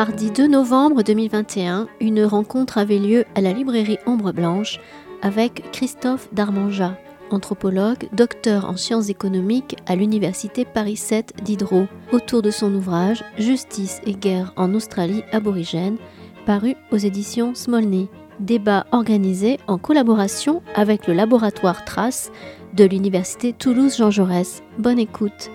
Mardi 0.00 0.30
2 0.30 0.48
novembre 0.48 1.02
2021, 1.02 1.86
une 2.00 2.24
rencontre 2.24 2.78
avait 2.78 2.98
lieu 2.98 3.26
à 3.34 3.42
la 3.42 3.52
librairie 3.52 3.98
Ombre 4.06 4.32
Blanche 4.32 4.80
avec 5.20 5.70
Christophe 5.72 6.32
Darmanja, 6.32 6.96
anthropologue, 7.30 8.08
docteur 8.14 8.64
en 8.64 8.78
sciences 8.78 9.10
économiques 9.10 9.76
à 9.84 9.96
l'université 9.96 10.64
Paris 10.64 10.96
7 10.96 11.34
Diderot, 11.42 11.86
autour 12.12 12.40
de 12.40 12.50
son 12.50 12.74
ouvrage 12.74 13.22
Justice 13.36 14.00
et 14.06 14.14
guerre 14.14 14.54
en 14.56 14.72
Australie 14.72 15.22
aborigène, 15.32 15.98
paru 16.46 16.76
aux 16.92 16.96
éditions 16.96 17.54
Smolny. 17.54 18.08
Débat 18.38 18.86
organisé 18.92 19.58
en 19.66 19.76
collaboration 19.76 20.62
avec 20.74 21.08
le 21.08 21.12
laboratoire 21.12 21.84
Trace 21.84 22.32
de 22.72 22.84
l'université 22.84 23.52
Toulouse-Jean 23.52 24.10
Jaurès. 24.10 24.62
Bonne 24.78 24.98
écoute. 24.98 25.50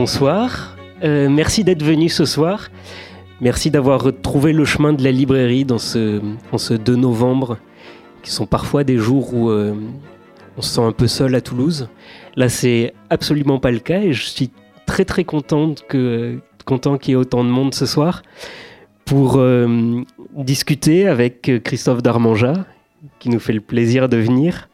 Bonsoir. 0.00 0.78
Euh, 1.04 1.28
merci 1.28 1.62
d'être 1.62 1.82
venu 1.82 2.08
ce 2.08 2.24
soir. 2.24 2.70
Merci 3.42 3.70
d'avoir 3.70 4.02
retrouvé 4.02 4.54
le 4.54 4.64
chemin 4.64 4.94
de 4.94 5.04
la 5.04 5.12
librairie 5.12 5.66
dans 5.66 5.76
ce, 5.76 6.22
ce 6.56 6.72
2 6.72 6.96
novembre, 6.96 7.58
qui 8.22 8.30
sont 8.30 8.46
parfois 8.46 8.82
des 8.82 8.96
jours 8.96 9.34
où 9.34 9.50
euh, 9.50 9.74
on 10.56 10.62
se 10.62 10.70
sent 10.76 10.80
un 10.80 10.92
peu 10.92 11.06
seul 11.06 11.34
à 11.34 11.42
Toulouse. 11.42 11.90
Là, 12.34 12.48
c'est 12.48 12.94
absolument 13.10 13.58
pas 13.58 13.70
le 13.70 13.78
cas 13.78 14.00
et 14.00 14.14
je 14.14 14.24
suis 14.24 14.50
très 14.86 15.04
très 15.04 15.24
contente 15.24 15.84
que, 15.86 16.38
content 16.64 16.96
qu'il 16.96 17.10
y 17.10 17.12
ait 17.12 17.16
autant 17.16 17.44
de 17.44 17.50
monde 17.50 17.74
ce 17.74 17.84
soir 17.84 18.22
pour 19.04 19.36
euh, 19.36 20.00
discuter 20.34 21.08
avec 21.08 21.62
Christophe 21.62 22.02
Darmanja, 22.02 22.54
qui 23.18 23.28
nous 23.28 23.38
fait 23.38 23.52
le 23.52 23.60
plaisir 23.60 24.08
de 24.08 24.16
venir. 24.16 24.70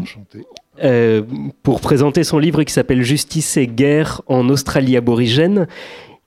Enchanté. 0.00 0.44
Euh, 0.82 1.22
pour 1.62 1.80
présenter 1.80 2.22
son 2.24 2.38
livre 2.38 2.62
qui 2.62 2.72
s'appelle 2.72 3.02
Justice 3.02 3.56
et 3.56 3.66
guerre 3.66 4.22
en 4.26 4.48
Australie 4.48 4.96
aborigène, 4.96 5.66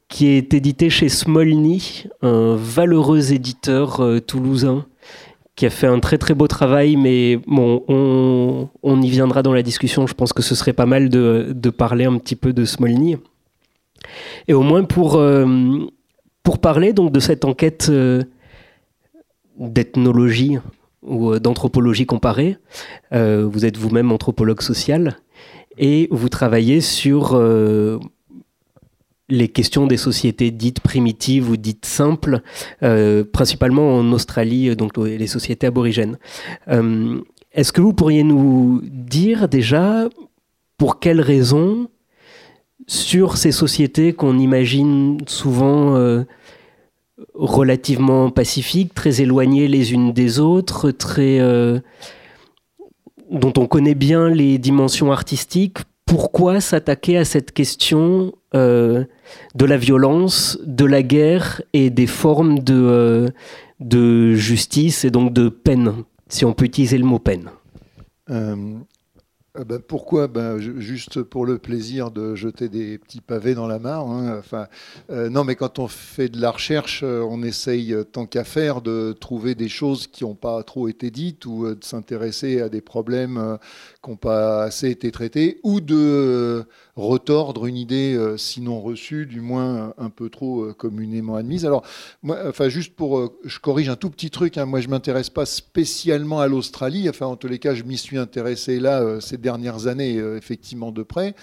qui 0.09 0.27
est 0.27 0.53
édité 0.53 0.89
chez 0.89 1.07
Smolny, 1.07 2.05
un 2.21 2.55
valeureux 2.55 3.31
éditeur 3.31 4.01
euh, 4.01 4.19
toulousain 4.19 4.85
qui 5.55 5.65
a 5.65 5.69
fait 5.69 5.87
un 5.87 5.99
très 5.99 6.17
très 6.17 6.33
beau 6.33 6.47
travail, 6.47 6.95
mais 6.95 7.37
bon, 7.45 7.83
on, 7.87 9.01
y 9.01 9.09
viendra 9.09 9.43
dans 9.43 9.53
la 9.53 9.61
discussion. 9.61 10.07
Je 10.07 10.13
pense 10.13 10.33
que 10.33 10.41
ce 10.41 10.55
serait 10.55 10.73
pas 10.73 10.85
mal 10.85 11.09
de, 11.09 11.69
parler 11.69 12.05
un 12.05 12.17
petit 12.17 12.35
peu 12.35 12.51
de 12.51 12.65
Smolny. 12.65 13.17
Et 14.47 14.53
au 14.53 14.61
moins 14.61 14.83
pour, 14.85 15.15
euh, 15.15 15.45
pour 16.41 16.59
parler 16.59 16.93
donc 16.93 17.11
de 17.11 17.19
cette 17.19 17.45
enquête 17.45 17.91
d'ethnologie 19.59 20.57
ou 21.03 21.31
euh, 21.31 21.39
d'anthropologie 21.39 22.05
comparée. 22.05 22.57
Euh, 23.13 23.47
vous 23.49 23.65
êtes 23.65 23.77
vous-même 23.77 24.11
anthropologue 24.11 24.61
social 24.61 25.17
et 25.77 26.07
vous 26.11 26.29
travaillez 26.29 26.81
sur 26.81 27.33
euh, 27.33 27.99
les 29.29 29.47
questions 29.47 29.87
des 29.87 29.97
sociétés 29.97 30.51
dites 30.51 30.81
primitives 30.81 31.49
ou 31.49 31.55
dites 31.55 31.85
simples, 31.85 32.41
principalement 33.31 33.95
en 33.95 34.11
Australie, 34.11 34.75
donc 34.75 34.97
les 34.97 35.27
sociétés 35.27 35.67
aborigènes. 35.67 36.17
Est-ce 37.53 37.71
que 37.71 37.79
vous 37.79 37.93
pourriez 37.93 38.23
nous 38.23 38.81
dire 38.83 39.47
déjà 39.47 40.09
pour 40.77 40.99
quelles 40.99 41.21
raisons, 41.21 41.87
sur 42.87 43.37
ces 43.37 43.53
sociétés 43.53 44.11
qu'on 44.11 44.37
imagine 44.37 45.17
souvent 45.27 45.95
relativement 47.33 48.29
pacifiques, 48.29 48.93
très 48.93 49.21
éloignées 49.21 49.67
les 49.67 49.93
unes 49.93 50.13
des 50.13 50.39
autres, 50.39 50.93
euh, 51.19 51.79
dont 53.29 53.53
on 53.57 53.65
connaît 53.67 53.95
bien 53.95 54.29
les 54.29 54.57
dimensions 54.57 55.11
artistiques. 55.11 55.79
Pourquoi 56.05 56.59
s'attaquer 56.59 57.17
à 57.17 57.25
cette 57.25 57.51
question 57.51 58.33
euh, 58.53 59.05
de 59.55 59.65
la 59.65 59.77
violence, 59.77 60.59
de 60.65 60.85
la 60.85 61.03
guerre 61.03 61.61
et 61.73 61.89
des 61.89 62.07
formes 62.07 62.59
de, 62.59 62.73
euh, 62.73 63.29
de 63.79 64.33
justice 64.33 65.05
et 65.05 65.11
donc 65.11 65.33
de 65.33 65.47
peine, 65.47 66.03
si 66.27 66.43
on 66.43 66.53
peut 66.53 66.65
utiliser 66.65 66.97
le 66.97 67.05
mot 67.05 67.19
peine? 67.19 67.49
Ah 69.53 69.65
ben, 69.65 69.79
pourquoi? 69.79 70.29
Ben, 70.29 70.59
Juste 70.59 71.23
pour 71.23 71.45
le 71.45 71.57
plaisir 71.57 72.09
de 72.09 72.35
jeter 72.35 72.69
des 72.69 72.97
petits 72.97 73.19
pavés 73.19 73.53
dans 73.53 73.67
la 73.67 73.79
mare. 73.79 74.07
Hein. 74.07 74.41
Euh, 75.09 75.29
non, 75.29 75.43
mais 75.43 75.55
quand 75.55 75.77
on 75.77 75.89
fait 75.89 76.29
de 76.29 76.39
la 76.39 76.51
recherche, 76.51 77.01
euh, 77.03 77.21
on 77.29 77.43
essaye, 77.43 77.93
euh, 77.93 78.05
tant 78.05 78.25
qu'à 78.25 78.45
faire, 78.45 78.81
de 78.81 79.11
trouver 79.11 79.53
des 79.53 79.67
choses 79.67 80.07
qui 80.07 80.23
n'ont 80.23 80.35
pas 80.35 80.63
trop 80.63 80.87
été 80.87 81.11
dites 81.11 81.45
ou 81.45 81.67
de 81.75 81.83
s'intéresser 81.83 82.61
à 82.61 82.69
des 82.69 82.79
problèmes 82.79 83.57
qui 84.03 84.09
n'ont 84.09 84.17
pas 84.17 84.63
assez 84.63 84.89
été 84.89 85.11
traités 85.11 85.59
ou 85.63 85.79
de 85.79 86.65
retordre 86.95 87.65
une 87.67 87.77
idée, 87.77 88.19
sinon 88.37 88.81
reçue, 88.81 89.25
du 89.25 89.41
moins 89.41 89.93
un 89.97 90.09
peu 90.09 90.29
trop 90.29 90.73
communément 90.73 91.35
admise. 91.35 91.65
Alors, 91.65 91.83
moi, 92.23 92.37
enfin, 92.47 92.69
juste 92.69 92.95
pour. 92.95 93.33
je 93.43 93.59
corrige 93.59 93.89
un 93.89 93.95
tout 93.95 94.09
petit 94.09 94.29
truc. 94.29 94.57
Hein. 94.57 94.65
moi, 94.65 94.81
je 94.81 94.87
m'intéresse 94.87 95.29
pas 95.29 95.45
spécialement 95.45 96.39
à 96.39 96.47
l'Australie. 96.47 97.09
Enfin, 97.09 97.27
en 97.27 97.35
tous 97.35 97.47
les 97.47 97.59
cas, 97.59 97.75
je 97.75 97.83
m'y 97.83 97.97
suis 97.97 98.17
intéressé 98.17 98.79
là 98.79 99.21
ces 99.21 99.37
dernières 99.37 99.87
années, 99.87 100.17
euh, 100.17 100.37
effectivement, 100.37 100.91
de 100.91 101.03
près. 101.03 101.35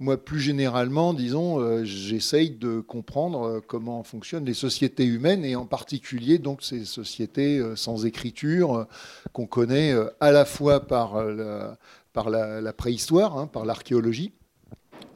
Moi, 0.00 0.16
plus 0.16 0.40
généralement, 0.40 1.14
disons, 1.14 1.60
euh, 1.60 1.84
j'essaye 1.84 2.50
de 2.50 2.80
comprendre 2.80 3.44
euh, 3.44 3.60
comment 3.64 4.02
fonctionnent 4.02 4.44
les 4.44 4.54
sociétés 4.54 5.04
humaines 5.04 5.44
et 5.44 5.54
en 5.54 5.66
particulier 5.66 6.38
donc 6.38 6.62
ces 6.62 6.84
sociétés 6.84 7.62
sans 7.76 8.04
écriture 8.04 8.88
qu'on 9.32 9.46
connaît 9.46 9.94
à 10.18 10.32
la 10.32 10.44
fois 10.44 10.80
par 10.80 11.22
la, 11.24 12.72
préhistoire, 12.72 13.38
hein, 13.38 13.46
par 13.46 13.64
l'archéologie, 13.64 14.32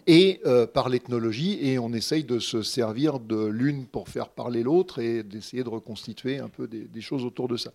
et 0.07 0.41
par 0.73 0.89
l'ethnologie, 0.89 1.59
et 1.61 1.79
on 1.79 1.93
essaye 1.93 2.25
de 2.25 2.39
se 2.39 2.63
servir 2.63 3.21
de 3.21 3.45
l'une 3.45 3.87
pour 3.87 4.09
faire 4.09 4.31
parler 4.31 4.63
l'autre 4.63 5.01
et 5.01 5.23
d'essayer 5.23 5.63
de 5.63 5.69
reconstituer 5.69 6.39
un 6.39 6.49
peu 6.49 6.67
des, 6.67 7.01
choses 7.03 7.27
autour 7.27 7.47
de 7.47 7.59
ça. 7.59 7.73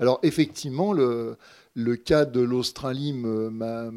Alors 0.00 0.18
effectivement, 0.24 0.92
le 0.92 1.36
cas 1.96 2.24
de 2.24 2.40
l'Australie 2.40 3.12
m'a 3.12 3.90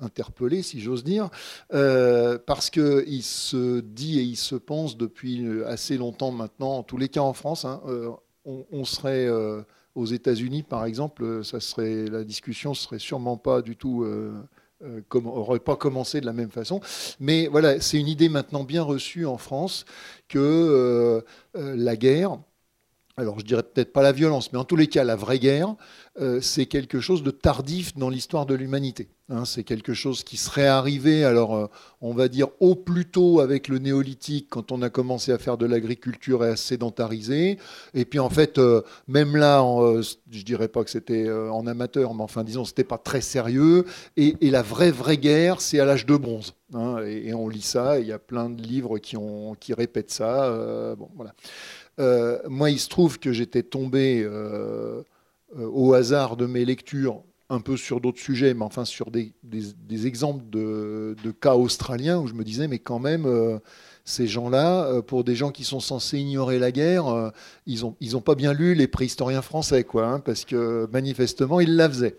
interpellé, 0.00 0.62
si 0.62 0.80
j'ose 0.80 1.04
dire, 1.04 1.30
euh, 1.72 2.38
parce 2.44 2.70
qu'il 2.70 3.22
se 3.22 3.80
dit 3.80 4.18
et 4.18 4.22
il 4.22 4.36
se 4.36 4.54
pense 4.54 4.96
depuis 4.96 5.46
assez 5.66 5.96
longtemps 5.96 6.32
maintenant, 6.32 6.78
en 6.78 6.82
tous 6.82 6.96
les 6.96 7.08
cas 7.08 7.20
en 7.20 7.32
France, 7.32 7.64
hein, 7.64 7.80
euh, 7.86 8.10
on, 8.44 8.84
serait 8.84 9.26
euh, 9.26 9.62
aux 9.94 10.06
États-Unis, 10.06 10.62
par 10.62 10.84
exemple, 10.84 11.44
ça 11.44 11.60
serait 11.60 12.06
la 12.06 12.24
discussion 12.24 12.74
serait 12.74 12.98
sûrement 12.98 13.36
pas 13.36 13.62
du 13.62 13.76
tout 13.76 14.06
aurait 15.12 15.60
pas 15.60 15.76
commencé 15.76 16.20
de 16.20 16.26
la 16.26 16.32
même 16.32 16.50
façon. 16.50 16.80
Mais 17.20 17.48
voilà, 17.48 17.80
c'est 17.80 17.98
une 17.98 18.08
idée 18.08 18.30
maintenant 18.30 18.64
bien 18.64 18.82
reçue 18.82 19.26
en 19.26 19.36
France 19.36 19.84
que 20.28 21.22
la 21.54 21.96
guerre, 21.96 22.38
alors 23.20 23.38
je 23.38 23.44
dirais 23.44 23.62
peut-être 23.62 23.92
pas 23.92 24.02
la 24.02 24.12
violence, 24.12 24.52
mais 24.52 24.58
en 24.58 24.64
tous 24.64 24.76
les 24.76 24.86
cas 24.86 25.04
la 25.04 25.16
vraie 25.16 25.38
guerre, 25.38 25.76
euh, 26.20 26.40
c'est 26.40 26.66
quelque 26.66 27.00
chose 27.00 27.22
de 27.22 27.30
tardif 27.30 27.96
dans 27.96 28.10
l'histoire 28.10 28.44
de 28.44 28.54
l'humanité. 28.54 29.08
Hein. 29.28 29.44
c'est 29.44 29.62
quelque 29.62 29.94
chose 29.94 30.24
qui 30.24 30.36
serait 30.36 30.66
arrivé, 30.66 31.22
alors 31.22 31.54
euh, 31.54 31.66
on 32.00 32.12
va 32.12 32.26
dire 32.26 32.48
au 32.58 32.74
plus 32.74 33.06
tôt 33.06 33.38
avec 33.38 33.68
le 33.68 33.78
néolithique, 33.78 34.48
quand 34.50 34.72
on 34.72 34.82
a 34.82 34.90
commencé 34.90 35.30
à 35.30 35.38
faire 35.38 35.56
de 35.56 35.66
l'agriculture 35.66 36.44
et 36.44 36.48
à 36.48 36.56
sédentariser. 36.56 37.58
Et 37.94 38.04
puis 38.04 38.18
en 38.18 38.28
fait, 38.28 38.58
euh, 38.58 38.82
même 39.06 39.36
là, 39.36 39.64
je 40.30 40.42
dirais 40.42 40.66
pas 40.66 40.82
que 40.82 40.90
c'était 40.90 41.30
en 41.30 41.66
amateur, 41.68 42.12
mais 42.14 42.24
enfin 42.24 42.42
disons, 42.42 42.64
c'était 42.64 42.82
pas 42.82 42.98
très 42.98 43.20
sérieux. 43.20 43.84
Et, 44.16 44.34
la 44.50 44.62
vraie 44.62 44.90
vraie 44.90 45.18
guerre, 45.18 45.60
c'est 45.60 45.78
à 45.78 45.84
l'âge 45.84 46.06
de 46.06 46.16
bronze. 46.16 46.54
Hein. 46.74 46.98
et, 47.04 47.32
on 47.34 47.48
lit 47.48 47.62
ça, 47.62 48.00
il 48.00 48.08
y 48.08 48.12
a 48.12 48.18
plein 48.18 48.50
de 48.50 48.60
livres 48.60 48.98
qui, 48.98 49.16
qui 49.60 49.74
répètent 49.74 50.10
ça. 50.10 50.96
bon, 50.98 51.08
voilà. 51.14 51.34
Moi, 52.48 52.70
il 52.70 52.78
se 52.80 52.88
trouve 52.88 53.18
que 53.18 53.32
j'étais 53.32 53.62
tombé 53.62 54.26
euh, 55.58 55.66
au 55.66 55.94
hasard 55.94 56.36
de 56.36 56.46
mes 56.46 56.64
lectures, 56.64 57.24
un 57.48 57.58
peu 57.58 57.76
sur 57.76 58.00
d'autres 58.00 58.20
sujets, 58.20 58.54
mais 58.54 58.62
enfin 58.62 58.84
sur 58.84 59.10
des, 59.10 59.32
exemples 60.06 60.44
de, 60.48 61.16
cas 61.40 61.56
australiens 61.56 62.20
où 62.20 62.28
je 62.28 62.34
me 62.34 62.44
disais, 62.44 62.68
mais 62.68 62.78
quand 62.78 63.00
même, 63.00 63.26
euh, 63.26 63.58
ces 64.04 64.28
gens-là, 64.28 64.84
euh, 64.84 65.02
pour 65.02 65.24
des 65.24 65.34
gens 65.34 65.50
qui 65.50 65.64
sont 65.64 65.80
censés 65.80 66.18
ignorer 66.20 66.60
la 66.60 66.70
guerre, 66.70 67.32
ils 67.66 67.82
n'ont 67.82 68.20
pas 68.20 68.36
bien 68.36 68.52
lu 68.52 68.74
les 68.74 68.86
préhistoriens 68.86 69.42
français, 69.42 69.82
quoi, 69.82 70.06
hein, 70.06 70.20
parce 70.20 70.44
que 70.44 70.88
manifestement, 70.92 71.58
ils 71.58 71.74
la 71.74 71.88
faisaient. 71.88 72.16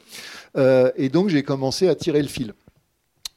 et 0.98 1.08
donc, 1.08 1.30
j'ai 1.30 1.44
commencé 1.44 1.88
à 1.88 1.96
tirer 1.96 2.22
le 2.22 2.28
fil. 2.28 2.54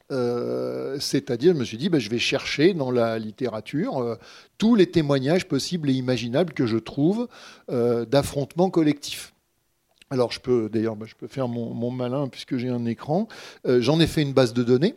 C'est-à-dire, 0.09 1.53
je 1.53 1.59
me 1.59 1.63
suis 1.63 1.77
dit, 1.77 1.89
ben, 1.89 1.99
je 1.99 2.09
vais 2.09 2.19
chercher 2.19 2.73
dans 2.73 2.91
la 2.91 3.17
littérature 3.19 4.17
tous 4.57 4.75
les 4.75 4.85
témoignages 4.87 5.47
possibles 5.47 5.89
et 5.89 5.93
imaginables 5.93 6.53
que 6.53 6.65
je 6.65 6.77
trouve 6.77 7.27
d'affrontements 7.67 8.69
collectifs. 8.69 9.33
Alors 10.11 10.31
je 10.31 10.39
peux 10.39 10.69
d'ailleurs, 10.69 10.95
bah, 10.95 11.05
je 11.07 11.15
peux 11.15 11.27
faire 11.27 11.47
mon, 11.47 11.91
malin 11.91 12.27
puisque 12.27 12.57
j'ai 12.57 12.69
un 12.69 12.85
écran. 12.85 13.27
Euh, 13.65 13.81
j'en 13.81 13.99
ai 13.99 14.07
fait 14.07 14.21
une 14.21 14.33
base 14.33 14.53
de 14.53 14.63
données 14.63 14.95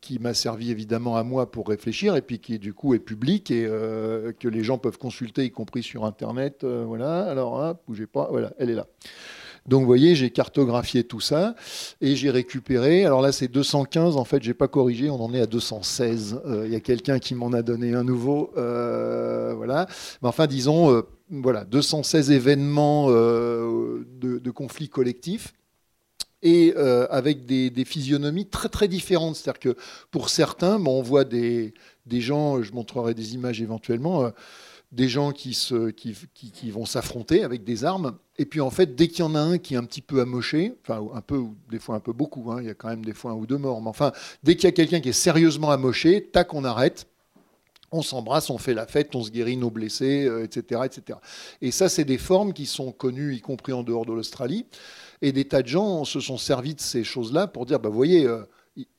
qui 0.00 0.20
m'a 0.20 0.34
servi 0.34 0.70
évidemment 0.70 1.16
à 1.16 1.24
moi 1.24 1.50
pour 1.50 1.66
réfléchir 1.66 2.14
et 2.14 2.22
puis 2.22 2.38
qui 2.38 2.60
du 2.60 2.74
coup 2.74 2.94
est 2.94 3.00
public 3.00 3.50
et 3.50 3.64
que 3.64 4.46
les 4.46 4.62
gens 4.62 4.78
peuvent 4.78 4.98
consulter, 4.98 5.44
y 5.44 5.50
compris 5.50 5.82
sur 5.82 6.04
Internet. 6.04 6.64
voilà, 6.64 7.24
alors, 7.24 7.74
bougez 7.88 8.06
pas, 8.06 8.28
voilà, 8.30 8.52
elle 8.60 8.70
est 8.70 8.76
là. 8.76 8.86
Donc, 9.66 9.80
vous 9.80 9.86
voyez, 9.86 10.16
j'ai 10.16 10.30
cartographié 10.30 11.04
tout 11.04 11.20
ça 11.20 11.54
et 12.00 12.16
j'ai 12.16 12.30
récupéré. 12.30 13.04
Alors 13.04 13.22
là, 13.22 13.30
c'est 13.30 13.48
215. 13.48 14.16
En 14.16 14.24
fait, 14.24 14.42
j'ai 14.42 14.54
pas 14.54 14.68
corrigé. 14.68 15.08
On 15.08 15.20
en 15.22 15.32
est 15.32 15.40
à 15.40 15.46
216. 15.46 16.40
Euh, 16.44 16.66
il 16.66 16.72
y 16.72 16.76
a 16.76 16.80
quelqu'un 16.80 17.18
qui 17.20 17.34
m'en 17.34 17.52
a 17.52 17.62
donné 17.62 17.94
un 17.94 18.02
nouveau. 18.02 18.50
Euh, 18.56 19.54
voilà. 19.56 19.86
Mais 20.20 20.28
enfin, 20.28 20.48
disons, 20.48 20.92
euh, 20.92 21.02
voilà, 21.30 21.64
216 21.64 22.32
événements 22.32 23.08
de, 23.08 24.50
conflits 24.50 24.88
collectifs 24.88 25.54
et 26.42 26.74
avec 27.10 27.46
des, 27.46 27.84
physionomies 27.84 28.46
très 28.46 28.68
très 28.68 28.88
différentes. 28.88 29.36
C'est-à-dire 29.36 29.60
que 29.60 29.76
pour 30.10 30.28
certains, 30.28 30.84
on 30.84 31.02
voit 31.02 31.24
des 31.24 31.72
gens, 32.10 32.62
je 32.62 32.72
montrerai 32.72 33.14
des 33.14 33.34
images 33.34 33.62
éventuellement, 33.62 34.30
des 34.92 35.08
gens 35.08 35.32
qui, 35.32 35.56
vont 36.70 36.84
s'affronter 36.84 37.42
avec 37.42 37.64
des 37.64 37.84
armes. 37.84 38.18
Et 38.38 38.44
puis 38.44 38.60
en 38.60 38.70
fait, 38.70 38.94
dès 38.94 39.08
qu'il 39.08 39.20
y 39.20 39.22
en 39.22 39.34
a 39.34 39.40
un 39.40 39.58
qui 39.58 39.74
est 39.74 39.78
un 39.78 39.84
petit 39.84 40.02
peu 40.02 40.20
amoché, 40.20 40.74
enfin 40.82 41.02
un 41.14 41.20
peu, 41.22 41.42
des 41.70 41.78
fois 41.78 41.96
un 41.96 42.00
peu 42.00 42.12
beaucoup, 42.12 42.52
hein, 42.52 42.58
il 42.60 42.66
y 42.66 42.70
a 42.70 42.74
quand 42.74 42.88
même 42.88 43.04
des 43.04 43.14
fois 43.14 43.32
un 43.32 43.34
ou 43.34 43.46
deux 43.46 43.58
morts, 43.58 43.80
mais 43.80 43.88
enfin, 43.88 44.12
dès 44.42 44.54
qu'il 44.54 44.64
y 44.64 44.68
a 44.68 44.72
quelqu'un 44.72 45.00
qui 45.00 45.08
est 45.08 45.14
sérieusement 45.14 45.70
amoché, 45.70 46.28
tac, 46.30 46.52
on 46.52 46.64
arrête, 46.64 47.06
on 47.90 48.02
s'embrasse, 48.02 48.50
on 48.50 48.58
fait 48.58 48.74
la 48.74 48.86
fête, 48.86 49.14
on 49.14 49.22
se 49.22 49.30
guérit 49.30 49.56
nos 49.56 49.70
blessés, 49.70 50.28
etc., 50.42 50.64
euh, 50.72 50.84
etc. 50.84 51.18
Et 51.60 51.70
ça, 51.70 51.88
c'est 51.88 52.04
des 52.04 52.18
formes 52.18 52.52
qui 52.52 52.66
sont 52.66 52.90
connues, 52.90 53.34
y 53.34 53.40
compris 53.40 53.72
en 53.72 53.82
dehors 53.82 54.06
de 54.06 54.12
l'Australie. 54.12 54.66
Et 55.20 55.32
des 55.32 55.44
tas 55.44 55.62
de 55.62 55.68
gens 55.68 56.04
se 56.04 56.18
sont 56.18 56.38
servis 56.38 56.74
de 56.74 56.80
ces 56.80 57.04
choses-là 57.04 57.46
pour 57.46 57.66
dire, 57.66 57.78
bah, 57.78 57.90
vous 57.90 57.94
voyez, 57.94 58.26
euh, 58.26 58.44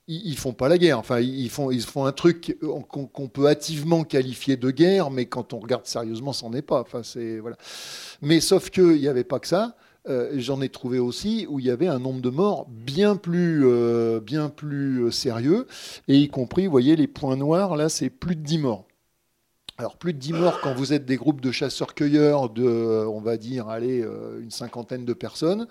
ils 0.08 0.38
font 0.38 0.54
pas 0.54 0.70
la 0.70 0.78
guerre. 0.78 1.00
Enfin, 1.00 1.20
ils 1.20 1.50
font, 1.50 1.72
ils 1.72 1.82
font 1.82 2.06
un 2.06 2.12
truc 2.12 2.58
qu'on 2.90 3.28
peut 3.28 3.48
hâtivement 3.48 4.04
qualifier 4.04 4.58
de 4.58 4.72
guerre, 4.72 5.12
mais 5.12 5.26
quand 5.26 5.54
on 5.54 5.60
regarde 5.60 5.86
sérieusement, 5.86 6.34
c'en 6.34 6.54
est 6.54 6.62
pas. 6.62 6.82
Enfin, 6.82 7.04
c'est 7.04 7.40
voilà. 7.40 7.58
Mais 8.22 8.40
sauf 8.40 8.70
qu'il 8.70 9.00
n'y 9.00 9.08
avait 9.08 9.24
pas 9.24 9.40
que 9.40 9.48
ça. 9.48 9.76
Euh, 10.10 10.34
j'en 10.36 10.62
ai 10.62 10.68
trouvé 10.68 11.00
aussi 11.00 11.46
où 11.50 11.60
il 11.60 11.66
y 11.66 11.70
avait 11.70 11.88
un 11.88 12.00
nombre 12.00 12.22
de 12.22 12.30
morts 12.30 12.68
bien 12.70 13.16
plus, 13.16 13.66
euh, 13.66 14.20
bien 14.20 14.50
plus 14.50 15.06
euh, 15.06 15.12
sérieux, 15.12 15.66
et 16.10 16.18
y 16.18 16.28
compris, 16.28 16.66
vous 16.66 16.72
voyez, 16.72 16.98
les 16.98 17.08
points 17.08 17.38
noirs, 17.38 17.78
là, 17.78 17.88
c'est 17.88 18.10
plus 18.10 18.36
de 18.36 18.42
10 18.42 18.58
morts. 18.58 18.86
Alors, 19.78 19.98
plus 19.98 20.14
de 20.14 20.20
10 20.20 20.34
morts 20.34 20.60
quand 20.62 20.74
vous 20.74 20.92
êtes 20.92 21.06
des 21.06 21.16
groupes 21.16 21.40
de 21.42 21.52
chasseurs-cueilleurs 21.52 22.50
de, 22.50 23.06
on 23.08 23.22
va 23.22 23.38
dire, 23.38 23.70
allez, 23.70 24.06
une 24.40 24.52
cinquantaine 24.52 25.06
de 25.06 25.14
personnes 25.14 25.68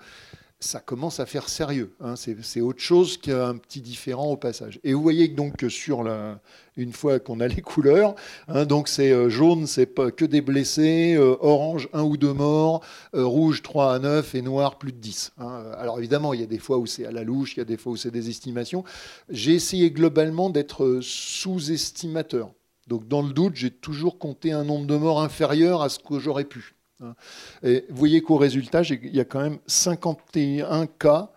ça 0.63 0.79
commence 0.79 1.19
à 1.19 1.25
faire 1.25 1.49
sérieux. 1.49 1.93
Hein. 1.99 2.15
C'est 2.15 2.61
autre 2.61 2.79
chose 2.79 3.17
qu'un 3.17 3.57
petit 3.57 3.81
différent 3.81 4.27
au 4.27 4.37
passage. 4.37 4.79
Et 4.83 4.93
vous 4.93 5.01
voyez 5.01 5.27
donc 5.27 5.57
que 5.57 5.69
sur 5.69 6.03
la, 6.03 6.39
une 6.77 6.93
fois 6.93 7.19
qu'on 7.19 7.39
a 7.39 7.47
les 7.49 7.61
couleurs, 7.61 8.15
hein, 8.47 8.65
donc 8.65 8.87
c'est 8.87 9.11
euh, 9.11 9.29
jaune, 9.29 9.67
c'est 9.67 9.93
que 10.15 10.25
des 10.25 10.41
blessés, 10.41 11.15
euh, 11.15 11.35
orange, 11.41 11.89
un 11.93 12.03
ou 12.03 12.17
deux 12.17 12.33
morts, 12.33 12.81
euh, 13.13 13.25
rouge 13.25 13.61
3 13.61 13.93
à 13.93 13.99
9 13.99 14.35
et 14.35 14.41
noir 14.41 14.77
plus 14.77 14.93
de 14.93 14.97
10. 14.97 15.33
Hein. 15.37 15.63
Alors 15.77 15.99
évidemment, 15.99 16.33
il 16.33 16.39
y 16.39 16.43
a 16.43 16.47
des 16.47 16.59
fois 16.59 16.77
où 16.77 16.85
c'est 16.85 17.05
à 17.05 17.11
la 17.11 17.23
louche, 17.23 17.55
il 17.55 17.59
y 17.59 17.61
a 17.61 17.65
des 17.65 17.77
fois 17.77 17.91
où 17.91 17.97
c'est 17.97 18.11
des 18.11 18.29
estimations. 18.29 18.83
J'ai 19.29 19.53
essayé 19.53 19.91
globalement 19.91 20.49
d'être 20.49 20.99
sous-estimateur. 21.01 22.51
Donc 22.87 23.07
dans 23.07 23.21
le 23.21 23.33
doute, 23.33 23.55
j'ai 23.55 23.71
toujours 23.71 24.17
compté 24.17 24.51
un 24.51 24.63
nombre 24.63 24.87
de 24.87 24.95
morts 24.95 25.21
inférieur 25.21 25.81
à 25.81 25.89
ce 25.89 25.99
que 25.99 26.19
j'aurais 26.19 26.45
pu. 26.45 26.72
Hein. 27.03 27.15
Et 27.63 27.85
vous 27.89 27.97
voyez 27.97 28.21
qu'au 28.21 28.37
résultat, 28.37 28.81
il 28.81 29.15
y 29.15 29.19
a 29.19 29.25
quand 29.25 29.41
même 29.41 29.59
51 29.67 30.87
cas 30.87 31.31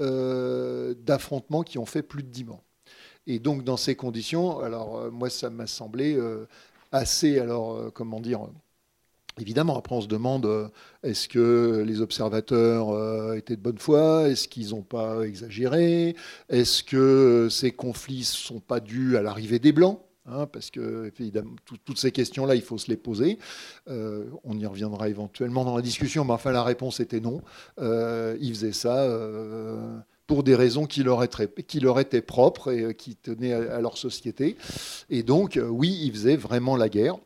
euh, 0.00 0.94
d'affrontements 1.04 1.62
qui 1.62 1.78
ont 1.78 1.86
fait 1.86 2.02
plus 2.02 2.22
de 2.22 2.28
10 2.28 2.44
morts. 2.44 2.62
Et 3.26 3.38
donc, 3.38 3.62
dans 3.62 3.76
ces 3.76 3.94
conditions, 3.94 4.60
alors 4.60 4.98
euh, 4.98 5.10
moi, 5.10 5.30
ça 5.30 5.50
m'a 5.50 5.66
semblé 5.66 6.16
euh, 6.16 6.48
assez, 6.90 7.38
alors, 7.38 7.92
comment 7.92 8.20
dire, 8.20 8.40
Évidemment, 9.40 9.78
après 9.78 9.94
on 9.94 10.02
se 10.02 10.08
demande 10.08 10.70
est-ce 11.02 11.26
que 11.26 11.82
les 11.86 12.02
observateurs 12.02 13.34
étaient 13.34 13.56
de 13.56 13.62
bonne 13.62 13.78
foi? 13.78 14.28
Est-ce 14.28 14.46
qu'ils 14.46 14.72
n'ont 14.72 14.82
pas 14.82 15.22
exagéré? 15.22 16.14
Est-ce 16.50 16.84
que 16.84 17.48
ces 17.50 17.70
conflits 17.70 18.18
ne 18.18 18.24
sont 18.24 18.60
pas 18.60 18.78
dus 18.78 19.16
à 19.16 19.22
l'arrivée 19.22 19.58
des 19.58 19.72
Blancs? 19.72 19.98
Hein, 20.26 20.46
parce 20.46 20.70
que 20.70 21.10
évidemment, 21.18 21.56
toutes 21.84 21.98
ces 21.98 22.12
questions-là, 22.12 22.54
il 22.54 22.62
faut 22.62 22.78
se 22.78 22.88
les 22.88 22.96
poser. 22.96 23.38
Euh, 23.88 24.26
on 24.44 24.56
y 24.56 24.64
reviendra 24.66 25.08
éventuellement 25.08 25.64
dans 25.64 25.74
la 25.74 25.82
discussion, 25.82 26.24
mais 26.24 26.32
enfin 26.32 26.52
la 26.52 26.62
réponse 26.62 27.00
était 27.00 27.18
non. 27.18 27.42
Euh, 27.80 28.36
il 28.40 28.54
faisait 28.54 28.72
ça 28.72 29.02
euh, 29.02 29.98
pour 30.28 30.44
des 30.44 30.54
raisons 30.54 30.86
qui 30.86 31.02
leur, 31.02 31.24
étaient, 31.24 31.48
qui 31.66 31.80
leur 31.80 31.98
étaient 31.98 32.22
propres 32.22 32.70
et 32.70 32.94
qui 32.94 33.16
tenaient 33.16 33.52
à, 33.52 33.80
leur 33.80 33.98
société. 33.98 34.56
Et 35.10 35.24
donc, 35.24 35.58
oui, 35.60 35.98
il 36.02 36.12
faisait 36.12 36.36
vraiment 36.36 36.76
la 36.76 36.88
guerre. 36.88 37.16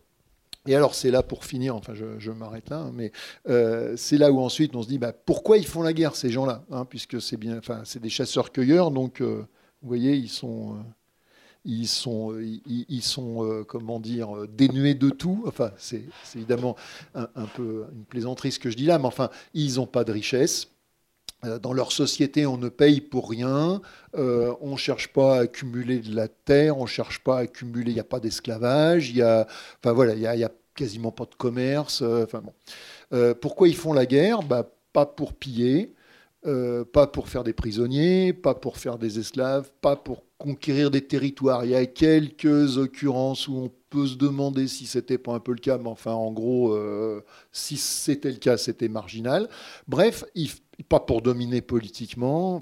Et 0.68 0.74
alors 0.74 0.96
c'est 0.96 1.12
là 1.12 1.22
pour 1.22 1.44
finir, 1.44 1.76
enfin 1.76 1.92
je, 1.94 2.30
m'arrête 2.32 2.70
là, 2.70 2.78
hein, 2.78 2.92
mais 2.92 3.12
c'est 3.96 4.18
là 4.18 4.32
où 4.32 4.40
ensuite 4.40 4.74
on 4.74 4.82
se 4.82 4.88
dit 4.88 4.98
bah, 4.98 5.12
pourquoi 5.12 5.58
ils 5.58 5.66
font 5.66 5.82
la 5.82 5.92
guerre 5.92 6.16
ces 6.16 6.30
gens-là, 6.30 6.64
hein, 6.72 6.84
puisque 6.84 7.22
c'est 7.22 7.36
bien, 7.36 7.58
enfin 7.58 7.82
c'est 7.84 8.02
des 8.02 8.08
chasseurs-cueilleurs, 8.08 8.90
donc 8.90 9.20
vous 9.20 9.46
voyez 9.84 10.16
ils 10.16 10.28
sont 10.28 10.76
ils 11.66 11.88
sont, 11.88 12.38
ils, 12.38 13.02
sont 13.02 13.44
euh, 13.44 13.64
comment 13.64 13.98
dire, 13.98 14.46
dénués 14.48 14.94
de 14.94 15.10
tout. 15.10 15.42
Enfin, 15.46 15.72
c'est 15.76 16.04
évidemment 16.34 16.76
un, 17.14 17.46
peu 17.54 17.86
une 17.92 18.04
plaisanterie 18.04 18.52
ce 18.52 18.60
que 18.60 18.70
je 18.70 18.76
dis 18.76 18.86
là, 18.86 18.98
mais 18.98 19.06
enfin, 19.06 19.30
ils 19.52 19.74
n'ont 19.74 19.86
pas 19.86 20.04
de 20.04 20.12
richesse. 20.12 20.68
Euh, 21.44 21.58
dans 21.58 21.72
leur 21.72 21.92
société, 21.92 22.46
on 22.46 22.56
ne 22.56 22.68
paye 22.68 23.00
pour 23.00 23.28
rien, 23.28 23.82
euh, 24.16 24.54
on 24.60 24.72
ne 24.72 24.76
cherche 24.76 25.12
pas 25.12 25.36
à 25.36 25.40
accumuler 25.40 25.98
de 25.98 26.14
la 26.14 26.28
terre, 26.28 26.78
on 26.78 26.82
ne 26.82 26.88
cherche 26.88 27.22
pas 27.22 27.38
à 27.38 27.40
accumuler, 27.40 27.90
il 27.90 27.94
n'y 27.94 28.00
a 28.00 28.04
pas 28.04 28.20
d'esclavage, 28.20 29.10
il 29.10 29.16
y 29.16 29.22
a, 29.22 29.46
enfin 29.78 29.92
voilà, 29.92 30.14
il 30.14 30.20
y 30.20 30.44
a, 30.44 30.50
quasiment 30.74 31.10
pas 31.10 31.24
de 31.24 31.34
commerce. 31.34 32.02
enfin 32.02 32.42
bon. 32.42 33.34
pourquoi 33.40 33.66
ils 33.66 33.74
font 33.74 33.94
la 33.94 34.04
guerre? 34.04 34.42
Bah, 34.42 34.70
Pas 34.92 35.06
pour 35.06 35.32
piller, 35.32 35.94
pas 36.42 37.06
pour 37.06 37.30
faire 37.30 37.44
des 37.44 37.54
prisonniers, 37.54 38.34
pas 38.34 38.54
pour 38.54 38.76
faire 38.76 38.98
des 38.98 39.18
esclaves, 39.18 39.70
pas 39.80 39.96
pour 39.96 40.25
conquérir 40.38 40.90
des 40.90 41.06
territoires. 41.06 41.64
Il 41.64 41.70
y 41.70 41.74
a 41.74 41.86
quelques 41.86 42.76
occurrences 42.76 43.48
où 43.48 43.56
on 43.56 43.72
peut 43.90 44.06
se 44.06 44.16
demander 44.16 44.68
si 44.68 44.86
c'était 44.86 45.18
pas 45.18 45.32
un 45.32 45.40
peu 45.40 45.52
le 45.52 45.58
cas, 45.58 45.78
mais 45.78 45.88
enfin, 45.88 46.12
en 46.12 46.32
gros, 46.32 46.74
euh, 46.74 47.24
si 47.52 47.76
c'était 47.76 48.30
le 48.30 48.36
cas, 48.38 48.56
c'était 48.58 48.88
marginal. 48.88 49.48
Bref, 49.88 50.24
pas 50.82 51.00
pour 51.00 51.22
dominer 51.22 51.60
politiquement, 51.60 52.60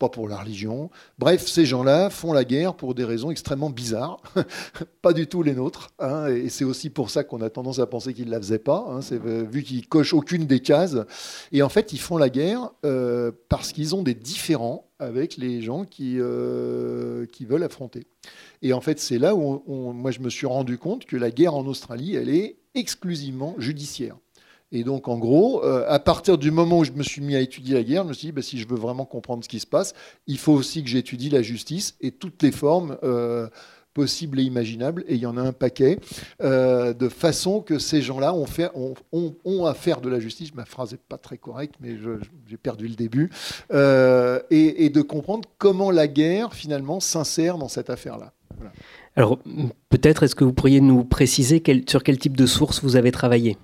pas 0.00 0.08
pour 0.08 0.28
la 0.28 0.38
religion. 0.38 0.90
Bref, 1.18 1.46
ces 1.46 1.66
gens-là 1.66 2.10
font 2.10 2.32
la 2.32 2.44
guerre 2.44 2.74
pour 2.74 2.94
des 2.94 3.04
raisons 3.04 3.30
extrêmement 3.30 3.70
bizarres, 3.70 4.20
pas 5.02 5.12
du 5.12 5.26
tout 5.26 5.42
les 5.42 5.52
nôtres. 5.52 5.90
Hein, 5.98 6.28
et 6.28 6.48
c'est 6.48 6.64
aussi 6.64 6.90
pour 6.90 7.10
ça 7.10 7.22
qu'on 7.22 7.42
a 7.42 7.50
tendance 7.50 7.78
à 7.78 7.86
penser 7.86 8.14
qu'ils 8.14 8.26
ne 8.26 8.30
la 8.30 8.40
faisaient 8.40 8.58
pas, 8.58 8.86
hein, 8.88 9.00
euh, 9.12 9.44
vu 9.48 9.62
qu'ils 9.62 9.86
cochent 9.86 10.14
aucune 10.14 10.46
des 10.46 10.60
cases. 10.60 10.96
Et 11.52 11.62
en 11.62 11.68
fait, 11.68 11.92
ils 11.92 12.00
font 12.00 12.16
la 12.16 12.30
guerre 12.30 12.70
euh, 12.84 13.30
parce 13.48 13.72
qu'ils 13.72 13.94
ont 13.94 14.02
des 14.02 14.14
différends 14.14 14.88
avec 14.98 15.36
les 15.36 15.60
gens 15.60 15.84
qui, 15.84 16.16
euh, 16.18 17.26
qui 17.26 17.44
veulent 17.44 17.62
affronter. 17.62 18.06
Et 18.62 18.72
en 18.72 18.80
fait, 18.80 18.98
c'est 18.98 19.18
là 19.18 19.34
où 19.34 19.92
moi 19.92 20.10
je 20.10 20.20
me 20.20 20.30
suis 20.30 20.46
rendu 20.46 20.78
compte 20.78 21.04
que 21.04 21.16
la 21.16 21.30
guerre 21.30 21.54
en 21.54 21.66
Australie, 21.66 22.16
elle 22.16 22.30
est 22.30 22.56
exclusivement 22.74 23.54
judiciaire. 23.58 24.16
Et 24.72 24.84
donc, 24.84 25.08
en 25.08 25.18
gros, 25.18 25.64
euh, 25.64 25.84
à 25.88 25.98
partir 25.98 26.38
du 26.38 26.50
moment 26.50 26.78
où 26.78 26.84
je 26.84 26.92
me 26.92 27.02
suis 27.02 27.20
mis 27.20 27.34
à 27.34 27.40
étudier 27.40 27.74
la 27.74 27.82
guerre, 27.82 28.04
je 28.04 28.08
me 28.08 28.12
suis 28.12 28.28
dit, 28.28 28.32
bah, 28.32 28.42
si 28.42 28.58
je 28.58 28.68
veux 28.68 28.76
vraiment 28.76 29.04
comprendre 29.04 29.42
ce 29.42 29.48
qui 29.48 29.58
se 29.58 29.66
passe, 29.66 29.94
il 30.26 30.38
faut 30.38 30.52
aussi 30.52 30.84
que 30.84 30.88
j'étudie 30.88 31.28
la 31.28 31.42
justice 31.42 31.96
et 32.00 32.12
toutes 32.12 32.40
les 32.42 32.52
formes 32.52 32.96
euh, 33.02 33.48
possibles 33.94 34.38
et 34.38 34.44
imaginables. 34.44 35.04
Et 35.08 35.16
il 35.16 35.20
y 35.20 35.26
en 35.26 35.36
a 35.36 35.42
un 35.42 35.52
paquet, 35.52 35.98
euh, 36.40 36.94
de 36.94 37.08
façon 37.08 37.62
que 37.62 37.80
ces 37.80 38.00
gens-là 38.00 38.32
ont, 38.32 38.46
fait, 38.46 38.70
ont, 38.76 39.66
à 39.66 39.74
faire 39.74 40.00
de 40.00 40.08
la 40.08 40.20
justice. 40.20 40.54
Ma 40.54 40.64
phrase 40.64 40.92
n'est 40.92 40.98
pas 40.98 41.18
très 41.18 41.36
correcte, 41.36 41.74
mais 41.80 41.96
j'ai 42.46 42.56
perdu 42.56 42.86
le 42.86 42.94
début. 42.94 43.30
Et, 43.70 44.90
de 44.90 45.02
comprendre 45.02 45.48
comment 45.58 45.90
la 45.90 46.06
guerre, 46.06 46.54
finalement, 46.54 47.00
s'insère 47.00 47.58
dans 47.58 47.68
cette 47.68 47.90
affaire-là. 47.90 48.32
Alors, 49.16 49.38
peut-être, 49.88 50.22
est-ce 50.22 50.36
que 50.36 50.44
vous 50.44 50.52
pourriez 50.52 50.80
nous 50.80 51.04
préciser 51.04 51.60
sur 51.88 52.04
quel 52.04 52.18
type 52.18 52.36
de 52.36 52.46
source 52.46 52.82
vous 52.82 52.94
avez 52.94 53.10
travaillé? 53.10 53.56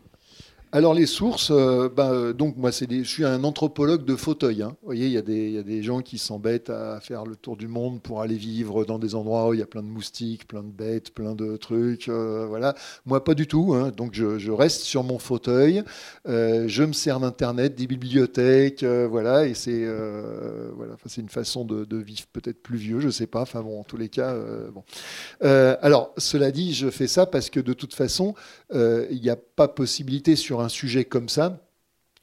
Alors 0.73 0.94
les 0.94 1.06
sources, 1.06 1.52
euh, 1.52 1.88
ben, 1.88 2.12
euh, 2.12 2.32
donc 2.32 2.56
moi 2.56 2.73
c'est 2.73 2.90
je 2.90 3.08
suis 3.08 3.25
un 3.25 3.44
anthropologue 3.44 4.04
de 4.04 4.16
fauteuil. 4.16 4.62
Hein. 4.62 4.76
Vous 4.82 4.87
voyez, 4.87 5.06
il 5.06 5.12
y, 5.12 5.16
a 5.16 5.23
des, 5.23 5.50
y 5.50 5.58
a 5.58 5.62
des 5.62 5.82
gens 5.82 6.00
qui 6.00 6.18
s'embêtent 6.18 6.70
à 6.70 6.99
faire 7.00 7.25
le 7.25 7.37
tour 7.37 7.56
du 7.56 7.68
monde 7.68 8.02
pour 8.02 8.20
aller 8.20 8.35
vivre 8.35 8.85
dans 8.85 8.99
des 8.99 9.14
endroits 9.14 9.49
où 9.49 9.54
il 9.54 9.61
y 9.61 9.62
a 9.62 9.66
plein 9.66 9.82
de 9.82 9.88
moustiques, 9.88 10.49
plein 10.49 10.64
de 10.64 10.70
bêtes, 10.70 11.14
plein 11.14 11.37
de 11.37 11.56
trucs. 11.56 12.08
Euh, 12.08 12.46
voilà. 12.49 12.75
Moi 13.04 13.23
pas 13.23 13.35
du 13.35 13.46
tout. 13.46 13.75
Hein. 13.75 13.92
Donc 13.96 14.14
je, 14.14 14.50
reste 14.50 14.82
sur 14.82 15.04
mon 15.04 15.18
fauteuil, 15.18 15.82
je 16.26 16.82
me 16.82 16.92
sers 16.92 17.20
d'internet, 17.20 17.75
des 17.76 17.87
bibliothèques, 17.87 18.85
voilà. 18.85 19.46
Et 19.46 19.54
c'est 19.54 19.87
voilà, 20.75 20.96
c'est 21.06 21.20
une 21.20 21.28
façon 21.28 21.64
de, 21.64 21.96
vivre 21.96 22.26
peut-être 22.32 22.61
plus 22.62 22.78
vieux, 22.78 23.00
je 23.00 23.11
sais 23.11 23.26
pas. 23.26 23.42
Enfin 23.42 23.62
bon, 23.62 23.80
en 23.80 23.85
tous 23.85 23.96
les 23.96 24.08
cas, 24.08 24.35
bon. 24.73 24.82
alors 25.40 26.12
cela 26.18 26.50
dit, 26.50 26.75
je 26.75 26.90
fais 26.90 27.06
ça 27.06 27.26
parce 27.26 27.50
que 27.50 27.61
de 27.61 27.73
toute 27.73 27.94
façon, 27.94 28.35
il 28.73 29.20
n'y 29.20 29.30
a 29.30 29.37
pas 29.37 29.68
possibilité 29.68 30.37
sur 30.37 30.61
un 30.61 30.68
sujet 30.68 31.04
comme 31.04 31.28
ça 31.28 31.66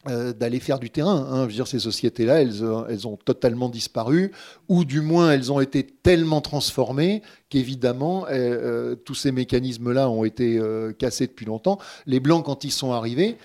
euh, 0.09 0.33
d'aller 0.33 0.59
faire 0.59 0.79
du 0.79 0.89
terrain. 0.89 1.29
Hein. 1.31 1.43
Je 1.43 1.47
veux 1.47 1.53
dire, 1.53 1.67
ces 1.67 1.79
sociétés-là, 1.79 2.41
elles, 2.41 2.61
euh, 2.61 2.83
elles, 2.89 3.07
ont 3.07 3.15
totalement 3.15 3.69
disparu, 3.69 4.33
ou 4.67 4.83
du 4.83 4.99
moins 4.99 5.31
elles 5.31 5.49
ont 5.49 5.61
été 5.61 5.81
tellement 5.85 6.41
transformées 6.41 7.21
qu'évidemment, 7.47 8.25
euh, 8.29 8.95
tous 8.95 9.15
ces 9.15 9.31
mécanismes-là 9.31 10.09
ont 10.09 10.25
été 10.25 10.59
cassés 10.99 11.27
depuis 11.27 11.45
longtemps. 11.45 11.77
Les 12.05 12.19
Blancs, 12.19 12.43
quand 12.43 12.65
ils 12.65 12.71
sont 12.71 12.91
arrivés, 12.91 13.37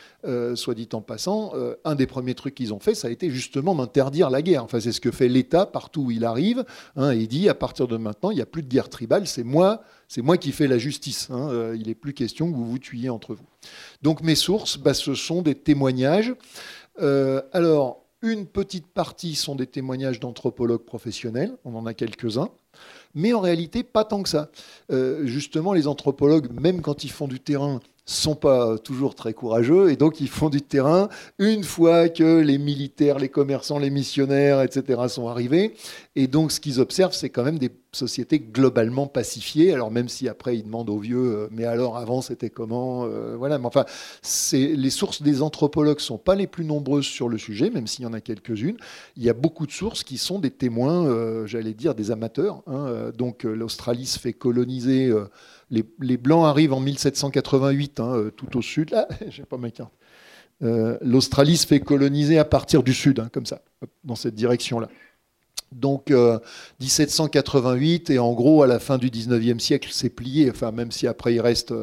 soit 0.55 0.75
dit 0.75 0.89
en 0.95 1.01
passant, 1.01 1.53
un 1.85 1.95
des 1.95 2.07
premiers 2.07 2.35
trucs 2.35 2.55
qu'ils 2.55 2.73
ont 2.75 2.81
fait, 2.81 2.95
ça 2.95 3.09
a 3.09 3.11
été 3.11 3.31
justement 3.31 3.75
d'interdire 3.75 4.31
la 4.31 4.43
guerre. 4.43 4.65
Enfin, 4.65 4.81
c'est 4.81 4.93
ce 4.93 5.01
que 5.01 5.11
fait 5.11 5.29
l'État 5.29 5.67
partout 5.67 6.07
où 6.07 6.11
il 6.11 6.25
arrive. 6.25 6.65
Hein, 6.97 7.13
il 7.13 7.29
dit, 7.29 7.49
à 7.49 7.55
partir 7.55 7.87
de 7.87 7.99
maintenant, 7.99 8.31
il 8.31 8.37
n'y 8.37 8.43
a 8.43 8.47
plus 8.47 8.63
de 8.63 8.69
guerre 8.69 8.89
tribale, 8.89 9.27
c'est 9.27 9.45
moi, 9.45 9.83
c'est 10.09 10.23
moi 10.23 10.37
qui 10.39 10.53
fais 10.53 10.67
la 10.67 10.79
justice. 10.79 11.29
Hein. 11.31 11.75
il 11.75 11.87
n'est 11.87 11.95
plus 11.95 12.15
question 12.15 12.51
que 12.51 12.57
vous 12.57 12.67
vous 12.67 12.79
tuiez 12.79 13.11
entre 13.11 13.35
vous. 13.35 13.45
Donc 14.03 14.23
mes 14.23 14.35
sources, 14.35 14.79
bah, 14.79 14.95
ce 14.95 15.15
sont 15.15 15.43
des 15.43 15.55
témoignages. 15.55 16.35
Euh, 17.01 17.43
alors, 17.53 18.05
une 18.23 18.47
petite 18.47 18.87
partie 18.89 19.35
sont 19.35 19.55
des 19.55 19.67
témoignages 19.67 20.19
d'anthropologues 20.19 20.85
professionnels, 20.85 21.57
on 21.65 21.75
en 21.77 21.87
a 21.87 21.95
quelques-uns, 21.95 22.51
mais 23.15 23.33
en 23.33 23.41
réalité 23.41 23.85
pas 23.85 24.05
tant 24.05 24.23
que 24.23 24.29
ça. 24.29 24.51
Euh, 24.91 25.25
justement, 25.27 25.73
les 25.73 25.87
anthropologues, 25.87 26.51
même 26.51 26.83
quand 26.83 27.05
ils 27.05 27.11
font 27.11 27.29
du 27.29 27.39
terrain, 27.39 27.81
sont 28.09 28.35
pas 28.35 28.79
toujours 28.79 29.15
très 29.15 29.35
courageux 29.35 29.91
et 29.91 29.97
donc 29.97 30.21
ils 30.21 30.29
font 30.29 30.49
du 30.49 30.63
terrain 30.63 31.09
une 31.39 31.63
fois 31.63 32.09
que 32.09 32.41
les 32.41 32.57
militaires, 32.57 33.19
les 33.19 33.29
commerçants, 33.29 33.79
les 33.79 33.91
missionnaires, 33.91 34.63
etc. 34.63 35.03
sont 35.09 35.29
arrivés. 35.29 35.75
Et 36.17 36.27
donc 36.27 36.51
ce 36.51 36.59
qu'ils 36.59 36.81
observent, 36.81 37.13
c'est 37.13 37.29
quand 37.29 37.45
même 37.45 37.59
des 37.59 37.71
sociétés 37.93 38.39
globalement 38.39 39.07
pacifiées. 39.07 39.75
Alors 39.75 39.91
même 39.91 40.09
si 40.09 40.27
après 40.27 40.57
ils 40.57 40.65
demandent 40.65 40.89
aux 40.89 40.99
vieux, 40.99 41.19
euh, 41.19 41.49
mais 41.51 41.65
alors 41.65 41.99
avant 41.99 42.23
c'était 42.23 42.51
comment 42.51 43.05
euh, 43.05 43.35
Voilà. 43.37 43.59
Mais 43.59 43.67
enfin, 43.67 43.85
les 44.53 44.91
sources 44.91 45.21
des 45.21 45.43
anthropologues 45.43 46.01
sont 46.01 46.19
pas 46.19 46.35
les 46.35 46.47
plus 46.47 46.65
nombreuses 46.65 47.07
sur 47.07 47.29
le 47.29 47.37
sujet, 47.37 47.69
même 47.71 47.87
s'il 47.87 48.05
y 48.05 48.09
en 48.09 48.15
a 48.15 48.21
quelques-unes. 48.21 48.79
Il 49.17 49.23
y 49.23 49.29
a 49.29 49.35
beaucoup 49.35 49.67
de 49.67 49.73
sources 49.73 50.03
qui 50.03 50.17
sont 50.17 50.39
des 50.39 50.51
témoins, 50.51 51.07
euh, 51.07 51.47
j'allais 51.47 51.75
dire 51.75 51.95
des 51.95 52.11
amateurs. 52.11 52.63
Hein. 52.67 53.11
Donc 53.17 53.45
l'Australie 53.45 54.07
se 54.07 54.19
fait 54.19 54.33
coloniser 54.33 55.13
les, 55.71 56.17
Blancs 56.17 56.47
arrivent 56.47 56.73
en 56.73 56.81
1788, 56.81 58.01
hein, 58.01 58.15
euh, 58.15 58.31
tout 58.31 58.57
au 58.57 58.63
sud. 58.63 58.91
Là, 58.91 59.09
j'ai 59.29 59.45
pas 59.45 59.57
ma 59.57 59.71
carte. 59.71 59.93
Euh, 60.63 60.99
L'Australie 61.03 61.57
se 61.57 61.67
fait 61.67 61.81
coloniser 61.81 62.39
à 62.39 62.45
partir 62.45 62.83
du 62.83 62.93
sud, 62.93 63.21
hein, 63.21 63.29
comme 63.33 63.47
ça, 63.47 63.63
dans 64.05 64.17
cette 64.17 64.35
direction-là. 64.35 64.89
Donc 65.71 66.11
1788, 66.81 68.11
euh, 68.11 68.15
et 68.15 68.19
en 68.19 68.33
gros, 68.33 68.63
à 68.63 68.67
la 68.67 68.79
fin 68.79 68.97
du 68.99 69.11
19e 69.11 69.59
siècle, 69.59 69.91
c'est 69.93 70.09
plié. 70.09 70.51
Enfin, 70.51 70.73
même 70.73 70.91
si 70.91 71.07
après 71.07 71.35
il 71.35 71.41
reste 71.41 71.75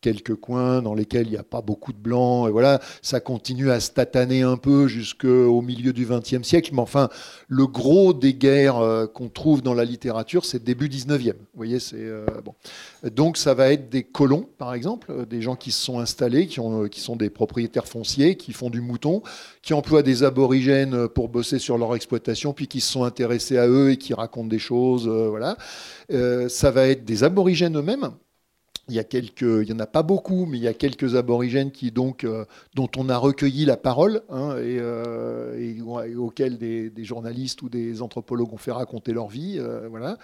quelques 0.00 0.36
coins 0.36 0.80
dans 0.82 0.94
lesquels 0.94 1.26
il 1.26 1.32
n'y 1.32 1.36
a 1.36 1.42
pas 1.42 1.60
beaucoup 1.60 1.92
de 1.92 1.98
blancs. 1.98 2.48
Et 2.48 2.52
voilà, 2.52 2.80
ça 3.02 3.20
continue 3.20 3.70
à 3.70 3.80
se 3.80 3.90
tataner 3.90 4.42
un 4.42 4.56
peu 4.56 4.86
jusqu'au 4.86 5.60
milieu 5.60 5.92
du 5.92 6.06
XXe 6.06 6.42
siècle. 6.42 6.70
Mais 6.72 6.80
enfin, 6.80 7.08
le 7.48 7.66
gros 7.66 8.12
des 8.12 8.34
guerres 8.34 8.78
euh, 8.78 9.06
qu'on 9.06 9.28
trouve 9.28 9.62
dans 9.62 9.74
la 9.74 9.84
littérature, 9.84 10.44
c'est 10.44 10.62
début 10.62 10.88
XIXe. 10.88 11.34
Vous 11.34 11.56
voyez, 11.56 11.80
c'est 11.80 11.96
euh, 11.96 12.26
bon. 12.44 12.54
Donc, 13.10 13.36
ça 13.36 13.54
va 13.54 13.72
être 13.72 13.88
des 13.88 14.04
colons, 14.04 14.48
par 14.58 14.74
exemple, 14.74 15.10
euh, 15.10 15.24
des 15.24 15.42
gens 15.42 15.56
qui 15.56 15.72
se 15.72 15.84
sont 15.84 15.98
installés, 15.98 16.46
qui, 16.46 16.60
ont, 16.60 16.88
qui 16.88 17.00
sont 17.00 17.16
des 17.16 17.30
propriétaires 17.30 17.86
fonciers, 17.86 18.36
qui 18.36 18.52
font 18.52 18.70
du 18.70 18.80
mouton, 18.80 19.22
qui 19.62 19.74
emploient 19.74 20.02
des 20.02 20.22
aborigènes 20.22 21.08
pour 21.08 21.28
bosser 21.28 21.58
sur 21.58 21.76
leur 21.76 21.94
exploitation, 21.96 22.52
puis 22.52 22.68
qui 22.68 22.80
se 22.80 22.92
sont 22.92 23.04
intéressés 23.04 23.58
à 23.58 23.66
eux 23.66 23.90
et 23.90 23.96
qui 23.96 24.14
racontent 24.14 24.48
des 24.48 24.58
choses. 24.58 25.08
voilà. 25.08 25.56
ça 26.48 26.70
va 26.70 26.86
être 26.88 27.04
des 27.04 27.24
aborigènes 27.24 27.76
eux-mêmes 27.76 28.10
il 28.88 28.94
y, 28.94 28.98
a 28.98 29.04
quelques, 29.04 29.42
il 29.42 29.68
y 29.68 29.72
en 29.72 29.78
a 29.78 29.86
pas 29.86 30.02
beaucoup, 30.02 30.46
mais 30.46 30.56
il 30.56 30.62
y 30.62 30.68
a 30.68 30.74
quelques 30.74 31.14
aborigènes 31.14 31.70
qui 31.70 31.90
donc, 31.90 32.24
euh, 32.24 32.44
dont 32.74 32.88
on 32.96 33.08
a 33.08 33.16
recueilli 33.16 33.64
la 33.64 33.76
parole 33.76 34.22
hein, 34.30 34.56
et, 34.56 34.78
euh, 34.80 35.74
auxquels 36.16 36.58
des, 36.58 36.92
journalistes 37.04 37.62
ou 37.62 37.68
des 37.68 38.02
anthropologues 38.02 38.52
ont 38.52 38.58
fait 38.58 38.72
raconter 38.72 39.12
leur 39.12 39.28
vie. 39.28 39.56
Euh, 39.58 39.88
voilà. 39.88 40.18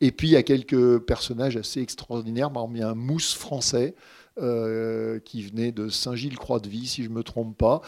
Et 0.00 0.10
puis 0.10 0.28
il 0.28 0.32
y 0.32 0.36
a 0.36 0.42
quelques 0.42 0.98
personnages 0.98 1.56
assez 1.56 1.80
extraordinaires. 1.80 2.50
Par 2.50 2.62
exemple, 2.62 2.78
il 2.78 2.80
y 2.80 2.84
a 2.84 2.90
un 2.90 2.94
mousse 2.94 3.34
français. 3.34 3.94
qui 5.24 5.42
venait 5.42 5.72
de 5.72 5.88
Saint-Gilles-Croix-de-Vie, 5.88 6.86
si 6.86 7.02
je 7.02 7.08
ne 7.08 7.14
me 7.14 7.24
trompe 7.24 7.56
pas, 7.58 7.82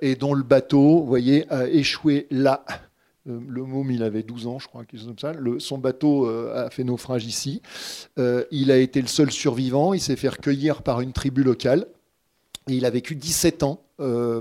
et 0.00 0.16
dont 0.16 0.32
le 0.32 0.42
bateau, 0.42 1.00
vous 1.00 1.06
voyez, 1.06 1.44
a 1.52 1.68
échoué 1.68 2.26
là, 2.30 2.64
le 3.26 3.64
môme, 3.64 3.90
il 3.90 4.02
avait 4.02 4.22
12 4.22 4.46
ans, 4.46 4.58
je 4.58 4.68
crois, 4.68 4.84
comme 4.84 5.18
ça. 5.18 5.32
son 5.58 5.78
bateau 5.78 6.28
euh, 6.28 6.66
a 6.66 6.70
fait 6.70 6.84
naufrage 6.84 7.24
ici. 7.24 7.62
Euh, 8.18 8.44
il 8.50 8.70
a 8.70 8.76
été 8.76 9.00
le 9.00 9.08
seul 9.08 9.30
survivant. 9.30 9.94
Il 9.94 10.00
s'est 10.00 10.16
fait 10.16 10.28
recueillir 10.28 10.82
par 10.82 11.00
une 11.00 11.12
tribu 11.12 11.42
locale. 11.42 11.86
Il 12.68 12.84
a 12.84 12.90
vécu 12.90 13.14
17 13.14 13.62
ans 13.62 13.80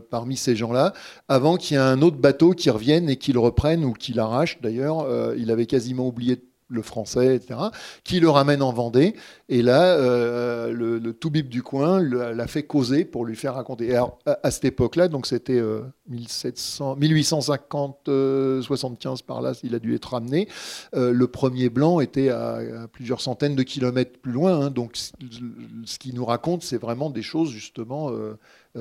parmi 0.09 0.35
ces 0.35 0.55
gens-là, 0.55 0.93
avant 1.27 1.57
qu'il 1.57 1.75
y 1.75 1.79
ait 1.79 1.83
un 1.83 2.01
autre 2.01 2.17
bateau 2.17 2.53
qui 2.53 2.71
revienne 2.71 3.07
et 3.07 3.17
qu'il 3.17 3.37
reprenne 3.37 3.85
ou 3.85 3.93
qu'il 3.93 4.19
arrache. 4.19 4.59
D'ailleurs, 4.61 5.05
il 5.35 5.51
avait 5.51 5.67
quasiment 5.67 6.07
oublié 6.07 6.37
de 6.37 6.41
le 6.67 6.81
français, 6.81 7.35
etc., 7.35 7.59
qui 8.03 8.19
le 8.19 8.29
ramène 8.29 8.61
en 8.61 8.73
Vendée. 8.73 9.15
Et 9.49 9.61
là, 9.61 9.95
euh, 9.95 10.71
le, 10.71 10.97
le 10.97 11.13
toubib 11.13 11.49
du 11.49 11.63
coin 11.63 12.01
l'a 12.01 12.47
fait 12.47 12.63
causer 12.63 13.05
pour 13.05 13.25
lui 13.25 13.35
faire 13.35 13.55
raconter. 13.55 13.95
À, 13.95 14.51
cette 14.51 14.65
époque-là, 14.65 15.07
donc 15.07 15.27
c'était 15.27 15.61
1850, 16.09 18.09
euh, 18.09 18.61
75 18.61 19.21
par 19.21 19.41
là, 19.41 19.53
il 19.63 19.75
a 19.75 19.79
dû 19.79 19.95
être 19.95 20.11
ramené. 20.11 20.47
Euh, 20.95 21.13
le 21.13 21.27
premier 21.27 21.69
blanc 21.69 21.99
était 21.99 22.29
à, 22.29 22.59
plusieurs 22.91 23.21
centaines 23.21 23.55
de 23.55 23.63
kilomètres 23.63 24.19
plus 24.19 24.31
loin. 24.31 24.65
Hein. 24.65 24.71
donc, 24.71 24.97
ce 24.97 25.99
qu'il 25.99 26.15
nous 26.15 26.25
raconte, 26.25 26.63
c'est 26.63 26.77
vraiment 26.77 27.09
des 27.09 27.21
choses 27.21 27.49
justement 27.49 28.11
euh, 28.11 28.37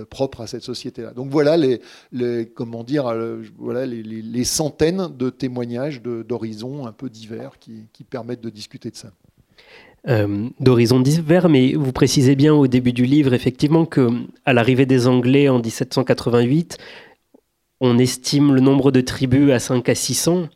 propre 0.08 0.40
à 0.40 0.46
cette 0.46 0.62
société-là. 0.62 1.12
Donc 1.12 1.28
voilà 1.30 1.56
les, 1.56 1.80
comment 2.54 2.82
dire, 2.82 3.06
euh, 3.06 3.42
voilà 3.58 3.86
les, 3.86 4.44
centaines 4.44 5.08
de 5.16 5.30
témoignages 5.30 6.02
d'horizons 6.02 6.86
un 6.86 6.92
peu 6.92 7.10
divers 7.10 7.58
qui, 7.58 8.04
permettent 8.08 8.40
de 8.40 8.50
discuter 8.50 8.90
de 8.90 8.96
ça. 8.96 9.10
Euh, 10.08 10.48
d'horizons 10.58 11.00
divers, 11.00 11.48
mais 11.48 11.74
vous 11.74 11.92
précisez 11.92 12.34
bien 12.34 12.52
au 12.52 12.66
début 12.66 12.92
du 12.92 13.04
livre 13.04 13.34
effectivement 13.34 13.86
que 13.86 14.08
à 14.44 14.52
l'arrivée 14.52 14.86
des 14.86 15.06
Anglais 15.06 15.48
en 15.48 15.60
1788, 15.60 16.78
on 17.80 17.98
estime 17.98 18.54
le 18.54 18.60
nombre 18.60 18.90
de 18.90 19.00
tribus 19.00 19.52
à 19.52 19.58
5 19.58 19.88
à 19.88 19.94
600. 19.94 20.48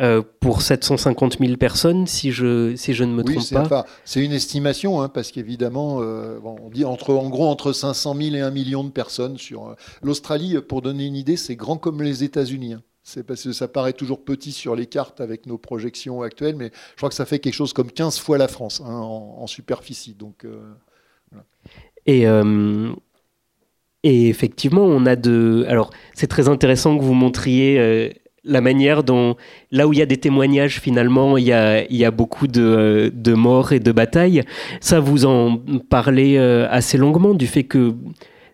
Euh, 0.00 0.22
pour 0.38 0.62
750 0.62 1.38
000 1.40 1.56
personnes, 1.56 2.06
si 2.06 2.30
je, 2.30 2.76
si 2.76 2.94
je 2.94 3.02
ne 3.02 3.12
me 3.12 3.24
trompe 3.24 3.68
pas. 3.68 3.84
C'est 4.04 4.24
une 4.24 4.30
estimation, 4.30 5.02
hein, 5.02 5.08
parce 5.08 5.32
qu'évidemment, 5.32 5.98
euh, 6.00 6.38
on 6.44 6.70
dit 6.70 6.84
entre, 6.84 7.14
en 7.14 7.28
gros 7.28 7.48
entre 7.48 7.72
500 7.72 8.14
000 8.14 8.36
et 8.36 8.40
1 8.40 8.50
million 8.52 8.84
de 8.84 8.90
personnes. 8.90 9.38
sur 9.38 9.66
euh, 9.66 9.74
L'Australie, 10.00 10.56
pour 10.60 10.82
donner 10.82 11.04
une 11.04 11.16
idée, 11.16 11.36
c'est 11.36 11.56
grand 11.56 11.78
comme 11.78 12.00
les 12.00 12.22
États-Unis. 12.22 12.74
Hein. 12.74 12.82
C'est 13.02 13.24
parce 13.24 13.42
que 13.42 13.52
ça 13.52 13.66
paraît 13.66 13.92
toujours 13.92 14.24
petit 14.24 14.52
sur 14.52 14.76
les 14.76 14.86
cartes 14.86 15.20
avec 15.20 15.46
nos 15.46 15.58
projections 15.58 16.22
actuelles, 16.22 16.54
mais 16.54 16.70
je 16.92 16.96
crois 16.98 17.08
que 17.08 17.16
ça 17.16 17.26
fait 17.26 17.40
quelque 17.40 17.54
chose 17.54 17.72
comme 17.72 17.90
15 17.90 18.20
fois 18.20 18.38
la 18.38 18.46
France 18.46 18.80
hein, 18.84 19.00
en, 19.00 19.46
superficie. 19.48 20.14
Donc, 20.14 20.46
Et. 22.06 22.24
Et 24.04 24.28
effectivement, 24.28 24.84
on 24.84 25.06
a 25.06 25.16
de. 25.16 25.66
Alors, 25.68 25.90
c'est 26.14 26.28
très 26.28 26.48
intéressant 26.48 26.96
que 26.96 27.02
vous 27.02 27.14
montriez 27.14 28.14
la 28.48 28.60
manière 28.60 29.04
dont, 29.04 29.36
là 29.70 29.86
où 29.86 29.92
il 29.92 29.98
y 29.98 30.02
a 30.02 30.06
des 30.06 30.16
témoignages, 30.16 30.80
finalement, 30.80 31.36
il 31.36 31.44
y 31.44 31.52
a, 31.52 32.10
beaucoup 32.10 32.46
de, 32.46 33.34
morts 33.34 33.72
et 33.72 33.80
de 33.80 33.92
batailles. 33.92 34.42
Ça, 34.80 34.98
vous 34.98 35.26
en 35.26 35.60
parlez 35.88 36.36
euh, 36.36 36.66
assez 36.70 36.98
longuement 36.98 37.34
du 37.34 37.46
fait 37.46 37.64
que 37.64 37.94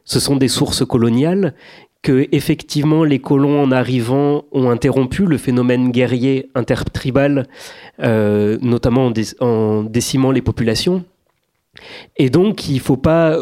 ce 0.04 0.20
sont 0.20 0.36
des 0.36 0.48
sources 0.48 0.84
coloniales, 0.84 1.54
que 2.02 2.28
effectivement 2.32 3.04
les 3.04 3.18
colons 3.18 3.62
en 3.62 3.72
arrivant 3.72 4.44
ont 4.52 4.68
interrompu 4.68 5.24
le 5.24 5.38
phénomène 5.38 5.90
guerrier 5.90 6.50
intertribal, 6.54 7.48
euh, 8.02 8.58
notamment 8.60 9.10
en, 9.40 9.82
décimant 9.84 10.30
les 10.30 10.42
populations. 10.42 11.04
Et 12.16 12.28
donc, 12.28 12.68
il 12.68 12.74
ne 12.74 12.80
faut 12.80 12.98
pas 12.98 13.38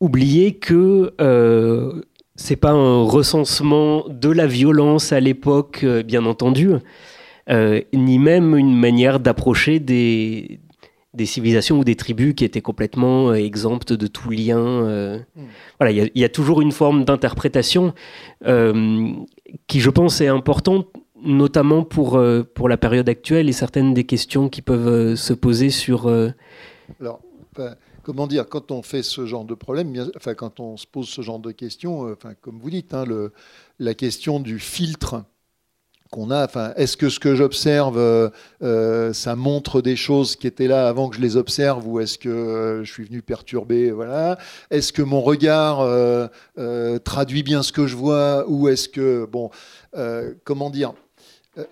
oublier 0.00 0.54
que 0.54 1.12
euh, 1.20 2.02
c'est 2.36 2.56
pas 2.56 2.70
un 2.70 3.02
recensement 3.02 4.04
de 4.08 4.30
la 4.30 4.46
violence 4.46 5.12
à 5.12 5.20
l'époque, 5.20 5.80
euh, 5.84 6.02
bien 6.02 6.26
entendu, 6.26 6.70
euh, 7.48 7.80
ni 7.92 8.18
même 8.18 8.56
une 8.56 8.76
manière 8.76 9.20
d'approcher 9.20 9.80
des, 9.80 10.60
des, 11.14 11.26
civilisations 11.26 11.78
ou 11.78 11.84
des 11.84 11.94
tribus 11.94 12.34
qui 12.34 12.44
étaient 12.44 12.60
complètement 12.60 13.30
euh, 13.30 13.34
exemptes 13.34 13.92
de 13.92 14.06
tout 14.06 14.30
lien. 14.30 15.24
Hmm. 15.34 15.46
Voilà, 15.80 15.92
il 15.92 16.10
y, 16.14 16.24
a 16.24 16.28
toujours 16.28 16.60
une 16.60 16.72
forme 16.72 17.04
d'interprétation 17.04 17.94
qui, 18.44 19.80
je 19.80 19.90
pense, 19.90 20.20
est 20.20 20.28
importante, 20.28 20.88
notamment 21.24 21.84
pour, 21.84 22.20
pour 22.54 22.68
la 22.68 22.76
période 22.76 23.08
actuelle 23.08 23.48
et 23.48 23.52
certaines 23.52 23.94
des 23.94 24.04
questions 24.04 24.48
qui 24.48 24.60
peuvent 24.62 25.14
se 25.14 25.32
poser 25.32 25.70
sur. 25.70 26.08
Alors, 27.00 27.20
comment 28.06 28.28
dire, 28.28 28.48
quand 28.48 28.70
on 28.70 28.82
fait 28.82 29.02
ce 29.02 29.26
genre 29.26 29.44
de 29.44 29.54
problème, 29.54 29.92
quand 30.36 30.60
on 30.60 30.76
se 30.76 30.86
pose 30.86 31.08
ce 31.08 31.22
genre 31.22 31.40
de 31.40 31.50
questions, 31.50 32.06
euh, 32.06 32.14
comme 32.40 32.60
vous 32.60 32.70
dites, 32.70 32.94
hein, 32.94 33.04
la 33.80 33.94
question 33.94 34.38
du 34.38 34.60
filtre 34.60 35.24
qu'on 36.12 36.30
a. 36.30 36.44
Enfin, 36.44 36.72
est-ce 36.76 36.96
que 36.96 37.08
ce 37.08 37.18
que 37.18 37.34
j'observe, 37.34 38.30
ça 39.12 39.34
montre 39.34 39.82
des 39.82 39.96
choses 39.96 40.36
qui 40.36 40.46
étaient 40.46 40.68
là 40.68 40.86
avant 40.86 41.08
que 41.08 41.16
je 41.16 41.20
les 41.20 41.36
observe, 41.36 41.84
ou 41.88 41.98
est-ce 41.98 42.16
que 42.16 42.82
je 42.84 42.92
suis 42.92 43.02
venu 43.02 43.22
perturber 43.22 43.90
Voilà. 43.90 44.38
Est-ce 44.70 44.92
que 44.92 45.02
mon 45.02 45.20
regard 45.20 45.78
traduit 47.02 47.42
bien 47.42 47.64
ce 47.64 47.72
que 47.72 47.88
je 47.88 47.96
vois, 47.96 48.48
ou 48.48 48.68
est-ce 48.68 48.88
que 48.88 49.26
bon, 49.26 49.50
comment 50.44 50.70
dire 50.70 50.94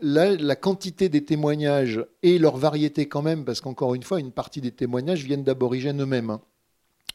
la, 0.00 0.56
quantité 0.56 1.08
des 1.08 1.24
témoignages 1.24 2.04
et 2.22 2.38
leur 2.38 2.56
variété 2.56 3.06
quand 3.06 3.22
même, 3.22 3.44
parce 3.44 3.60
qu'encore 3.60 3.94
une 3.94 4.02
fois, 4.02 4.20
une 4.20 4.32
partie 4.32 4.60
des 4.60 4.72
témoignages 4.72 5.24
viennent 5.24 5.44
d'aborigènes 5.44 6.02
eux-mêmes, 6.02 6.30
hein, 6.30 6.40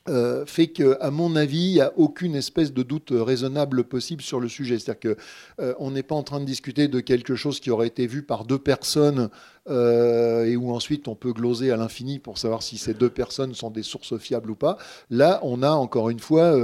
euh, 0.07 0.45
fait 0.45 0.67
qu'à 0.67 1.11
mon 1.11 1.35
avis, 1.35 1.65
il 1.65 1.73
n'y 1.73 1.81
a 1.81 1.93
aucune 1.97 2.35
espèce 2.35 2.73
de 2.73 2.83
doute 2.83 3.11
raisonnable 3.11 3.83
possible 3.83 4.21
sur 4.21 4.39
le 4.39 4.47
sujet. 4.47 4.79
C'est-à-dire 4.79 5.15
qu'on 5.15 5.87
euh, 5.87 5.91
n'est 5.91 6.03
pas 6.03 6.15
en 6.15 6.23
train 6.23 6.39
de 6.39 6.45
discuter 6.45 6.87
de 6.87 6.99
quelque 6.99 7.35
chose 7.35 7.59
qui 7.59 7.69
aurait 7.69 7.87
été 7.87 8.07
vu 8.07 8.23
par 8.23 8.45
deux 8.45 8.57
personnes 8.57 9.29
euh, 9.69 10.45
et 10.45 10.55
où 10.55 10.71
ensuite 10.71 11.07
on 11.07 11.15
peut 11.15 11.33
gloser 11.33 11.71
à 11.71 11.77
l'infini 11.77 12.17
pour 12.17 12.37
savoir 12.37 12.63
si 12.63 12.77
ces 12.77 12.93
deux 12.93 13.09
personnes 13.09 13.53
sont 13.53 13.69
des 13.69 13.83
sources 13.83 14.17
fiables 14.17 14.49
ou 14.49 14.55
pas. 14.55 14.77
Là, 15.09 15.39
on 15.43 15.61
a 15.61 15.71
encore 15.71 16.09
une 16.09 16.19
fois 16.19 16.57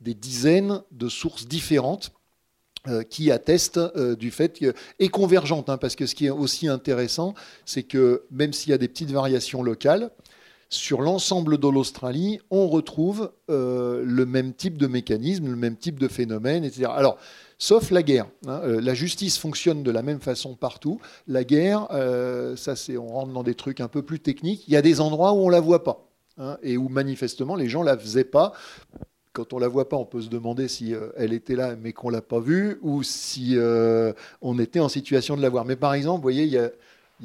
des 0.00 0.14
dizaines 0.14 0.82
de 0.90 1.08
sources 1.08 1.46
différentes 1.46 2.12
qui 3.08 3.30
atteste 3.30 3.76
euh, 3.78 4.16
du 4.16 4.30
fait 4.30 4.58
que, 4.58 4.72
et 4.98 5.08
convergente, 5.08 5.68
hein, 5.68 5.76
parce 5.76 5.96
que 5.96 6.06
ce 6.06 6.14
qui 6.14 6.26
est 6.26 6.30
aussi 6.30 6.68
intéressant, 6.68 7.34
c'est 7.66 7.82
que 7.82 8.24
même 8.30 8.52
s'il 8.52 8.70
y 8.70 8.72
a 8.72 8.78
des 8.78 8.88
petites 8.88 9.10
variations 9.10 9.62
locales, 9.62 10.10
sur 10.72 11.00
l'ensemble 11.00 11.58
de 11.58 11.68
l'Australie, 11.68 12.38
on 12.50 12.68
retrouve 12.68 13.32
euh, 13.50 14.02
le 14.06 14.24
même 14.24 14.54
type 14.54 14.78
de 14.78 14.86
mécanisme, 14.86 15.48
le 15.48 15.56
même 15.56 15.76
type 15.76 15.98
de 15.98 16.06
phénomène, 16.06 16.64
etc. 16.64 16.86
Alors, 16.94 17.18
sauf 17.58 17.90
la 17.90 18.04
guerre. 18.04 18.28
Hein, 18.46 18.62
la 18.64 18.94
justice 18.94 19.36
fonctionne 19.36 19.82
de 19.82 19.90
la 19.90 20.02
même 20.02 20.20
façon 20.20 20.54
partout. 20.54 21.00
La 21.26 21.42
guerre, 21.42 21.88
ça 22.56 22.76
c'est, 22.76 22.96
on 22.96 23.08
rentre 23.08 23.32
dans 23.32 23.42
des 23.42 23.56
trucs 23.56 23.80
un 23.80 23.88
peu 23.88 24.02
plus 24.02 24.20
techniques. 24.20 24.68
Il 24.68 24.72
y 24.72 24.76
a 24.76 24.82
des 24.82 25.00
endroits 25.00 25.32
où 25.32 25.38
on 25.38 25.48
la 25.48 25.60
voit 25.60 25.82
pas. 25.82 26.06
Hein, 26.38 26.56
et 26.62 26.78
où 26.78 26.88
manifestement 26.88 27.54
les 27.54 27.68
gens 27.68 27.82
la 27.82 27.98
faisaient 27.98 28.24
pas 28.24 28.54
quand 29.32 29.52
on 29.52 29.58
la 29.58 29.68
voit 29.68 29.88
pas, 29.88 29.96
on 29.96 30.04
peut 30.04 30.22
se 30.22 30.28
demander 30.28 30.68
si 30.68 30.94
euh, 30.94 31.10
elle 31.16 31.32
était 31.32 31.54
là, 31.54 31.76
mais 31.80 31.92
qu'on 31.92 32.10
l'a 32.10 32.22
pas 32.22 32.40
vue, 32.40 32.78
ou 32.82 33.02
si 33.02 33.52
euh, 33.56 34.12
on 34.42 34.58
était 34.58 34.80
en 34.80 34.88
situation 34.88 35.36
de 35.36 35.42
la 35.42 35.48
voir. 35.48 35.64
Mais 35.64 35.76
par 35.76 35.94
exemple, 35.94 36.16
vous 36.16 36.22
voyez, 36.22 36.44
il 36.44 36.52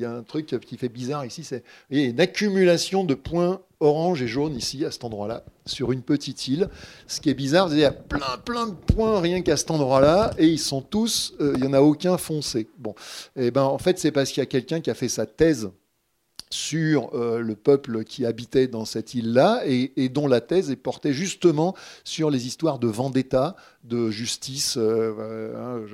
y 0.02 0.06
a, 0.06 0.12
un 0.12 0.24
truc 0.24 0.46
qui 0.60 0.78
fait 0.78 0.90
bizarre 0.90 1.26
ici, 1.26 1.44
c'est 1.44 1.64
une 1.90 2.20
accumulation 2.20 3.06
de 3.06 3.14
points 3.14 3.62
orange 3.80 4.22
et 4.22 4.28
jaune 4.28 4.56
ici, 4.56 4.86
à 4.86 4.92
cet 4.92 5.04
endroit-là, 5.04 5.44
sur 5.66 5.92
une 5.92 6.02
petite 6.02 6.48
île. 6.48 6.70
Ce 7.08 7.22
qui 7.22 7.30
est 7.30 7.34
bizarre, 7.34 7.70
c'est 7.70 7.76
qu'il 7.76 7.82
y 7.82 7.86
a 7.86 7.92
plein, 7.92 8.38
plein 8.44 8.68
de 8.68 8.74
points 8.74 9.20
rien 9.22 9.42
qu'à 9.42 9.58
cet 9.58 9.72
endroit-là, 9.72 10.32
et 10.38 10.48
ils 10.48 10.60
sont 10.60 10.82
tous, 10.82 11.34
euh, 11.40 11.54
il 11.56 11.62
n'y 11.62 11.68
en 11.68 11.74
a 11.74 11.82
aucun 11.82 12.18
foncé. 12.18 12.68
Bon, 12.78 12.94
et 13.36 13.48
eh 13.48 13.52
ben 13.52 13.64
en 13.64 13.78
fait, 13.78 13.98
c'est 13.98 14.12
parce 14.12 14.32
qu'il 14.32 14.42
y 14.42 14.44
a 14.44 14.48
quelqu'un 14.48 14.82
qui 14.82 14.90
a 14.90 14.96
fait 14.96 15.10
sa 15.10 15.26
thèse 15.26 15.70
sur 16.56 17.14
euh, 17.14 17.40
le 17.40 17.56
peuple 17.56 18.06
qui 18.06 18.26
habitait 18.26 18.68
dans 18.68 18.86
cette 18.86 19.14
île-là 19.14 19.62
et, 19.66 20.10
dont 20.10 20.28
la 20.28 20.42
thèse 20.42 20.72
est 20.72 20.78
portée 20.78 21.12
justement 21.12 21.76
sur 22.04 22.32
les 22.32 22.48
histoires 22.48 22.80
de 22.80 22.88
vendetta, 22.88 23.56
de 23.84 24.10
justice. 24.10 24.78
Euh, 24.78 25.56
hein, 25.58 25.86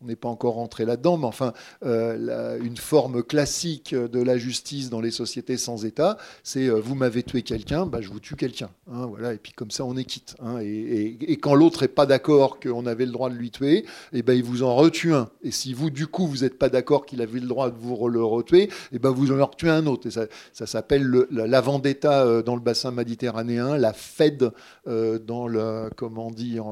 on 0.00 0.06
n'est 0.06 0.16
pas 0.16 0.28
encore 0.28 0.54
rentré 0.54 0.84
là-dedans, 0.84 1.16
mais 1.16 1.26
enfin, 1.26 1.52
euh, 1.84 2.58
une 2.62 2.76
forme 2.76 3.22
classique 3.24 3.94
de 3.94 4.22
la 4.22 4.38
justice 4.38 4.90
dans 4.90 5.00
les 5.00 5.10
sociétés 5.10 5.56
sans 5.56 5.84
État, 5.84 6.18
c'est 6.44 6.68
euh, 6.68 6.80
vous 6.80 6.94
m'avez 6.94 7.24
tué 7.24 7.42
quelqu'un, 7.42 7.84
bah, 7.84 8.00
je 8.00 8.08
vous 8.08 8.20
tue 8.20 8.36
quelqu'un. 8.36 8.70
Hein, 8.92 9.06
voilà, 9.06 9.34
et 9.34 9.38
puis 9.38 9.52
comme 9.52 9.72
ça, 9.72 9.84
on 9.84 9.96
est 9.96 10.04
quitte. 10.04 10.36
Hein. 10.40 10.60
et, 10.60 11.36
quand 11.40 11.54
l'autre 11.54 11.82
n'est 11.82 11.88
pas 11.88 12.06
d'accord 12.06 12.60
qu'on 12.60 12.86
avait 12.86 13.06
le 13.06 13.12
droit 13.12 13.28
de 13.28 13.34
lui 13.34 13.50
tuer, 13.50 13.78
et 13.78 13.84
eh 14.12 14.22
ben, 14.22 14.34
il 14.34 14.44
vous 14.44 14.62
en 14.62 14.76
retue 14.76 15.14
un. 15.14 15.30
Et 15.42 15.50
si 15.50 15.74
vous, 15.74 15.90
du 15.90 16.06
coup, 16.06 16.26
vous 16.26 16.38
n'êtes 16.38 16.58
pas 16.58 16.68
d'accord 16.68 17.04
qu'il 17.04 17.20
avait 17.20 17.40
le 17.40 17.46
droit 17.46 17.70
de 17.70 17.76
vous 17.76 18.08
le 18.08 18.22
retuer, 18.22 18.64
et 18.64 18.70
eh 18.92 18.98
ben, 18.98 19.10
vous 19.10 19.32
en 19.32 19.44
retuez 19.44 19.70
un 19.70 19.86
autre. 19.86 20.08
Ça, 20.10 20.66
s'appelle 20.66 21.26
la, 21.30 21.60
vendetta 21.60 22.24
euh, 22.24 22.42
dans 22.42 22.54
le 22.54 22.60
bassin 22.60 22.92
méditerranéen, 22.92 23.76
la 23.76 23.92
Fed 23.92 24.52
dans 24.86 25.48
le, 25.48 25.90
comment 25.96 26.30
dire, 26.30 26.66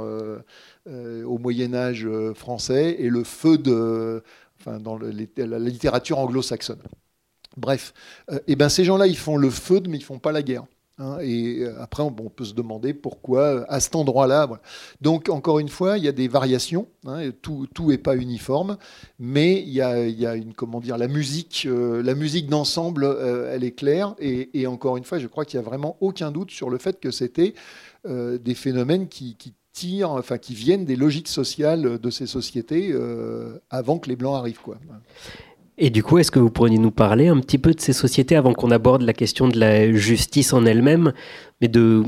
au 0.87 1.39
Moyen 1.39 1.75
Âge 1.75 2.07
euh, 2.07 2.35
français 2.35 2.97
et 2.99 3.09
le 3.09 3.25
feu 3.25 3.59
de, 3.59 4.23
enfin, 4.61 4.79
dans 4.79 4.99
la 4.99 5.59
littérature 5.59 6.19
anglo-saxonne. 6.19 6.83
Bref, 7.57 7.95
et 8.31 8.37
eh 8.49 8.57
ben 8.57 8.69
ces 8.69 8.85
gens-là, 8.85 9.07
ils 9.07 9.17
font 9.17 9.37
le 9.37 9.51
feu, 9.51 9.81
mais 9.89 9.97
ils 9.97 10.05
font 10.05 10.19
pas 10.19 10.33
la 10.33 10.43
guerre. 10.43 10.65
Hein. 10.99 11.19
et 11.21 11.59
euh, 11.61 11.83
après, 11.83 12.03
on, 12.03 12.11
peut 12.11 12.45
se 12.45 12.55
demander 12.55 12.95
pourquoi 12.95 13.71
à 13.71 13.81
cet 13.81 13.97
endroit-là. 13.97 14.49
Donc, 15.03 15.29
encore 15.29 15.59
une 15.59 15.69
fois, 15.69 15.99
il 15.99 16.05
y 16.05 16.09
a 16.09 16.13
des 16.13 16.29
variations. 16.29 16.87
Hein, 17.07 17.31
tout 17.43 17.69
n'est 17.81 17.99
pas 17.99 18.17
uniforme, 18.17 18.79
mais 19.19 19.61
il 19.61 19.71
y 19.71 19.83
a, 19.83 20.35
une 20.37 20.55
comment 20.55 20.81
dire 20.81 20.97
la 20.97 21.09
musique, 21.09 21.67
musique 21.67 22.49
d'ensemble, 22.49 23.05
elle 23.51 23.65
est 23.65 23.73
claire. 23.73 24.15
Et, 24.21 24.67
encore 24.67 24.97
une 24.97 25.05
fois, 25.05 25.19
je 25.19 25.27
crois 25.27 25.45
qu'il 25.45 25.59
n'y 25.59 25.67
a 25.67 25.69
vraiment 25.69 25.97
aucun 26.01 26.31
doute 26.31 26.51
sur 26.51 26.71
le 26.71 26.79
fait 26.79 27.01
que 27.01 27.11
c'était 27.11 27.55
des 28.07 28.55
phénomènes 28.55 29.09
qui 29.09 29.37
enfin, 30.05 30.39
qui 30.39 30.55
viennent 30.55 30.85
des 30.85 30.97
logiques 30.97 31.29
sociales 31.29 31.99
de 31.99 32.11
ces 32.11 32.27
sociétés 32.27 32.91
euh, 32.93 33.59
avant 33.71 33.99
que 33.99 34.09
les 34.09 34.17
Blancs 34.17 34.37
arrivent. 34.37 34.61
Quoi. 34.61 34.79
Et 35.79 35.91
du 35.91 36.03
coup, 36.03 36.19
est-ce 36.19 36.31
que 36.31 36.39
vous 36.39 36.51
pourriez 36.51 36.79
nous 36.79 36.91
parler 36.91 37.29
un 37.29 37.39
petit 37.41 37.59
peu 37.59 37.73
de 37.73 37.81
ces 37.81 37.93
sociétés 37.93 38.37
avant 38.37 38.55
qu'on 38.55 38.71
aborde 38.71 39.03
la 39.03 39.13
question 39.13 39.49
de 39.49 39.59
la 39.59 39.93
justice 39.93 40.53
en 40.53 40.65
elle-même, 40.65 41.13
mais 41.61 41.69
de 41.69 42.03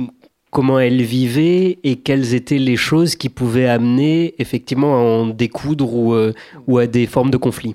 comment 0.51 0.79
elles 0.79 1.03
vivaient 1.03 1.79
et 1.85 1.97
quelles 1.97 2.35
étaient 2.35 2.59
les 2.59 2.77
choses 2.77 3.17
qui 3.17 3.29
pouvaient 3.29 3.69
amener 3.69 4.35
effectivement 4.39 4.95
à 4.95 4.99
en 4.99 5.27
découdre 5.27 5.95
ou, 5.95 6.15
euh, 6.15 6.33
à 6.77 6.87
des 6.87 7.07
formes 7.07 7.31
de 7.31 7.37
conflit? 7.37 7.75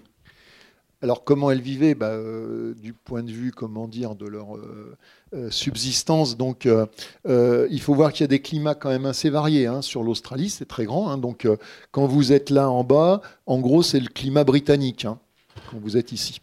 Alors 1.04 1.26
comment 1.26 1.52
elles 1.52 1.62
vivaient 1.62 1.96
bah, 1.96 2.12
euh, 2.12 2.74
Du 2.76 2.94
point 2.94 3.24
de 3.24 3.32
vue, 3.32 3.52
comment 3.52 3.90
dire, 3.90 4.16
de 4.16 4.26
leur 4.26 4.56
euh, 4.56 4.98
euh, 5.34 5.52
subsistance. 5.52 6.38
Donc 6.38 6.66
il 6.66 7.82
faut 7.82 7.94
voir 7.94 8.14
qu'il 8.14 8.22
y 8.22 8.24
a 8.24 8.28
des 8.28 8.42
climats 8.42 8.74
quand 8.74 8.90
même 8.90 9.06
assez 9.06 9.30
variés. 9.30 9.68
Hein. 9.68 9.82
Sur 9.82 10.02
l'Australie, 10.02 10.50
c'est 10.50 10.66
très 10.66 10.86
grand. 10.86 11.10
Hein. 11.10 11.18
donc 11.18 11.48
quand 11.92 12.08
vous 12.08 12.32
êtes 12.32 12.50
là 12.50 12.70
en 12.70 12.86
bas, 12.86 13.22
en 13.46 13.60
gros, 13.60 13.84
c'est 13.84 14.00
le 14.00 14.08
climat 14.08 14.46
britannique. 14.46 15.04
Hein, 15.04 15.20
quand 15.70 15.78
vous 15.78 15.98
êtes 15.98 16.14
ici. 16.14 16.40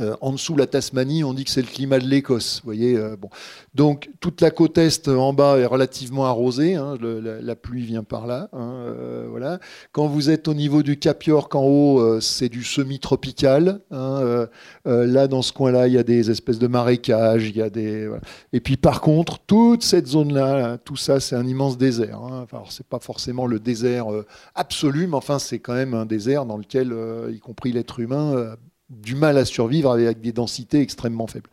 Euh, 0.00 0.16
en 0.22 0.32
dessous, 0.32 0.56
la 0.56 0.66
Tasmanie, 0.66 1.22
on 1.22 1.34
dit 1.34 1.44
que 1.44 1.50
c'est 1.50 1.60
le 1.60 1.66
climat 1.66 1.98
de 1.98 2.06
l'Écosse. 2.06 2.62
voyez, 2.64 2.96
euh, 2.96 3.14
bon. 3.14 3.28
Donc, 3.74 4.08
toute 4.20 4.40
la 4.40 4.50
côte 4.50 4.78
est 4.78 5.06
en 5.08 5.34
bas 5.34 5.58
est 5.58 5.66
relativement 5.66 6.24
arrosée. 6.24 6.76
Hein, 6.76 6.96
la, 7.02 7.56
pluie 7.56 7.84
vient 7.84 8.02
par 8.02 8.26
là. 8.26 8.48
Hein, 8.54 8.72
euh, 8.86 9.26
voilà. 9.28 9.58
Quand 9.92 10.06
vous 10.06 10.30
êtes 10.30 10.48
au 10.48 10.54
niveau 10.54 10.82
du 10.82 10.98
Cap 10.98 11.22
York 11.24 11.54
en 11.54 11.64
haut, 11.64 12.20
c'est 12.20 12.48
du 12.48 12.64
semi-tropical. 12.64 13.80
Hein, 13.90 14.48
là, 14.86 15.28
dans 15.28 15.42
ce 15.42 15.52
coin-là, 15.52 15.88
il 15.88 15.94
y 15.94 15.98
a 15.98 16.02
des 16.02 16.30
espèces 16.30 16.58
de 16.58 16.68
marécages. 16.68 17.48
Il 17.48 17.56
y 17.56 17.62
a 17.62 17.68
des. 17.68 18.08
Et 18.54 18.60
puis, 18.60 18.78
par 18.78 19.02
contre, 19.02 19.40
toute 19.40 19.82
cette 19.82 20.06
zone-là, 20.06 20.78
tout 20.78 20.96
ça, 20.96 21.20
c'est 21.20 21.36
un 21.36 21.46
immense 21.46 21.76
désert. 21.76 22.22
Enfin, 22.22 22.62
c'est 22.70 22.86
pas 22.86 23.00
forcément 23.00 23.46
le 23.46 23.60
désert 23.60 24.06
absolu, 24.54 25.06
mais 25.06 25.16
enfin, 25.16 25.38
c'est 25.38 25.58
quand 25.58 25.74
même 25.74 25.92
un 25.92 26.06
désert 26.06 26.46
dans 26.46 26.56
lequel, 26.56 26.94
y 27.30 27.40
compris 27.40 27.72
l'être 27.72 28.00
humain, 28.00 28.56
du 28.92 29.14
mal 29.14 29.38
à 29.38 29.44
survivre 29.44 29.90
avec 29.90 30.20
des 30.20 30.32
densités 30.32 30.80
extrêmement 30.80 31.26
faibles. 31.26 31.50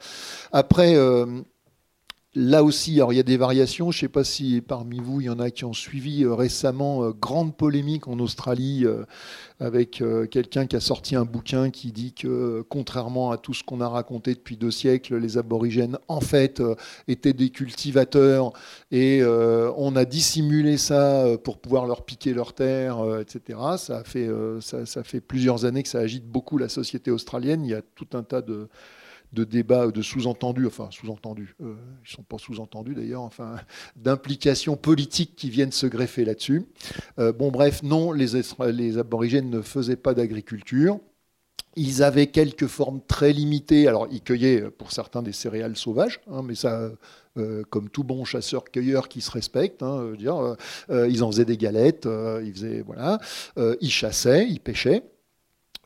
Après, 0.52 0.95
euh, 0.95 1.41
Là 2.35 2.63
aussi, 2.63 2.91
il 2.91 3.15
y 3.15 3.19
a 3.19 3.23
des 3.23 3.37
variations. 3.37 3.89
Je 3.89 3.97
ne 3.97 4.01
sais 4.01 4.07
pas 4.07 4.23
si 4.23 4.61
parmi 4.61 4.99
vous, 4.99 5.19
il 5.19 5.25
y 5.25 5.29
en 5.31 5.39
a 5.39 5.49
qui 5.49 5.65
ont 5.65 5.73
suivi 5.73 6.23
euh, 6.23 6.35
récemment 6.35 7.03
euh, 7.03 7.11
grande 7.11 7.57
polémique 7.57 8.07
en 8.07 8.19
Australie 8.19 8.85
avec 9.59 10.01
quelqu'un 10.31 10.67
qui 10.67 10.77
a 10.77 10.79
sorti 10.79 11.17
un 11.17 11.25
bouquin 11.25 11.69
qui 11.69 11.91
dit 11.91 12.13
que, 12.13 12.63
contrairement 12.69 13.31
à 13.31 13.37
tout 13.37 13.53
ce 13.53 13.61
qu'on 13.63 13.81
a 13.81 13.89
raconté 13.89 14.33
depuis 14.33 14.55
deux 14.55 14.71
siècles, 14.71 15.17
les 15.17 15.37
aborigènes, 15.37 15.97
en 16.07 16.21
fait, 16.21 16.61
étaient 17.09 17.33
des 17.33 17.49
cultivateurs 17.49 18.53
et 18.89 19.21
on 19.23 19.95
a 19.97 20.05
dissimulé 20.05 20.77
ça 20.77 21.25
pour 21.43 21.57
pouvoir 21.57 21.87
leur 21.87 22.05
piquer 22.05 22.33
leurs 22.33 22.53
terres, 22.53 23.03
etc. 23.19 23.59
Ça 23.77 24.03
fait 24.05 25.21
plusieurs 25.21 25.65
années 25.65 25.83
que 25.83 25.89
ça 25.89 25.99
agite 25.99 26.25
beaucoup 26.25 26.57
la 26.57 26.69
société 26.69 27.11
australienne. 27.11 27.65
Il 27.65 27.71
y 27.71 27.75
a 27.75 27.81
tout 27.81 28.07
un 28.13 28.23
tas 28.23 28.41
de 28.41 28.69
de 29.33 29.43
débats, 29.43 29.87
de 29.87 30.01
sous-entendus, 30.01 30.67
enfin 30.67 30.89
sous-entendus, 30.91 31.55
euh, 31.61 31.75
ils 32.05 32.09
ne 32.09 32.15
sont 32.15 32.23
pas 32.23 32.37
sous-entendus 32.37 32.95
d'ailleurs, 32.95 33.21
enfin 33.21 33.57
d'implications 33.95 34.75
politiques 34.75 35.35
qui 35.35 35.49
viennent 35.49 35.71
se 35.71 35.87
greffer 35.87 36.25
là-dessus. 36.25 36.65
Euh, 37.19 37.31
bon 37.31 37.51
bref, 37.51 37.83
non, 37.83 38.11
les, 38.11 38.97
aborigènes 38.97 39.49
ne 39.49 39.61
faisaient 39.61 39.95
pas 39.95 40.13
d'agriculture. 40.13 40.99
Ils 41.75 42.01
avaient 42.01 42.27
quelques 42.27 42.65
formes 42.65 42.99
très 43.07 43.31
limitées. 43.31 43.87
Alors, 43.87 44.07
ils 44.11 44.21
cueillaient 44.21 44.69
pour 44.71 44.91
certains 44.91 45.21
des 45.21 45.31
céréales 45.31 45.77
sauvages, 45.77 46.19
hein, 46.29 46.41
mais 46.43 46.55
ça, 46.55 46.89
euh, 47.37 47.63
comme 47.69 47.89
tout 47.89 48.03
bon 48.03 48.25
chasseur-cueilleur 48.25 49.07
qui 49.07 49.21
se 49.21 49.29
respecte, 49.29 49.83
hein, 49.83 50.13
dire, 50.17 50.55
ils 50.89 51.23
en 51.23 51.31
faisaient 51.31 51.45
des 51.45 51.57
galettes, 51.57 52.07
ils 52.43 52.53
faisaient, 52.53 52.81
voilà, 52.81 53.19
ils 53.79 53.91
chassaient, 53.91 54.47
ils 54.49 54.59
pêchaient. 54.59 55.03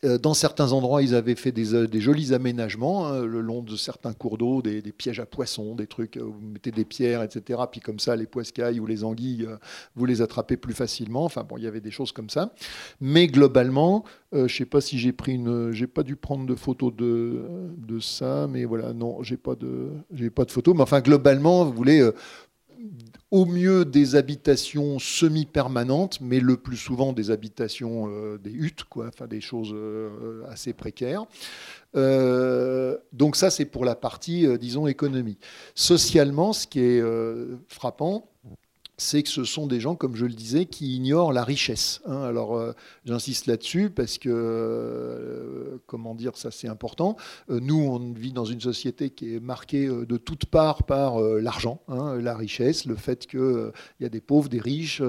Euh, 0.04 0.18
dans 0.18 0.34
certains 0.34 0.72
endroits, 0.72 1.02
ils 1.02 1.14
avaient 1.14 1.34
fait 1.34 1.52
des, 1.52 1.74
euh, 1.74 1.88
jolis 2.00 2.34
aménagements 2.34 3.06
hein, 3.06 3.24
le 3.24 3.40
long 3.40 3.62
de 3.62 3.76
certains 3.76 4.12
cours 4.12 4.38
d'eau, 4.38 4.60
des, 4.60 4.82
pièges 4.92 5.20
à 5.20 5.26
poissons, 5.26 5.74
des 5.74 5.86
trucs 5.86 6.18
où 6.20 6.32
vous 6.32 6.40
mettez 6.40 6.70
des 6.70 6.84
pierres, 6.84 7.22
etc. 7.22 7.60
Puis 7.70 7.80
comme 7.80 7.98
ça, 7.98 8.16
les 8.16 8.26
poiscailles 8.26 8.80
ou 8.80 8.86
les 8.86 9.04
anguilles, 9.04 9.48
vous 9.94 10.04
les 10.04 10.20
attrapez 10.20 10.56
plus 10.56 10.74
facilement. 10.74 11.24
Enfin 11.24 11.44
bon, 11.44 11.56
il 11.56 11.64
y 11.64 11.66
avait 11.66 11.80
des 11.80 11.90
choses 11.90 12.12
comme 12.12 12.28
ça. 12.28 12.52
Mais 13.00 13.26
globalement, 13.26 14.04
je 14.32 14.40
ne 14.40 14.48
sais 14.48 14.66
pas 14.66 14.80
si 14.80 14.98
j'ai 14.98 15.12
pris 15.12 15.34
une, 15.34 15.72
j'ai 15.72 15.86
pas 15.86 16.02
dû 16.02 16.16
prendre 16.16 16.46
de 16.46 16.54
photos 16.54 16.94
de, 16.94 17.44
de 17.78 18.00
ça, 18.00 18.46
mais 18.48 18.64
voilà, 18.64 18.92
non, 18.92 19.22
j'ai 19.22 19.36
pas 19.36 19.54
de, 19.54 19.90
j'ai 20.12 20.30
pas 20.30 20.44
de 20.44 20.50
photos. 20.50 20.74
Mais 20.74 20.82
enfin, 20.82 21.00
globalement, 21.00 21.64
vous 21.64 21.72
voulez 21.72 22.10
au 23.30 23.46
mieux 23.46 23.84
des 23.84 24.14
habitations 24.14 24.98
semi-permanentes, 24.98 26.20
mais 26.20 26.40
le 26.40 26.56
plus 26.56 26.76
souvent 26.76 27.12
des 27.12 27.30
habitations, 27.30 28.08
euh, 28.08 28.38
des 28.38 28.52
huttes, 28.52 28.84
quoi, 28.84 29.08
enfin 29.08 29.26
des 29.26 29.40
choses 29.40 29.72
euh, 29.74 30.42
assez 30.48 30.72
précaires. 30.72 31.24
Euh, 31.96 32.96
donc 33.12 33.36
ça, 33.36 33.50
c'est 33.50 33.64
pour 33.64 33.84
la 33.84 33.96
partie, 33.96 34.46
disons, 34.58 34.86
économie. 34.86 35.38
Socialement, 35.74 36.52
ce 36.52 36.66
qui 36.66 36.80
est 36.80 37.02
frappant, 37.68 38.30
c'est 38.96 39.22
que 39.24 39.28
ce 39.28 39.44
sont 39.44 39.66
des 39.66 39.80
gens, 39.80 39.96
comme 39.96 40.14
je 40.14 40.24
le 40.24 40.32
disais, 40.32 40.66
qui 40.66 40.96
ignorent 40.96 41.32
la 41.32 41.42
richesse. 41.42 42.00
Hein. 42.06 42.22
Alors, 42.22 42.56
euh, 42.56 42.72
j'insiste 43.04 43.46
là-dessus 43.46 43.90
parce 43.90 44.18
que, 44.18 44.28
euh, 44.30 45.78
comment 45.86 46.14
dire, 46.14 46.36
ça 46.36 46.50
c'est 46.50 46.68
important. 46.68 47.16
Euh, 47.50 47.58
nous, 47.60 47.80
on 47.80 48.12
vit 48.12 48.32
dans 48.32 48.44
une 48.44 48.60
société 48.60 49.10
qui 49.10 49.34
est 49.34 49.40
marquée 49.40 49.86
de 49.88 50.16
toutes 50.16 50.46
parts 50.46 50.84
par 50.84 51.20
l'argent, 51.20 51.80
hein, 51.88 52.16
la 52.20 52.36
richesse, 52.36 52.86
le 52.86 52.94
fait 52.94 53.26
qu'il 53.26 53.72
y 54.00 54.04
a 54.04 54.08
des 54.08 54.20
pauvres, 54.20 54.48
des 54.48 54.60
riches, 54.60 55.02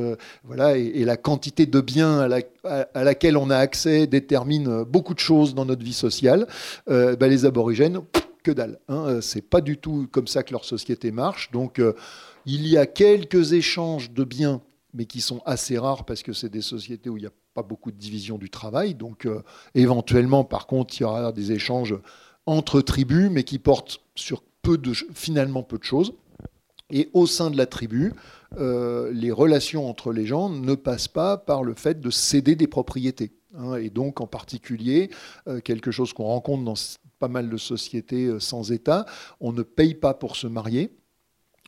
voilà, 0.44 0.78
et, 0.78 1.06
la 1.06 1.18
quantité 1.18 1.68
de 1.68 1.82
biens 1.82 2.28
à, 2.64 3.04
laquelle 3.04 3.38
on 3.38 3.52
a 3.52 3.58
accès 3.58 4.08
détermine 4.08 4.84
beaucoup 4.84 5.14
de 5.14 5.20
choses 5.20 5.54
dans 5.54 5.66
notre 5.66 5.84
vie 5.84 5.94
sociale. 5.94 6.48
Ben, 6.88 7.28
les 7.28 7.46
aborigènes, 7.46 8.02
que 8.44 8.52
dalle. 8.52 8.80
Hein, 8.88 9.20
c'est 9.22 9.42
pas 9.42 9.62
du 9.62 9.78
tout 9.78 10.08
comme 10.12 10.28
ça 10.28 10.44
que 10.44 10.52
leur 10.52 10.66
société 10.66 11.12
marche. 11.12 11.52
Donc, 11.52 11.80
il 12.46 12.68
y 12.68 12.78
a 12.78 12.86
quelques 12.86 13.54
échanges 13.54 14.12
de 14.12 14.24
biens, 14.24 14.62
mais 14.94 15.06
qui 15.06 15.22
sont 15.22 15.42
assez 15.46 15.78
rares 15.78 16.06
parce 16.06 16.24
que 16.24 16.34
c'est 16.34 16.50
des 16.50 16.62
sociétés 16.62 17.10
où 17.10 17.18
il 17.18 17.22
n'y 17.22 17.28
a 17.28 17.34
pas 17.54 17.64
beaucoup 17.64 17.92
de 17.92 17.98
division 17.98 18.38
du 18.38 18.50
travail. 18.50 18.94
Donc 18.94 19.26
euh, 19.26 19.42
éventuellement, 19.74 20.44
par 20.44 20.68
contre, 20.68 20.96
il 21.00 21.02
y 21.02 21.06
aura 21.06 21.32
des 21.32 21.52
échanges 21.52 21.96
entre 22.46 22.82
tribus, 22.82 23.30
mais 23.32 23.44
qui 23.44 23.60
portent 23.60 24.02
sur 24.16 24.44
finalement 25.14 25.62
peu 25.62 25.78
de 25.78 25.84
choses. 25.84 26.14
Et 26.92 27.10
au 27.14 27.28
sein 27.28 27.52
de 27.52 27.58
la 27.58 27.68
tribu, 27.68 28.14
euh, 28.58 29.12
les 29.12 29.32
relations 29.32 29.88
entre 29.88 30.12
les 30.12 30.26
gens 30.26 30.50
ne 30.50 30.74
passent 30.74 31.08
pas 31.08 31.38
par 31.38 31.64
le 31.64 31.76
fait 31.76 32.00
de 32.00 32.10
céder 32.10 32.56
des 32.56 32.68
propriétés. 32.68 33.32
Hein. 33.58 33.76
et 33.76 33.90
donc, 33.90 34.22
en 34.22 34.28
particulier, 34.28 35.10
euh, 35.48 35.62
quelque 35.62 35.92
chose 35.92 36.14
qu'on 36.14 36.26
rencontre 36.26 36.64
dans 36.64 36.74
pas 37.20 37.28
mal 37.28 37.50
de 37.50 37.58
sociétés 37.58 38.40
sans 38.40 38.72
État, 38.72 39.06
on 39.40 39.54
ne 39.54 39.62
paye 39.62 39.94
pas 39.94 40.14
pour 40.14 40.36
se 40.36 40.48
marier. 40.48 40.92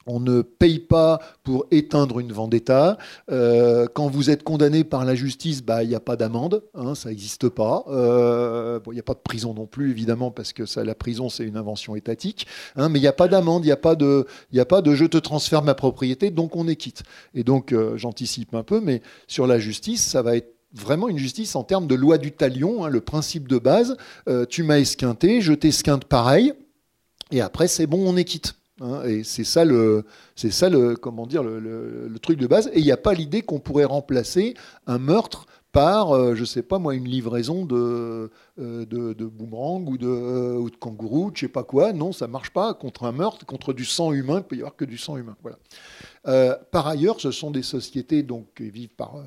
On 0.08 0.20
ne 0.20 0.42
paye 0.42 0.80
pas 0.80 1.20
pour 1.44 1.68
éteindre 1.70 2.20
une 2.20 2.32
vendetta. 2.32 2.98
Euh, 3.30 3.88
quand 3.94 4.08
vous 4.08 4.30
êtes 4.30 4.44
condamné 4.44 4.84
par 4.84 5.06
la 5.06 5.16
justice, 5.16 5.62
bah, 5.62 5.84
il 5.84 5.90
n'y 5.90 5.96
a 5.96 6.00
pas 6.00 6.16
d'amende, 6.16 6.64
hein, 6.74 6.96
ça 6.96 7.10
n'existe 7.10 7.50
pas. 7.50 7.84
Euh, 7.90 8.80
il 8.88 8.94
n'y 8.94 9.00
a 9.00 9.04
pas 9.04 9.14
de 9.14 9.20
prison 9.20 9.54
non 9.54 9.66
plus, 9.66 9.92
évidemment, 9.92 10.32
parce 10.32 10.54
que 10.54 10.64
la 10.80 10.96
prison, 10.96 11.30
c'est 11.30 11.44
une 11.44 11.58
invention 11.58 11.96
étatique. 11.96 12.48
Hein, 12.76 12.90
mais 12.90 13.00
il 13.00 13.02
n'y 13.02 13.08
a 13.08 13.14
pas 13.14 13.28
d'amende, 13.28 13.66
il 13.66 13.68
n'y 13.68 13.74
a, 13.74 13.78
pas 13.78 13.96
de, 13.96 14.26
a 14.56 14.66
pas 14.66 14.82
de 14.82 14.96
je 14.96 15.06
te 15.06 15.18
transfère 15.18 15.62
ma 15.62 15.76
propriété, 15.76 16.32
donc 16.32 16.56
on 16.56 16.68
est 16.68 16.78
quitte. 16.78 17.04
Et 17.34 17.44
donc, 17.44 17.74
euh, 17.74 17.98
j'anticipe 17.98 18.54
un 18.56 18.64
peu, 18.64 18.80
mais 18.80 19.02
sur 19.28 19.46
la 19.46 19.60
justice, 19.60 20.06
ça 20.06 20.22
va 20.22 20.38
être 20.38 20.56
vraiment 20.74 21.10
une 21.10 21.18
justice 21.18 21.56
en 21.56 21.64
termes 21.64 21.88
de 21.88 21.96
loi 21.96 22.18
du 22.18 22.32
talion, 22.32 22.86
hein, 22.86 22.90
le 22.90 23.02
principe 23.02 23.48
de 23.48 23.58
base. 23.58 23.98
tu 24.50 24.64
m'as 24.64 24.80
esquinté, 24.80 25.42
je 25.42 25.54
t'esquinte 25.54 26.06
pareil, 26.06 26.54
et 27.32 27.42
après, 27.42 27.68
c'est 27.68 27.88
bon, 27.88 28.08
on 28.08 28.16
est 28.16 28.26
quitte. 28.26 28.56
Hein, 28.82 29.04
et 29.06 29.24
c'est 29.24 29.44
ça 29.44 29.66
le, 29.66 30.06
c'est 30.36 30.52
ça 30.52 30.70
le, 30.70 30.96
comment 30.96 31.26
dire, 31.26 31.44
le, 31.44 32.16
truc 32.22 32.40
de 32.40 32.48
base. 32.48 32.70
Et 32.74 32.80
il 32.80 32.86
n'y 32.86 32.92
a 32.92 32.98
pas 32.98 33.14
l'idée 33.14 33.42
qu'on 33.42 33.60
pourrait 33.60 33.86
remplacer 33.86 34.54
un 34.86 35.00
meurtre 35.00 35.46
par, 35.72 36.12
euh, 36.12 36.36
je 36.36 36.46
sais 36.46 36.64
pas 36.64 36.80
moi, 36.80 36.96
une 36.96 37.08
livraison 37.08 37.66
de, 37.66 38.32
euh, 38.60 38.86
de, 38.86 39.26
boomerang 39.26 39.88
ou 39.88 39.98
de, 39.98 40.08
euh, 40.08 40.58
ou 40.58 40.70
de 40.70 40.76
kangourou, 40.76 41.32
je 41.34 41.42
sais 41.42 41.48
pas 41.48 41.64
quoi. 41.64 41.94
Non, 41.94 42.12
ça 42.12 42.28
marche 42.28 42.52
pas 42.52 42.74
contre 42.74 43.04
un 43.06 43.12
meurtre, 43.12 43.46
contre 43.46 43.74
du 43.74 43.86
sang 43.86 44.12
humain. 44.12 44.40
Il 44.40 44.44
peut 44.44 44.56
y 44.56 44.60
avoir 44.60 44.76
que 44.76 44.86
du 44.86 44.98
sang 44.98 45.18
humain. 45.18 45.36
Voilà. 45.42 46.58
par 46.72 46.88
ailleurs, 46.88 47.20
ce 47.20 47.32
sont 47.32 47.52
des 47.52 47.64
sociétés 47.64 48.24
donc 48.24 48.48
qui 48.56 48.70
vivent 48.70 48.96
par, 48.96 49.24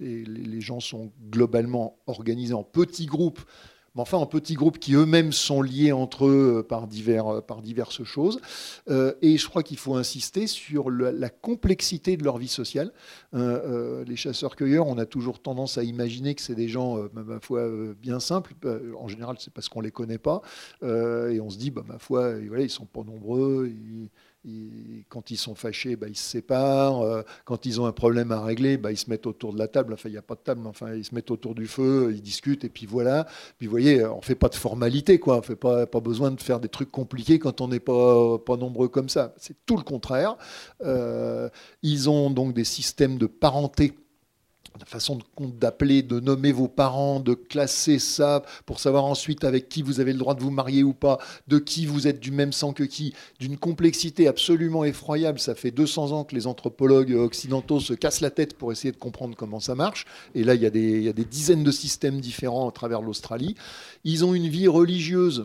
les, 0.00 0.24
les 0.24 0.60
gens 0.60 0.80
sont 0.80 1.10
globalement 1.30 1.96
organisés 2.06 2.54
en 2.54 2.64
petits 2.64 3.06
groupes 3.06 3.40
mais 3.94 4.02
enfin 4.02 4.18
en 4.18 4.26
petits 4.26 4.54
groupes 4.54 4.78
qui 4.78 4.94
eux-mêmes 4.94 5.32
sont 5.32 5.62
liés 5.62 5.92
entre 5.92 6.26
eux 6.26 6.56
euh, 6.56 6.58
euh, 6.60 7.40
par 7.40 7.62
diverses 7.62 8.04
choses. 8.04 8.40
Euh, 8.88 9.14
et 9.22 9.36
je 9.36 9.48
crois 9.48 9.62
qu'il 9.62 9.78
faut 9.78 9.94
insister 9.94 10.46
sur 10.46 10.90
la 10.90 11.28
complexité 11.28 12.16
de 12.16 12.24
leur 12.24 12.38
vie 12.38 12.48
sociale. 12.48 12.92
les 13.32 14.16
chasseurs-cueilleurs, 14.16 14.86
on 14.86 14.98
a 14.98 15.06
toujours 15.06 15.40
tendance 15.40 15.78
à 15.78 15.84
imaginer 15.84 16.34
que 16.34 16.42
c'est 16.42 16.54
des 16.54 16.68
gens, 16.68 16.98
ma 17.12 17.40
foi, 17.40 17.68
bien 18.00 18.20
simples. 18.20 18.54
En 18.98 19.08
général, 19.08 19.36
c'est 19.38 19.52
parce 19.52 19.68
qu'on 19.68 19.80
ne 19.80 19.86
les 19.86 19.90
connaît 19.90 20.18
pas. 20.18 20.42
et 20.82 21.40
on 21.40 21.50
se 21.50 21.58
dit, 21.58 21.70
bah, 21.70 21.84
ma 21.86 21.98
foi, 21.98 22.34
voilà, 22.46 22.62
ils 22.62 22.70
sont 22.70 22.86
pas 22.86 23.02
nombreux. 23.02 23.70
Quand 25.08 25.30
ils 25.30 25.36
sont 25.36 25.54
fâchés, 25.54 25.96
bah, 25.96 26.08
ils 26.08 26.16
se 26.16 26.28
séparent. 26.30 27.24
quand 27.44 27.66
ils 27.66 27.80
ont 27.80 27.86
un 27.86 27.92
problème 27.92 28.32
à 28.32 28.42
régler, 28.42 28.76
bah, 28.78 28.90
ils 28.90 28.96
se 28.96 29.10
mettent 29.10 29.26
autour 29.26 29.52
de 29.52 29.58
la 29.58 29.68
table. 29.68 29.92
Enfin, 29.92 30.08
il 30.08 30.12
n'y 30.12 30.18
a 30.18 30.22
pas 30.22 30.34
de 30.34 30.40
table, 30.40 30.60
mais 30.62 30.68
enfin, 30.68 30.94
ils 30.94 31.04
se 31.04 31.14
mettent 31.14 31.30
autour 31.30 31.54
du 31.54 31.66
feu, 31.66 32.12
ils 32.14 32.22
discutent, 32.22 32.64
et 32.64 32.68
puis 32.68 32.86
voilà. 32.86 33.26
Puis 33.58 33.66
vous 33.66 33.70
voyez, 33.70 34.04
on 34.04 34.18
ne 34.18 34.22
fait 34.22 34.34
pas 34.34 34.48
de 34.48 34.54
formalité, 34.54 35.18
quoi. 35.18 35.38
On 35.38 35.42
fait 35.42 35.56
pas, 35.56 35.86
pas 35.86 36.00
besoin 36.00 36.30
de 36.30 36.40
faire 36.40 36.60
des 36.60 36.68
trucs 36.68 36.90
compliqués 36.90 37.38
quand 37.38 37.60
on 37.60 37.68
n'est 37.68 37.80
pas, 37.80 38.38
pas 38.38 38.56
nombreux 38.56 38.88
comme 38.88 39.08
ça. 39.08 39.34
C'est 39.36 39.56
tout 39.66 39.76
le 39.76 39.82
contraire. 39.82 40.36
Euh, 40.82 41.48
ils 41.82 42.08
ont 42.08 42.30
donc 42.30 42.54
des 42.54 42.64
systèmes 42.64 43.18
de 43.18 43.26
parenté 43.26 43.94
la 44.80 44.86
façon 44.86 45.18
d'appeler, 45.38 46.02
de 46.02 46.20
nommer 46.20 46.52
vos 46.52 46.68
parents, 46.68 47.20
de 47.20 47.34
classer 47.34 47.98
ça 47.98 48.42
pour 48.64 48.80
savoir 48.80 49.04
ensuite 49.04 49.44
avec 49.44 49.68
qui 49.68 49.82
vous 49.82 50.00
avez 50.00 50.12
le 50.12 50.18
droit 50.18 50.34
de 50.34 50.40
vous 50.40 50.50
marier 50.50 50.82
ou 50.82 50.94
pas, 50.94 51.18
de 51.48 51.58
qui 51.58 51.84
vous 51.84 52.08
êtes 52.08 52.18
du 52.18 52.30
même 52.30 52.52
sang 52.52 52.72
que 52.72 52.84
qui, 52.84 53.14
d'une 53.38 53.58
complexité 53.58 54.26
absolument 54.26 54.84
effroyable. 54.84 55.38
Ça 55.38 55.54
fait 55.54 55.70
200 55.70 56.12
ans 56.12 56.24
que 56.24 56.34
les 56.34 56.46
anthropologues 56.46 57.12
occidentaux 57.12 57.78
se 57.78 57.92
cassent 57.92 58.22
la 58.22 58.30
tête 58.30 58.56
pour 58.56 58.72
essayer 58.72 58.92
de 58.92 58.96
comprendre 58.96 59.36
comment 59.36 59.60
ça 59.60 59.74
marche. 59.74 60.06
Et 60.34 60.44
là, 60.44 60.54
il 60.54 60.62
y 60.62 60.66
a 60.66 60.70
des, 60.70 60.80
il 60.80 61.02
y 61.02 61.08
a 61.08 61.12
des 61.12 61.26
dizaines 61.26 61.64
de 61.64 61.70
systèmes 61.70 62.20
différents 62.20 62.68
à 62.68 62.72
travers 62.72 63.02
l'Australie. 63.02 63.56
Ils 64.04 64.24
ont 64.24 64.34
une 64.34 64.48
vie 64.48 64.68
religieuse 64.68 65.44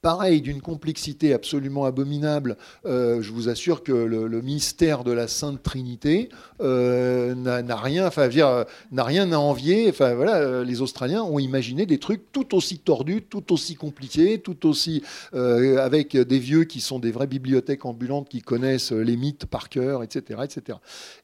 pareil, 0.00 0.40
d'une 0.40 0.60
complexité 0.60 1.32
absolument 1.32 1.84
abominable. 1.84 2.56
Euh, 2.86 3.20
je 3.20 3.32
vous 3.32 3.48
assure 3.48 3.82
que 3.82 3.92
le, 3.92 4.28
mystère 4.42 5.02
de 5.02 5.10
la 5.10 5.26
Sainte 5.26 5.62
Trinité 5.62 6.28
euh, 6.60 7.34
n'a 7.34 7.76
rien, 7.76 8.06
enfin, 8.06 8.28
n'a 8.92 9.04
rien 9.04 9.32
à 9.32 9.38
envier. 9.38 9.88
Enfin, 9.88 10.14
voilà, 10.14 10.36
euh, 10.36 10.64
les 10.64 10.80
Australiens 10.80 11.22
ont 11.24 11.40
imaginé 11.40 11.84
des 11.84 11.98
trucs 11.98 12.30
tout 12.30 12.54
aussi 12.54 12.78
tordus, 12.78 13.22
tout 13.22 13.52
aussi 13.52 13.74
compliqués, 13.74 14.38
tout 14.38 14.66
aussi 14.66 15.02
avec 15.32 16.16
des 16.16 16.38
vieux 16.38 16.64
qui 16.64 16.80
sont 16.80 16.98
des 16.98 17.10
vraies 17.10 17.26
bibliothèques 17.26 17.84
ambulantes 17.84 18.28
qui 18.28 18.40
connaissent 18.40 18.92
les 18.92 19.16
mythes 19.16 19.46
par 19.46 19.68
cœur, 19.68 20.02
etc., 20.02 20.40
etc. 20.44 20.78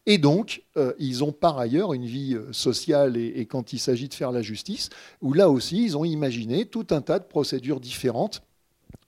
Et 0.07 0.19
donc, 0.19 0.63
ils 0.99 1.25
ont 1.25 1.33
par 1.33 1.59
ailleurs 1.59 1.95
une 1.95 2.07
vie 2.07 2.37
sociale 2.53 3.17
et 3.17 3.47
quand 3.47 3.73
il 3.73 3.79
s'agit 3.79 4.09
de 4.09 4.15
faire 4.15 4.33
la 4.33 4.43
justice, 4.43 4.91
où 5.23 5.33
là 5.33 5.51
aussi, 5.51 5.85
ils 5.85 5.97
ont 5.97 6.05
imaginé 6.05 6.67
tout 6.67 6.87
un 6.91 7.01
tas 7.01 7.19
de 7.19 7.25
procédures 7.25 7.81
différentes 7.81 8.43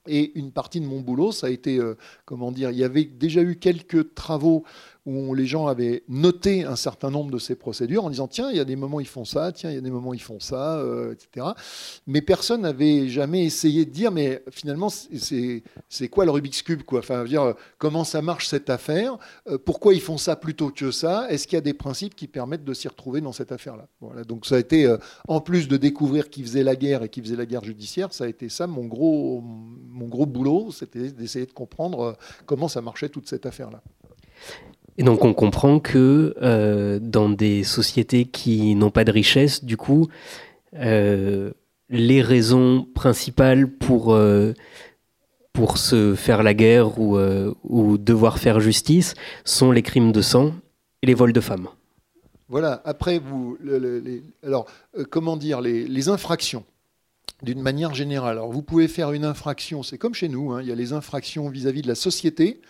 et 0.06 0.38
une 0.38 0.52
partie 0.52 0.80
de 0.80 0.86
mon 0.86 1.00
boulot, 1.00 1.32
ça 1.32 1.48
a 1.48 1.50
été, 1.50 1.78
euh, 1.78 1.96
comment 2.24 2.52
dire, 2.52 2.70
il 2.70 2.78
y 2.78 2.84
avait 2.84 3.04
déjà 3.04 3.42
eu 3.42 3.56
quelques 3.56 4.14
travaux 4.14 4.64
où 5.06 5.34
les 5.34 5.46
gens 5.46 5.68
avaient 5.68 6.02
noté 6.08 6.64
un 6.64 6.74
certain 6.74 7.10
nombre 7.10 7.30
de 7.30 7.38
ces 7.38 7.54
procédures 7.54 8.04
en 8.04 8.10
disant 8.10 8.26
tiens, 8.26 8.50
il 8.50 8.56
y 8.56 8.60
a 8.60 8.64
des 8.64 8.74
moments 8.74 8.98
ils 8.98 9.06
font 9.06 9.24
ça, 9.24 9.52
tiens, 9.52 9.70
il 9.70 9.74
y 9.74 9.78
a 9.78 9.80
des 9.80 9.90
moments 9.90 10.12
ils 10.12 10.22
font 10.22 10.40
ça, 10.40 10.78
euh, 10.78 11.12
etc. 11.12 11.46
Mais 12.08 12.20
personne 12.20 12.62
n'avait 12.62 13.08
jamais 13.08 13.44
essayé 13.44 13.84
de 13.84 13.90
dire 13.90 14.10
mais 14.10 14.42
finalement 14.50 14.88
c'est 14.90 16.08
quoi 16.08 16.24
le 16.24 16.32
Rubik's 16.32 16.62
Cube 16.62 16.82
quoi? 16.82 16.98
Enfin, 16.98 17.24
comment 17.78 18.02
ça 18.02 18.20
marche 18.20 18.48
cette 18.48 18.68
affaire? 18.68 19.16
Euh, 19.48 19.58
Pourquoi 19.58 19.94
ils 19.94 20.00
font 20.00 20.18
ça 20.18 20.34
plutôt 20.34 20.70
que 20.70 20.90
ça? 20.90 21.30
Est-ce 21.30 21.46
qu'il 21.46 21.56
y 21.56 21.58
a 21.58 21.62
des 21.62 21.74
principes 21.74 22.16
qui 22.16 22.26
permettent 22.26 22.64
de 22.64 22.74
s'y 22.74 22.88
retrouver 22.88 23.20
dans 23.20 23.32
cette 23.32 23.52
affaire-là? 23.52 23.86
Voilà. 24.00 24.24
Donc 24.24 24.44
ça 24.44 24.56
a 24.56 24.58
été 24.58 24.86
euh, 24.86 24.98
en 25.28 25.40
plus 25.40 25.68
de 25.68 25.76
découvrir 25.76 26.30
qui 26.30 26.42
faisait 26.42 26.64
la 26.64 26.74
guerre 26.74 27.04
et 27.04 27.08
qui 27.08 27.22
faisait 27.22 27.36
la 27.36 27.46
guerre 27.46 27.64
judiciaire, 27.64 28.12
ça 28.12 28.24
a 28.24 28.28
été 28.28 28.48
ça 28.48 28.66
mon 28.66 28.86
gros 28.86 29.40
mon 29.40 30.08
gros 30.08 30.26
boulot, 30.26 30.72
c'était 30.72 31.12
d'essayer 31.12 31.46
de 31.46 31.52
comprendre 31.52 32.16
comment 32.44 32.66
ça 32.66 32.80
marchait 32.80 33.08
toute 33.08 33.28
cette 33.28 33.46
affaire-là. 33.46 33.82
Et 34.98 35.02
donc 35.02 35.24
on 35.24 35.34
comprend 35.34 35.78
que 35.78 36.34
euh, 36.40 36.98
dans 37.00 37.28
des 37.28 37.64
sociétés 37.64 38.24
qui 38.24 38.74
n'ont 38.74 38.90
pas 38.90 39.04
de 39.04 39.12
richesse, 39.12 39.64
du 39.64 39.76
coup, 39.76 40.08
euh, 40.74 41.52
les 41.88 42.22
raisons 42.22 42.86
principales 42.94 43.70
pour, 43.70 44.14
euh, 44.14 44.54
pour 45.52 45.78
se 45.78 46.14
faire 46.14 46.42
la 46.42 46.54
guerre 46.54 46.98
ou, 46.98 47.18
ou, 47.64 47.98
devoir 47.98 48.38
faire 48.38 48.60
justice 48.60 49.14
sont 49.44 49.70
les 49.70 49.82
crimes 49.82 50.12
de 50.12 50.22
sang 50.22 50.54
et 51.02 51.06
les 51.06 51.14
vols 51.14 51.32
de 51.32 51.40
femmes. 51.40 51.68
Voilà, 52.48 52.80
après, 52.84 53.18
vous, 53.18 53.58
alors, 54.44 54.66
comment 55.10 55.36
dire, 55.36 55.60
les, 55.60 56.08
infractions 56.08 56.64
d'une 57.42 57.60
manière 57.60 57.92
générale. 57.92 58.38
Alors, 58.38 58.52
vous 58.52 58.62
pouvez 58.62 58.88
faire 58.88 59.12
une 59.12 59.24
infraction, 59.24 59.82
c'est 59.82 59.98
comme 59.98 60.14
chez 60.14 60.28
nous, 60.28 60.52
hein, 60.52 60.62
il 60.62 60.68
y 60.68 60.72
a 60.72 60.74
les 60.74 60.92
infractions 60.92 61.48
vis-à-vis 61.48 61.82
de 61.82 61.88
la 61.88 61.94
société, 61.94 62.60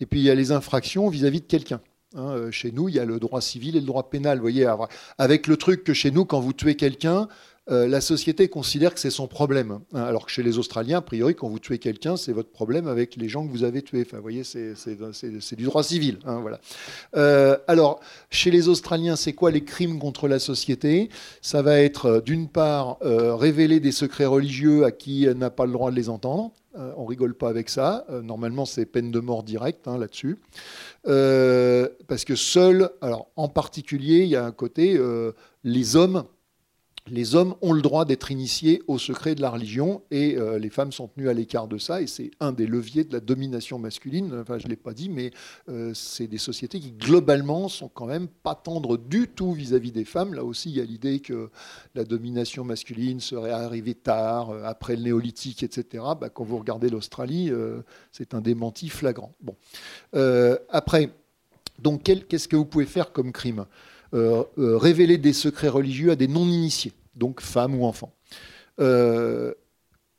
et 0.00 0.06
puis 0.06 0.20
il 0.20 0.24
y 0.24 0.30
a 0.30 0.34
les 0.34 0.52
infractions 0.52 1.08
vis-à-vis 1.08 1.40
de 1.40 1.46
quelqu'un. 1.46 1.80
Hein. 2.14 2.28
Euh, 2.30 2.50
chez 2.50 2.72
nous, 2.72 2.88
il 2.88 2.94
y 2.94 2.98
a 2.98 3.04
le 3.04 3.18
droit 3.18 3.40
civil 3.40 3.76
et 3.76 3.80
le 3.80 3.86
droit 3.86 4.10
pénal. 4.10 4.38
Vous 4.38 4.42
voyez, 4.42 4.66
avec 5.18 5.46
le 5.46 5.56
truc 5.56 5.84
que 5.84 5.92
chez 5.92 6.10
nous, 6.10 6.24
quand 6.24 6.40
vous 6.40 6.52
tuez 6.52 6.76
quelqu'un, 6.76 7.28
euh, 7.70 7.88
la 7.88 8.02
société 8.02 8.48
considère 8.48 8.92
que 8.92 9.00
c'est 9.00 9.10
son 9.10 9.26
problème. 9.26 9.80
Hein, 9.94 10.02
alors 10.02 10.26
que 10.26 10.32
chez 10.32 10.42
les 10.42 10.58
Australiens, 10.58 10.98
a 10.98 11.02
priori, 11.02 11.34
quand 11.34 11.48
vous 11.48 11.58
tuez 11.58 11.78
quelqu'un, 11.78 12.16
c'est 12.16 12.32
votre 12.32 12.50
problème 12.50 12.86
avec 12.86 13.16
les 13.16 13.28
gens 13.28 13.46
que 13.46 13.50
vous 13.50 13.64
avez 13.64 13.80
tués. 13.82 14.04
Enfin, 14.06 14.18
vous 14.18 14.22
voyez, 14.22 14.44
c'est 14.44 15.56
du 15.56 15.64
droit 15.64 15.82
civil. 15.82 16.18
Hein. 16.26 16.44
Euh, 17.16 17.56
alors, 17.66 18.00
chez 18.30 18.50
les 18.50 18.68
Australiens, 18.68 19.16
c'est 19.16 19.32
quoi 19.32 19.50
les 19.50 19.64
crimes 19.64 19.98
contre 19.98 20.28
la 20.28 20.38
société? 20.38 21.08
Ça 21.40 21.62
va 21.62 21.80
être, 21.80 22.06
euh, 22.06 22.20
d'une 22.20 22.48
part, 22.48 22.98
révéler 23.00 23.80
des 23.80 23.92
secrets 23.92 24.26
religieux 24.26 24.84
à 24.84 24.90
qui 24.90 25.26
n'a 25.34 25.50
pas 25.50 25.66
le 25.66 25.72
droit 25.72 25.90
de 25.90 25.96
les 25.96 26.08
entendre. 26.08 26.52
on 26.96 27.04
rigole 27.04 27.34
pas 27.34 27.48
avec 27.48 27.68
ça. 27.70 28.04
normalement, 28.22 28.64
c'est 28.66 28.84
peine 28.84 29.10
de 29.10 29.20
mort 29.20 29.42
directe 29.42 29.86
hein, 29.88 29.96
là-dessus. 29.98 30.38
parce 31.04 32.24
que 32.24 32.34
seul, 32.34 32.90
alors 33.00 33.28
en 33.36 33.48
particulier, 33.48 34.22
il 34.24 34.28
y 34.28 34.36
a 34.36 34.44
un 34.44 34.52
côté, 34.52 35.00
les 35.64 35.96
hommes 35.96 36.24
les 37.08 37.34
hommes 37.34 37.54
ont 37.60 37.72
le 37.72 37.82
droit 37.82 38.06
d'être 38.06 38.30
initiés 38.30 38.82
au 38.86 38.98
secret 38.98 39.34
de 39.34 39.42
la 39.42 39.50
religion 39.50 40.02
et 40.10 40.36
euh, 40.36 40.58
les 40.58 40.70
femmes 40.70 40.90
sont 40.90 41.08
tenues 41.08 41.28
à 41.28 41.34
l'écart 41.34 41.68
de 41.68 41.76
ça 41.76 42.00
et 42.00 42.06
c'est 42.06 42.30
un 42.40 42.52
des 42.52 42.66
leviers 42.66 43.04
de 43.04 43.12
la 43.12 43.20
domination 43.20 43.78
masculine. 43.78 44.34
Enfin, 44.40 44.58
je 44.58 44.64
ne 44.64 44.70
l'ai 44.70 44.76
pas 44.76 44.94
dit, 44.94 45.10
mais 45.10 45.30
euh, 45.68 45.92
c'est 45.92 46.26
des 46.26 46.38
sociétés 46.38 46.80
qui 46.80 46.92
globalement 46.92 47.68
sont 47.68 47.88
quand 47.88 48.06
même 48.06 48.26
pas 48.26 48.54
tendres 48.54 48.96
du 48.96 49.28
tout 49.28 49.52
vis-à-vis 49.52 49.92
des 49.92 50.06
femmes. 50.06 50.32
Là 50.32 50.44
aussi, 50.44 50.70
il 50.70 50.76
y 50.76 50.80
a 50.80 50.84
l'idée 50.84 51.20
que 51.20 51.50
la 51.94 52.04
domination 52.04 52.64
masculine 52.64 53.20
serait 53.20 53.50
arrivée 53.50 53.94
tard, 53.94 54.50
euh, 54.50 54.62
après 54.64 54.96
le 54.96 55.02
néolithique, 55.02 55.62
etc. 55.62 56.04
Bah, 56.18 56.30
quand 56.30 56.44
vous 56.44 56.56
regardez 56.56 56.88
l'Australie, 56.88 57.50
c'est 58.12 58.34
un 58.34 58.40
démenti 58.40 58.88
flagrant. 58.88 59.34
Bon. 59.40 59.56
après, 60.70 61.10
donc 61.78 62.02
qu'est-ce 62.02 62.48
que 62.48 62.56
vous 62.56 62.64
pouvez 62.64 62.86
faire 62.86 63.12
comme 63.12 63.32
crime? 63.32 63.66
Révéler 64.12 65.18
des 65.18 65.32
secrets 65.32 65.68
religieux 65.68 66.10
à 66.10 66.16
des 66.16 66.28
non-initiés, 66.28 66.92
donc 67.16 67.40
femmes 67.40 67.74
ou 67.74 67.84
enfants. 67.84 68.14
Euh, 68.80 69.54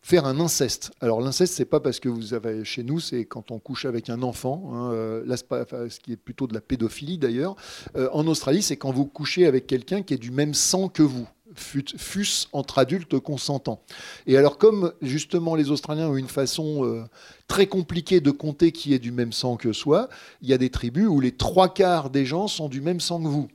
faire 0.01 0.25
un 0.25 0.39
inceste. 0.39 0.91
Alors 1.01 1.19
l'inceste, 1.19 1.55
c'est 1.55 1.65
pas 1.65 1.79
parce 1.79 1.99
que 1.99 2.09
vous 2.09 2.35
avez 2.35 2.63
chez 2.63 2.83
nous, 2.83 2.99
c'est 2.99 3.25
quand 3.25 3.49
on 3.49 3.57
couche 3.57 3.85
avec 3.85 4.09
un 4.11 4.21
enfant. 4.21 4.71
Hein, 4.71 5.23
là, 5.25 5.35
ce 5.35 5.99
qui 5.99 6.11
est 6.11 6.17
plutôt 6.17 6.45
de 6.45 6.53
la 6.53 6.61
pédophilie 6.61 7.17
d'ailleurs. 7.17 7.55
en 7.95 8.27
Australie, 8.27 8.61
c'est 8.61 8.77
quand 8.77 8.91
vous 8.91 9.07
couchez 9.07 9.47
avec 9.47 9.65
quelqu'un 9.65 10.03
qui 10.03 10.13
est 10.13 10.19
du 10.19 10.29
même 10.29 10.53
sang 10.53 10.89
que 10.89 11.01
vous 11.01 11.27
fût-ce 11.55 12.47
entre 12.51 12.79
adultes 12.79 13.17
consentants. 13.17 13.81
Et 14.27 14.37
alors 14.37 14.57
comme 14.57 14.93
justement 15.01 15.55
les 15.55 15.71
Australiens 15.71 16.09
ont 16.09 16.17
une 16.17 16.27
façon 16.27 17.07
très 17.47 17.65
compliquée 17.65 18.19
de 18.19 18.31
compter 18.31 18.71
qui 18.71 18.93
est 18.93 18.99
du 18.99 19.11
même 19.11 19.31
sang 19.31 19.55
que 19.55 19.73
soi, 19.73 20.09
il 20.41 20.49
y 20.49 20.53
a 20.53 20.57
des 20.57 20.69
tribus 20.69 21.07
où 21.07 21.19
les 21.19 21.31
trois 21.31 21.73
quarts 21.73 22.09
des 22.09 22.25
gens 22.25 22.47
sont 22.47 22.69
du 22.69 22.81
même 22.81 22.99
sang 22.99 23.21
que 23.23 23.27
vous 23.27 23.47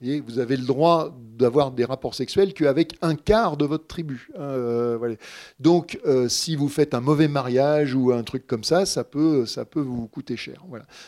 vous 0.00 0.38
avez 0.38 0.56
le 0.56 0.64
droit 0.64 1.16
d'avoir 1.38 1.70
des 1.70 1.84
rapports 1.84 2.14
sexuels 2.14 2.52
qu'avec 2.52 2.96
un 3.02 3.14
quart 3.14 3.56
de 3.56 3.64
votre 3.64 3.86
tribu. 3.86 4.28
Hein, 4.34 4.40
euh, 4.42 5.16
Donc, 5.58 5.98
euh, 6.06 6.28
si 6.28 6.54
vous 6.54 6.68
faites 6.68 6.94
un 6.94 7.00
mauvais 7.00 7.28
mariage 7.28 7.94
ou 7.94 8.12
un 8.12 8.22
truc 8.22 8.46
comme 8.46 8.64
ça, 8.64 8.84
ça 8.84 9.04
peut, 9.04 9.46
ça 9.46 9.64
peut 9.64 9.80
vous 9.80 10.06
coûter 10.06 10.36
cher. 10.36 10.64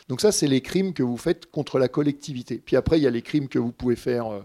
Donc 0.09 0.21
ça, 0.21 0.33
c'est 0.33 0.47
les 0.47 0.63
crimes 0.63 0.95
que 0.95 1.03
vous 1.03 1.19
faites 1.19 1.47
contre 1.51 1.79
la 1.79 1.89
collectivité. 1.89 2.63
Puis 2.65 2.77
après, 2.77 2.99
il 2.99 3.03
y 3.03 3.07
a 3.07 3.11
les 3.11 3.23
crimes 3.23 3.49
que 3.49 3.59
vous 3.59 3.73
pouvez 3.73 3.97
faire 3.97 4.33
euh, 4.33 4.41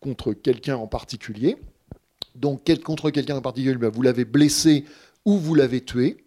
contre 0.00 0.32
quelqu'un 0.32 0.76
en 0.76 0.88
particulier. 0.88 1.56
Donc, 2.34 2.68
contre 2.84 3.10
quelqu'un 3.10 3.36
en 3.36 3.42
particulier, 3.42 3.76
ben, 3.76 3.88
vous 3.88 4.02
l'avez 4.02 4.24
blessé 4.24 4.84
ou 5.24 5.38
vous 5.38 5.54
l'avez 5.54 5.80
tué. 5.80 6.25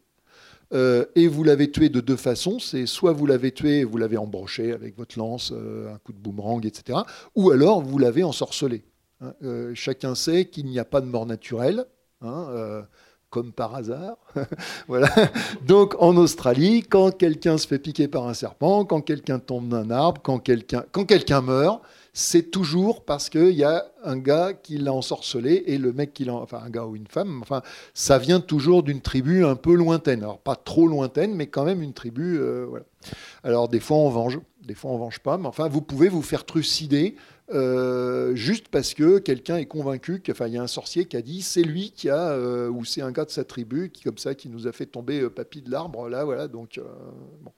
Euh, 0.72 1.06
et 1.16 1.28
vous 1.28 1.44
l'avez 1.44 1.72
tué 1.72 1.90
de 1.90 2.00
deux 2.00 2.16
façons. 2.16 2.60
C'est 2.60 2.86
soit 2.86 3.14
vous 3.14 3.26
l'avez 3.26 3.52
tué, 3.52 3.84
vous 3.84 3.98
l'avez 3.98 4.18
embroché 4.18 4.72
avec 4.72 4.96
votre 4.98 5.18
lance, 5.18 5.52
euh, 5.54 5.94
un 5.94 5.98
coup 6.00 6.14
de 6.14 6.20
boomerang, 6.20 6.66
etc. 6.66 7.00
Ou 7.36 7.52
alors 7.52 7.82
vous 7.82 7.98
l'avez 7.98 8.24
ensorcelé. 8.24 8.84
Hein. 9.22 9.34
Euh, 9.44 9.72
chacun 9.74 10.16
sait 10.16 10.46
qu'il 10.46 10.66
n'y 10.68 10.80
a 10.80 10.86
pas 10.86 11.02
de 11.02 11.08
mort 11.08 11.26
naturelle. 11.26 11.86
Hein, 12.22 12.84
comme 13.30 13.54
par 13.54 13.76
hasard. 13.76 14.18
voilà. 14.88 15.10
Donc 15.66 15.96
en 16.00 16.18
Australie, 16.18 16.82
quand 16.82 17.16
quelqu'un 17.16 17.58
se 17.58 17.68
fait 17.68 17.80
piquer 17.80 18.08
par 18.08 18.28
un 18.28 18.34
serpent, 18.34 18.86
quand 18.86 19.02
quelqu'un 19.02 19.40
tombe 19.40 19.70
d'un 19.70 19.90
arbre, 19.90 20.22
quand 20.22 20.40
quelqu'un 20.40 20.84
quand 20.92 21.06
quelqu'un 21.06 21.42
meurt, 21.42 21.82
c'est 22.14 22.52
toujours 22.52 23.06
parce 23.06 23.30
qu'il 23.30 23.52
y 23.52 23.64
a 23.64 23.86
un 24.04 24.18
gars 24.18 24.54
qui 24.54 24.78
l'a 24.78 24.94
ensorcelé 24.94 25.64
et 25.68 25.78
le 25.78 25.94
mec 25.94 26.14
qui 26.14 26.26
l'a. 26.26 26.34
Enfin, 26.34 26.62
un 26.66 26.70
gars 26.70 26.86
ou 26.86 26.96
une 26.96 27.08
femme. 27.08 27.40
Enfin, 27.42 27.62
ça 27.94 28.18
vient 28.18 28.40
toujours 28.40 28.84
d'une 28.84 29.02
tribu 29.02 29.46
un 29.46 29.56
peu 29.56 29.74
lointaine. 29.74 30.24
Alors, 30.24 30.40
pas 30.40 30.56
trop 30.56 30.88
lointaine, 30.88 31.36
mais 31.36 31.48
quand 31.48 31.66
même 31.66 31.82
une 31.82 31.94
tribu. 31.94 32.38
Euh, 32.40 32.66
voilà. 32.68 32.86
Alors, 33.44 33.70
des 33.70 33.80
fois, 33.80 33.98
on 33.98 34.10
venge. 34.10 34.40
Des 34.64 34.76
fois, 34.76 34.92
on 34.92 34.98
venge 34.98 35.20
pas. 35.20 35.38
Mais 35.38 35.48
enfin, 35.48 35.68
vous 35.68 35.82
pouvez 35.82 36.10
vous 36.10 36.22
faire 36.22 36.46
trucider 36.46 37.16
euh, 37.52 38.36
juste 38.36 38.68
parce 38.68 38.94
que 38.94 39.18
quelqu'un 39.18 39.58
est 39.58 39.66
convaincu 39.66 40.22
qu'il 40.22 40.36
y 40.50 40.58
a 40.58 40.62
un 40.62 40.68
sorcier 40.68 41.06
qui 41.06 41.18
a 41.18 41.22
dit 41.24 41.42
c'est 41.42 41.64
lui 41.64 41.92
qui 41.92 42.08
a 42.08 42.30
euh, 42.30 42.70
ou 42.70 42.86
c'est 42.86 43.02
un 43.02 43.12
gars 43.12 43.26
de 43.26 43.32
sa 43.32 43.44
tribu 43.44 43.90
qui 43.90 44.04
comme 44.04 44.20
ça 44.20 44.36
qui 44.36 44.50
nous 44.50 44.68
a 44.68 44.72
fait 44.72 44.86
tomber 44.86 45.28
papy 45.32 45.64
de 45.64 45.72
l'arbre 45.72 46.10
là 46.10 46.26
voilà 46.26 46.48
donc 46.48 46.80
bon. 47.42 47.52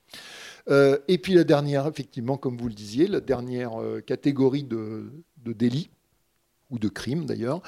Euh, 0.70 0.98
et 1.08 1.18
puis 1.18 1.34
la 1.34 1.44
dernière, 1.44 1.86
effectivement, 1.86 2.36
comme 2.36 2.56
vous 2.56 2.68
le 2.68 2.74
disiez, 2.74 3.06
la 3.06 3.20
dernière 3.20 3.80
euh, 3.80 4.00
catégorie 4.00 4.64
de, 4.64 5.10
délit, 5.44 5.90
ou 6.70 6.78
de 6.78 6.88
crime 6.88 7.26
d'ailleurs, 7.26 7.60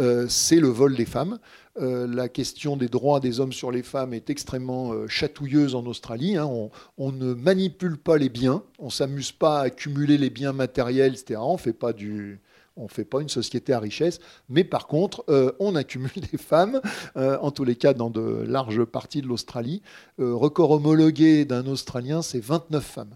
euh, 0.00 0.26
c'est 0.28 0.60
le 0.60 0.68
vol 0.68 0.94
des 0.94 1.06
femmes. 1.06 1.38
la 1.78 2.28
question 2.28 2.76
des 2.76 2.88
droits 2.88 3.20
des 3.20 3.40
hommes 3.40 3.54
sur 3.54 3.70
les 3.70 3.82
femmes 3.82 4.12
est 4.12 4.28
extrêmement 4.28 5.08
chatouilleuse 5.08 5.74
en 5.74 5.86
Australie. 5.86 6.36
Hein. 6.36 6.50
On, 6.98 7.12
ne 7.12 7.32
manipule 7.32 7.96
pas 7.96 8.18
les 8.18 8.28
biens, 8.28 8.62
on 8.78 8.86
ne 8.86 8.90
s'amuse 8.90 9.32
pas 9.32 9.60
à 9.60 9.62
accumuler 9.64 10.18
les 10.18 10.28
biens 10.28 10.52
matériels, 10.52 11.14
etc. 11.14 11.40
On 11.42 11.54
ne 11.54 11.58
fait 11.58 11.72
pas 11.72 11.94
du, 11.94 12.40
on 12.76 12.84
ne 12.84 12.88
fait 12.88 13.04
pas 13.04 13.20
une 13.20 13.28
société 13.28 13.72
à 13.72 13.80
richesse, 13.80 14.20
mais 14.48 14.64
par 14.64 14.86
contre, 14.86 15.24
euh, 15.28 15.52
on 15.58 15.74
accumule 15.76 16.10
des 16.32 16.38
femmes, 16.38 16.80
euh, 17.16 17.38
en 17.40 17.50
tous 17.50 17.64
les 17.64 17.76
cas 17.76 17.94
dans 17.94 18.10
de 18.10 18.44
larges 18.46 18.84
parties 18.84 19.22
de 19.22 19.26
l'Australie. 19.26 19.82
Euh, 20.18 20.34
record 20.34 20.70
homologué 20.70 21.44
d'un 21.44 21.66
Australien, 21.66 22.22
c'est 22.22 22.40
29 22.40 22.84
femmes. 22.84 23.14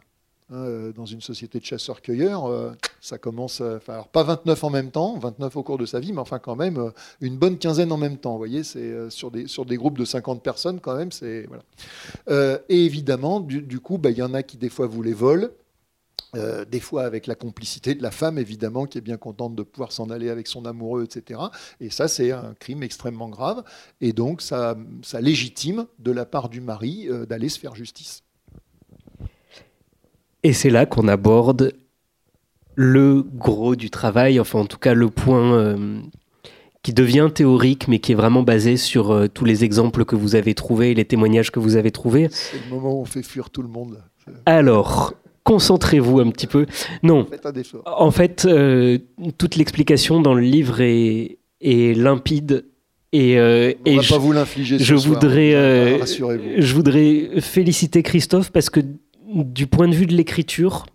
Hein, 0.52 0.90
dans 0.94 1.06
une 1.06 1.22
société 1.22 1.58
de 1.58 1.64
chasseurs-cueilleurs, 1.64 2.76
ça 3.00 3.16
commence, 3.16 3.62
alors 3.88 4.08
pas 4.08 4.22
29 4.22 4.62
en 4.62 4.70
même 4.70 4.90
temps, 4.90 5.18
29 5.18 5.56
au 5.56 5.62
cours 5.62 5.78
de 5.78 5.86
sa 5.86 6.00
vie, 6.00 6.12
mais 6.12 6.18
enfin 6.18 6.38
quand 6.38 6.54
même 6.54 6.92
une 7.22 7.38
bonne 7.38 7.56
quinzaine 7.56 7.90
en 7.90 7.96
même 7.96 8.18
temps. 8.18 8.32
Vous 8.32 8.38
voyez, 8.38 8.62
c'est 8.62 9.08
sur, 9.08 9.30
des, 9.30 9.46
sur 9.46 9.64
des 9.64 9.78
groupes 9.78 9.96
de 9.96 10.04
50 10.04 10.42
personnes 10.42 10.80
quand 10.80 10.96
même. 10.96 11.10
C'est 11.12 11.48
voilà. 11.48 12.60
et 12.68 12.84
évidemment, 12.84 13.40
du, 13.40 13.80
coup, 13.80 13.96
bah, 13.96 14.10
il 14.10 14.18
y 14.18 14.22
en 14.22 14.34
a 14.34 14.42
qui 14.42 14.58
des 14.58 14.68
fois 14.68 14.86
vous 14.86 15.02
les 15.02 15.14
volent, 15.14 15.48
euh, 16.36 16.64
des 16.64 16.80
fois 16.80 17.04
avec 17.04 17.26
la 17.26 17.34
complicité 17.34 17.94
de 17.94 18.02
la 18.02 18.10
femme, 18.10 18.38
évidemment, 18.38 18.86
qui 18.86 18.98
est 18.98 19.02
bien 19.02 19.16
contente 19.16 19.54
de 19.54 19.62
pouvoir 19.62 19.92
s'en 19.92 20.10
aller 20.10 20.30
avec 20.30 20.46
son 20.46 20.64
amoureux, 20.64 21.04
etc. 21.04 21.40
Et 21.80 21.90
ça, 21.90 22.08
c'est 22.08 22.32
un 22.32 22.54
crime 22.58 22.82
extrêmement 22.82 23.28
grave. 23.28 23.62
Et 24.00 24.12
donc, 24.12 24.42
ça, 24.42 24.76
ça 25.02 25.20
légitime 25.20 25.86
de 25.98 26.10
la 26.10 26.24
part 26.24 26.48
du 26.48 26.60
mari 26.60 27.06
euh, 27.08 27.26
d'aller 27.26 27.48
se 27.48 27.58
faire 27.58 27.74
justice. 27.74 28.22
Et 30.42 30.52
c'est 30.52 30.70
là 30.70 30.86
qu'on 30.86 31.08
aborde 31.08 31.72
le 32.74 33.22
gros 33.22 33.76
du 33.76 33.88
travail, 33.88 34.40
enfin 34.40 34.58
en 34.58 34.66
tout 34.66 34.78
cas 34.78 34.92
le 34.92 35.08
point 35.08 35.54
euh, 35.54 36.00
qui 36.82 36.92
devient 36.92 37.30
théorique, 37.32 37.88
mais 37.88 37.98
qui 37.98 38.12
est 38.12 38.16
vraiment 38.16 38.42
basé 38.42 38.76
sur 38.76 39.28
tous 39.32 39.44
les 39.44 39.64
exemples 39.64 40.04
que 40.04 40.16
vous 40.16 40.34
avez 40.34 40.54
trouvés 40.54 40.90
et 40.90 40.94
les 40.94 41.04
témoignages 41.04 41.50
que 41.50 41.60
vous 41.60 41.76
avez 41.76 41.92
trouvés. 41.92 42.28
C'est 42.30 42.58
le 42.62 42.74
moment 42.74 42.98
où 42.98 43.00
on 43.00 43.04
fait 43.06 43.22
fuir 43.22 43.48
tout 43.48 43.62
le 43.62 43.68
monde. 43.68 44.02
Alors, 44.44 45.14
concentrez-vous 45.44 46.20
un 46.20 46.30
petit 46.30 46.46
peu. 46.46 46.66
Non. 47.02 47.26
En 47.87 48.11
fait, 48.11 48.44
euh, 48.46 48.98
toute 49.38 49.57
l'explication 49.57 50.20
dans 50.20 50.35
le 50.35 50.42
livre 50.42 50.80
est, 50.80 51.38
limpide. 51.62 52.64
Et, 53.12 53.38
euh, 53.38 53.72
On 53.87 53.96
va 53.96 54.02
pas 54.09 54.18
vous 54.18 54.33
l'infliger. 54.33 54.78
Je 54.78 54.94
voudrais, 54.94 55.54
euh, 55.54 56.04
je 56.04 56.74
voudrais 56.74 57.40
féliciter 57.40 58.02
Christophe 58.02 58.50
parce 58.50 58.70
que 58.70 58.80
du 59.33 59.66
point 59.66 59.87
de 59.87 59.94
vue 59.94 60.07
de 60.07 60.14
l'écriture, 60.14 60.87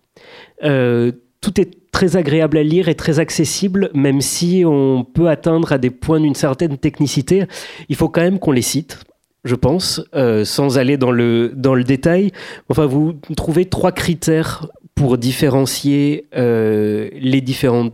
tout 0.60 1.60
est 1.60 1.70
très 1.92 2.16
agréable 2.16 2.58
à 2.58 2.62
lire 2.62 2.88
et 2.88 2.94
très 2.94 3.18
accessible, 3.18 3.90
même 3.94 4.20
si 4.20 4.64
on 4.66 5.04
peut 5.04 5.28
atteindre 5.28 5.72
à 5.72 5.78
des 5.78 5.90
points 5.90 6.20
d'une 6.20 6.34
certaine 6.34 6.76
technicité. 6.76 7.44
Il 7.88 7.96
faut 7.96 8.08
quand 8.08 8.20
même 8.20 8.38
qu'on 8.38 8.52
les 8.52 8.62
cite 8.62 8.98
je 9.44 9.54
pense, 9.54 10.02
euh, 10.14 10.44
sans 10.44 10.78
aller 10.78 10.96
dans 10.96 11.10
le, 11.10 11.52
dans 11.54 11.74
le 11.74 11.84
détail. 11.84 12.32
Enfin, 12.68 12.86
vous 12.86 13.14
trouvez 13.36 13.68
trois 13.68 13.92
critères 13.92 14.66
pour 14.94 15.18
différencier 15.18 16.28
euh, 16.34 17.08
les 17.14 17.40
différents... 17.40 17.90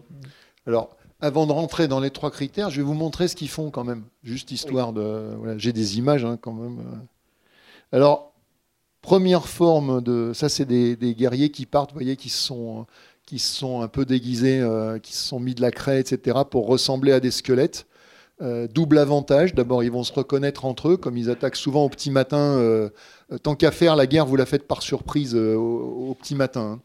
Alors, 0.67 0.97
avant 1.21 1.47
de 1.47 1.53
rentrer 1.53 1.89
dans 1.89 2.01
les 2.01 2.11
trois 2.11 2.31
critères, 2.31 2.71
je 2.71 2.79
vais 2.79 2.83
vous 2.87 2.95
montrer 2.95 3.29
ce 3.29 3.37
qu'ils 3.37 3.49
font 3.49 3.71
quand 3.71 3.85
même, 3.85 4.03
juste 4.25 4.51
histoire 4.51 4.93
de... 4.93 5.31
J'ai 5.59 5.73
des 5.73 5.99
images 5.99 6.25
hein, 6.25 6.37
quand 6.41 6.53
même. 6.53 6.81
Alors, 7.93 8.33
première 9.01 9.47
forme 9.47 10.03
de... 10.03 10.33
Ça, 10.35 10.49
c'est 10.49 10.65
des, 10.65 11.15
guerriers 11.15 11.51
qui 11.51 11.65
partent, 11.65 11.93
vous 11.93 11.99
voyez, 11.99 12.17
qui 12.17 12.29
sont 12.29 12.87
qui 13.25 13.41
se 13.41 13.57
sont 13.57 13.81
un 13.81 13.89
peu 13.89 14.05
déguisés, 14.05 14.65
qui 15.03 15.13
se 15.13 15.25
sont 15.25 15.41
mis 15.41 15.57
de 15.57 15.61
la 15.61 15.73
craie, 15.73 15.99
etc., 15.99 16.39
pour 16.49 16.69
ressembler 16.69 17.11
à 17.11 17.19
des 17.19 17.33
squelettes. 17.33 17.89
Double 18.41 18.99
avantage, 18.99 19.55
d'abord 19.55 19.83
ils 19.83 19.91
vont 19.91 20.05
se 20.05 20.13
reconnaître 20.13 20.65
entre 20.67 20.91
eux, 20.91 20.97
comme 20.97 21.17
ils 21.17 21.31
attaquent 21.31 21.57
souvent 21.57 21.85
au 21.85 21.89
petit 21.89 22.11
matin. 22.11 22.91
tant 23.43 23.55
qu'à 23.55 23.71
faire, 23.71 23.97
la 23.97 24.07
guerre, 24.07 24.27
vous 24.27 24.37
la 24.37 24.47
faites 24.47 24.67
par 24.67 24.83
surprise 24.83 25.35
au, 25.35 26.15
petit 26.21 26.35
matin. 26.35 26.79
Hein. 26.79 26.81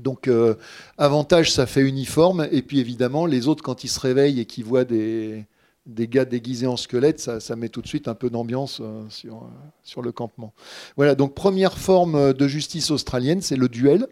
Donc, 0.00 0.28
avantage, 0.98 1.52
ça 1.52 1.66
fait 1.66 1.82
uniforme. 1.82 2.48
Et 2.50 2.62
puis, 2.62 2.80
évidemment, 2.80 3.26
les 3.26 3.46
autres, 3.48 3.62
quand 3.62 3.84
ils 3.84 3.88
se 3.88 4.00
réveillent 4.00 4.40
et 4.40 4.46
qu'ils 4.46 4.64
voient 4.64 4.84
des, 4.84 5.46
gars 5.86 6.24
déguisés 6.24 6.66
en 6.66 6.76
squelettes, 6.76 7.20
ça, 7.20 7.56
met 7.56 7.68
tout 7.68 7.82
de 7.82 7.86
suite 7.88 8.08
un 8.08 8.14
peu 8.14 8.30
d'ambiance 8.30 8.80
euh, 8.80 9.02
sur, 9.08 9.48
euh, 9.98 10.02
le 10.02 10.12
campement. 10.12 10.52
Voilà, 10.96 11.14
donc 11.14 11.34
première 11.34 11.78
forme 11.78 12.32
de 12.32 12.48
justice 12.48 12.90
australienne, 12.90 13.40
c'est 13.40 13.56
le 13.56 13.68
duel, 13.68 14.08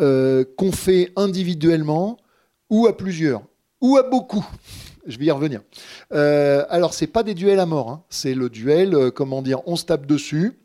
euh, 0.00 0.44
qu'on 0.56 0.72
fait 0.72 1.12
individuellement 1.16 2.18
ou 2.70 2.86
à 2.86 2.96
plusieurs, 2.96 3.42
ou 3.80 3.96
à 3.96 4.02
beaucoup. 4.04 4.46
Je 5.08 5.18
vais 5.18 5.24
y 5.24 5.30
revenir. 5.30 5.62
alors, 6.10 6.94
c'est 6.94 7.06
pas 7.08 7.22
des 7.22 7.34
duels 7.34 7.60
à 7.60 7.66
mort, 7.66 7.90
hein. 7.90 8.04
c'est 8.10 8.34
le 8.34 8.48
duel, 8.48 9.10
comment 9.10 9.42
dire, 9.42 9.60
on 9.66 9.74
se 9.74 9.84
tape 9.84 10.06
dessus, 10.06 10.60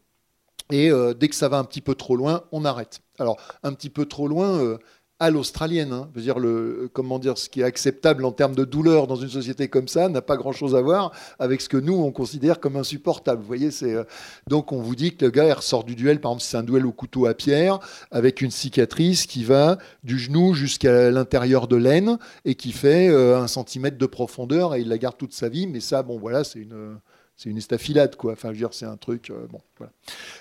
et 0.71 0.91
dès 1.17 1.27
que 1.29 1.35
ça 1.35 1.49
va 1.49 1.57
un 1.57 1.63
petit 1.63 1.81
peu 1.81 1.95
trop 1.95 2.15
loin, 2.15 2.43
on 2.51 2.65
arrête. 2.65 3.01
Alors, 3.19 3.37
un 3.63 3.73
petit 3.73 3.89
peu 3.89 4.05
trop 4.05 4.27
loin, 4.27 4.77
à 5.23 5.29
l'australienne. 5.29 5.93
Hein. 5.93 6.09
dire, 6.17 6.37
le, 6.37 6.89
comment 6.91 7.17
dire, 7.17 7.37
ce 7.37 7.47
qui 7.47 7.61
est 7.61 7.63
acceptable 7.63 8.25
en 8.25 8.33
termes 8.33 8.55
de 8.55 8.65
douleur 8.65 9.07
dans 9.07 9.15
une 9.15 9.29
société 9.29 9.69
comme 9.69 9.87
ça 9.87 10.09
n'a 10.09 10.21
pas 10.21 10.35
grand-chose 10.35 10.75
à 10.75 10.81
voir 10.81 11.13
avec 11.39 11.61
ce 11.61 11.69
que 11.69 11.77
nous, 11.77 11.93
on 11.93 12.11
considère 12.11 12.59
comme 12.59 12.75
insupportable. 12.75 13.39
Vous 13.39 13.47
voyez, 13.47 13.71
c'est, 13.71 13.93
euh, 13.93 14.03
donc 14.47 14.73
on 14.73 14.81
vous 14.81 14.95
dit 14.95 15.15
que 15.15 15.23
le 15.23 15.31
gars, 15.31 15.45
il 15.45 15.53
ressort 15.53 15.85
du 15.85 15.95
duel, 15.95 16.19
par 16.19 16.31
exemple, 16.31 16.43
c'est 16.43 16.57
un 16.57 16.63
duel 16.63 16.85
au 16.85 16.91
couteau 16.91 17.25
à 17.25 17.33
pierre, 17.33 17.79
avec 18.11 18.41
une 18.41 18.51
cicatrice 18.51 19.25
qui 19.25 19.45
va 19.45 19.77
du 20.03 20.19
genou 20.19 20.53
jusqu'à 20.53 21.09
l'intérieur 21.09 21.69
de 21.69 21.77
l'aine 21.77 22.17
et 22.43 22.55
qui 22.55 22.73
fait 22.73 23.07
euh, 23.07 23.39
un 23.39 23.47
centimètre 23.47 23.97
de 23.97 24.05
profondeur 24.05 24.75
et 24.75 24.81
il 24.81 24.89
la 24.89 24.97
garde 24.97 25.15
toute 25.17 25.33
sa 25.33 25.47
vie. 25.47 25.67
Mais 25.67 25.79
ça, 25.79 26.03
bon, 26.03 26.19
voilà, 26.19 26.43
c'est 26.43 26.59
une 26.59 26.97
c'est 27.35 27.49
une 27.49 27.57
estafilade, 27.57 28.15
quoi. 28.15 28.33
Enfin, 28.33 28.49
je 28.49 28.53
veux 28.53 28.59
dire, 28.59 28.73
c'est 28.73 28.85
un 28.85 28.95
truc. 28.95 29.29
Euh, 29.29 29.47
bon, 29.51 29.59
voilà. 29.77 29.91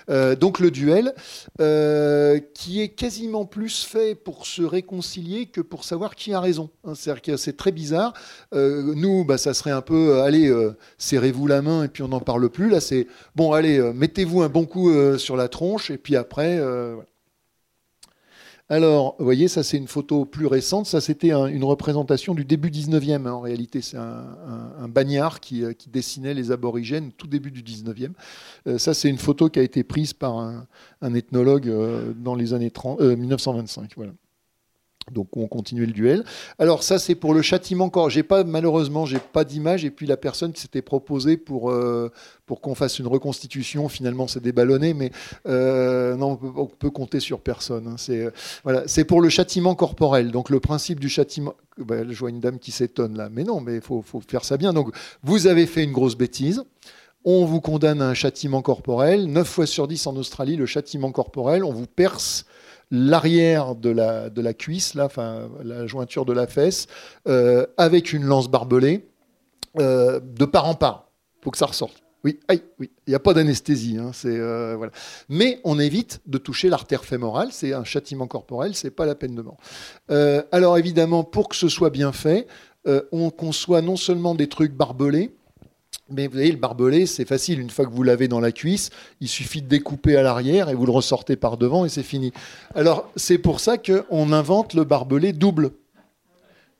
Euh, 0.09 0.35
donc 0.35 0.59
le 0.59 0.69
duel, 0.69 1.13
euh, 1.59 2.39
qui 2.53 2.81
est 2.81 2.89
quasiment 2.89 3.45
plus 3.45 3.83
fait 3.83 4.15
pour 4.15 4.45
se 4.45 4.61
réconcilier 4.61 5.47
que 5.47 5.59
pour 5.59 5.83
savoir 5.83 6.15
qui 6.15 6.33
a 6.33 6.39
raison. 6.39 6.69
Hein. 6.83 6.93
C'est 6.95 7.57
très 7.57 7.71
bizarre. 7.71 8.13
nous, 8.53 9.25
bah, 9.25 9.37
ça 9.37 9.53
serait 9.53 9.71
un 9.71 9.81
peu, 9.81 10.21
allez, 10.21 10.53
serrez-vous 10.97 11.47
la 11.47 11.61
main 11.61 11.83
et 11.83 11.87
puis 11.87 12.03
on 12.03 12.09
n'en 12.09 12.19
parle 12.19 12.49
plus. 12.49 12.69
Là, 12.69 12.79
c'est 12.79 13.07
bon, 13.35 13.53
allez, 13.53 13.79
mettez-vous 13.93 14.43
un 14.43 14.49
bon 14.49 14.65
coup 14.65 14.91
sur 15.17 15.35
la 15.35 15.47
tronche 15.47 15.89
et 15.89 15.97
puis 15.97 16.15
après, 16.15 16.57
voilà. 16.59 17.05
Alors, 18.69 19.15
vous 19.19 19.25
voyez, 19.25 19.49
ça 19.49 19.61
c'est 19.61 19.77
une 19.77 19.87
photo 19.87 20.25
plus 20.25 20.47
récente. 20.47 20.85
Ça 20.85 21.01
c'était 21.01 21.31
une 21.31 21.63
représentation 21.63 22.33
du 22.33 22.45
début 22.45 22.69
19e. 22.69 23.27
Hein, 23.27 23.31
en 23.31 23.41
réalité, 23.41 23.81
c'est 23.81 23.97
un, 23.97 24.87
bagnard 24.87 25.39
qui, 25.39 25.63
euh, 25.63 25.73
qui, 25.73 25.89
dessinait 25.89 26.33
les 26.33 26.51
aborigènes 26.51 27.11
tout 27.11 27.27
début 27.27 27.51
du 27.51 27.61
19e. 27.61 28.11
Euh, 28.67 28.77
ça 28.77 28.93
c'est 28.93 29.09
une 29.09 29.17
photo 29.17 29.49
qui 29.49 29.59
a 29.59 29.63
été 29.63 29.83
prise 29.83 30.13
par 30.13 30.37
un, 30.37 31.13
ethnologue 31.13 31.67
euh, 31.67 32.13
dans 32.15 32.35
les 32.35 32.53
années 32.53 32.71
30, 32.71 33.01
1925. 33.01 33.91
Voilà. 33.97 34.13
Donc 35.11 35.35
on 35.35 35.47
continue 35.47 35.85
le 35.85 35.91
duel. 35.91 36.23
Alors 36.59 36.83
ça 36.83 36.99
c'est 36.99 37.15
pour 37.15 37.33
le 37.33 37.41
châtiment 37.41 37.89
corps. 37.89 38.09
J'ai 38.09 38.23
pas 38.23 38.43
malheureusement 38.43 39.05
j'ai 39.05 39.19
pas 39.19 39.43
d'image 39.43 39.83
et 39.85 39.91
puis 39.91 40.07
la 40.07 40.17
personne 40.17 40.53
qui 40.53 40.61
s'était 40.61 40.81
proposée 40.81 41.37
pour 41.37 41.71
euh, 41.71 42.11
pour 42.45 42.61
qu'on 42.61 42.75
fasse 42.75 42.99
une 42.99 43.07
reconstitution 43.07 43.89
finalement 43.89 44.27
s'est 44.27 44.39
déballonné 44.39 44.93
mais 44.93 45.11
euh, 45.47 46.15
non 46.15 46.39
on 46.55 46.67
peut, 46.67 46.89
compter 46.89 47.19
sur 47.19 47.41
personne. 47.41 47.87
Hein. 47.87 47.95
C'est 47.97 48.25
euh, 48.25 48.31
voilà 48.63 48.83
c'est 48.87 49.03
pour 49.03 49.21
le 49.21 49.29
châtiment 49.29 49.75
corporel. 49.75 50.31
Donc 50.31 50.49
le 50.49 50.59
principe 50.59 50.99
du 50.99 51.09
châtiment. 51.09 51.53
Bah, 51.77 52.07
je 52.07 52.19
vois 52.19 52.29
une 52.29 52.39
dame 52.39 52.59
qui 52.59 52.71
s'étonne 52.71 53.17
là 53.17 53.29
mais 53.31 53.43
non 53.43 53.59
mais 53.59 53.81
faut, 53.81 54.01
faut 54.01 54.21
faire 54.21 54.45
ça 54.45 54.57
bien. 54.57 54.73
Donc 54.73 54.93
vous 55.23 55.47
avez 55.47 55.65
fait 55.65 55.83
une 55.83 55.91
grosse 55.91 56.15
bêtise 56.15 56.63
on 57.25 57.45
vous 57.45 57.61
condamne 57.61 58.01
à 58.01 58.09
un 58.09 58.13
châtiment 58.13 58.61
corporel. 58.61 59.27
9 59.27 59.47
fois 59.47 59.65
sur 59.65 59.87
10 59.87 60.07
en 60.07 60.15
Australie, 60.17 60.57
le 60.57 60.65
châtiment 60.65 61.11
corporel, 61.11 61.63
on 61.63 61.71
vous 61.71 61.87
perce 61.87 62.45
l'arrière 62.93 63.75
de 63.75 63.89
la, 63.89 64.29
de 64.29 64.39
la 64.39 64.53
cuisse, 64.53 64.93
là, 64.93 65.05
enfin, 65.05 65.49
la 65.63 65.87
jointure 65.87 66.25
de 66.25 66.31
la 66.31 66.45
fesse, 66.45 66.85
euh, 67.27 67.65
avec 67.75 68.13
une 68.13 68.23
lance 68.23 68.49
barbelée, 68.49 69.09
euh, 69.79 70.19
de 70.23 70.45
part 70.45 70.67
en 70.67 70.75
part. 70.75 71.09
Il 71.39 71.43
faut 71.43 71.51
que 71.51 71.57
ça 71.57 71.65
ressorte. 71.65 72.03
Oui, 72.23 72.39
oui. 72.79 72.91
Il 73.07 73.09
n'y 73.09 73.15
a 73.15 73.19
pas 73.19 73.33
d'anesthésie. 73.33 73.97
Hein, 73.97 74.11
euh, 74.25 74.75
voilà. 74.77 74.93
Mais 75.27 75.59
on 75.63 75.79
évite 75.79 76.21
de 76.27 76.37
toucher 76.37 76.69
l'artère 76.69 77.03
fémorale. 77.03 77.49
C'est 77.51 77.73
un 77.73 77.83
châtiment 77.83 78.27
corporel. 78.27 78.75
C'est 78.75 78.91
pas 78.91 79.07
la 79.07 79.15
peine 79.15 79.35
de 79.35 79.41
mort. 79.41 79.57
alors 80.51 80.77
évidemment, 80.77 81.23
pour 81.23 81.49
que 81.49 81.55
ce 81.55 81.67
soit 81.67 81.89
bien 81.89 82.13
fait, 82.13 82.47
on 83.11 83.29
conçoit 83.29 83.81
non 83.81 83.97
seulement 83.97 84.35
des 84.35 84.47
trucs 84.47 84.73
barbelés, 84.73 85.35
mais 86.09 86.27
vous 86.27 86.33
voyez, 86.33 86.51
le 86.51 86.57
barbelé, 86.57 87.05
c'est 87.05 87.25
facile. 87.25 87.59
Une 87.59 87.69
fois 87.69 87.85
que 87.85 87.91
vous 87.91 88.03
l'avez 88.03 88.27
dans 88.27 88.39
la 88.39 88.51
cuisse, 88.51 88.89
il 89.21 89.27
suffit 89.27 89.61
de 89.61 89.67
découper 89.67 90.17
à 90.17 90.21
l'arrière 90.21 90.69
et 90.69 90.75
vous 90.75 90.85
le 90.85 90.91
ressortez 90.91 91.35
par 91.35 91.57
devant 91.57 91.85
et 91.85 91.89
c'est 91.89 92.03
fini. 92.03 92.33
Alors, 92.75 93.09
c'est 93.15 93.37
pour 93.37 93.59
ça 93.59 93.77
qu'on 93.77 94.31
invente 94.31 94.73
le 94.73 94.83
barbelé 94.83 95.33
double. 95.33 95.71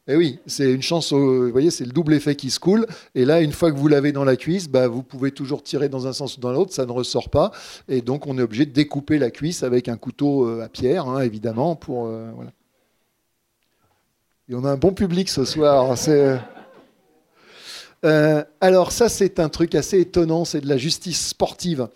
Et 0.05 0.13
eh 0.13 0.15
oui, 0.17 0.39
c'est 0.45 0.69
une 0.69 0.81
chance, 0.81 1.13
vous 1.13 1.49
voyez, 1.49 1.71
c'est 1.71 1.85
le 1.85 1.93
double 1.93 2.13
effet 2.13 2.35
qui 2.35 2.49
se 2.49 2.59
coule. 2.59 2.85
Et 3.15 3.23
là, 3.23 3.39
une 3.39 3.53
fois 3.53 3.71
que 3.71 3.77
vous 3.77 3.87
l'avez 3.87 4.11
dans 4.11 4.25
la 4.25 4.35
cuisse, 4.35 4.67
bah, 4.67 4.89
vous 4.89 5.01
pouvez 5.01 5.31
toujours 5.31 5.63
tirer 5.63 5.87
dans 5.87 6.07
un 6.07 6.11
sens 6.11 6.35
ou 6.35 6.41
dans 6.41 6.51
l'autre, 6.51 6.73
ça 6.73 6.85
ne 6.85 6.91
ressort 6.91 7.29
pas. 7.29 7.51
Et 7.87 8.01
donc, 8.01 8.27
on 8.27 8.37
est 8.37 8.41
obligé 8.41 8.65
de 8.65 8.73
découper 8.73 9.17
la 9.17 9.31
cuisse 9.31 9.63
avec 9.63 9.87
un 9.87 9.95
couteau 9.95 10.45
euh, 10.45 10.61
à 10.61 10.67
pierre, 10.67 11.07
hein, 11.07 11.21
évidemment. 11.21 11.77
Pour, 11.77 12.07
euh, 12.07 12.29
voilà. 12.35 12.51
Et 14.49 14.55
on 14.55 14.65
a 14.65 14.71
un 14.71 14.77
bon 14.77 14.91
public 14.91 15.29
ce 15.29 15.45
soir. 15.45 15.97
C'est. 15.97 16.37
Euh, 18.03 18.43
alors 18.59 18.91
ça, 18.91 19.07
c'est 19.07 19.39
un 19.39 19.49
truc 19.49 19.75
assez 19.75 19.99
étonnant, 19.99 20.43
c'est 20.45 20.61
de 20.61 20.67
la 20.67 20.77
justice 20.77 21.27
sportive. 21.27 21.87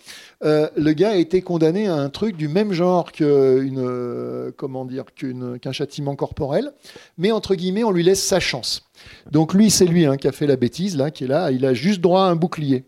Euh, 0.44 0.70
le 0.78 0.94
gars 0.94 1.12
a 1.12 1.16
été 1.16 1.42
condamné 1.42 1.88
à 1.88 1.96
un 1.96 2.10
truc 2.10 2.38
du 2.38 2.48
même 2.48 2.72
genre 2.72 3.12
qu'une, 3.12 3.80
euh, 3.80 4.52
comment 4.56 4.86
dire, 4.86 5.06
qu'un 5.16 5.72
châtiment 5.72 6.16
corporel, 6.16 6.72
mais 7.18 7.32
entre 7.32 7.56
guillemets, 7.56 7.84
on 7.84 7.92
lui 7.92 8.04
laisse 8.04 8.24
sa 8.24 8.40
chance. 8.40 8.88
Donc 9.32 9.54
lui, 9.54 9.70
c'est 9.70 9.86
lui 9.86 10.06
hein, 10.06 10.18
qui 10.18 10.28
a 10.28 10.32
fait 10.32 10.48
la 10.48 10.56
bêtise, 10.56 10.96
là, 10.96 11.12
qui 11.12 11.26
est 11.26 11.28
là, 11.28 11.52
il 11.52 11.66
a 11.66 11.74
juste 11.74 12.00
droit 12.02 12.22
à 12.22 12.28
un 12.28 12.36
bouclier. 12.36 12.86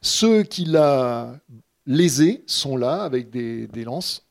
Ceux 0.00 0.42
qui 0.42 0.66
l'a 0.66 1.40
lésé 1.86 2.44
sont 2.46 2.76
là 2.76 3.02
avec 3.02 3.30
des 3.30 3.84
lances 3.84 4.24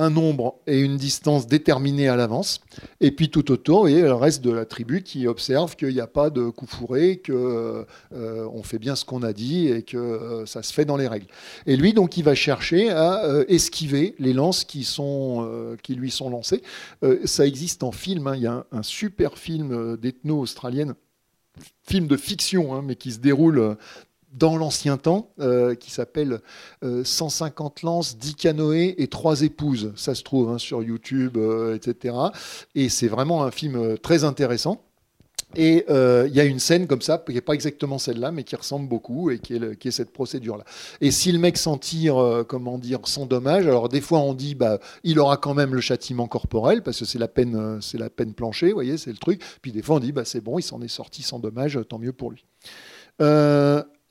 un 0.00 0.08
nombre 0.08 0.56
et 0.66 0.80
une 0.80 0.96
distance 0.96 1.46
déterminée 1.46 2.08
à 2.08 2.16
l'avance. 2.16 2.60
Et 3.00 3.10
puis 3.10 3.28
tout 3.28 3.52
autour, 3.52 3.86
il 3.88 3.98
y 3.98 4.00
a 4.00 4.06
le 4.06 4.14
reste 4.14 4.42
de 4.42 4.50
la 4.50 4.64
tribu 4.64 5.02
qui 5.02 5.26
observe 5.26 5.76
qu'il 5.76 5.92
n'y 5.92 6.00
a 6.00 6.06
pas 6.06 6.30
de 6.30 6.48
coup 6.48 6.66
fourré, 6.66 7.20
qu'on 7.24 7.32
euh, 8.14 8.62
fait 8.64 8.78
bien 8.78 8.96
ce 8.96 9.04
qu'on 9.04 9.22
a 9.22 9.34
dit 9.34 9.68
et 9.68 9.82
que 9.82 9.98
euh, 9.98 10.46
ça 10.46 10.62
se 10.62 10.72
fait 10.72 10.86
dans 10.86 10.96
les 10.96 11.06
règles. 11.06 11.26
Et 11.66 11.76
lui, 11.76 11.92
donc, 11.92 12.16
il 12.16 12.24
va 12.24 12.34
chercher 12.34 12.90
à 12.90 13.26
euh, 13.26 13.44
esquiver 13.48 14.14
les 14.18 14.32
lances 14.32 14.64
qui, 14.64 14.84
sont, 14.84 15.76
qui 15.82 15.94
lui 15.94 16.10
sont 16.10 16.30
lancées. 16.30 16.62
ça 17.24 17.46
existe 17.46 17.82
en 17.82 17.92
film. 17.92 18.26
Hein. 18.26 18.36
Il 18.36 18.42
y 18.42 18.46
a 18.46 18.64
un, 18.72 18.82
super 18.82 19.36
film 19.36 19.96
d'ethno 19.98 20.40
australienne 20.40 20.94
film 21.82 22.06
de 22.06 22.16
fiction, 22.16 22.74
hein, 22.74 22.82
mais 22.82 22.94
qui 22.94 23.12
se 23.12 23.18
déroule 23.18 23.76
dans 24.32 24.56
l'ancien 24.56 24.96
temps, 24.96 25.30
euh, 25.40 25.74
qui 25.74 25.90
s'appelle 25.90 26.40
150 26.82 27.78
euh, 27.78 27.86
lances, 27.86 28.16
10 28.16 28.34
canoës 28.34 28.94
et 28.96 29.08
3 29.08 29.42
épouses. 29.42 29.92
Ça 29.96 30.14
se 30.14 30.22
trouve 30.22 30.50
hein, 30.50 30.58
sur 30.58 30.82
YouTube, 30.82 31.36
euh, 31.36 31.74
etc. 31.74 32.14
Et 32.74 32.88
c'est 32.88 33.08
vraiment 33.08 33.42
un 33.42 33.50
film 33.50 33.98
très 33.98 34.24
intéressant. 34.24 34.82
Et 35.56 35.84
il 35.88 36.32
y 36.32 36.38
a 36.38 36.44
une 36.44 36.60
scène 36.60 36.86
comme 36.86 37.02
ça, 37.02 37.20
qui 37.26 37.34
n'est 37.34 37.40
pas 37.40 37.54
exactement 37.54 37.98
celle-là, 37.98 38.30
mais 38.30 38.44
qui 38.44 38.54
ressemble 38.54 38.88
beaucoup 38.88 39.32
et 39.32 39.40
qui 39.40 39.54
est, 39.54 39.90
cette 39.90 40.12
procédure-là. 40.12 40.62
Et 41.00 41.10
si 41.10 41.32
le 41.32 41.40
mec 41.40 41.56
s'en 41.56 41.76
tire, 41.76 42.44
comment 42.46 42.78
dire, 42.78 43.00
sans 43.02 43.26
dommage, 43.26 43.66
alors 43.66 43.88
des 43.88 44.00
fois 44.00 44.20
on 44.20 44.32
dit, 44.32 44.54
bah, 44.54 44.78
il 45.02 45.18
aura 45.18 45.38
quand 45.38 45.54
même 45.54 45.74
le 45.74 45.80
châtiment 45.80 46.28
corporel 46.28 46.84
parce 46.84 47.00
que 47.00 47.04
c'est 47.04 47.18
la 47.18 47.26
peine, 47.26 47.80
peine 48.14 48.32
planchée, 48.32 48.68
vous 48.68 48.74
voyez, 48.74 48.96
c'est 48.96 49.10
le 49.10 49.18
truc. 49.18 49.42
Puis 49.60 49.72
des 49.72 49.82
fois 49.82 49.96
on 49.96 49.98
dit, 49.98 50.12
bah, 50.12 50.24
c'est 50.24 50.40
bon, 50.40 50.60
il 50.60 50.62
s'en 50.62 50.80
est 50.82 50.88
sorti 50.88 51.24
sans 51.24 51.40
dommage, 51.40 51.80
tant 51.88 51.98
mieux 51.98 52.12
pour 52.12 52.30
lui. 52.30 52.44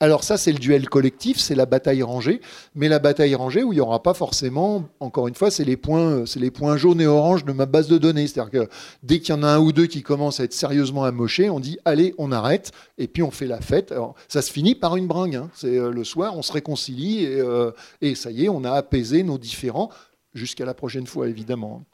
Alors 0.02 0.24
ça, 0.24 0.38
c'est 0.38 0.52
le 0.52 0.58
duel 0.58 0.88
collectif, 0.88 1.38
c'est 1.38 1.54
la 1.54 1.66
bataille 1.66 2.02
rangée, 2.02 2.40
mais 2.74 2.88
la 2.88 2.98
bataille 2.98 3.34
rangée 3.34 3.62
où 3.62 3.74
il 3.74 3.76
n'y 3.76 3.82
aura 3.82 4.02
pas 4.02 4.14
forcément, 4.14 4.88
encore 4.98 5.28
une 5.28 5.34
fois, 5.34 5.50
c'est 5.50 5.64
les 5.64 5.76
points, 5.76 6.24
c'est 6.24 6.40
les 6.40 6.50
points 6.50 6.78
jaunes 6.78 7.02
et 7.02 7.06
oranges 7.06 7.44
de 7.44 7.52
ma 7.52 7.66
base 7.66 7.86
de 7.86 7.98
données. 7.98 8.26
C'est-à-dire 8.26 8.50
que 8.50 8.68
dès 9.02 9.20
qu'il 9.20 9.34
y 9.34 9.38
en 9.38 9.42
a 9.42 9.48
un 9.48 9.58
ou 9.58 9.72
deux 9.72 9.86
qui 9.86 10.02
commencent 10.02 10.40
à 10.40 10.44
être 10.44 10.54
sérieusement 10.54 11.04
amochés, 11.04 11.50
on 11.50 11.60
dit 11.60 11.78
allez, 11.84 12.14
on 12.16 12.32
arrête, 12.32 12.72
et 12.96 13.08
puis 13.08 13.22
on 13.22 13.30
fait 13.30 13.46
la 13.46 13.60
fête. 13.60 13.92
Alors, 13.92 14.14
ça 14.26 14.40
se 14.40 14.50
finit 14.50 14.74
par 14.74 14.96
une 14.96 15.06
bringue. 15.06 15.36
Hein. 15.36 15.50
C'est 15.54 15.76
euh, 15.76 15.90
le 15.90 16.02
soir, 16.04 16.34
on 16.34 16.40
se 16.40 16.52
réconcilie 16.52 17.24
et, 17.24 17.38
euh, 17.38 17.70
et, 18.00 18.14
ça 18.14 18.30
y 18.30 18.46
est, 18.46 18.48
on 18.48 18.64
a 18.64 18.70
apaisé 18.70 19.22
nos 19.22 19.36
différends 19.36 19.90
jusqu'à 20.32 20.64
la 20.64 20.72
prochaine 20.72 21.06
fois, 21.06 21.28
évidemment. 21.28 21.84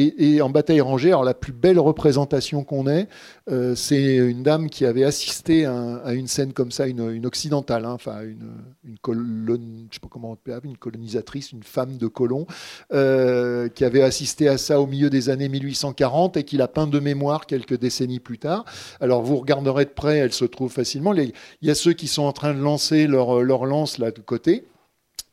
Et, 0.00 0.40
en 0.40 0.48
bataille 0.48 0.80
rangée, 0.80 1.08
alors 1.08 1.24
la 1.24 1.34
plus 1.34 1.52
belle 1.52 1.80
représentation 1.80 2.62
qu'on 2.62 2.86
ait, 2.86 3.08
euh, 3.50 3.74
c'est 3.74 4.16
une 4.16 4.44
dame 4.44 4.70
qui 4.70 4.84
avait 4.84 5.02
assisté 5.02 5.66
à, 5.66 6.12
une 6.12 6.28
scène 6.28 6.52
comme 6.52 6.70
ça, 6.70 6.86
une, 6.86 7.26
occidentale, 7.26 7.84
hein, 7.84 7.94
enfin 7.94 8.20
une, 8.22 8.96
colonne, 9.02 9.88
je 9.90 9.96
sais 9.96 10.00
pas 10.00 10.06
comment 10.08 10.38
on 10.46 10.58
une 10.62 10.76
colonisatrice, 10.76 11.50
une 11.50 11.64
femme 11.64 11.96
de 11.96 12.06
colon, 12.06 12.46
euh, 12.92 13.68
qui 13.68 13.84
avait 13.84 14.02
assisté 14.02 14.46
à 14.46 14.56
ça 14.56 14.80
au 14.80 14.86
milieu 14.86 15.10
des 15.10 15.30
années 15.30 15.48
1840 15.48 16.36
et 16.36 16.44
qui 16.44 16.56
l'a 16.56 16.68
peint 16.68 16.86
de 16.86 17.00
mémoire 17.00 17.46
quelques 17.46 17.76
décennies 17.76 18.20
plus 18.20 18.38
tard. 18.38 18.64
Alors 19.00 19.22
vous 19.22 19.36
regarderez 19.36 19.84
de 19.84 19.90
près, 19.90 20.18
elle 20.18 20.32
se 20.32 20.44
trouve 20.44 20.70
facilement. 20.70 21.12
il 21.12 21.32
y 21.62 21.70
a 21.70 21.74
ceux 21.74 21.92
qui 21.92 22.06
sont 22.06 22.22
en 22.22 22.32
train 22.32 22.54
de 22.54 22.60
lancer 22.60 23.08
leur, 23.08 23.42
leur 23.42 23.66
lance 23.66 23.98
là 23.98 24.12
de 24.12 24.20
côté. 24.20 24.64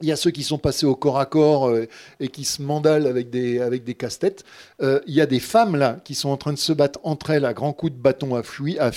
Il 0.01 0.09
y 0.09 0.11
a 0.11 0.17
ceux 0.17 0.31
qui 0.31 0.43
sont 0.43 0.57
passés 0.57 0.85
au 0.85 0.95
corps 0.95 1.19
à 1.19 1.25
corps 1.25 1.69
euh, 1.69 1.87
et 2.19 2.27
qui 2.27 2.43
se 2.43 2.61
mandalent 2.61 3.07
avec 3.07 3.29
des, 3.29 3.61
avec 3.61 3.85
des 3.85 3.93
casse-têtes. 3.93 4.43
Euh, 4.81 4.99
il 5.07 5.13
y 5.13 5.21
a 5.21 5.25
des 5.25 5.39
femmes 5.39 5.77
là 5.77 5.99
qui 6.03 6.15
sont 6.15 6.29
en 6.29 6.37
train 6.37 6.51
de 6.51 6.57
se 6.57 6.73
battre 6.73 6.99
entre 7.03 7.29
elles 7.29 7.45
à 7.45 7.53
grands 7.53 7.71
coups 7.71 7.93
de 7.93 7.97
bâton 7.97 8.35
à, 8.35 8.43
fuir. 8.43 8.91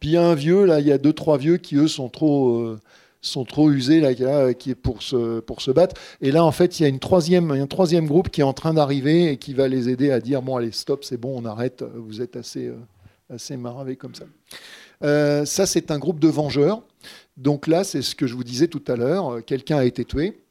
Puis 0.00 0.08
il 0.08 0.10
y 0.10 0.16
a 0.16 0.22
un 0.22 0.34
vieux, 0.34 0.64
là, 0.64 0.80
il 0.80 0.86
y 0.86 0.92
a 0.92 0.98
deux, 0.98 1.12
trois 1.12 1.38
vieux 1.38 1.58
qui 1.58 1.76
eux 1.76 1.88
sont 1.88 2.08
trop. 2.08 2.58
Euh, 2.58 2.80
sont 3.24 3.44
trop 3.44 3.70
usés 3.70 4.00
là, 4.00 4.52
qui 4.52 4.70
est 4.70 4.74
pour 4.74 5.00
se, 5.00 5.38
pour 5.38 5.62
se 5.62 5.70
battre. 5.70 5.94
Et 6.20 6.32
là, 6.32 6.44
en 6.44 6.50
fait, 6.50 6.80
il 6.80 6.82
y 6.82 6.86
a 6.86 6.88
une 6.88 6.98
troisième, 6.98 7.52
un 7.52 7.68
troisième 7.68 8.08
groupe 8.08 8.30
qui 8.30 8.40
est 8.40 8.44
en 8.44 8.52
train 8.52 8.74
d'arriver 8.74 9.30
et 9.30 9.36
qui 9.36 9.54
va 9.54 9.68
les 9.68 9.88
aider 9.88 10.10
à 10.10 10.18
dire 10.18 10.42
bon, 10.42 10.56
allez, 10.56 10.72
stop, 10.72 11.04
c'est 11.04 11.18
bon, 11.18 11.40
on 11.40 11.44
arrête. 11.44 11.84
Vous 11.94 12.20
êtes 12.20 12.34
assez, 12.34 12.72
assez 13.32 13.56
maravés 13.56 13.94
comme 13.94 14.14
ça. 14.16 14.24
ça, 15.46 15.66
c'est 15.66 15.92
un 15.92 16.00
groupe 16.00 16.18
de 16.18 16.26
vengeurs. 16.26 16.82
Donc 17.36 17.66
là, 17.66 17.84
c'est 17.84 18.02
ce 18.02 18.14
que 18.14 18.26
je 18.26 18.34
vous 18.34 18.44
disais 18.44 18.68
tout 18.68 18.82
à 18.88 18.96
l'heure. 18.96 19.34
Euh, 19.34 19.40
quelqu'un 19.40 19.78
a 19.78 19.84
été 19.84 20.04
tué. 20.04 20.42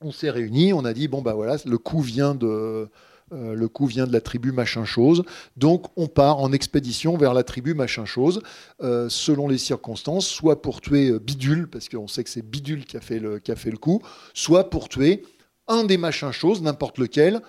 On 0.00 0.12
s'est 0.12 0.30
réunis. 0.30 0.72
On 0.72 0.84
a 0.84 0.92
dit 0.92 1.08
bon 1.08 1.22
bah 1.22 1.34
voilà, 1.34 1.56
le 1.64 1.78
coup 1.78 2.00
vient 2.00 2.34
de 2.34 2.88
euh, 3.32 3.54
le 3.54 3.68
coup 3.68 3.86
vient 3.86 4.08
de 4.08 4.12
la 4.12 4.20
tribu 4.20 4.50
machin 4.50 4.84
chose. 4.84 5.22
Donc 5.56 5.86
on 5.96 6.08
part 6.08 6.38
en 6.38 6.52
expédition 6.52 7.16
vers 7.16 7.32
la 7.32 7.44
tribu 7.44 7.74
machin 7.74 8.04
chose, 8.04 8.42
euh, 8.82 9.08
selon 9.08 9.46
les 9.46 9.58
circonstances, 9.58 10.26
soit 10.26 10.62
pour 10.62 10.80
tuer 10.80 11.18
Bidule, 11.18 11.68
parce 11.68 11.88
qu'on 11.88 12.08
sait 12.08 12.24
que 12.24 12.30
c'est 12.30 12.42
Bidule 12.42 12.84
qui 12.84 12.96
a, 12.96 13.00
fait 13.00 13.20
le, 13.20 13.38
coup, 13.78 14.02
soit 14.34 14.68
pour 14.68 14.88
tuer 14.88 15.22
un 15.68 15.84
des 15.84 15.96
machins 15.96 16.32
choses, 16.32 16.60
n'importe 16.60 16.98
lequel. 16.98 17.40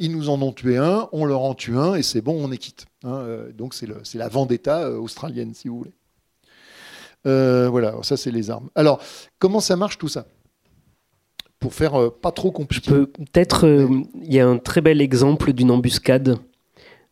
ils 0.00 0.10
nous 0.10 0.28
en 0.28 0.42
ont 0.42 0.52
tué 0.52 0.76
un, 0.76 1.08
on 1.12 1.24
leur 1.24 1.42
en 1.42 1.54
tue 1.54 1.76
un, 1.76 1.94
et 1.94 2.02
c'est 2.02 2.20
bon, 2.20 2.36
on 2.44 2.50
est 2.50 2.58
quitte. 2.58 2.86
Hein. 3.04 3.46
donc 3.56 3.74
c'est 3.74 4.18
la 4.18 4.28
vendetta 4.28 4.90
australienne, 4.90 5.54
si 5.54 5.68
vous 5.68 5.78
voulez. 5.78 5.97
Euh, 7.26 7.68
voilà, 7.68 7.94
ça 8.02 8.16
c'est 8.16 8.30
les 8.30 8.50
armes. 8.50 8.68
Alors, 8.74 9.00
comment 9.38 9.60
ça 9.60 9.76
marche 9.76 9.98
tout 9.98 10.08
ça? 10.08 10.26
Pour 11.58 11.74
faire 11.74 12.00
euh, 12.00 12.10
pas 12.10 12.30
trop 12.30 12.52
compliqué. 12.52 12.90
Peut-être, 12.90 13.66
euh, 13.66 13.88
il 14.22 14.32
y 14.32 14.40
a 14.40 14.46
un 14.46 14.58
très 14.58 14.80
bel 14.80 15.00
exemple 15.00 15.52
d'une 15.52 15.70
embuscade 15.70 16.38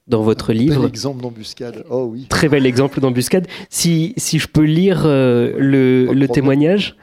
dans 0.07 0.23
votre 0.23 0.53
livre. 0.53 0.83
Bel 0.83 0.89
exemple 0.89 1.23
d'embuscade. 1.23 1.85
Oh 1.91 2.09
oui. 2.13 2.27
Très 2.29 2.49
bel 2.49 2.65
exemple 2.65 3.01
d'embuscade. 3.01 3.49
Si, 3.71 4.15
si 4.17 4.39
je 4.39 4.47
peux 4.47 4.63
lire 4.63 5.03
le, 5.05 6.13
le 6.13 6.29
témoignage. 6.29 6.97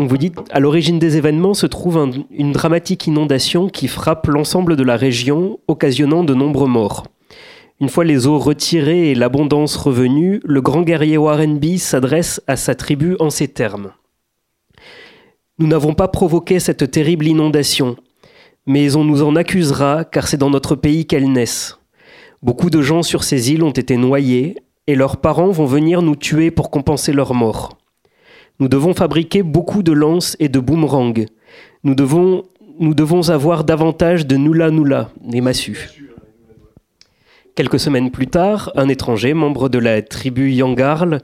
On 0.00 0.06
vous 0.06 0.16
dit, 0.16 0.30
à 0.50 0.60
l'origine 0.60 1.00
des 1.00 1.16
événements 1.16 1.54
se 1.54 1.66
trouve 1.66 1.98
une 2.30 2.52
dramatique 2.52 3.08
inondation 3.08 3.68
qui 3.68 3.88
frappe 3.88 4.28
l'ensemble 4.28 4.76
de 4.76 4.84
la 4.84 4.96
région, 4.96 5.58
occasionnant 5.66 6.22
de 6.22 6.34
nombreux 6.34 6.68
morts. 6.68 7.04
Une 7.80 7.88
fois 7.88 8.04
les 8.04 8.26
eaux 8.26 8.38
retirées 8.38 9.10
et 9.10 9.14
l'abondance 9.14 9.76
revenue, 9.76 10.40
le 10.44 10.60
grand 10.60 10.82
guerrier 10.82 11.16
Warrenby 11.16 11.78
s'adresse 11.78 12.42
à 12.48 12.56
sa 12.56 12.74
tribu 12.74 13.14
en 13.20 13.30
ces 13.30 13.46
termes. 13.46 13.92
Nous 15.60 15.68
n'avons 15.68 15.94
pas 15.94 16.08
provoqué 16.08 16.58
cette 16.58 16.90
terrible 16.90 17.26
inondation, 17.26 17.96
mais 18.66 18.96
on 18.96 19.04
nous 19.04 19.22
en 19.22 19.36
accusera 19.36 20.04
car 20.04 20.26
c'est 20.26 20.36
dans 20.36 20.50
notre 20.50 20.74
pays 20.74 21.06
qu'elles 21.06 21.30
naissent. 21.30 21.78
Beaucoup 22.42 22.68
de 22.68 22.82
gens 22.82 23.02
sur 23.02 23.22
ces 23.22 23.52
îles 23.52 23.62
ont 23.62 23.70
été 23.70 23.96
noyés 23.96 24.56
et 24.88 24.96
leurs 24.96 25.18
parents 25.18 25.50
vont 25.50 25.66
venir 25.66 26.02
nous 26.02 26.16
tuer 26.16 26.50
pour 26.50 26.70
compenser 26.70 27.12
leur 27.12 27.32
mort. 27.32 27.78
Nous 28.58 28.68
devons 28.68 28.92
fabriquer 28.92 29.44
beaucoup 29.44 29.84
de 29.84 29.92
lances 29.92 30.36
et 30.40 30.48
de 30.48 30.58
boomerangs. 30.58 31.26
Nous 31.84 31.94
devons, 31.94 32.42
nous 32.80 32.94
devons 32.94 33.28
avoir 33.30 33.62
davantage 33.62 34.26
de 34.26 34.36
nula 34.36 34.72
nula, 34.72 35.10
des 35.22 35.40
massues. 35.40 36.07
Quelques 37.58 37.80
semaines 37.80 38.12
plus 38.12 38.28
tard, 38.28 38.70
un 38.76 38.88
étranger, 38.88 39.34
membre 39.34 39.68
de 39.68 39.80
la 39.80 40.00
tribu 40.00 40.52
Yangarl, 40.52 41.20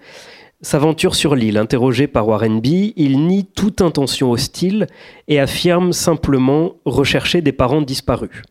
s'aventure 0.62 1.14
sur 1.14 1.37
l'île. 1.37 1.59
Interrogé 1.59 2.09
par 2.09 2.26
Warren 2.26 2.61
B, 2.61 2.91
il 2.97 3.24
nie 3.28 3.45
toute 3.45 3.80
intention 3.80 4.32
hostile 4.32 4.89
et 5.28 5.39
affirme 5.39 5.93
simplement 5.93 6.74
rechercher 6.87 7.41
des 7.41 7.53
parents 7.53 7.82
disparus. 7.82 8.43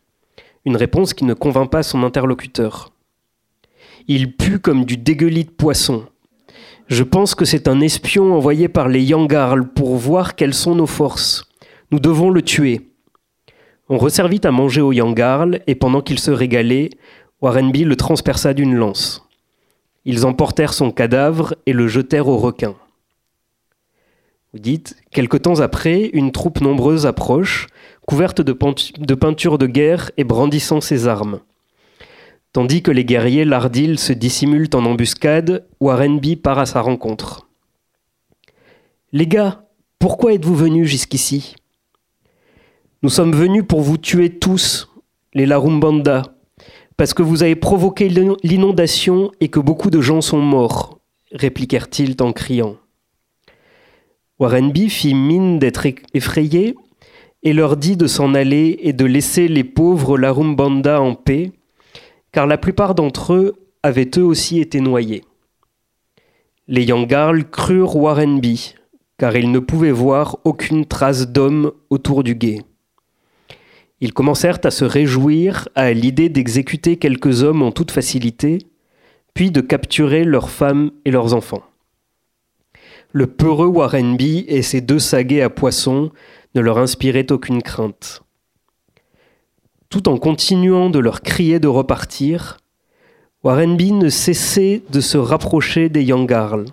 Une 0.64 0.78
réponse 0.78 1.14
qui 1.14 1.26
ne 1.26 1.34
convainc 1.34 1.70
pas 1.70 1.84
son 1.84 2.04
interlocuteur. 2.04 2.94
Il 4.08 4.38
pue 4.38 4.60
comme 4.60 4.86
du 4.86 4.96
dégueulis 4.96 5.44
de 5.44 5.52
poisson. 5.52 6.06
Je 6.88 7.04
pense 7.04 7.36
que 7.36 7.44
c'est 7.44 7.68
un 7.68 7.82
espion 7.82 8.34
envoyé 8.34 8.70
par 8.70 8.88
les 8.88 9.04
Yangarl 9.04 9.68
pour 9.68 9.98
voir 9.98 10.36
quelles 10.36 10.54
sont 10.54 10.76
nos 10.76 10.88
forces. 10.88 11.52
Nous 11.92 12.00
devons 12.00 12.30
le 12.30 12.44
tuer. 12.44 12.94
On 13.90 13.98
resservit 13.98 14.40
à 14.46 14.52
manger 14.52 14.80
aux 14.80 14.94
Yangarl 14.94 15.60
et 15.68 15.76
pendant 15.76 16.00
qu'il 16.00 16.18
se 16.18 16.32
régalait, 16.32 16.90
Warrenby 17.44 17.84
le 17.84 17.98
transperça 17.98 18.54
d'une 18.54 18.74
lance. 18.74 19.28
Ils 20.06 20.26
emportèrent 20.26 20.74
son 20.74 20.92
cadavre 20.92 21.56
et 21.66 21.74
le 21.74 21.90
jetèrent 21.90 22.30
aux 22.30 22.38
requins. 22.38 22.78
Vous 24.54 24.60
dites, 24.60 24.96
quelque 25.12 25.36
temps 25.36 25.60
après, 25.60 26.10
une 26.14 26.32
troupe 26.32 26.62
nombreuse 26.62 27.06
approche, 27.06 27.68
couverte 28.08 28.40
de, 28.40 28.54
peintures 28.54 29.58
de 29.58 29.68
guerre 29.68 30.10
et 30.16 30.24
brandissant 30.24 30.80
ses 30.80 31.06
armes. 31.06 31.42
Tandis 32.54 32.82
que 32.82 32.92
les 32.92 33.04
guerriers 33.04 33.44
lardils 33.44 33.98
se 33.98 34.14
dissimulent 34.14 34.70
en 34.74 34.86
embuscade, 34.86 35.68
Warrenby 35.82 36.38
part 36.38 36.60
à 36.60 36.66
sa 36.66 36.80
rencontre. 36.80 37.50
Les 39.12 39.28
gars, 39.28 39.66
pourquoi 40.00 40.32
êtes-vous 40.32 40.56
venus 40.56 40.88
jusqu'ici? 40.88 41.58
Nous 43.02 43.10
sommes 43.10 43.36
venus 43.36 43.66
pour 43.68 43.82
vous 43.82 43.98
tuer 43.98 44.30
tous, 44.30 44.90
les 45.34 45.46
Larumbanda, 45.46 46.33
parce 47.04 47.14
que 47.14 47.22
vous 47.22 47.44
avez 47.44 47.58
provoqué 47.58 48.08
l'inondation 48.08 49.30
et 49.42 49.50
que 49.50 49.60
beaucoup 49.60 49.90
de 49.90 50.00
gens 50.00 50.22
sont 50.22 50.40
morts, 50.40 51.00
répliquèrent-ils 51.34 52.16
en 52.22 52.32
criant. 52.32 52.78
Warrenby 54.40 54.90
fit 54.90 55.14
mine 55.14 55.60
d'être 55.60 55.86
effrayé 56.14 56.78
et 57.44 57.52
leur 57.52 57.76
dit 57.76 57.98
de 57.98 58.08
s'en 58.08 58.34
aller 58.34 58.80
et 58.84 58.94
de 58.94 59.04
laisser 59.04 59.50
les 59.50 59.66
pauvres 59.66 60.18
Larumbanda 60.18 61.02
en 61.02 61.14
paix, 61.14 61.52
car 62.32 62.48
la 62.48 62.58
plupart 62.58 62.96
d'entre 62.96 63.34
eux 63.34 63.56
avaient 63.84 64.12
eux 64.18 64.24
aussi 64.24 64.62
été 64.62 64.80
noyés. 64.80 65.26
Les 66.70 66.86
Yangarl 66.86 67.44
crurent 67.44 67.98
Warrenby, 67.98 68.76
car 69.18 69.36
ils 69.36 69.52
ne 69.52 69.60
pouvaient 69.60 69.92
voir 69.92 70.38
aucune 70.46 70.86
trace 70.86 71.28
d'homme 71.28 71.74
autour 71.90 72.24
du 72.24 72.36
guet. 72.36 72.62
Ils 74.04 74.12
commencèrent 74.12 74.60
à 74.66 74.70
se 74.70 74.84
réjouir 74.84 75.70
à 75.76 75.94
l'idée 75.94 76.28
d'exécuter 76.28 76.98
quelques 76.98 77.42
hommes 77.42 77.62
en 77.62 77.72
toute 77.72 77.92
facilité, 77.92 78.58
puis 79.34 79.50
de 79.50 79.62
capturer 79.62 80.26
leurs 80.26 80.50
femmes 80.50 80.92
et 81.06 81.12
leurs 81.12 81.34
enfants. 81.34 81.64
Le 83.14 83.28
peureux 83.28 83.68
Warrenby 83.68 84.44
et 84.50 84.62
ses 84.62 84.82
deux 84.82 85.00
saguets 85.00 85.42
à 85.42 85.50
poissons 85.50 86.12
ne 86.54 86.60
leur 86.60 86.80
inspiraient 86.80 87.32
aucune 87.32 87.62
crainte. 87.62 88.24
Tout 89.88 90.10
en 90.10 90.18
continuant 90.18 90.90
de 90.90 91.00
leur 91.00 91.22
crier 91.22 91.62
de 91.62 91.70
repartir, 91.70 92.58
Warrenby 93.42 93.94
ne 93.94 94.10
cessait 94.10 94.82
de 94.90 95.00
se 95.00 95.18
rapprocher 95.18 95.88
des 95.88 96.04
Yangarl. 96.04 96.66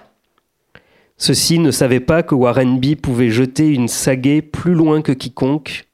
Ceux-ci 1.17 1.61
ne 1.61 1.71
savaient 1.71 2.01
pas 2.01 2.25
que 2.25 2.35
Warrenby 2.35 2.97
pouvait 2.97 3.31
jeter 3.31 3.69
une 3.69 3.87
saguet 3.87 4.43
plus 4.43 4.75
loin 4.75 5.01
que 5.01 5.13
quiconque, 5.13 5.85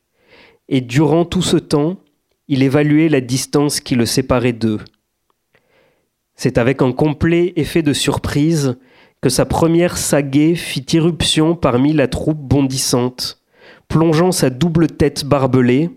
et 0.69 0.81
durant 0.81 1.25
tout 1.25 1.43
ce 1.43 1.57
temps, 1.57 1.97
il 2.49 2.63
évaluait 2.63 3.09
la 3.09 3.21
distance 3.21 3.81
qui 3.81 3.95
le 3.95 4.07
séparait 4.07 4.53
d'eux. 4.53 4.81
C'est 6.35 6.59
avec 6.59 6.83
un 6.83 6.93
complet 6.93 7.53
effet 7.57 7.83
de 7.83 7.93
surprise 7.93 8.77
que 9.21 9.29
sa 9.29 9.47
première 9.47 9.97
saguée 9.97 10.55
fit 10.55 10.85
irruption 10.93 11.57
parmi 11.57 11.93
la 11.93 12.09
troupe 12.09 12.39
bondissante, 12.39 13.41
plongeant 13.89 14.33
sa 14.33 14.51
double 14.51 14.89
tête 14.89 15.25
barbelée 15.25 15.91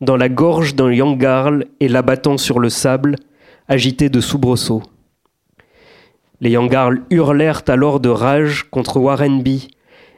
dans 0.00 0.16
la 0.16 0.28
gorge 0.28 0.74
d'un 0.74 0.92
yangarl 0.92 1.66
et 1.80 1.88
l'abattant 1.88 2.36
sur 2.36 2.58
le 2.58 2.68
sable, 2.68 3.16
agité 3.68 4.08
de 4.10 4.20
soubresauts. 4.20 4.82
Les 6.40 6.50
yangarls 6.50 7.02
hurlèrent 7.10 7.62
alors 7.68 7.98
de 7.98 8.10
rage 8.10 8.64
contre 8.70 8.98
Warrenby 9.00 9.68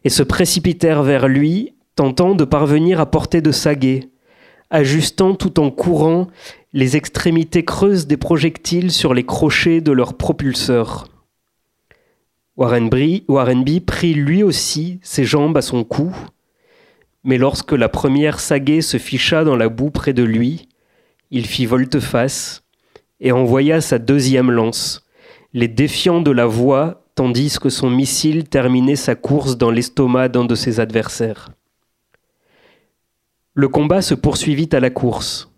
et 0.03 0.09
se 0.09 0.25
précipitèrent 0.25 1.05
vers 1.05 1.29
lui 1.29 1.75
tentant 1.99 2.37
de 2.37 2.45
parvenir 2.45 3.01
à 3.01 3.11
portée 3.11 3.41
de 3.41 3.51
saguet, 3.51 4.11
ajustant 4.71 5.35
tout 5.35 5.59
en 5.59 5.73
courant 5.73 6.29
les 6.73 6.97
extrémités 6.97 7.65
creuses 7.65 8.07
des 8.07 8.17
projectiles 8.17 8.93
sur 8.93 9.15
les 9.15 9.27
crochets 9.27 9.81
de 9.81 9.91
leurs 9.91 10.15
propulseurs. 10.15 11.09
Warrenby 12.57 13.81
prit 13.81 14.15
lui 14.15 14.45
aussi 14.45 15.01
ses 15.03 15.25
jambes 15.25 15.57
à 15.57 15.61
son 15.61 15.83
cou, 15.83 16.15
mais 17.25 17.37
lorsque 17.37 17.73
la 17.73 17.89
première 17.89 18.39
saguet 18.39 18.81
se 18.81 18.99
ficha 18.99 19.43
dans 19.43 19.57
la 19.57 19.69
boue 19.69 19.91
près 19.91 20.13
de 20.13 20.23
lui, 20.23 20.69
il 21.33 21.47
fit 21.47 21.67
volte-face 21.67 22.63
et 23.19 23.33
envoya 23.33 23.81
sa 23.81 23.99
deuxième 23.99 24.53
lance, 24.53 25.05
les 25.53 25.67
défiant 25.67 26.21
de 26.21 26.31
la 26.31 26.47
voix 26.47 27.03
tandis 27.17 27.59
que 27.61 27.71
son 27.71 27.91
missile 27.91 28.49
terminait 28.49 28.95
sa 28.95 29.17
course 29.17 29.59
dans 29.59 29.73
l'estomac 29.73 30.29
d'un 30.29 30.45
de 30.45 30.55
ses 30.55 30.79
adversaires. 30.79 31.49
Le 33.59 33.67
combat 33.67 34.03
se 34.03 34.15
poursuivit 34.15 34.69
à 34.71 34.79
la 34.79 34.89
course. 34.89 35.51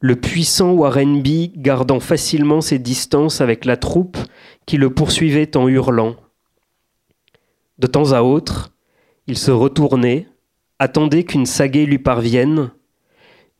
Le 0.00 0.16
puissant 0.16 0.72
Warrenby 0.72 1.52
gardant 1.54 2.00
facilement 2.00 2.62
ses 2.62 2.78
distances 2.78 3.42
avec 3.42 3.66
la 3.66 3.76
troupe 3.76 4.16
qui 4.64 4.78
le 4.78 4.88
poursuivait 4.88 5.54
en 5.58 5.68
hurlant. 5.68 6.16
De 7.78 7.86
temps 7.86 8.12
à 8.12 8.22
autre, 8.22 8.72
il 9.26 9.36
se 9.36 9.50
retournait, 9.50 10.26
attendait 10.78 11.24
qu'une 11.24 11.44
sagaie 11.44 11.84
lui 11.84 11.98
parvienne, 11.98 12.70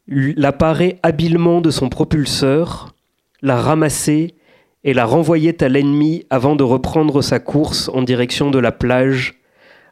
l'apparait 0.09 0.99
habilement 1.03 1.61
de 1.61 1.71
son 1.71 1.91
propulseur, 1.91 2.95
la 3.43 3.61
ramassait 3.61 4.35
et 4.83 4.95
la 4.95 5.05
renvoyait 5.05 5.63
à 5.63 5.69
l'ennemi 5.69 6.25
avant 6.31 6.57
de 6.57 6.65
reprendre 6.65 7.21
sa 7.21 7.39
course 7.39 7.91
en 7.91 8.01
direction 8.01 8.51
de 8.51 8.59
la 8.59 8.73
plage 8.73 9.43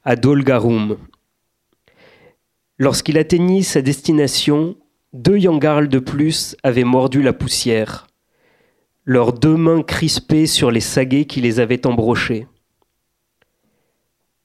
à 0.02 0.16
Dolgarum. 0.16 0.96
Lorsqu'il 2.80 3.18
atteignit 3.18 3.62
sa 3.62 3.82
destination, 3.82 4.74
deux 5.12 5.36
yangarls 5.36 5.88
de 5.88 5.98
plus 5.98 6.56
avaient 6.62 6.82
mordu 6.82 7.20
la 7.20 7.34
poussière, 7.34 8.06
leurs 9.04 9.34
deux 9.34 9.54
mains 9.54 9.82
crispées 9.82 10.46
sur 10.46 10.70
les 10.70 10.80
saguets 10.80 11.26
qui 11.26 11.42
les 11.42 11.60
avaient 11.60 11.86
embrochés. 11.86 12.46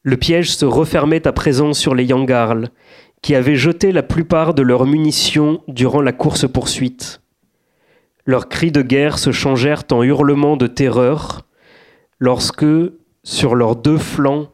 Le 0.03 0.17
piège 0.17 0.53
se 0.53 0.65
refermait 0.65 1.25
à 1.25 1.31
présent 1.31 1.71
sur 1.71 1.95
les 1.95 2.03
yangarls, 2.03 2.67
qui 3.21 3.35
avaient 3.35 3.55
jeté 3.55 3.93
la 3.93 4.03
plupart 4.03 4.53
de 4.53 4.63
leurs 4.63 4.85
munitions 4.85 5.63
durant 5.69 6.01
la 6.01 6.11
course-poursuite. 6.11 7.21
Leurs 8.25 8.49
cris 8.49 8.73
de 8.73 8.81
guerre 8.81 9.17
se 9.17 9.31
changèrent 9.31 9.85
en 9.93 10.03
hurlements 10.03 10.57
de 10.57 10.67
terreur 10.67 11.47
lorsque, 12.19 12.65
sur 13.23 13.55
leurs 13.55 13.77
deux 13.77 13.97
flancs, 13.97 14.49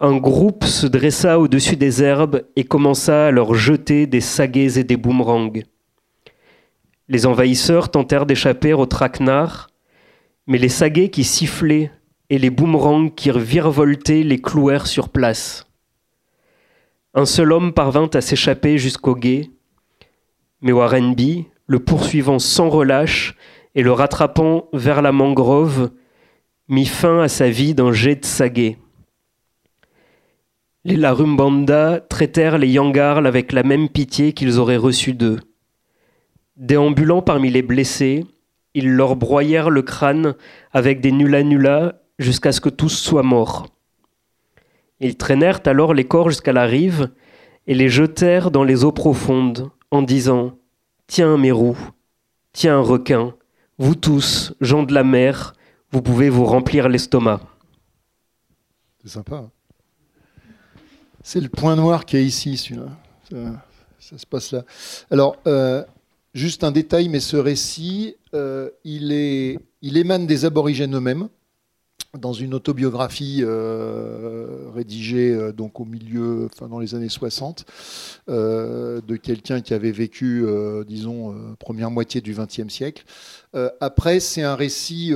un 0.00 0.16
groupe 0.16 0.64
se 0.64 0.86
dressa 0.86 1.40
au-dessus 1.40 1.76
des 1.76 2.02
herbes 2.02 2.44
et 2.54 2.64
commença 2.64 3.26
à 3.26 3.30
leur 3.32 3.54
jeter 3.54 4.06
des 4.06 4.20
saguets 4.20 4.78
et 4.78 4.84
des 4.84 4.96
boomerangs. 4.96 5.52
Les 7.08 7.26
envahisseurs 7.26 7.90
tentèrent 7.90 8.26
d'échapper 8.26 8.72
aux 8.74 8.86
traquenards, 8.86 9.68
mais 10.46 10.58
les 10.58 10.68
saguets 10.68 11.10
qui 11.10 11.24
sifflaient 11.24 11.90
et 12.30 12.38
les 12.38 12.50
boomerangs 12.50 13.08
qui 13.08 13.30
virevoltaient 13.34 14.22
les 14.22 14.40
clouèrent 14.40 14.86
sur 14.86 15.08
place. 15.08 15.66
Un 17.14 17.24
seul 17.24 17.52
homme 17.52 17.72
parvint 17.72 18.10
à 18.14 18.20
s'échapper 18.20 18.78
jusqu'au 18.78 19.16
guet, 19.16 19.50
mais 20.60 20.72
Warrenby, 20.72 21.46
le 21.66 21.80
poursuivant 21.80 22.38
sans 22.38 22.68
relâche 22.68 23.34
et 23.74 23.82
le 23.82 23.90
rattrapant 23.90 24.68
vers 24.72 25.02
la 25.02 25.10
mangrove, 25.10 25.90
mit 26.68 26.86
fin 26.86 27.20
à 27.20 27.28
sa 27.28 27.50
vie 27.50 27.74
d'un 27.74 27.92
jet 27.92 28.16
de 28.16 28.24
saguet. 28.24 28.76
Les 30.84 30.96
Larumbanda 30.96 32.00
traitèrent 32.00 32.58
les 32.58 32.68
Yangarls 32.68 33.26
avec 33.26 33.52
la 33.52 33.62
même 33.62 33.88
pitié 33.88 34.32
qu'ils 34.32 34.58
auraient 34.58 34.76
reçue 34.76 35.12
d'eux. 35.12 35.38
Déambulant 36.56 37.20
parmi 37.20 37.50
les 37.50 37.62
blessés, 37.62 38.24
ils 38.74 38.90
leur 38.90 39.16
broyèrent 39.16 39.70
le 39.70 39.82
crâne 39.82 40.34
avec 40.72 41.00
des 41.00 41.12
nula-nula 41.12 42.00
jusqu'à 42.18 42.52
ce 42.52 42.60
que 42.60 42.68
tous 42.68 42.90
soient 42.90 43.22
morts. 43.22 43.66
Ils 45.00 45.16
traînèrent 45.16 45.60
alors 45.66 45.94
les 45.94 46.04
corps 46.04 46.30
jusqu'à 46.30 46.52
la 46.52 46.64
rive 46.64 47.10
et 47.66 47.74
les 47.74 47.88
jetèrent 47.88 48.50
dans 48.50 48.64
les 48.64 48.84
eaux 48.84 48.92
profondes 48.92 49.70
en 49.90 50.02
disant 50.02 50.58
Tiens, 51.06 51.36
mérou, 51.36 51.76
tiens, 52.52 52.80
requin, 52.80 53.34
vous 53.78 53.94
tous, 53.94 54.54
gens 54.60 54.82
de 54.82 54.94
la 54.94 55.04
mer, 55.04 55.54
vous 55.90 56.02
pouvez 56.02 56.28
vous 56.28 56.44
remplir 56.44 56.88
l'estomac. 56.88 57.40
C'est 59.02 59.10
sympa. 59.10 59.36
Hein. 59.36 59.50
C'est 61.30 61.42
le 61.42 61.50
point 61.50 61.76
noir 61.76 62.06
qui 62.06 62.16
est 62.16 62.24
ici, 62.24 62.56
celui-là. 62.56 62.88
Ça, 64.00 64.16
se 64.16 64.24
passe 64.24 64.50
là. 64.50 64.64
Alors, 65.10 65.36
euh, 65.46 65.84
juste 66.32 66.64
un 66.64 66.72
détail, 66.72 67.10
mais 67.10 67.20
ce 67.20 67.36
récit, 67.36 68.16
euh, 68.32 68.70
il, 68.82 69.12
est, 69.12 69.58
il 69.82 69.98
émane 69.98 70.26
des 70.26 70.46
aborigènes 70.46 70.96
eux-mêmes 70.96 71.28
dans 72.18 72.32
une 72.32 72.54
autobiographie 72.54 73.42
euh, 73.42 74.70
rédigée 74.74 75.52
donc 75.52 75.80
au 75.80 75.84
milieu, 75.84 76.48
enfin 76.50 76.66
dans 76.66 76.78
les 76.78 76.94
années 76.94 77.10
60, 77.10 77.66
euh, 78.30 79.02
de 79.06 79.16
quelqu'un 79.16 79.60
qui 79.60 79.74
avait 79.74 79.92
vécu, 79.92 80.46
disons, 80.86 81.36
première 81.58 81.90
moitié 81.90 82.22
du 82.22 82.32
XXe 82.32 82.72
siècle. 82.72 83.04
Après, 83.80 84.20
c'est 84.20 84.42
un 84.42 84.54
récit 84.54 85.12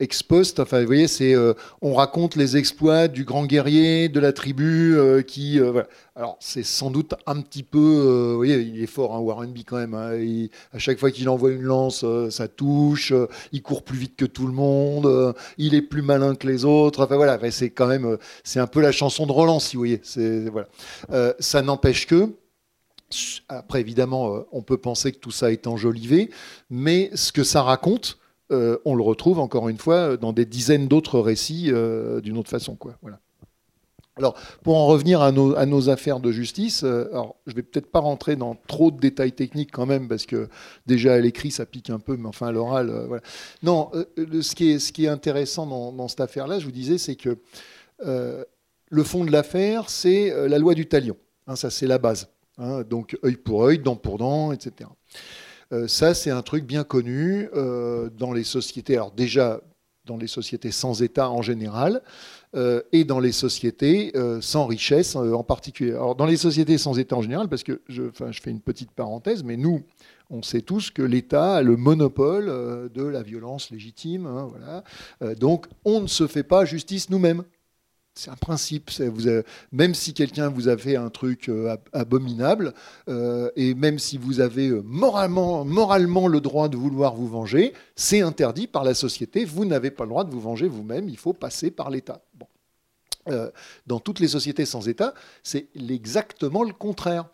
ex 0.00 0.22
post. 0.22 0.60
Enfin, 0.60 0.80
vous 0.80 0.86
voyez, 0.86 1.08
c'est 1.08 1.34
on 1.82 1.94
raconte 1.94 2.36
les 2.36 2.56
exploits 2.56 3.08
du 3.08 3.24
grand 3.24 3.46
guerrier 3.46 4.08
de 4.08 4.20
la 4.20 4.32
tribu 4.32 4.96
qui. 5.26 5.60
Alors, 6.14 6.38
c'est 6.40 6.62
sans 6.62 6.90
doute 6.90 7.14
un 7.26 7.40
petit 7.40 7.62
peu. 7.62 8.30
vous 8.30 8.36
voyez, 8.36 8.56
il 8.60 8.82
est 8.82 8.86
fort, 8.86 9.14
hein, 9.14 9.20
Warren 9.20 9.52
B 9.52 9.58
quand 9.66 9.76
même. 9.76 9.94
Hein, 9.94 10.18
à 10.72 10.78
chaque 10.78 10.98
fois 10.98 11.10
qu'il 11.10 11.28
envoie 11.28 11.50
une 11.50 11.62
lance, 11.62 12.04
ça 12.30 12.48
touche. 12.48 13.12
il 13.52 13.62
court 13.62 13.82
plus 13.82 13.98
vite 13.98 14.16
que 14.16 14.24
tout 14.24 14.46
le 14.46 14.52
monde 14.52 15.34
il 15.58 15.74
est 15.74 15.82
plus 15.82 16.02
malin 16.02 16.34
que 16.34 16.46
les 16.46 16.64
autres. 16.64 17.04
Enfin 17.04 17.16
voilà, 17.16 17.38
c'est 17.50 17.70
quand 17.70 17.86
même, 17.86 18.04
euh, 18.04 18.16
c'est 18.44 18.60
un 18.60 18.66
peu 18.66 18.80
la 18.80 18.92
chanson 18.92 19.26
de 19.26 19.32
Roland, 19.32 19.60
si 19.60 19.76
vous 19.76 19.80
voyez. 19.80 20.00
Voilà. 20.50 20.68
Euh, 21.12 21.32
ça 21.38 21.62
n'empêche 21.62 22.06
que, 22.06 22.30
après 23.48 23.80
évidemment, 23.80 24.34
euh, 24.34 24.40
on 24.52 24.62
peut 24.62 24.78
penser 24.78 25.12
que 25.12 25.18
tout 25.18 25.30
ça 25.30 25.52
est 25.52 25.66
enjolivé, 25.66 26.30
mais 26.70 27.10
ce 27.14 27.32
que 27.32 27.44
ça 27.44 27.62
raconte, 27.62 28.18
on 28.50 28.94
le 28.94 29.02
retrouve 29.02 29.40
encore 29.40 29.68
une 29.68 29.78
fois 29.78 30.16
dans 30.16 30.32
des 30.32 30.44
dizaines 30.44 30.86
d'autres 30.86 31.18
récits 31.18 31.72
d'une 32.22 32.38
autre 32.38 32.48
façon, 32.48 32.76
quoi. 32.76 32.96
Voilà. 33.02 33.18
Alors, 34.18 34.34
pour 34.62 34.76
en 34.76 34.86
revenir 34.86 35.20
à 35.20 35.30
nos, 35.30 35.88
affaires 35.90 36.20
de 36.20 36.32
justice, 36.32 36.84
euh, 36.84 37.06
alors, 37.12 37.36
je 37.46 37.54
vais 37.54 37.62
peut-être 37.62 37.90
pas 37.90 37.98
rentrer 37.98 38.34
dans 38.34 38.56
trop 38.66 38.90
de 38.90 38.98
détails 38.98 39.32
techniques 39.32 39.70
quand 39.70 39.84
même, 39.84 40.08
parce 40.08 40.24
que 40.24 40.48
déjà 40.86 41.14
à 41.14 41.18
l'écrit, 41.18 41.50
ça 41.50 41.66
pique 41.66 41.90
un 41.90 41.98
peu, 41.98 42.16
mais 42.16 42.26
enfin 42.26 42.46
à 42.46 42.52
l'oral, 42.52 42.88
euh, 42.88 43.06
voilà. 43.06 43.22
Non, 43.62 43.90
euh, 43.94 44.40
ce, 44.40 44.54
qui 44.54 44.70
est, 44.70 44.78
ce 44.78 44.90
qui 44.92 45.04
est 45.04 45.08
intéressant 45.08 45.66
dans, 45.92 46.08
cette 46.08 46.20
affaire-là, 46.20 46.58
je 46.58 46.64
vous 46.64 46.72
disais, 46.72 46.96
c'est 46.96 47.16
que 47.16 47.36
le 48.88 49.02
fond 49.04 49.24
de 49.24 49.30
l'affaire, 49.30 49.90
c'est 49.90 50.48
la 50.48 50.58
loi 50.58 50.74
du 50.74 50.86
talion. 50.86 51.16
Hein, 51.46 51.56
ça, 51.56 51.68
c'est 51.68 51.86
la 51.86 51.98
base. 51.98 52.28
Hein, 52.58 52.82
donc, 52.82 53.18
œil 53.24 53.36
pour 53.36 53.64
œil, 53.64 53.78
dent 53.78 53.96
pour 53.96 54.18
dent, 54.18 54.52
etc. 54.52 54.90
ça, 55.88 56.14
c'est 56.14 56.30
un 56.30 56.42
truc 56.42 56.64
bien 56.64 56.84
connu 56.84 57.48
dans 57.52 58.32
les 58.32 58.44
sociétés. 58.44 58.94
Alors 58.94 59.10
déjà, 59.10 59.60
dans 60.06 60.16
les 60.16 60.28
sociétés 60.28 60.70
sans 60.70 61.02
État 61.02 61.30
en 61.30 61.42
général, 61.42 62.02
euh, 62.54 62.80
et 62.92 63.04
dans 63.04 63.20
les 63.20 63.32
sociétés 63.32 64.12
euh, 64.14 64.40
sans 64.40 64.66
richesse 64.66 65.16
euh, 65.16 65.32
en 65.32 65.42
particulier. 65.42 65.90
Alors 65.90 66.14
dans 66.14 66.26
les 66.26 66.36
sociétés 66.36 66.78
sans 66.78 66.98
État 66.98 67.16
en 67.16 67.22
général, 67.22 67.48
parce 67.48 67.64
que 67.64 67.82
je, 67.88 68.04
je 68.30 68.40
fais 68.40 68.50
une 68.50 68.60
petite 68.60 68.92
parenthèse, 68.92 69.42
mais 69.44 69.56
nous, 69.56 69.82
on 70.30 70.42
sait 70.42 70.62
tous 70.62 70.90
que 70.90 71.02
l'État 71.02 71.56
a 71.56 71.62
le 71.62 71.76
monopole 71.76 72.46
de 72.92 73.02
la 73.04 73.22
violence 73.22 73.70
légitime. 73.70 74.26
Hein, 74.26 74.48
voilà. 74.50 75.34
donc 75.34 75.66
on 75.84 76.00
ne 76.00 76.06
se 76.06 76.26
fait 76.26 76.42
pas 76.42 76.64
justice 76.64 77.10
nous-mêmes. 77.10 77.44
C'est 78.18 78.30
un 78.30 78.36
principe. 78.36 78.90
Même 79.72 79.94
si 79.94 80.14
quelqu'un 80.14 80.48
vous 80.48 80.68
a 80.68 80.76
fait 80.76 80.96
un 80.96 81.10
truc 81.10 81.50
abominable, 81.92 82.72
et 83.56 83.74
même 83.74 83.98
si 83.98 84.16
vous 84.16 84.40
avez 84.40 84.70
moralement, 84.84 85.64
moralement 85.64 86.26
le 86.26 86.40
droit 86.40 86.68
de 86.68 86.76
vouloir 86.76 87.14
vous 87.14 87.28
venger, 87.28 87.74
c'est 87.94 88.22
interdit 88.22 88.66
par 88.66 88.84
la 88.84 88.94
société. 88.94 89.44
Vous 89.44 89.66
n'avez 89.66 89.90
pas 89.90 90.04
le 90.04 90.10
droit 90.10 90.24
de 90.24 90.30
vous 90.30 90.40
venger 90.40 90.66
vous-même. 90.66 91.08
Il 91.08 91.18
faut 91.18 91.34
passer 91.34 91.70
par 91.70 91.90
l'État. 91.90 92.22
Euh, 93.28 93.50
dans 93.86 93.98
toutes 93.98 94.20
les 94.20 94.28
sociétés 94.28 94.66
sans 94.66 94.88
État, 94.88 95.12
c'est 95.42 95.68
exactement 95.76 96.62
le 96.62 96.72
contraire. 96.72 97.26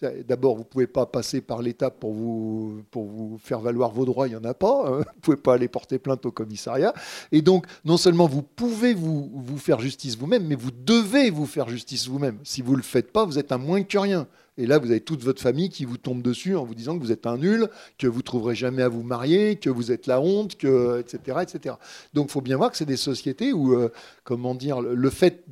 D'abord, 0.00 0.56
vous 0.56 0.62
ne 0.62 0.68
pouvez 0.68 0.86
pas 0.86 1.06
passer 1.06 1.40
par 1.40 1.62
l'État 1.62 1.90
pour 1.90 2.12
vous, 2.12 2.82
pour 2.90 3.04
vous 3.04 3.38
faire 3.38 3.60
valoir 3.60 3.92
vos 3.92 4.04
droits, 4.04 4.26
il 4.28 4.30
n'y 4.30 4.36
en 4.36 4.44
a 4.44 4.52
pas. 4.52 4.84
Hein. 4.86 4.90
Vous 4.98 4.98
ne 4.98 5.20
pouvez 5.22 5.36
pas 5.38 5.54
aller 5.54 5.68
porter 5.68 5.98
plainte 5.98 6.26
au 6.26 6.30
commissariat. 6.30 6.92
Et 7.32 7.40
donc, 7.40 7.66
non 7.86 7.96
seulement 7.96 8.26
vous 8.26 8.42
pouvez 8.42 8.92
vous, 8.92 9.30
vous 9.34 9.58
faire 9.58 9.80
justice 9.80 10.18
vous-même, 10.18 10.46
mais 10.46 10.54
vous 10.54 10.70
devez 10.70 11.30
vous 11.30 11.46
faire 11.46 11.68
justice 11.68 12.08
vous-même. 12.08 12.38
Si 12.44 12.60
vous 12.60 12.72
ne 12.72 12.76
le 12.76 12.82
faites 12.82 13.10
pas, 13.10 13.24
vous 13.24 13.38
êtes 13.38 13.52
un 13.52 13.58
moins 13.58 13.82
que 13.82 13.96
rien. 13.96 14.26
Et 14.58 14.66
là, 14.66 14.78
vous 14.78 14.90
avez 14.90 15.00
toute 15.00 15.22
votre 15.22 15.40
famille 15.40 15.70
qui 15.70 15.84
vous 15.84 15.96
tombe 15.96 16.22
dessus 16.22 16.56
en 16.56 16.64
vous 16.64 16.74
disant 16.74 16.98
que 16.98 17.02
vous 17.02 17.12
êtes 17.12 17.26
un 17.26 17.38
nul, 17.38 17.68
que 17.98 18.06
vous 18.06 18.22
trouverez 18.22 18.54
jamais 18.54 18.82
à 18.82 18.88
vous 18.88 19.02
marier, 19.02 19.56
que 19.56 19.70
vous 19.70 19.92
êtes 19.92 20.06
la 20.06 20.20
honte, 20.20 20.56
que, 20.56 21.00
etc., 21.00 21.38
etc. 21.42 21.74
Donc, 22.12 22.26
il 22.28 22.32
faut 22.32 22.40
bien 22.40 22.56
voir 22.56 22.70
que 22.70 22.76
c'est 22.76 22.84
des 22.84 22.96
sociétés 22.96 23.52
où, 23.52 23.74
euh, 23.74 23.90
comment 24.24 24.54
dire, 24.54 24.80
le 24.80 25.10
fait 25.10 25.44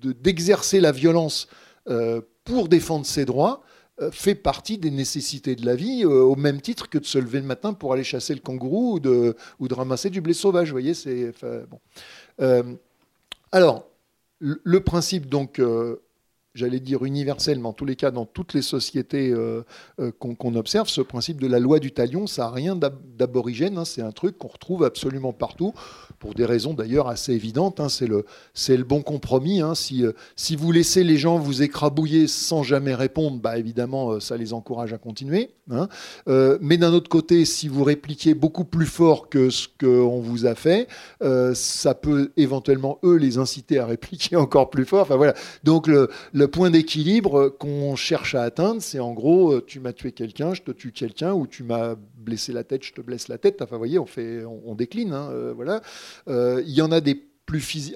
d'exercer 0.00 0.80
la 0.80 0.92
violence 0.92 1.48
euh, 1.88 2.20
pour 2.44 2.68
défendre 2.68 3.06
ses 3.06 3.24
droits 3.24 3.62
fait 4.12 4.34
partie 4.34 4.78
des 4.78 4.90
nécessités 4.90 5.56
de 5.56 5.66
la 5.66 5.74
vie, 5.74 6.04
au 6.04 6.36
même 6.36 6.60
titre 6.60 6.88
que 6.88 6.98
de 6.98 7.04
se 7.04 7.18
lever 7.18 7.40
le 7.40 7.46
matin 7.46 7.72
pour 7.72 7.92
aller 7.92 8.04
chasser 8.04 8.34
le 8.34 8.40
kangourou 8.40 8.94
ou 8.94 9.00
de, 9.00 9.74
ramasser 9.74 10.10
du 10.10 10.20
blé 10.20 10.34
sauvage. 10.34 10.70
Voyez, 10.70 10.94
c'est 10.94 11.32
bon. 11.68 12.78
alors, 13.52 13.88
le 14.40 14.80
principe 14.80 15.26
donc 15.26 15.60
j'allais 16.58 16.80
dire 16.80 17.04
universel, 17.04 17.58
mais 17.58 17.68
en 17.68 17.72
tous 17.72 17.84
les 17.84 17.96
cas 17.96 18.10
dans 18.10 18.26
toutes 18.26 18.52
les 18.52 18.62
sociétés 18.62 19.34
qu'on 20.18 20.54
observe, 20.54 20.88
ce 20.88 21.00
principe 21.00 21.40
de 21.40 21.46
la 21.46 21.58
loi 21.58 21.78
du 21.78 21.92
talion, 21.92 22.26
ça 22.26 22.42
n'a 22.42 22.50
rien 22.50 22.76
d'aborigène, 22.76 23.78
hein. 23.78 23.84
c'est 23.84 24.02
un 24.02 24.12
truc 24.12 24.36
qu'on 24.38 24.48
retrouve 24.48 24.84
absolument 24.84 25.32
partout, 25.32 25.72
pour 26.18 26.34
des 26.34 26.44
raisons 26.44 26.74
d'ailleurs 26.74 27.08
assez 27.08 27.32
évidentes, 27.32 27.80
hein. 27.80 27.88
c'est 27.88 28.06
le, 28.06 28.84
bon 28.84 29.02
compromis. 29.02 29.60
Hein. 29.60 29.74
Si, 29.74 30.04
si 30.36 30.56
vous 30.56 30.72
laissez 30.72 31.04
les 31.04 31.16
gens 31.16 31.38
vous 31.38 31.62
écrabouiller 31.62 32.26
sans 32.26 32.62
jamais 32.62 32.94
répondre, 32.94 33.38
bah, 33.40 33.58
évidemment, 33.58 34.20
ça 34.20 34.36
les 34.36 34.52
encourage 34.52 34.92
à 34.92 34.98
continuer. 34.98 35.50
mais 36.60 36.76
d'un 36.76 36.92
autre 36.92 37.08
côté, 37.08 37.44
si 37.44 37.68
vous 37.68 37.84
répliquez 37.84 38.34
beaucoup 38.34 38.64
plus 38.64 38.86
fort 38.86 39.28
que 39.28 39.50
ce 39.50 39.68
qu'on 39.80 40.20
vous 40.20 40.46
a 40.46 40.54
fait, 40.54 40.88
ça 41.54 41.94
peut 41.94 42.32
éventuellement, 42.36 42.98
eux, 43.04 43.16
les 43.16 43.38
inciter 43.38 43.78
à 43.78 43.86
répliquer 43.86 44.36
encore 44.36 44.70
plus 44.70 44.84
fort. 44.84 45.02
Enfin, 45.02 45.16
voilà. 45.16 45.34
Donc 45.64 45.86
le, 45.86 46.08
point 46.48 46.70
d'équilibre 46.70 47.48
qu'on 47.48 47.94
cherche 47.96 48.34
à 48.34 48.42
atteindre, 48.42 48.80
c'est 48.80 49.00
en 49.00 49.12
gros, 49.12 49.52
euh, 49.52 49.64
tu 49.66 49.80
m'as 49.80 49.92
tué 49.92 50.12
quelqu'un, 50.12 50.54
je 50.54 50.62
te 50.62 50.70
tue 50.70 50.92
quelqu'un, 50.92 51.32
ou 51.32 51.46
tu 51.46 51.62
m'as 51.62 51.94
blessé 52.18 52.52
la 52.52 52.64
tête, 52.64 52.84
je 52.84 52.92
te 52.92 53.00
blesse 53.00 53.28
la 53.28 53.38
tête. 53.38 53.62
Enfin, 53.62 53.76
vous 53.76 53.80
voyez, 53.80 53.98
on, 53.98 54.06
fait, 54.06 54.44
on, 54.44 54.74
décline. 54.74 55.12
Hein, 55.12 55.30
euh, 55.30 55.52
voilà. 55.54 55.80
Euh, 56.28 56.62
il 56.66 56.72
y 56.72 56.82
en 56.82 56.92
a 56.92 57.00
des 57.00 57.14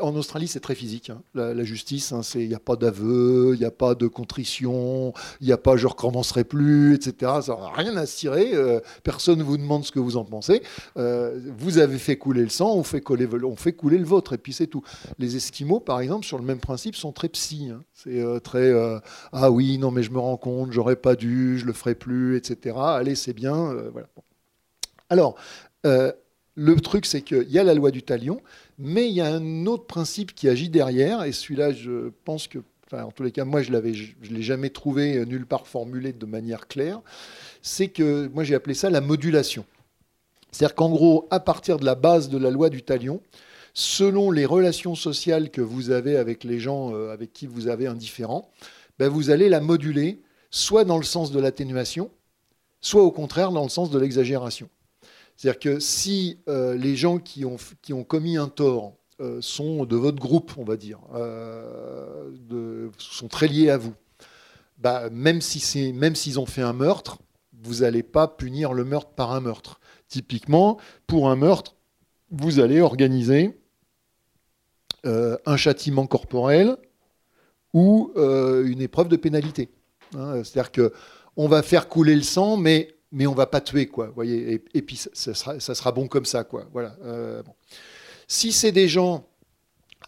en 0.00 0.16
Australie, 0.16 0.48
c'est 0.48 0.60
très 0.60 0.74
physique. 0.74 1.10
Hein. 1.10 1.22
La, 1.34 1.64
justice, 1.64 2.12
il 2.34 2.42
hein, 2.42 2.46
n'y 2.46 2.54
a 2.54 2.58
pas 2.58 2.76
d'aveu, 2.76 3.52
il 3.54 3.58
n'y 3.58 3.66
a 3.66 3.70
pas 3.70 3.94
de 3.94 4.06
contrition, 4.06 5.12
il 5.40 5.46
n'y 5.46 5.52
a 5.52 5.58
pas 5.58 5.76
je 5.76 5.86
recommencerai 5.86 6.44
plus, 6.44 6.94
etc. 6.94 7.32
Ça 7.42 7.56
n'a 7.56 7.70
rien 7.70 7.96
à 7.96 8.06
se 8.06 8.16
tirer. 8.16 8.54
Euh, 8.54 8.80
personne 9.02 9.38
ne 9.38 9.44
vous 9.44 9.58
demande 9.58 9.84
ce 9.84 9.92
que 9.92 9.98
vous 9.98 10.16
en 10.16 10.24
pensez. 10.24 10.62
Euh, 10.96 11.38
vous 11.58 11.78
avez 11.78 11.98
fait 11.98 12.16
couler 12.16 12.42
le 12.42 12.48
sang, 12.48 12.74
on 12.74 12.82
fait, 12.82 13.02
on 13.08 13.56
fait 13.56 13.72
couler 13.72 13.98
le 13.98 14.04
vôtre, 14.04 14.32
et 14.32 14.38
puis 14.38 14.52
c'est 14.52 14.66
tout. 14.66 14.82
Les 15.18 15.36
Esquimaux, 15.36 15.80
par 15.80 16.00
exemple, 16.00 16.24
sur 16.24 16.38
le 16.38 16.44
même 16.44 16.60
principe, 16.60 16.96
sont 16.96 17.12
très 17.12 17.28
psy. 17.28 17.70
Hein. 17.70 17.82
C'est 17.92 18.20
euh, 18.20 18.38
très 18.40 18.72
ah 19.32 19.50
oui, 19.50 19.78
non, 19.78 19.90
mais 19.90 20.02
je 20.02 20.10
me 20.10 20.18
rends 20.18 20.36
compte, 20.36 20.72
j'aurais 20.72 20.96
pas 20.96 21.14
dû, 21.14 21.58
je 21.58 21.66
le 21.66 21.72
ferai 21.72 21.94
plus, 21.94 22.36
etc. 22.36 22.76
Allez, 22.78 23.14
c'est 23.14 23.34
bien. 23.34 23.74
voilà. 23.92 24.08
Alors, 25.10 25.36
le 26.54 26.76
truc, 26.76 27.06
c'est 27.06 27.22
qu'il 27.22 27.50
y 27.50 27.58
a 27.58 27.64
la 27.64 27.74
loi 27.74 27.90
du 27.90 28.02
talion, 28.02 28.40
mais 28.78 29.08
il 29.08 29.14
y 29.14 29.20
a 29.20 29.26
un 29.26 29.66
autre 29.66 29.86
principe 29.86 30.34
qui 30.34 30.48
agit 30.48 30.68
derrière, 30.68 31.24
et 31.24 31.32
celui-là, 31.32 31.72
je 31.72 32.10
pense 32.24 32.48
que, 32.48 32.58
en 32.92 33.10
tous 33.10 33.22
les 33.22 33.32
cas, 33.32 33.44
moi, 33.44 33.62
je 33.62 33.72
ne 33.72 33.80
l'ai 33.80 34.42
jamais 34.42 34.70
trouvé 34.70 35.16
euh, 35.16 35.24
nulle 35.24 35.46
part 35.46 35.66
formulé 35.66 36.12
de 36.12 36.26
manière 36.26 36.68
claire. 36.68 37.00
C'est 37.62 37.88
que, 37.88 38.28
moi, 38.28 38.44
j'ai 38.44 38.54
appelé 38.54 38.74
ça 38.74 38.90
la 38.90 39.00
modulation. 39.00 39.64
C'est-à-dire 40.50 40.74
qu'en 40.74 40.90
gros, 40.90 41.26
à 41.30 41.40
partir 41.40 41.78
de 41.78 41.84
la 41.84 41.94
base 41.94 42.28
de 42.28 42.36
la 42.36 42.50
loi 42.50 42.68
du 42.68 42.82
talion, 42.82 43.20
selon 43.74 44.30
les 44.30 44.44
relations 44.44 44.94
sociales 44.94 45.50
que 45.50 45.62
vous 45.62 45.90
avez 45.90 46.16
avec 46.16 46.44
les 46.44 46.60
gens 46.60 46.94
euh, 46.94 47.10
avec 47.10 47.32
qui 47.32 47.46
vous 47.46 47.68
avez 47.68 47.86
un 47.86 47.94
différent, 47.94 48.50
ben, 48.98 49.08
vous 49.08 49.30
allez 49.30 49.48
la 49.48 49.60
moduler 49.60 50.20
soit 50.50 50.84
dans 50.84 50.98
le 50.98 51.04
sens 51.04 51.32
de 51.32 51.40
l'atténuation, 51.40 52.10
soit 52.80 53.02
au 53.02 53.10
contraire 53.10 53.52
dans 53.52 53.62
le 53.62 53.70
sens 53.70 53.90
de 53.90 53.98
l'exagération. 53.98 54.68
C'est-à-dire 55.42 55.58
que 55.58 55.80
si 55.80 56.38
euh, 56.48 56.76
les 56.76 56.94
gens 56.94 57.18
qui 57.18 57.44
ont, 57.44 57.56
commis 58.04 58.36
un 58.36 58.46
tort 58.46 58.94
euh, 59.20 59.40
sont 59.40 59.86
de 59.86 59.96
votre 59.96 60.20
groupe, 60.20 60.52
on 60.56 60.62
va 60.62 60.76
dire, 60.76 61.00
euh, 61.16 62.30
sont 62.96 63.26
très 63.26 63.48
liés 63.48 63.68
à 63.68 63.76
vous, 63.76 63.92
bah, 64.78 65.10
même 65.10 65.40
s'ils 65.40 65.60
si 65.60 66.38
ont 66.38 66.46
fait 66.46 66.62
un 66.62 66.72
meurtre, 66.72 67.18
vous 67.60 67.80
n'allez 67.80 68.04
pas 68.04 68.28
punir 68.28 68.72
le 68.72 68.84
meurtre 68.84 69.10
par 69.16 69.32
un 69.32 69.40
meurtre. 69.40 69.80
Typiquement, 70.06 70.78
pour 71.08 71.28
un 71.28 71.34
meurtre, 71.34 71.74
vous 72.30 72.60
allez 72.60 72.80
organiser 72.80 73.58
un 75.02 75.56
châtiment 75.56 76.06
corporel 76.06 76.76
ou 77.72 78.12
une 78.14 78.80
épreuve 78.80 79.08
de 79.08 79.16
pénalité. 79.16 79.70
Hein. 80.14 80.44
C'est-à-dire 80.44 80.70
qu'on 80.70 81.48
va 81.48 81.64
faire 81.64 81.88
couler 81.88 82.14
le 82.14 82.22
sang, 82.22 82.56
mais 82.56 82.94
mais 83.12 83.26
on 83.26 83.34
va 83.34 83.46
pas 83.46 83.60
tuer, 83.60 83.86
quoi. 83.86 84.10
Voyez, 84.14 84.62
et, 84.74 84.82
puis 84.82 84.96
ça, 84.96 85.34
sera, 85.34 85.92
bon 85.92 86.08
comme 86.08 86.24
ça, 86.24 86.44
quoi. 86.44 86.66
Voilà. 86.72 86.96
Euh, 87.04 87.42
si 88.26 88.52
c'est 88.52 88.72
des 88.72 88.88
gens 88.88 89.26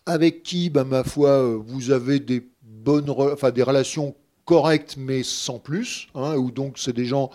avec 0.06 0.42
qui, 0.42 0.70
bah, 0.70 0.84
ma 0.84 1.04
foi, 1.04 1.28
euh, 1.28 1.62
vous 1.64 1.90
avez 1.90 2.18
des 2.18 2.48
bonnes, 2.62 3.08
enfin 3.10 3.50
des 3.50 3.62
relations 3.62 4.14
correctes, 4.46 4.96
mais 4.98 5.22
sans 5.22 5.58
plus, 5.58 6.08
hein, 6.14 6.36
ou 6.36 6.50
donc 6.50 6.78
c'est 6.78 6.92
des 6.92 7.04
gens, 7.04 7.30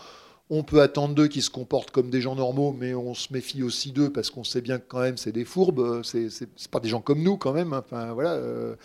on 0.49 0.63
peut 0.63 0.81
attendre 0.81 1.15
d'eux 1.15 1.27
qui 1.27 1.41
se 1.41 1.49
comportent 1.49 1.91
comme 1.91 2.09
des 2.09 2.21
gens 2.21 2.35
normaux, 2.35 2.75
mais 2.77 2.93
on 2.93 3.13
se 3.13 3.31
méfie 3.31 3.63
aussi 3.63 3.91
d'eux 3.91 4.11
parce 4.11 4.29
qu'on 4.31 4.43
sait 4.43 4.61
bien 4.61 4.79
que 4.79 4.85
quand 4.87 4.99
même 4.99 5.17
c'est 5.17 5.31
des 5.31 5.45
fourbes, 5.45 5.79
euh, 5.79 6.03
c'est 6.03 6.67
pas 6.69 6.79
des 6.79 6.89
gens 6.89 7.01
comme 7.01 7.21
nous 7.23 7.37
quand 7.37 7.53
même. 7.53 7.73
Hein. 7.73 7.83
Enfin 7.85 8.13
voilà. 8.13 8.39
Il 8.39 8.75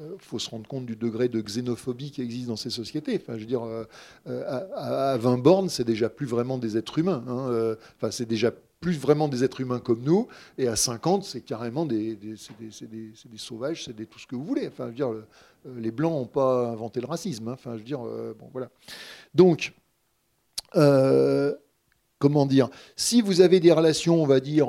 euh, 0.00 0.16
faut 0.18 0.40
se 0.40 0.50
rendre 0.50 0.66
compte 0.66 0.86
du 0.86 0.96
degré 0.96 1.28
de 1.28 1.40
xénophobie 1.40 2.10
qui 2.10 2.20
existe 2.20 2.48
dans 2.48 2.56
ces 2.56 2.70
sociétés. 2.70 3.20
Enfin, 3.22 3.34
je 3.34 3.42
veux 3.42 3.46
dire, 3.46 3.62
euh, 3.62 3.84
euh, 4.26 4.68
à, 4.74 5.16
20 5.16 5.38
bornes, 5.38 5.68
c'est 5.68 5.84
déjà 5.84 6.08
plus 6.08 6.26
vraiment 6.26 6.58
des 6.58 6.76
êtres 6.76 6.98
humains. 6.98 7.22
Hein, 7.28 7.76
enfin, 7.96 8.10
c'est 8.10 8.26
déjà 8.26 8.52
plus 8.80 8.98
vraiment 8.98 9.28
des 9.28 9.44
êtres 9.44 9.60
humains 9.60 9.78
comme 9.78 10.02
nous, 10.02 10.26
et 10.58 10.66
à 10.66 10.74
50, 10.74 11.24
c'est 11.24 11.40
carrément 11.40 11.86
des, 11.86 12.16
des, 12.16 12.34
des, 12.60 13.38
sauvages, 13.38 13.84
c'est 13.84 13.94
tout 14.10 14.18
ce 14.18 14.26
que 14.26 14.34
vous 14.34 14.44
voulez. 14.44 14.66
Enfin, 14.66 14.88
dire, 14.88 15.10
les 15.76 15.90
Blancs 15.90 16.12
n'ont 16.12 16.26
pas 16.26 16.68
inventé 16.70 17.00
le 17.00 17.06
racisme. 17.06 17.48
Hein. 17.48 17.52
Enfin, 17.54 17.74
je 17.74 17.78
veux 17.78 17.84
dire, 17.84 18.00
bon, 18.00 18.50
voilà. 18.52 18.68
Donc, 19.32 19.72
comment 22.18 22.46
dire? 22.46 22.68
Si 22.96 23.22
vous 23.22 23.40
avez 23.40 23.60
des 23.60 23.72
relations, 23.72 24.20
on 24.20 24.26
va 24.26 24.40
dire, 24.40 24.68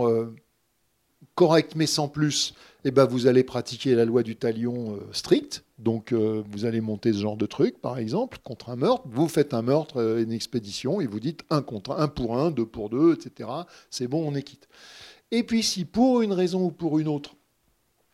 correctes 1.34 1.76
mais 1.76 1.88
sans 1.88 2.08
plus, 2.08 2.54
eh 2.88 2.92
ben, 2.92 3.06
vous 3.06 3.26
allez 3.26 3.44
pratiquer 3.44 3.96
la 3.96 4.06
loi 4.06 4.22
du 4.22 4.36
talion 4.36 4.94
euh, 4.94 5.00
stricte. 5.12 5.66
Donc, 5.80 6.12
euh, 6.12 6.44
vous 6.52 6.66
allez 6.66 6.82
monter 6.82 7.12
ce 7.14 7.18
genre 7.18 7.36
de 7.36 7.48
truc, 7.48 7.82
par 7.82 7.98
exemple, 7.98 8.38
contre 8.44 8.70
un 8.70 8.76
meurtre. 8.76 9.04
Vous 9.10 9.28
faites 9.28 9.56
un 9.56 9.64
meurtre, 9.64 9.98
euh, 9.98 10.22
une 10.22 10.32
expédition, 10.32 11.02
et 11.02 11.08
vous 11.08 11.20
dites 11.20 11.44
un 11.50 11.64
contre 11.64 11.92
un, 12.00 12.08
pour 12.08 12.38
un, 12.38 12.52
deux 12.52 12.68
pour 12.68 12.92
deux, 12.92 13.16
etc. 13.16 13.50
C'est 13.90 14.08
bon, 14.08 14.24
on 14.26 14.36
est 14.36 14.44
quitte. 14.44 14.70
Et 15.32 15.42
puis, 15.42 15.64
si 15.64 15.84
pour 15.84 16.22
une 16.22 16.32
raison 16.32 16.66
ou 16.66 16.72
pour 16.72 17.00
une 17.00 17.08
autre, 17.08 17.36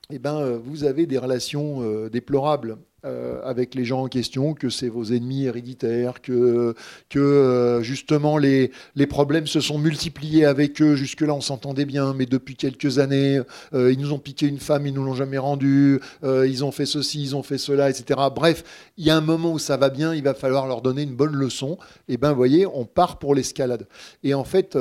eh 0.09 0.19
ben, 0.19 0.57
vous 0.57 0.85
avez 0.85 1.05
des 1.05 1.17
relations 1.17 2.07
déplorables 2.09 2.77
euh, 3.03 3.41
avec 3.43 3.73
les 3.73 3.83
gens 3.83 4.03
en 4.03 4.07
question, 4.07 4.53
que 4.53 4.69
c'est 4.69 4.87
vos 4.87 5.05
ennemis 5.05 5.45
héréditaires, 5.45 6.21
que, 6.21 6.75
que 7.09 7.19
euh, 7.19 7.81
justement 7.81 8.37
les, 8.37 8.71
les, 8.95 9.07
problèmes 9.07 9.47
se 9.47 9.59
sont 9.59 9.79
multipliés 9.79 10.45
avec 10.45 10.79
eux. 10.83 10.95
Jusque-là, 10.95 11.33
on 11.33 11.41
s'entendait 11.41 11.85
bien, 11.85 12.13
mais 12.13 12.27
depuis 12.27 12.55
quelques 12.55 12.99
années, 12.99 13.41
euh, 13.73 13.91
ils 13.91 13.99
nous 13.99 14.13
ont 14.13 14.19
piqué 14.19 14.45
une 14.45 14.59
femme, 14.59 14.85
ils 14.85 14.93
nous 14.93 15.03
l'ont 15.03 15.15
jamais 15.15 15.39
rendue, 15.39 15.99
ils 16.23 16.63
ont 16.63 16.71
fait 16.71 16.85
ceci, 16.85 17.23
ils 17.23 17.35
ont 17.35 17.41
fait 17.41 17.57
cela, 17.57 17.89
etc. 17.89 18.19
Bref, 18.35 18.63
il 18.97 19.05
y 19.05 19.09
a 19.09 19.17
un 19.17 19.21
moment 19.21 19.51
où 19.51 19.59
ça 19.59 19.77
va 19.77 19.89
bien, 19.89 20.13
il 20.13 20.21
va 20.21 20.35
falloir 20.35 20.67
leur 20.67 20.83
donner 20.83 21.01
une 21.01 21.15
bonne 21.15 21.35
leçon. 21.35 21.79
Et 22.07 22.17
ben, 22.17 22.29
vous 22.29 22.37
voyez, 22.37 22.67
on 22.67 22.85
part 22.85 23.17
pour 23.17 23.33
l'escalade. 23.33 23.87
Et 24.23 24.35
en 24.35 24.43
fait, 24.43 24.77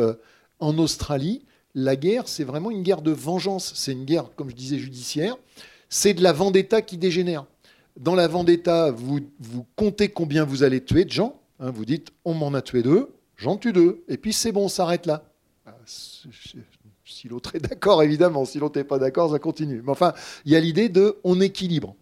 en 0.59 0.77
Australie, 0.77 1.43
la 1.75 1.97
guerre, 1.97 2.25
c'est 2.27 2.45
vraiment 2.45 2.71
une 2.71 2.83
guerre 2.83 3.01
de 3.01 3.13
vengeance. 3.13 3.73
C'est 3.75 3.93
une 3.93 4.05
guerre, 4.05 4.27
comme 4.37 4.51
je 4.51 4.57
disais, 4.57 4.79
judiciaire. 4.79 5.37
C'est 5.89 6.13
de 6.13 6.23
la 6.23 6.33
vendetta 6.35 6.83
qui 6.83 6.99
dégénère. 6.99 7.47
Dans 7.97 8.15
la 8.15 8.29
vendetta, 8.29 8.91
vous, 8.91 9.21
vous 9.41 9.67
comptez 9.77 10.09
combien 10.09 10.45
vous 10.45 10.63
allez 10.63 10.83
tuer 10.83 11.05
de 11.05 11.11
gens. 11.11 11.41
Hein, 11.59 11.71
vous 11.71 11.85
dites, 11.85 12.09
on 12.25 12.35
m'en 12.35 12.55
a 12.55 12.63
tué 12.63 12.83
deux, 12.83 13.09
j'en 13.37 13.57
tue 13.57 13.73
deux. 13.73 14.03
Et 14.09 14.17
puis 14.17 14.33
c'est 14.33 14.53
bon, 14.53 14.65
on 14.65 14.69
s'arrête 14.69 15.07
là. 15.07 15.25
Ah, 15.67 15.75
si 15.87 17.29
l'autre 17.29 17.57
est 17.57 17.61
d'accord, 17.61 18.03
évidemment. 18.03 18.45
Si 18.45 18.59
l'autre 18.59 18.79
n'est 18.79 18.85
pas 18.85 18.99
d'accord, 18.99 19.31
ça 19.31 19.39
continue. 19.39 19.83
Mais 19.85 19.91
enfin, 19.91 20.15
il 20.45 20.53
y 20.53 20.57
a 20.57 20.61
l'idée 20.61 20.89
de 20.89 21.19
on 21.25 21.41
équilibre. 21.41 21.95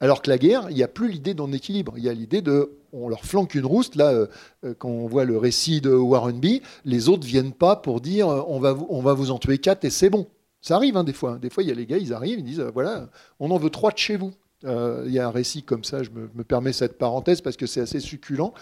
Alors 0.00 0.22
que 0.22 0.30
la 0.30 0.38
guerre, 0.38 0.66
il 0.70 0.76
n'y 0.76 0.82
a 0.82 0.88
plus 0.88 1.08
l'idée 1.08 1.34
d'on 1.34 1.52
équilibre. 1.52 1.94
Il 1.96 2.04
y 2.04 2.08
a 2.08 2.12
l'idée 2.12 2.40
de 2.40 2.78
on 2.92 3.08
leur 3.08 3.24
flanque 3.24 3.54
une 3.54 3.66
rouste. 3.66 3.96
Là, 3.96 4.12
euh, 4.12 4.26
euh, 4.64 4.74
quand 4.78 4.88
on 4.88 5.06
voit 5.06 5.24
le 5.24 5.36
récit 5.36 5.80
de 5.80 5.90
Warren 5.90 6.40
B, 6.40 6.60
les 6.84 7.08
autres 7.08 7.26
viennent 7.26 7.52
pas 7.52 7.76
pour 7.76 8.00
dire 8.00 8.28
euh, 8.28 8.42
on 8.46 8.60
va 8.60 8.72
vous, 8.72 8.86
on 8.90 9.02
va 9.02 9.14
vous 9.14 9.30
en 9.30 9.38
tuer 9.38 9.58
quatre 9.58 9.84
et 9.84 9.90
c'est 9.90 10.10
bon. 10.10 10.26
Ça 10.60 10.76
arrive 10.76 10.96
hein, 10.96 11.04
des 11.04 11.12
fois. 11.12 11.38
Des 11.38 11.50
fois, 11.50 11.62
il 11.62 11.68
y 11.68 11.72
a 11.72 11.74
les 11.74 11.86
gars, 11.86 11.98
ils 11.98 12.12
arrivent, 12.12 12.38
ils 12.38 12.44
disent 12.44 12.64
voilà, 12.72 13.08
on 13.40 13.50
en 13.50 13.58
veut 13.58 13.70
trois 13.70 13.90
de 13.90 13.98
chez 13.98 14.16
vous. 14.16 14.32
Euh, 14.64 15.04
il 15.06 15.12
y 15.12 15.18
a 15.18 15.26
un 15.26 15.30
récit 15.30 15.62
comme 15.62 15.84
ça, 15.84 16.02
je 16.02 16.10
me, 16.10 16.44
permets 16.44 16.72
cette 16.72 16.98
parenthèse 16.98 17.40
parce 17.40 17.56
que 17.56 17.66
c'est 17.66 17.80
assez 17.80 18.00
succulent. 18.00 18.52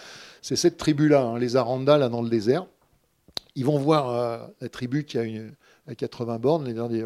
C'est 0.43 0.57
cette 0.57 0.77
tribu-là, 0.77 1.23
hein, 1.23 1.39
les 1.39 1.57
Aranda, 1.57 1.97
là 1.99 2.09
dans 2.09 2.23
le 2.23 2.29
désert. 2.29 2.67
Ils 3.55 3.65
vont 3.65 3.79
voir 3.79 4.11
euh, 4.11 4.47
la 4.61 4.69
tribu 4.69 5.05
qui 5.05 5.17
a 5.17 5.23
une, 5.23 5.55
à 5.87 5.95
80 5.95 6.39
bornes. 6.39 6.65
Les 6.67 6.75
derniers, 6.75 7.05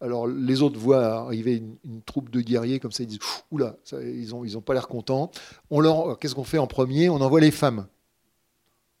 alors, 0.00 0.26
les 0.26 0.62
autres 0.62 0.78
voient 0.78 1.22
arriver 1.22 1.56
une, 1.56 2.02
troupe 2.02 2.30
de 2.30 2.40
guerriers 2.40 2.78
comme 2.78 2.92
ça, 2.92 3.02
ils 3.02 3.08
disent 3.08 3.18
oula, 3.50 3.76
ils 3.92 4.30
n'ont 4.30 4.60
pas 4.60 4.74
l'air 4.74 4.88
contents. 4.88 5.30
On 5.70 5.80
leur, 5.80 6.18
qu'est-ce 6.18 6.34
qu'on 6.34 6.44
fait 6.44 6.58
en 6.58 6.66
premier? 6.66 7.08
On 7.10 7.20
envoie 7.20 7.40
les 7.40 7.50
femmes. 7.50 7.86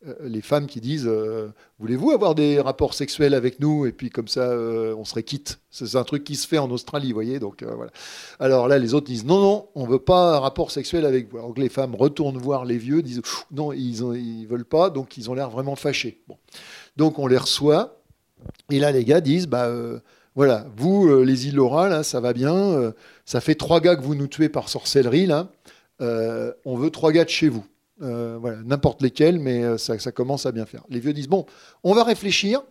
Euh, 0.06 0.14
les 0.22 0.40
femmes 0.40 0.66
qui 0.66 0.80
disent 0.80 1.06
euh, 1.06 1.52
Voulez-vous 1.78 2.10
avoir 2.10 2.34
des 2.34 2.58
rapports 2.58 2.94
sexuels 2.94 3.34
avec 3.34 3.60
nous? 3.60 3.84
Et 3.84 3.92
puis 3.92 4.08
comme 4.08 4.28
ça, 4.28 4.44
euh, 4.44 4.94
on 4.96 5.04
serait 5.04 5.24
quitte. 5.24 5.60
C'est 5.70 5.94
un 5.96 6.04
truc 6.04 6.24
qui 6.24 6.36
se 6.36 6.48
fait 6.48 6.56
en 6.56 6.70
Australie, 6.70 7.08
vous 7.08 7.14
voyez. 7.14 7.38
Donc, 7.38 7.62
voilà. 7.62 7.90
Alors 8.38 8.66
là, 8.66 8.78
les 8.78 8.94
autres 8.94 9.06
disent 9.06 9.26
Non, 9.26 9.40
non, 9.40 9.68
on 9.74 9.86
ne 9.86 9.90
veut 9.90 9.98
pas 9.98 10.36
un 10.36 10.40
rapport 10.40 10.70
sexuel 10.70 11.04
avec 11.04 11.30
vous. 11.30 11.38
Alors 11.38 11.54
que 11.54 11.60
les 11.60 11.68
femmes 11.68 11.94
retournent 11.94 12.38
voir 12.38 12.64
les 12.64 12.78
vieux, 12.78 13.02
disent 13.02 13.20
Non, 13.50 13.72
ils 13.72 14.02
ne 14.02 14.46
veulent 14.46 14.64
pas, 14.64 14.88
donc 14.88 15.18
ils 15.18 15.28
ont 15.30 15.34
l'air 15.34 15.50
vraiment 15.50 15.76
fâchés. 15.76 16.22
Donc 16.96 17.18
on 17.18 17.26
les 17.26 17.38
reçoit. 17.38 18.00
Et 18.70 18.78
là, 18.78 18.92
les 18.92 19.04
gars 19.04 19.20
disent 19.20 19.48
Bah. 19.48 19.70
voilà, 20.34 20.66
vous, 20.76 21.22
les 21.22 21.46
îles 21.46 21.56
là, 21.58 22.02
ça 22.02 22.20
va 22.20 22.32
bien. 22.32 22.94
ça 23.26 23.42
fait 23.42 23.54
trois 23.54 23.80
gars 23.80 23.96
que 23.96 24.02
vous 24.02 24.14
nous 24.14 24.28
tuez 24.28 24.48
par 24.48 24.70
sorcellerie, 24.70 25.26
là. 25.26 25.52
on 26.00 26.76
veut 26.76 26.90
trois 26.90 27.12
gars 27.12 27.24
de 27.24 27.30
chez 27.30 27.50
vous. 27.50 27.66
Voilà, 28.00 28.58
n'importe 28.64 29.02
lesquels, 29.02 29.38
mais 29.38 29.78
ça, 29.78 29.98
ça, 29.98 30.12
commence 30.12 30.46
à 30.46 30.52
bien 30.52 30.66
faire. 30.66 30.84
Les 30.88 31.00
vieux 31.00 31.12
disent 31.12 31.28
bon, 31.28 31.46
on 31.84 31.94
va 31.94 32.04
réfléchir, 32.04 32.62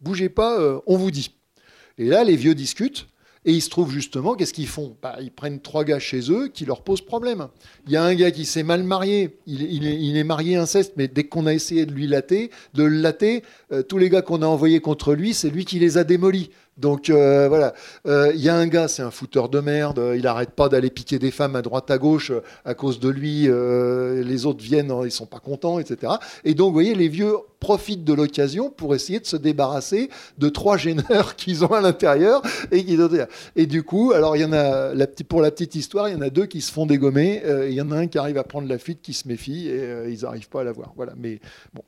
bougez 0.00 0.28
pas, 0.28 0.80
on 0.86 0.96
vous 0.96 1.10
dit. 1.10 1.34
Et 1.98 2.06
là, 2.06 2.24
les 2.24 2.36
vieux 2.36 2.54
discutent. 2.54 3.06
Et 3.44 3.52
il 3.52 3.62
se 3.62 3.70
trouve 3.70 3.90
justement, 3.90 4.34
qu'est-ce 4.34 4.52
qu'ils 4.52 4.66
font? 4.66 4.96
Bah, 5.00 5.16
Ils 5.20 5.30
prennent 5.30 5.60
trois 5.60 5.84
gars 5.84 5.98
chez 5.98 6.30
eux 6.30 6.48
qui 6.48 6.66
leur 6.66 6.82
posent 6.82 7.00
problème. 7.00 7.48
Il 7.86 7.92
y 7.92 7.96
a 7.96 8.02
un 8.02 8.14
gars 8.14 8.30
qui 8.30 8.44
s'est 8.44 8.62
mal 8.62 8.82
marié, 8.82 9.38
il, 9.46 10.16
est, 10.16 10.24
marié 10.24 10.56
inceste, 10.56 10.94
mais 10.96 11.08
dès 11.08 11.24
qu'on 11.24 11.46
a 11.46 11.54
essayé 11.54 11.86
de 11.86 11.92
lui 11.92 12.06
latter, 12.06 12.50
de 12.74 12.82
le 12.82 13.00
euh, 13.72 13.82
tous 13.82 13.98
les 13.98 14.10
gars 14.10 14.22
qu'on 14.22 14.42
a 14.42 14.46
envoyés 14.46 14.80
contre 14.80 15.14
lui, 15.14 15.34
c'est 15.34 15.50
lui 15.50 15.64
qui 15.64 15.78
les 15.78 15.98
a 15.98 16.04
démolis. 16.04 16.50
Donc 16.78 17.10
euh, 17.10 17.48
voilà, 17.48 17.74
euh, 18.06 18.30
il 18.34 18.40
y 18.40 18.48
a 18.48 18.54
un 18.54 18.68
gars, 18.68 18.86
c'est 18.86 19.02
un 19.02 19.10
fouteur 19.10 19.48
de 19.48 19.58
merde, 19.58 20.00
il 20.14 20.22
n'arrête 20.22 20.50
pas 20.50 20.68
d'aller 20.68 20.90
piquer 20.90 21.18
des 21.18 21.32
femmes 21.32 21.56
à 21.56 21.62
droite 21.62 21.90
à 21.90 21.98
gauche 21.98 22.30
à 22.64 22.74
cause 22.74 23.00
de 23.00 23.08
lui, 23.08 23.48
les 23.48 24.46
autres 24.46 24.62
viennent, 24.62 24.92
ils 25.04 25.10
sont 25.10 25.26
pas 25.26 25.40
contents, 25.40 25.80
etc. 25.80 26.12
Et 26.44 26.54
donc 26.54 26.68
vous 26.68 26.74
voyez, 26.74 26.94
les 26.94 27.08
vieux 27.08 27.34
profitent 27.58 28.04
de 28.04 28.12
l'occasion 28.12 28.70
pour 28.70 28.94
essayer 28.94 29.18
de 29.18 29.26
se 29.26 29.36
débarrasser 29.36 30.08
de 30.38 30.48
trois 30.48 30.76
gêneurs 30.76 31.34
qu'ils 31.36 31.64
ont 31.64 31.72
à 31.72 31.80
l'intérieur 31.80 32.42
et 32.70 32.86
et 33.56 33.66
du 33.66 33.82
coup, 33.82 34.12
alors 34.12 34.36
il 34.36 34.42
y 34.42 34.44
en 34.44 34.52
a 34.52 34.92
pour 35.28 35.42
la 35.42 35.50
petite 35.50 35.74
histoire, 35.74 36.08
il 36.08 36.14
y 36.14 36.16
en 36.16 36.22
a 36.22 36.30
deux 36.30 36.46
qui 36.46 36.60
se 36.60 36.70
font 36.70 36.86
dégommer, 36.86 37.42
il 37.68 37.74
y 37.74 37.80
en 37.80 37.90
a 37.90 37.96
un 37.96 38.06
qui 38.06 38.18
arrive 38.18 38.38
à 38.38 38.44
prendre 38.44 38.68
la 38.68 38.78
fuite, 38.78 39.02
qui 39.02 39.14
se 39.14 39.26
méfie 39.26 39.68
et 39.68 40.08
ils 40.08 40.22
n'arrivent 40.22 40.48
pas 40.48 40.60
à 40.60 40.64
la 40.64 40.72
voir. 40.72 40.92
Voilà, 40.96 41.14
mais 41.16 41.40
bon, 41.74 41.82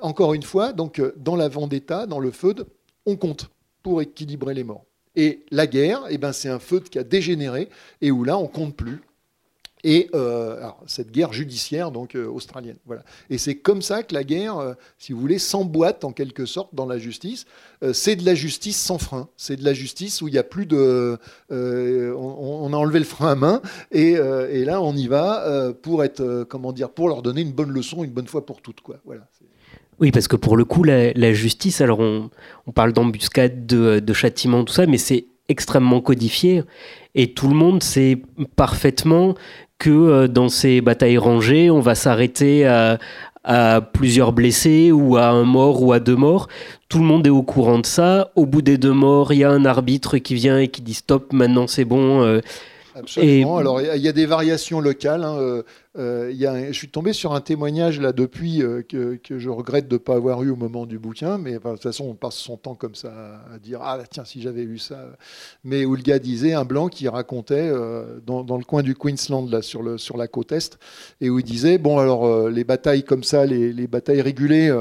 encore 0.00 0.34
une 0.34 0.42
fois, 0.42 0.72
donc 0.72 1.00
dans 1.16 1.36
la 1.36 1.48
vendetta, 1.48 2.06
dans 2.06 2.18
le 2.18 2.32
feud, 2.32 2.66
on 3.06 3.16
compte 3.16 3.48
pour 3.82 4.02
équilibrer 4.02 4.54
les 4.54 4.64
morts. 4.64 4.84
Et 5.16 5.44
la 5.50 5.66
guerre, 5.66 6.04
eh 6.08 6.18
ben, 6.18 6.32
c'est 6.32 6.48
un 6.48 6.58
feu 6.58 6.80
qui 6.80 6.98
a 6.98 7.04
dégénéré 7.04 7.68
et 8.00 8.10
où 8.10 8.24
là, 8.24 8.38
on 8.38 8.46
compte 8.46 8.76
plus. 8.76 9.00
Et 9.82 10.10
euh, 10.14 10.60
cette 10.86 11.10
guerre 11.10 11.32
judiciaire 11.32 11.90
donc 11.90 12.14
euh, 12.14 12.26
australienne, 12.26 12.76
voilà. 12.84 13.02
Et 13.30 13.38
c'est 13.38 13.56
comme 13.56 13.80
ça 13.80 14.02
que 14.02 14.12
la 14.12 14.24
guerre, 14.24 14.58
euh, 14.58 14.74
si 14.98 15.12
vous 15.12 15.20
voulez, 15.20 15.38
s'emboîte 15.38 16.04
en 16.04 16.12
quelque 16.12 16.44
sorte 16.44 16.74
dans 16.74 16.86
la 16.86 16.98
justice. 16.98 17.46
c'est 17.94 18.16
de 18.16 18.26
la 18.26 18.34
justice 18.34 18.78
sans 18.78 18.98
frein. 18.98 19.28
C'est 19.36 19.56
de 19.56 19.64
la 19.64 19.72
justice 19.72 20.20
où 20.20 20.28
il 20.28 20.32
n'y 20.32 20.38
a 20.38 20.42
plus 20.42 20.66
de, 20.66 21.18
on, 21.50 22.72
a 22.72 22.76
enlevé 22.76 22.98
le 22.98 23.04
frein 23.06 23.32
à 23.32 23.34
main 23.34 23.62
et, 23.90 24.12
et 24.12 24.64
là 24.64 24.82
on 24.82 24.94
y 24.94 25.08
va 25.08 25.72
pour 25.82 26.04
être, 26.04 26.44
comment 26.44 26.72
dire, 26.72 26.90
pour 26.90 27.08
leur 27.08 27.22
donner 27.22 27.40
une 27.40 27.52
bonne 27.52 27.70
leçon 27.70 28.04
une 28.04 28.10
bonne 28.10 28.26
fois 28.26 28.44
pour 28.44 28.60
toutes, 28.60 28.82
quoi. 28.82 28.96
Voilà. 29.04 29.26
Oui, 30.00 30.12
parce 30.12 30.28
que 30.28 30.36
pour 30.36 30.56
le 30.56 30.64
coup, 30.64 30.82
la, 30.82 31.32
justice, 31.34 31.82
alors 31.82 32.00
on, 32.00 32.30
parle 32.74 32.94
d'embuscade, 32.94 33.66
de, 33.66 34.12
châtiment, 34.14 34.64
tout 34.64 34.72
ça, 34.72 34.86
mais 34.86 34.96
c'est 34.96 35.26
extrêmement 35.48 36.00
codifié. 36.00 36.62
Et 37.14 37.34
tout 37.34 37.48
le 37.48 37.54
monde 37.54 37.82
sait 37.82 38.22
parfaitement 38.56 39.34
que 39.78 39.90
euh, 39.90 40.28
dans 40.28 40.48
ces 40.48 40.80
batailles 40.80 41.18
rangées, 41.18 41.70
on 41.70 41.80
va 41.80 41.94
s'arrêter 41.94 42.66
à, 42.66 42.98
plusieurs 43.94 44.32
blessés 44.32 44.92
ou 44.92 45.16
à 45.16 45.28
un 45.28 45.44
mort 45.44 45.82
ou 45.82 45.92
à 45.92 46.00
deux 46.00 46.14
morts. 46.16 46.48
Tout 46.88 46.98
le 46.98 47.04
monde 47.04 47.26
est 47.26 47.30
au 47.30 47.42
courant 47.42 47.78
de 47.78 47.86
ça. 47.86 48.30
Au 48.36 48.44
bout 48.44 48.62
des 48.62 48.76
deux 48.76 48.92
morts, 48.92 49.32
il 49.32 49.38
y 49.38 49.44
a 49.44 49.50
un 49.50 49.64
arbitre 49.64 50.18
qui 50.18 50.34
vient 50.34 50.58
et 50.58 50.68
qui 50.68 50.82
dit 50.82 50.94
stop, 50.94 51.32
maintenant 51.32 51.66
c'est 51.66 51.86
bon. 51.86 52.22
Euh, 52.22 52.40
Absolument. 52.94 53.58
Alors, 53.58 53.80
il 53.80 54.02
y, 54.02 54.08
a 54.08 54.12
des 54.12 54.26
variations 54.26 54.80
locales. 54.80 55.24
Hein. 55.24 55.36
Euh, 55.38 55.62
euh, 55.98 56.32
y 56.32 56.46
a 56.46 56.68
je 56.68 56.76
suis 56.76 56.88
tombé 56.88 57.12
sur 57.12 57.32
un 57.32 57.40
témoignage 57.40 58.00
là 58.00 58.12
depuis 58.12 58.62
euh, 58.62 58.82
que, 58.82 59.38
je 59.38 59.48
regrette 59.48 59.88
de 59.88 59.94
ne 59.94 59.98
pas 59.98 60.14
avoir 60.14 60.42
eu 60.42 60.50
au 60.50 60.56
moment 60.56 60.86
du 60.86 60.98
bouquin, 60.98 61.38
mais 61.38 61.52
de 61.52 61.58
toute 61.58 61.82
façon, 61.82 62.06
on 62.06 62.14
passe 62.14 62.36
son 62.36 62.56
temps 62.56 62.74
comme 62.74 62.94
ça 62.94 63.42
à 63.52 63.58
dire 63.58 63.80
Ah, 63.82 63.98
tiens, 64.10 64.24
si 64.24 64.40
j'avais 64.40 64.62
eu 64.62 64.78
ça. 64.78 65.06
Mais 65.64 65.84
où 65.84 65.94
le 65.94 66.02
gars 66.02 66.18
disait, 66.18 66.52
un 66.52 66.64
blanc 66.64 66.88
qui 66.88 67.08
racontait 67.08 67.70
dans, 68.26 68.58
le 68.58 68.64
coin 68.64 68.82
du 68.82 68.94
Queensland, 68.94 69.48
là, 69.50 69.62
sur, 69.62 69.82
le, 69.82 69.98
sur 69.98 70.16
la 70.16 70.28
côte 70.28 70.52
Est, 70.52 70.78
et 71.20 71.30
où 71.30 71.38
il 71.38 71.44
disait 71.44 71.78
Bon, 71.78 71.98
alors, 71.98 72.48
les 72.48 72.64
batailles 72.64 73.04
comme 73.04 73.24
ça, 73.24 73.46
les, 73.46 73.72
les 73.72 73.86
batailles 73.86 74.22
régulées 74.22 74.72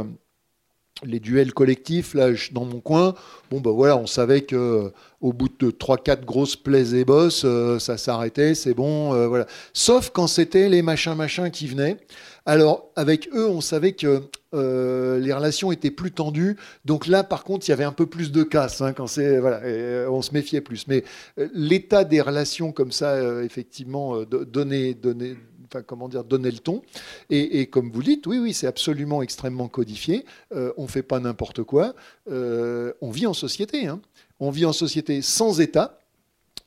les 1.03 1.19
duels 1.19 1.53
collectifs, 1.53 2.13
là, 2.13 2.29
dans 2.51 2.65
mon 2.65 2.79
coin, 2.81 3.13
bon, 3.51 3.61
ben 3.61 3.71
voilà, 3.71 3.97
on 3.97 4.07
savait 4.07 4.41
que 4.41 4.91
au 5.21 5.33
bout 5.33 5.49
de 5.59 5.71
3-4 5.71 6.23
grosses 6.23 6.55
plaies 6.55 6.95
et 6.95 7.05
bosses, 7.05 7.43
euh, 7.45 7.79
ça 7.79 7.97
s'arrêtait, 7.97 8.55
c'est 8.55 8.73
bon, 8.73 9.13
euh, 9.13 9.27
voilà. 9.27 9.45
Sauf 9.73 10.11
quand 10.11 10.27
c'était 10.27 10.69
les 10.69 10.81
machins 10.81 11.13
machins 11.13 11.51
qui 11.51 11.67
venaient. 11.67 11.97
Alors, 12.45 12.91
avec 12.95 13.29
eux, 13.33 13.47
on 13.47 13.61
savait 13.61 13.91
que 13.91 14.23
les 14.53 15.33
relations 15.33 15.71
étaient 15.71 15.91
plus 15.91 16.11
tendues. 16.11 16.57
Donc 16.83 17.05
là, 17.05 17.23
par 17.23 17.43
contre, 17.43 17.67
il 17.67 17.69
y 17.69 17.73
avait 17.73 17.83
un 17.83 17.91
peu 17.91 18.07
plus 18.07 18.31
de 18.31 18.41
casse. 18.41 18.81
Hein, 18.81 18.93
quand 18.93 19.19
voilà, 19.39 19.61
on 20.09 20.23
se 20.23 20.33
méfiait 20.33 20.61
plus. 20.61 20.87
Mais 20.87 21.03
l'état 21.53 22.05
des 22.05 22.21
relations 22.21 22.71
comme 22.71 22.91
ça, 22.91 23.43
effectivement, 23.43 24.23
donnait, 24.23 24.95
donnait, 24.95 25.35
enfin, 25.69 25.83
comment 25.83 26.09
dire, 26.09 26.23
donner 26.23 26.51
le 26.51 26.57
ton. 26.57 26.81
Et, 27.29 27.67
comme 27.67 27.91
vous 27.91 28.03
dites, 28.03 28.27
oui, 28.27 28.39
oui, 28.39 28.53
c'est 28.53 28.67
absolument 28.67 29.21
extrêmement 29.21 29.67
codifié. 29.67 30.25
Euh, 30.53 30.73
on 30.77 30.83
ne 30.83 30.87
fait 30.87 31.03
pas 31.03 31.19
n'importe 31.19 31.63
quoi. 31.63 31.93
Euh, 32.29 32.93
on 33.01 33.11
vit 33.11 33.27
en 33.27 33.33
société. 33.33 33.87
Hein. 33.87 34.01
On 34.39 34.51
vit 34.51 34.65
en 34.65 34.73
société 34.73 35.21
sans 35.21 35.59
État. 35.61 35.95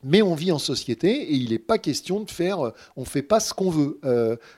Mais 0.04 0.20
on 0.20 0.34
vit 0.34 0.50
en 0.50 0.58
société 0.58 1.10
et 1.10 1.34
il 1.34 1.50
n'est 1.50 1.60
pas 1.60 1.78
question 1.78 2.18
de 2.18 2.28
faire, 2.28 2.66
euh, 2.66 2.70
on 2.96 3.02
ne 3.02 3.06
fait 3.06 3.22
pas 3.22 3.38
ce 3.38 3.54
qu'on 3.54 3.70
veut. 3.70 4.00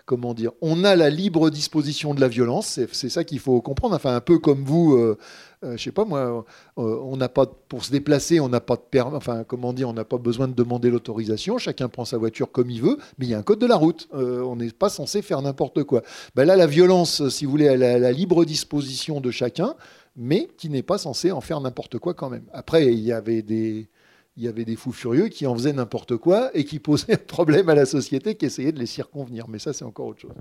comment 0.07 0.33
dire 0.33 0.53
On 0.63 0.85
a 0.85 0.97
la 0.97 1.11
libre 1.11 1.51
disposition 1.51 2.15
de 2.15 2.21
la 2.23 2.29
violence, 2.29 2.81
c'est 2.93 3.11
ça 3.11 3.25
qu'il 3.25 3.41
faut 3.41 3.61
comprendre. 3.61 3.95
Enfin, 3.95 4.17
un 4.17 4.23
peu 4.23 4.39
comme 4.39 4.65
vous, 4.65 5.19
euh, 5.65 5.77
je 5.77 5.83
sais 5.83 5.93
pas 5.93 6.05
moi, 6.05 6.45
euh, 6.79 7.01
on 7.03 7.17
n'a 7.17 7.29
pas 7.29 7.47
pour 7.47 7.85
se 7.85 7.91
déplacer, 7.91 8.41
on 8.41 8.49
n'a 8.49 8.61
pas 8.61 8.77
de 8.77 8.83
permis, 8.83 9.17
enfin 9.17 9.45
comment 9.45 9.73
dire, 9.73 9.89
on 9.89 9.93
n'a 9.93 10.05
pas 10.05 10.19
besoin 10.19 10.49
de 10.49 10.53
demander 10.53 10.91
l'autorisation. 10.91 11.59
Chacun 11.59 11.89
prend 11.89 12.05
sa 12.05 12.19
voiture 12.19 12.51
comme 12.53 12.71
il 12.71 12.83
veut, 12.83 12.99
mais 13.19 13.27
il 13.27 13.31
y 13.31 13.35
a 13.35 13.39
un 13.39 13.43
code 13.43 13.59
de 13.59 13.67
la 13.67 13.77
route. 13.77 14.09
Euh, 14.15 14.43
on 14.43 14.57
n'est 14.57 14.71
pas 14.71 14.89
censé 14.89 15.23
faire 15.23 15.41
n'importe 15.43 15.85
quoi. 15.85 16.03
Ben 16.35 16.45
là, 16.45 16.57
la 16.57 16.67
violence, 16.67 17.29
si 17.29 17.45
vous 17.45 17.51
voulez, 17.51 17.67
elle 17.67 17.83
a 17.83 17.99
la 17.99 18.13
libre 18.13 18.45
disposition 18.45 19.21
de 19.21 19.31
chacun, 19.31 19.75
mais 20.17 20.49
qui 20.57 20.69
n'est 20.69 20.83
pas 20.83 20.99
censé 20.99 21.33
en 21.33 21.41
faire 21.41 21.61
n'importe 21.61 21.99
quoi 21.99 22.15
quand 22.15 22.31
même. 22.31 22.45
Après, 22.53 22.93
il 22.93 23.01
y 23.01 23.13
avait 23.13 23.43
des 23.43 23.89
il 24.37 24.43
y 24.43 24.49
avait 24.49 24.65
des 24.65 24.75
fous 24.75 24.91
furieux 24.91 25.29
qui 25.29 25.47
en 25.47 25.55
faisaient 25.55 25.73
n'importe 25.73 26.17
quoi 26.17 26.51
et 26.55 26.65
qui 26.65 26.81
posaient 26.81 27.13
un 27.15 27.17
problème 27.17 27.69
à 27.69 27.75
la 27.75 27.87
société, 27.87 28.35
qui 28.35 28.47
essayaient 28.47 28.73
de 28.73 28.81
les 28.81 28.87
circonvenir. 28.87 29.47
Mais 29.49 29.59
ça, 29.59 29.73
c'est 29.73 29.85
encore 29.85 30.07
autre 30.07 30.21
chose. 30.21 30.33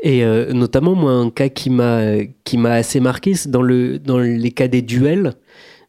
Et 0.00 0.24
euh, 0.24 0.52
notamment, 0.52 0.94
moi, 0.94 1.12
un 1.12 1.30
cas 1.30 1.48
qui 1.48 1.70
m'a 1.70 2.16
qui 2.44 2.58
m'a 2.58 2.72
assez 2.72 3.00
marqué, 3.00 3.34
c'est 3.34 3.50
dans 3.50 3.62
le 3.62 3.98
dans 3.98 4.18
les 4.18 4.50
cas 4.50 4.68
des 4.68 4.82
duels, 4.82 5.34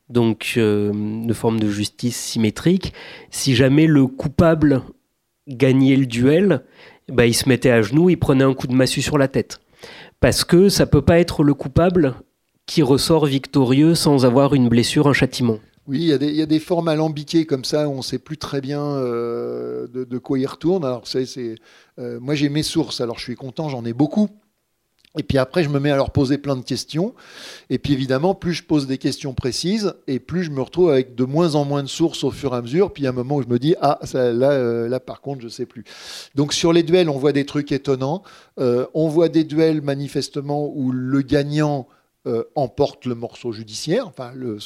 donc 0.10 0.54
euh, 0.58 0.92
de 1.26 1.34
forme 1.34 1.60
de 1.60 1.70
justice 1.70 2.18
symétrique. 2.18 2.94
Si 3.32 3.56
jamais 3.56 3.88
le 3.88 4.06
coupable 4.06 4.84
gagnait 5.48 5.96
le 5.96 6.06
duel, 6.06 6.64
bah, 7.08 7.26
il 7.26 7.34
se 7.34 7.50
mettait 7.50 7.72
à 7.72 7.82
genoux, 7.82 8.10
il 8.12 8.18
prenait 8.18 8.44
un 8.44 8.54
coup 8.54 8.68
de 8.68 8.76
massue 8.76 9.02
sur 9.02 9.18
la 9.18 9.28
tête, 9.28 9.60
parce 10.20 10.44
que 10.44 10.70
ça 10.70 10.86
peut 10.86 11.02
pas 11.02 11.20
être 11.20 11.44
le 11.44 11.56
coupable 11.56 12.14
qui 12.70 12.84
ressort 12.84 13.26
victorieux 13.26 13.96
sans 13.96 14.26
avoir 14.26 14.54
une 14.54 14.70
blessure, 14.70 15.08
un 15.08 15.14
châtiment. 15.14 15.58
Oui, 15.88 16.02
il 16.02 16.36
y, 16.36 16.42
a 16.42 16.46
des, 16.46 16.60
formes 16.60 16.88
alambiquées 16.88 17.48
comme 17.48 17.66
ça, 17.66 17.90
on 17.90 17.98
ne 17.98 18.02
sait 18.04 18.20
plus 18.20 18.38
très 18.38 18.62
bien 18.62 18.80
euh, 18.80 19.88
de, 19.88 20.18
quoi 20.20 20.38
il 20.38 20.46
retourne. 20.46 20.86
Alors, 20.86 21.08
c'est, 21.08 21.26
euh, 21.98 22.20
moi, 22.20 22.36
j'ai 22.36 22.48
mes 22.48 22.62
sources, 22.62 23.02
alors 23.02 23.18
je 23.18 23.24
suis 23.24 23.36
content, 23.36 23.70
j'en 23.70 23.84
ai 23.86 23.94
beaucoup. 23.94 24.30
Et 25.18 25.24
puis 25.24 25.40
après, 25.40 25.64
je 25.64 25.70
me 25.70 25.80
mets 25.80 25.90
à 25.90 25.96
leur 25.96 26.12
poser 26.12 26.38
plein 26.38 26.56
de 26.56 26.62
questions. 26.62 27.16
Et 27.72 27.80
puis 27.80 27.94
évidemment, 27.94 28.36
plus 28.36 28.54
je 28.54 28.64
pose 28.64 28.86
des 28.86 29.00
questions 29.00 29.34
précises, 29.34 29.96
et 30.06 30.20
plus 30.20 30.44
je 30.44 30.52
me 30.52 30.62
retrouve 30.62 30.92
avec 30.92 31.16
de 31.16 31.24
moins 31.24 31.56
en 31.56 31.66
moins 31.66 31.82
de 31.82 31.88
sources 31.88 32.24
au 32.24 32.30
fur 32.30 32.54
et 32.54 32.58
à 32.58 32.62
mesure. 32.62 32.94
Puis 32.94 33.02
il 33.02 33.06
y 33.06 33.08
a 33.08 33.10
un 33.10 33.14
moment 33.14 33.38
où 33.38 33.42
je 33.42 33.48
me 33.48 33.58
dis, 33.58 33.74
ah, 33.82 33.98
là, 34.14 34.52
euh, 34.52 34.88
là, 34.88 35.00
par 35.00 35.22
contre, 35.22 35.42
je 35.42 35.46
ne 35.46 35.52
sais 35.52 35.66
plus. 35.66 35.86
Donc 36.36 36.54
sur 36.54 36.72
les 36.72 36.84
duels, 36.84 37.10
on 37.10 37.18
voit 37.18 37.32
des 37.32 37.48
trucs 37.48 37.72
étonnants. 37.72 38.22
on 38.58 39.08
voit 39.08 39.30
des 39.30 39.44
duels 39.44 39.82
manifestement 39.82 40.72
où 40.72 40.92
le 40.92 41.24
gagnant 41.24 41.88
euh, 42.30 42.44
emporte 42.54 43.06
le 43.06 43.16
morceau 43.16 43.52
judiciaire, 43.52 44.08
enfin 44.08 44.32
le, 44.36 44.60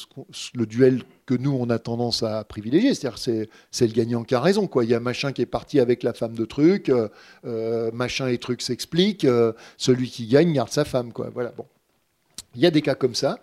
duel 0.65 1.03
que 1.25 1.33
nous 1.33 1.51
on 1.57 1.69
a 1.69 1.79
tendance 1.79 2.21
à 2.21 2.43
privilégier, 2.43 2.93
c'est-à-dire 2.93 3.17
c'est, 3.17 3.87
le 3.87 3.93
gagnant 3.93 4.23
qui 4.23 4.35
a 4.35 4.41
raison. 4.41 4.67
Quoi. 4.67 4.83
Il 4.83 4.89
y 4.89 4.93
a 4.93 4.99
machin 4.99 5.31
qui 5.31 5.41
est 5.41 5.45
parti 5.45 5.79
avec 5.79 6.03
la 6.03 6.13
femme 6.13 6.33
de 6.33 6.43
truc, 6.43 6.89
euh, 6.89 7.07
euh, 7.45 7.89
machin 7.93 8.27
et 8.27 8.37
truc 8.37 8.61
s'expliquent, 8.61 9.25
celui 9.77 10.09
qui 10.09 10.27
gagne 10.27 10.51
garde 10.51 10.71
sa 10.71 10.83
femme. 10.83 11.13
Quoi. 11.13 11.29
Voilà, 11.33 11.53
bon. 11.55 11.65
Il 12.55 12.61
y 12.61 12.65
a 12.65 12.71
des 12.71 12.81
cas 12.81 12.95
comme 12.95 13.15
ça. 13.15 13.39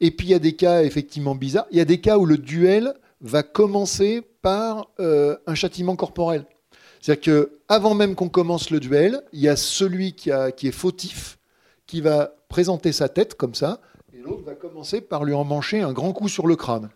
Et 0.00 0.10
puis 0.10 0.26
il 0.26 0.30
y 0.30 0.34
a 0.34 0.38
des 0.38 0.52
cas 0.52 0.82
effectivement 0.82 1.34
bizarres. 1.34 1.66
Il 1.70 1.78
y 1.78 1.80
a 1.80 1.86
des 1.86 2.00
cas 2.00 2.18
où 2.18 2.26
le 2.26 2.36
duel 2.36 2.92
va 3.22 3.42
commencer 3.42 4.22
par 4.42 4.90
un 4.98 5.54
châtiment 5.54 5.96
corporel. 5.96 6.44
C'est-à-dire 7.00 7.22
que 7.22 7.58
avant 7.68 7.94
même 7.94 8.14
qu'on 8.14 8.28
commence 8.28 8.68
le 8.68 8.78
duel, 8.78 9.22
il 9.32 9.40
y 9.40 9.48
a 9.48 9.56
celui 9.56 10.12
qui 10.12 10.30
est 10.30 10.72
fautif 10.72 11.38
qui 11.86 12.00
va 12.00 12.34
présenter 12.48 12.92
sa 12.92 13.08
tête 13.08 13.34
comme 13.34 13.54
ça, 13.54 13.80
et 14.12 14.18
l'autre 14.18 14.44
va 14.44 14.54
commencer 14.54 15.00
par 15.00 15.24
lui 15.24 15.34
emmancher 15.34 15.80
un 15.80 15.92
grand 15.92 16.12
coup 16.12 16.28
sur 16.28 16.46
le 16.46 16.56
crâne. 16.56 16.90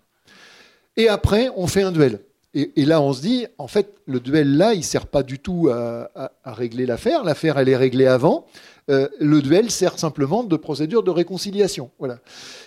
Et 0.97 1.09
après, 1.09 1.51
on 1.57 1.67
fait 1.67 1.83
un 1.83 1.93
duel. 1.93 2.21
Et, 2.55 2.85
là, 2.87 3.01
on 3.01 3.13
se 3.13 3.21
dit, 3.21 3.47
en 3.59 3.69
fait, 3.69 3.95
le 4.07 4.21
duel 4.21 4.57
là, 4.57 4.75
il 4.75 4.83
sert 4.83 5.07
pas 5.07 5.23
du 5.23 5.39
tout 5.39 5.69
à, 5.71 6.33
régler 6.45 6.87
l'affaire. 6.87 7.23
L'affaire, 7.23 7.59
elle 7.59 7.69
est 7.69 7.77
réglée 7.77 8.07
avant. 8.07 8.47
Euh, 8.91 9.09
le 9.21 9.43
duel 9.43 9.71
sert 9.71 9.99
simplement 9.99 10.43
de 10.43 10.57
procédure 10.57 11.03
de 11.03 11.11
réconciliation. 11.11 11.91
Voilà. 11.99 12.19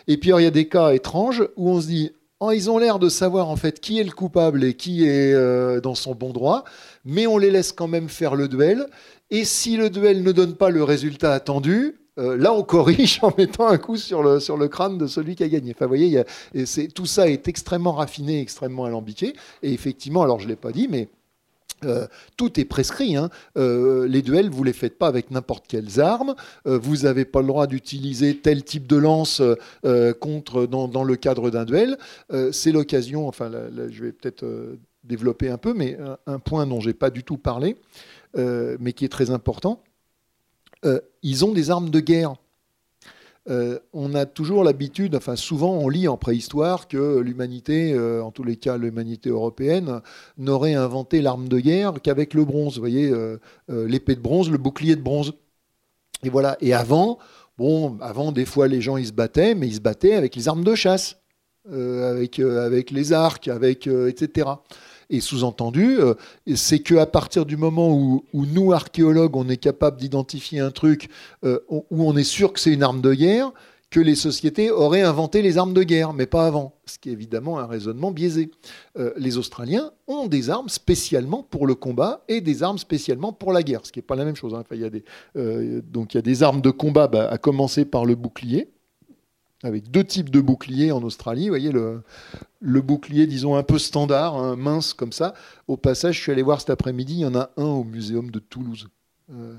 Et 0.08 0.18
puis, 0.18 0.30
il 0.30 0.44
y 0.44 0.46
a 0.46 0.52
des 0.52 0.70
cas 0.70 0.94
étranges 0.94 1.44
où 1.58 1.70
on 1.70 1.82
se 1.82 1.88
dit, 1.88 2.12
oh, 2.40 2.52
ils 2.52 2.70
ont 2.70 2.78
l'air 2.78 3.00
de 3.00 3.10
savoir 3.10 3.50
en 3.50 3.56
fait 3.56 3.82
qui 3.82 4.00
est 4.00 4.04
le 4.04 4.12
coupable 4.12 4.64
et 4.64 4.76
qui 4.76 5.04
est 5.06 5.82
dans 5.82 5.96
son 5.96 6.14
bon 6.14 6.30
droit, 6.30 6.64
mais 7.04 7.26
on 7.28 7.38
les 7.38 7.52
laisse 7.52 7.72
quand 7.72 7.88
même 7.88 8.08
faire 8.08 8.36
le 8.36 8.48
duel. 8.48 8.86
Et 9.32 9.44
si 9.46 9.78
le 9.78 9.90
duel 9.90 10.24
ne 10.24 10.32
donne 10.32 10.56
pas 10.56 10.70
le 10.70 10.84
résultat 10.84 11.34
attendu, 11.34 12.01
là, 12.18 12.54
on 12.54 12.64
corrige 12.64 13.20
en 13.22 13.34
mettant 13.38 13.68
un 13.68 13.78
coup 13.78 13.98
sur 13.98 14.22
le, 14.24 14.68
crâne 14.68 14.98
de 14.98 15.08
celui 15.08 15.36
qui 15.36 15.44
a 15.44 15.50
gagné. 15.50 15.72
Enfin, 15.76 15.86
vous 15.86 15.96
voyez, 15.96 16.24
tout 16.94 17.06
ça 17.06 17.30
est 17.30 17.48
extrêmement 17.48 17.94
raffiné, 17.94 18.42
extrêmement 18.42 18.86
alambiqué. 18.86 19.34
Et 19.64 19.74
effectivement, 19.74 20.22
alors 20.22 20.40
je 20.40 20.46
ne 20.46 20.50
l'ai 20.50 20.56
pas 20.56 20.72
dit, 20.72 20.88
mais 20.90 21.08
euh, 21.86 22.08
tout 22.38 22.60
est 22.60 22.66
prescrit. 22.66 23.16
Hein. 23.16 23.30
Euh, 23.58 24.08
les 24.08 24.22
duels, 24.22 24.50
vous 24.50 24.64
les 24.64 24.74
faites 24.74 24.98
pas 24.98 25.08
avec 25.08 25.32
n'importe 25.32 25.66
quelles 25.68 26.00
armes. 26.00 26.36
Euh, 26.68 26.78
vous 26.78 26.98
n'avez 26.98 27.26
pas 27.26 27.42
le 27.42 27.48
droit 27.48 27.68
d'utiliser 27.68 28.38
tel 28.38 28.64
type 28.64 28.88
de 28.88 28.98
lance 28.98 29.42
contre 30.20 30.66
dans, 30.66 31.04
le 31.04 31.16
cadre 31.16 31.50
d'un 31.50 31.66
duel. 31.66 31.98
C'est 32.52 32.72
l'occasion. 32.72 33.28
Enfin, 33.28 33.52
je 33.90 34.04
vais 34.04 34.12
peut-être 34.12 34.46
développer 35.04 35.50
un 35.50 35.58
peu, 35.58 35.74
mais 35.74 35.98
un, 36.28 36.40
point 36.40 36.68
dont 36.68 36.80
j'ai 36.80 36.94
pas 36.94 37.10
du 37.10 37.24
tout 37.24 37.38
parlé, 37.38 37.76
mais 38.36 38.94
qui 38.94 39.06
est 39.06 39.10
très 39.10 39.32
important. 39.32 39.82
Ils 41.24 41.46
ont 41.46 41.52
des 41.52 41.70
armes 41.70 41.90
de 41.90 42.00
guerre. 42.00 42.36
Euh, 43.50 43.80
on 43.92 44.14
a 44.14 44.28
toujours 44.28 44.64
l'habitude, 44.64 45.16
enfin 45.16 45.36
souvent 45.36 45.74
on 45.74 45.90
lit 45.90 46.08
en 46.08 46.16
préhistoire 46.16 46.88
que 46.88 47.18
l'humanité, 47.18 47.92
euh, 47.94 48.24
en 48.24 48.30
tous 48.30 48.44
les 48.44 48.56
cas 48.56 48.78
l'humanité 48.78 49.30
européenne, 49.30 50.02
n'aurait 50.38 50.76
inventé 50.76 51.22
l'arme 51.22 51.48
de 51.48 51.60
guerre 51.60 51.94
qu'avec 52.04 52.36
le 52.36 52.46
bronze. 52.46 52.76
Vous 52.76 52.82
voyez, 52.82 53.10
euh, 53.10 53.40
l'épée 53.68 54.16
de 54.16 54.22
bronze, 54.22 54.52
le 54.52 54.60
bouclier 54.60 54.96
de 54.96 55.02
bronze. 55.02 55.34
Et 56.24 56.30
voilà. 56.30 56.56
Et 56.62 56.72
avant, 56.74 57.18
bon, 57.58 57.98
avant 58.00 58.32
des 58.32 58.46
fois 58.46 58.68
les 58.68 58.80
gens 58.80 58.98
ils 58.98 59.08
se 59.08 59.12
battaient, 59.12 59.56
mais 59.56 59.68
ils 59.68 59.76
se 59.76 59.82
battaient 59.82 60.14
avec 60.14 60.36
les 60.36 60.48
armes 60.48 60.64
de 60.64 60.76
chasse, 60.76 61.18
avec, 61.72 62.40
avec 62.40 62.92
les 62.92 63.12
arcs, 63.12 63.48
avec 63.48 63.88
etc. 63.88 64.50
Et 65.12 65.20
sous-entendu, 65.20 66.00
euh, 66.00 66.14
c'est 66.56 66.80
qu'à 66.80 67.06
partir 67.06 67.46
du 67.46 67.58
moment 67.58 67.94
où, 67.94 68.24
nous, 68.34 68.72
archéologues, 68.72 69.36
on 69.36 69.50
est 69.50 69.58
capable 69.58 69.98
d'identifier 69.98 70.62
un 70.62 70.72
truc 70.72 71.10
euh, 71.44 71.60
où 71.70 72.08
on 72.08 72.16
est 72.16 72.24
sûr 72.24 72.54
que 72.54 72.62
c'est 72.62 72.72
une 72.72 72.82
arme 72.82 73.02
de 73.02 73.14
guerre, 73.14 73.52
que 73.90 74.00
les 74.00 74.16
sociétés 74.16 74.72
auraient 74.72 75.02
inventé 75.02 75.42
les 75.42 75.58
armes 75.58 75.74
de 75.74 75.84
guerre, 75.84 76.14
mais 76.14 76.28
pas 76.28 76.48
avant. 76.48 76.76
Ce 76.86 76.98
qui 76.98 77.10
est 77.10 77.12
évidemment 77.12 77.60
un 77.60 77.66
raisonnement 77.66 78.12
biaisé. 78.12 78.52
Euh, 78.98 79.12
les 79.18 79.38
Australiens 79.38 79.92
ont 80.08 80.28
des 80.28 80.50
armes 80.50 80.70
spécialement 80.70 81.44
pour 81.44 81.68
le 81.68 81.76
combat 81.76 82.24
et 82.30 82.40
des 82.40 82.64
armes 82.64 82.78
spécialement 82.78 83.34
pour 83.34 83.52
la 83.52 83.64
guerre, 83.64 83.82
ce 83.84 83.92
qui 83.92 84.00
n'est 84.00 84.04
pas 84.04 84.16
la 84.16 84.24
même 84.24 84.38
chose. 84.38 84.54
Hein. 84.54 84.64
donc 85.92 86.14
il 86.14 86.18
y 86.18 86.20
a 86.20 86.22
des 86.22 86.42
armes 86.42 86.62
de 86.62 86.72
combat, 86.72 87.10
bah, 87.10 87.28
à 87.30 87.38
commencer 87.38 87.84
par 87.84 88.06
le 88.06 88.16
bouclier, 88.16 88.72
avec 89.64 89.92
deux 89.92 90.04
types 90.04 90.30
de 90.30 90.42
boucliers 90.42 90.92
en 90.92 91.04
Australie. 91.04 91.44
Vous 91.44 91.52
voyez 91.52 91.72
le, 91.72 92.02
bouclier, 92.82 93.28
disons, 93.28 93.56
un 93.56 93.64
peu 93.64 93.78
standard, 93.78 94.36
hein, 94.36 94.56
mince 94.56 94.94
comme 94.94 95.12
ça. 95.12 95.34
Au 95.68 95.78
passage, 95.78 96.18
je 96.18 96.22
suis 96.22 96.32
allé 96.32 96.42
voir 96.42 96.60
cet 96.60 96.70
après-midi, 96.70 97.14
il 97.14 97.20
y 97.20 97.26
en 97.26 97.36
a 97.36 97.52
un 97.58 97.66
au 97.66 97.84
Muséum 97.84 98.32
de 98.32 98.40
Toulouse. 98.40 98.88
Euh, 99.34 99.56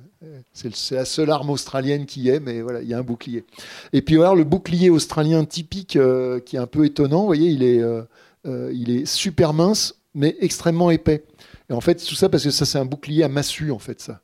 c'est 0.53 0.94
la 0.94 1.05
seule 1.05 1.30
arme 1.30 1.50
australienne 1.50 2.05
qui 2.05 2.28
est, 2.28 2.40
mais 2.40 2.61
voilà, 2.61 2.82
il 2.82 2.88
y 2.88 2.94
a 2.94 2.98
un 2.98 3.03
bouclier. 3.03 3.44
Et 3.92 4.03
puis 4.03 4.16
alors, 4.16 4.36
le 4.36 4.44
bouclier 4.44 4.90
australien 4.90 5.44
typique, 5.44 5.96
euh, 5.96 6.40
qui 6.40 6.57
est 6.57 6.59
un 6.59 6.66
peu 6.66 6.84
étonnant, 6.84 7.20
vous 7.20 7.26
voyez, 7.26 7.80
euh, 7.80 8.05
il 8.44 8.90
est 8.90 9.07
super 9.07 9.55
mince, 9.55 9.94
mais 10.14 10.36
extrêmement 10.40 10.90
épais. 10.90 11.24
Et 11.70 11.72
en 11.72 11.80
fait, 11.80 12.05
tout 12.05 12.14
ça 12.14 12.28
parce 12.28 12.44
que 12.44 12.50
ça, 12.50 12.66
c'est 12.66 12.78
un 12.78 12.84
bouclier 12.84 13.22
à 13.22 13.28
massue, 13.28 13.70
en 13.70 13.78
fait, 13.78 14.00
ça. 14.00 14.20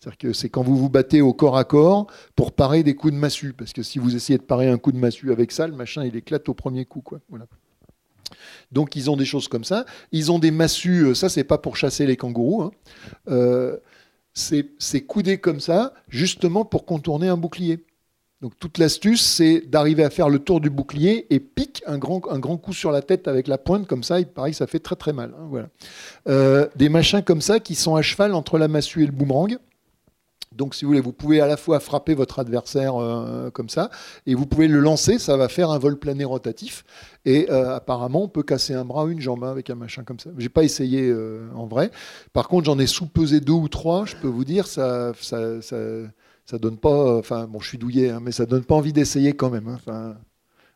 C'est-à-dire 0.00 0.18
que 0.18 0.32
c'est 0.32 0.48
quand 0.48 0.62
vous 0.62 0.78
vous 0.78 0.88
battez 0.88 1.20
au 1.20 1.34
corps 1.34 1.58
à 1.58 1.64
corps 1.64 2.06
pour 2.34 2.52
parer 2.52 2.82
des 2.82 2.94
coups 2.94 3.12
de 3.12 3.18
massue. 3.18 3.52
Parce 3.52 3.74
que 3.74 3.82
si 3.82 3.98
vous 3.98 4.16
essayez 4.16 4.38
de 4.38 4.42
parer 4.42 4.68
un 4.68 4.78
coup 4.78 4.92
de 4.92 4.98
massue 4.98 5.30
avec 5.30 5.52
ça, 5.52 5.66
le 5.66 5.74
machin, 5.74 6.04
il 6.04 6.16
éclate 6.16 6.48
au 6.48 6.54
premier 6.54 6.86
coup. 6.86 7.04
Donc 8.72 8.96
ils 8.96 9.10
ont 9.10 9.16
des 9.16 9.26
choses 9.26 9.46
comme 9.46 9.64
ça. 9.64 9.84
Ils 10.10 10.32
ont 10.32 10.38
des 10.38 10.50
massues, 10.50 11.02
euh, 11.02 11.14
ça 11.14 11.28
c'est 11.28 11.44
pas 11.44 11.58
pour 11.58 11.76
chasser 11.76 12.06
les 12.06 12.16
kangourous. 12.16 12.62
Hein. 12.62 12.70
Euh, 13.28 13.76
c'est 14.32 15.02
coudé 15.02 15.38
comme 15.38 15.60
ça, 15.60 15.92
justement 16.08 16.64
pour 16.64 16.86
contourner 16.86 17.28
un 17.28 17.36
bouclier. 17.36 17.84
Donc 18.40 18.52
toute 18.58 18.78
l'astuce, 18.78 19.20
c'est 19.20 19.60
d'arriver 19.60 20.02
à 20.02 20.08
faire 20.08 20.30
le 20.30 20.38
tour 20.38 20.62
du 20.62 20.70
bouclier 20.70 21.26
et 21.28 21.40
pique 21.40 21.82
un 21.86 21.98
grand, 21.98 22.26
un 22.30 22.38
grand 22.38 22.56
coup 22.56 22.72
sur 22.72 22.90
la 22.90 23.02
tête 23.02 23.28
avec 23.28 23.48
la 23.48 23.58
pointe 23.58 23.86
comme 23.86 24.02
ça. 24.02 24.18
Il 24.18 24.28
paraît 24.28 24.52
que 24.52 24.56
ça 24.56 24.66
fait 24.66 24.78
très 24.78 24.96
très 24.96 25.12
mal. 25.12 25.34
Hein, 25.38 25.46
voilà. 25.50 25.68
Euh, 26.26 26.66
des 26.74 26.88
machins 26.88 27.22
comme 27.22 27.42
ça 27.42 27.60
qui 27.60 27.74
sont 27.74 27.96
à 27.96 28.02
cheval 28.02 28.32
entre 28.32 28.56
la 28.56 28.68
massue 28.68 29.02
et 29.02 29.06
le 29.06 29.12
boomerang. 29.12 29.58
Donc, 30.60 30.74
si 30.74 30.84
vous 30.84 30.90
voulez, 30.90 31.00
vous 31.00 31.14
pouvez 31.14 31.40
à 31.40 31.46
la 31.46 31.56
fois 31.56 31.80
frapper 31.80 32.12
votre 32.12 32.38
adversaire 32.38 33.00
euh, 33.00 33.48
comme 33.48 33.70
ça, 33.70 33.88
et 34.26 34.34
vous 34.34 34.44
pouvez 34.44 34.68
le 34.68 34.78
lancer, 34.78 35.18
ça 35.18 35.38
va 35.38 35.48
faire 35.48 35.70
un 35.70 35.78
vol 35.78 35.98
plané 35.98 36.22
rotatif. 36.22 36.84
Et 37.24 37.50
euh, 37.50 37.76
apparemment, 37.76 38.24
on 38.24 38.28
peut 38.28 38.42
casser 38.42 38.74
un 38.74 38.84
bras 38.84 39.06
ou 39.06 39.08
une 39.08 39.22
jambe 39.22 39.42
hein, 39.42 39.50
avec 39.50 39.70
un 39.70 39.74
machin 39.74 40.04
comme 40.04 40.18
ça. 40.18 40.28
J'ai 40.36 40.50
pas 40.50 40.62
essayé 40.62 41.08
euh, 41.08 41.48
en 41.54 41.66
vrai. 41.66 41.90
Par 42.34 42.46
contre, 42.46 42.66
j'en 42.66 42.78
ai 42.78 42.86
sous-pesé 42.86 43.40
deux 43.40 43.54
ou 43.54 43.68
trois. 43.68 44.04
Je 44.04 44.16
peux 44.16 44.28
vous 44.28 44.44
dire, 44.44 44.66
ça, 44.66 45.12
ça, 45.18 45.62
ça, 45.62 46.58
donne 46.58 46.76
pas. 46.76 47.16
Enfin, 47.16 47.46
bon, 47.46 47.58
je 47.58 47.68
suis 47.68 47.78
douillet, 47.78 48.10
hein, 48.10 48.20
mais 48.22 48.30
ça 48.30 48.44
donne 48.44 48.64
pas 48.64 48.74
envie 48.74 48.92
d'essayer 48.92 49.32
quand 49.32 49.48
même. 49.48 49.78
Hein. 49.86 50.14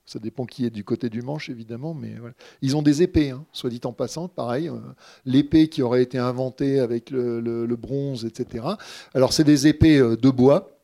Ça 0.07 0.19
dépend 0.19 0.45
qui 0.45 0.67
est 0.67 0.71
du 0.71 0.85
côté 0.85 1.09
du 1.09 1.23
manche, 1.23 1.49
évidemment, 1.49 1.95
mais 1.95 2.15
Ils 2.61 2.77
ont 2.77 2.83
des 2.83 3.03
épées, 3.03 3.31
hein, 3.31 3.45
soit 3.53 3.71
dit 3.71 3.81
en 3.85 3.93
passant, 3.93 4.29
pareil. 4.29 4.69
Euh, 4.69 4.79
l'épée 5.25 5.69
qui 5.69 5.81
aurait 5.81 6.03
été 6.03 6.19
inventée 6.19 6.79
avec 6.79 7.11
le, 7.11 7.77
bronze, 7.77 8.27
etc. 8.27 8.67
Alors, 9.15 9.33
c'est 9.33 9.45
des 9.45 9.67
épées 9.67 9.99
euh, 9.99 10.17
de 10.17 10.29
bois 10.31 10.79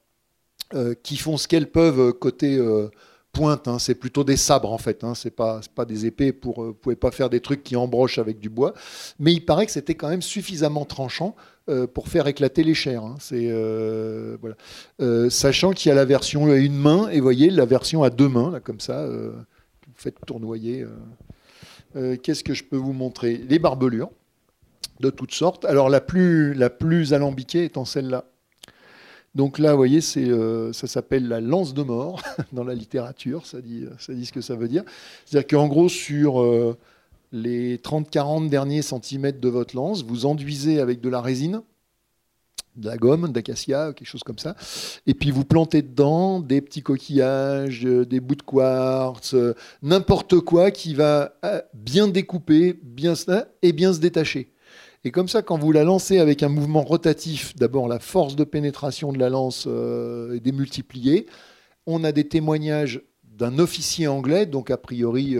euh, 0.74 0.94
qui 1.02 1.16
font 1.16 1.36
ce 1.36 1.48
qu'elles 1.48 1.70
peuvent 1.70 2.12
côté 2.14 2.58
pointe. 3.32 3.68
Hein. 3.68 3.78
c'est 3.78 3.94
plutôt 3.94 4.24
des 4.24 4.36
sabres, 4.36 4.72
en 4.72 4.78
fait. 4.78 5.04
Hein, 5.04 5.14
c'est 5.14 5.30
pas, 5.30 5.60
des 5.86 6.06
épées 6.06 6.32
pour. 6.32 6.62
vous 6.62 6.74
pouvez 6.74 6.96
pas 6.96 7.10
faire 7.10 7.30
des 7.30 7.40
trucs 7.40 7.62
qui 7.62 7.76
embrochent 7.76 8.18
avec 8.18 8.38
du 8.38 8.48
bois. 8.48 8.74
Mais 9.18 9.32
il 9.32 9.44
paraît 9.44 9.66
que 9.66 9.72
c'était 9.72 9.94
quand 9.94 10.08
même 10.08 10.22
suffisamment 10.22 10.84
tranchant 10.84 11.34
euh, 11.68 11.86
pour 11.86 12.08
faire 12.08 12.26
éclater 12.26 12.64
les 12.64 12.74
chairs. 12.74 13.04
Hein. 13.04 13.16
Euh. 13.32 14.36
Euh, 15.00 15.30
sachant 15.30 15.72
qu'il 15.72 15.88
y 15.88 15.92
a 15.92 15.94
la 15.94 16.04
version 16.04 16.46
à 16.46 16.56
une 16.56 16.76
main 16.76 17.08
et 17.08 17.20
voyez 17.20 17.50
la 17.50 17.64
version 17.64 18.02
à 18.02 18.10
deux 18.10 18.28
mains 18.28 18.60
comme 18.60 18.80
ça. 18.80 19.06
vous 19.06 19.94
faites 19.94 20.16
tournoyer. 20.26 20.84
Qu'est-ce 21.94 22.44
que 22.44 22.54
je 22.54 22.64
peux 22.64 22.76
vous 22.76 22.92
montrer? 22.92 23.36
Les 23.48 23.58
barbelures 23.58 24.10
de 25.00 25.10
toutes 25.10 25.34
sortes. 25.34 25.64
Alors 25.64 25.88
la 25.88 26.00
plus 26.00 27.12
alambiquée 27.12 27.64
étant 27.64 27.84
celle-là. 27.84 28.24
Donc 29.34 29.58
là, 29.58 29.72
vous 29.72 29.76
voyez, 29.76 30.00
c'est, 30.00 30.28
ça 30.72 30.86
s'appelle 30.86 31.28
la 31.28 31.40
lance 31.40 31.72
de 31.72 31.82
mort 31.82 32.22
dans 32.52 32.64
la 32.64 32.74
littérature, 32.74 33.46
ça 33.46 33.60
dit, 33.60 33.84
ça 33.98 34.12
dit 34.12 34.26
ce 34.26 34.32
que 34.32 34.40
ça 34.40 34.56
veut 34.56 34.68
dire. 34.68 34.82
C'est-à-dire 35.24 35.46
qu'en 35.46 35.68
gros, 35.68 35.88
sur 35.88 36.76
les 37.32 37.76
30-40 37.78 38.48
derniers 38.48 38.82
centimètres 38.82 39.40
de 39.40 39.48
votre 39.48 39.76
lance, 39.76 40.02
vous 40.02 40.26
enduisez 40.26 40.80
avec 40.80 41.00
de 41.00 41.08
la 41.08 41.20
résine, 41.20 41.62
de 42.76 42.86
la 42.86 42.96
gomme, 42.96 43.28
d'acacia, 43.32 43.92
quelque 43.92 44.08
chose 44.08 44.22
comme 44.22 44.38
ça, 44.38 44.56
et 45.06 45.14
puis 45.14 45.30
vous 45.30 45.44
plantez 45.44 45.82
dedans 45.82 46.40
des 46.40 46.60
petits 46.60 46.82
coquillages, 46.82 47.84
euh, 47.84 48.06
des 48.06 48.20
bouts 48.20 48.36
de 48.36 48.42
quartz, 48.42 49.34
euh, 49.34 49.54
n'importe 49.82 50.40
quoi 50.40 50.70
qui 50.70 50.94
va 50.94 51.34
euh, 51.44 51.60
bien 51.74 52.08
découper, 52.08 52.78
bien 52.82 53.14
et 53.62 53.72
bien 53.72 53.92
se 53.92 53.98
détacher. 53.98 54.52
Et 55.04 55.10
comme 55.10 55.28
ça, 55.28 55.42
quand 55.42 55.58
vous 55.58 55.72
la 55.72 55.84
lancez 55.84 56.18
avec 56.18 56.42
un 56.42 56.48
mouvement 56.48 56.82
rotatif, 56.82 57.56
d'abord 57.56 57.88
la 57.88 57.98
force 57.98 58.36
de 58.36 58.44
pénétration 58.44 59.12
de 59.12 59.18
la 59.18 59.30
lance 59.30 59.66
est 59.66 60.40
démultipliée. 60.40 61.26
On 61.86 62.04
a 62.04 62.12
des 62.12 62.28
témoignages 62.28 63.00
d'un 63.24 63.58
officier 63.58 64.06
anglais, 64.08 64.44
donc 64.44 64.70
a 64.70 64.76
priori 64.76 65.38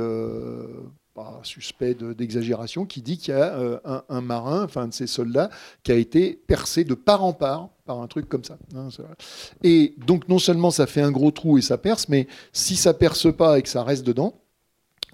suspect 1.43 1.95
d'exagération, 1.95 2.87
qui 2.87 3.03
dit 3.03 3.19
qu'il 3.19 3.35
y 3.35 3.37
a 3.37 3.55
euh, 3.55 3.79
un, 4.09 4.21
marin, 4.21 4.65
enfin 4.65 4.83
un 4.83 4.89
de 4.89 4.95
ses 4.95 5.07
soldats, 5.07 5.51
qui 5.83 5.93
a 5.93 5.95
été 5.95 6.41
percé 6.47 6.85
de 6.85 6.95
part 6.95 7.25
en 7.25 7.33
part 7.33 7.69
par 7.85 8.01
un 8.01 8.07
truc 8.07 8.29
comme 8.29 8.45
ça. 8.45 8.59
Hein, 8.75 8.89
et 9.63 9.95
donc 10.07 10.29
non 10.29 10.39
seulement 10.39 10.71
ça 10.71 10.87
fait 10.87 11.03
un 11.03 11.11
gros 11.11 11.31
trou 11.31 11.59
et 11.59 11.63
ça 11.63 11.79
perce, 11.79 12.09
mais 12.09 12.27
si 12.53 12.77
ça 12.77 12.95
perce 12.95 13.35
pas 13.35 13.59
et 13.59 13.63
que 13.63 13.69
ça 13.69 13.83
reste 13.83 14.07
dedans, 14.07 14.35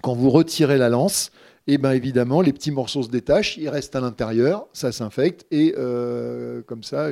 quand 0.01 0.13
vous 0.13 0.29
retirez 0.29 0.77
la 0.77 0.89
lance, 0.89 1.31
et 1.69 1.73
eh 1.73 1.77
bien 1.77 1.91
évidemment, 1.91 2.41
les 2.41 2.53
petits 2.53 2.71
morceaux 2.71 3.03
se 3.03 3.09
détachent, 3.09 3.57
ils 3.57 3.67
restent 3.67 3.95
à 3.95 3.99
l'intérieur, 3.99 4.67
ça 4.71 4.93
s'infecte, 4.93 5.45
et 5.51 5.75
euh, 5.77 6.61
comme 6.61 6.81
ça, 6.81 7.09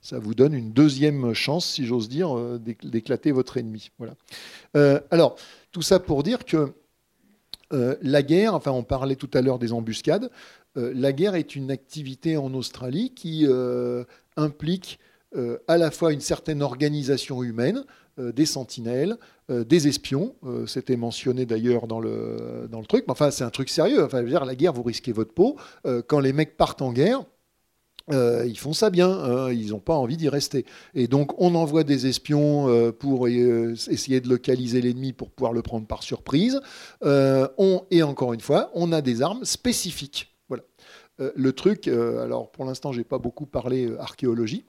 ça 0.00 0.20
vous 0.20 0.34
donne 0.34 0.54
une 0.54 0.72
deuxième 0.72 1.34
chance, 1.34 1.66
si 1.66 1.84
j'ose 1.84 2.08
dire, 2.08 2.38
euh, 2.38 2.60
d'éclater 2.84 3.32
votre 3.32 3.56
ennemi. 3.56 3.90
Voilà. 3.98 4.14
alors, 5.10 5.36
tout 5.72 5.82
ça 5.82 5.98
pour 5.98 6.22
dire 6.22 6.44
que 6.44 6.72
euh, 7.72 7.96
la 8.02 8.22
guerre, 8.22 8.54
enfin 8.54 8.70
on 8.70 8.84
parlait 8.84 9.16
tout 9.16 9.30
à 9.34 9.42
l'heure 9.42 9.58
des 9.58 9.72
embuscades, 9.72 10.30
euh, 10.76 10.92
la 10.94 11.12
guerre 11.12 11.34
est 11.34 11.56
une 11.56 11.70
activité 11.70 12.36
en 12.36 12.54
Australie 12.54 13.12
qui 13.14 13.46
euh, 15.34 15.58
à 15.68 15.78
la 15.78 15.90
fois 15.90 16.12
une 16.12 16.20
certaine 16.20 16.62
organisation 16.62 17.42
humaine, 17.42 17.84
des 18.16 18.46
sentinelles, 18.46 19.16
des 19.48 19.88
espions. 19.88 20.36
C'était 20.68 20.94
mentionné 20.94 21.46
d'ailleurs 21.46 21.88
dans 21.88 21.98
le, 21.98 22.68
truc. 22.86 23.02
Mais 23.08 23.10
enfin, 23.10 23.32
c'est 23.32 23.42
un 23.42 23.50
truc 23.50 23.68
sérieux. 23.68 24.04
Enfin, 24.04 24.22
la 24.22 24.54
guerre, 24.54 24.72
vous 24.72 24.84
risquez 24.84 25.10
votre 25.10 25.32
peau. 25.32 25.56
quand 26.06 26.20
les 26.20 26.32
mecs 26.32 26.56
partent 26.56 26.80
en 26.80 26.92
guerre, 26.92 27.24
euh, 28.12 28.44
ils 28.46 28.58
font 28.58 28.74
ça 28.74 28.90
bien, 28.90 29.08
hein, 29.08 29.50
ils 29.50 29.70
n'ont 29.70 29.80
pas 29.80 29.94
envie 29.94 30.16
d'y 30.16 30.28
rester. 30.28 30.66
Et 30.94 31.08
donc 31.08 31.40
on 31.40 31.54
envoie 31.54 31.84
des 31.84 32.06
espions 32.06 32.68
euh, 32.68 32.92
pour 32.92 33.26
euh, 33.26 33.74
essayer 33.88 34.20
de 34.20 34.28
localiser 34.28 34.82
l'ennemi 34.82 35.12
pour 35.12 35.30
pouvoir 35.30 35.52
le 35.52 35.62
prendre 35.62 35.86
par 35.86 36.02
surprise. 36.02 36.60
on, 37.02 37.84
et 37.90 38.02
encore 38.02 38.34
une 38.34 38.40
fois, 38.40 38.70
on 38.74 38.92
a 38.92 39.00
des 39.00 39.22
armes 39.22 39.44
spécifiques. 39.44 40.30
Voilà. 40.48 40.64
le 41.18 41.52
truc, 41.52 41.88
alors 41.88 42.50
pour 42.50 42.66
l'instant 42.66 42.92
j'ai 42.92 43.04
pas 43.04 43.18
beaucoup 43.18 43.46
parlé 43.46 43.90
archéologie, 43.98 44.64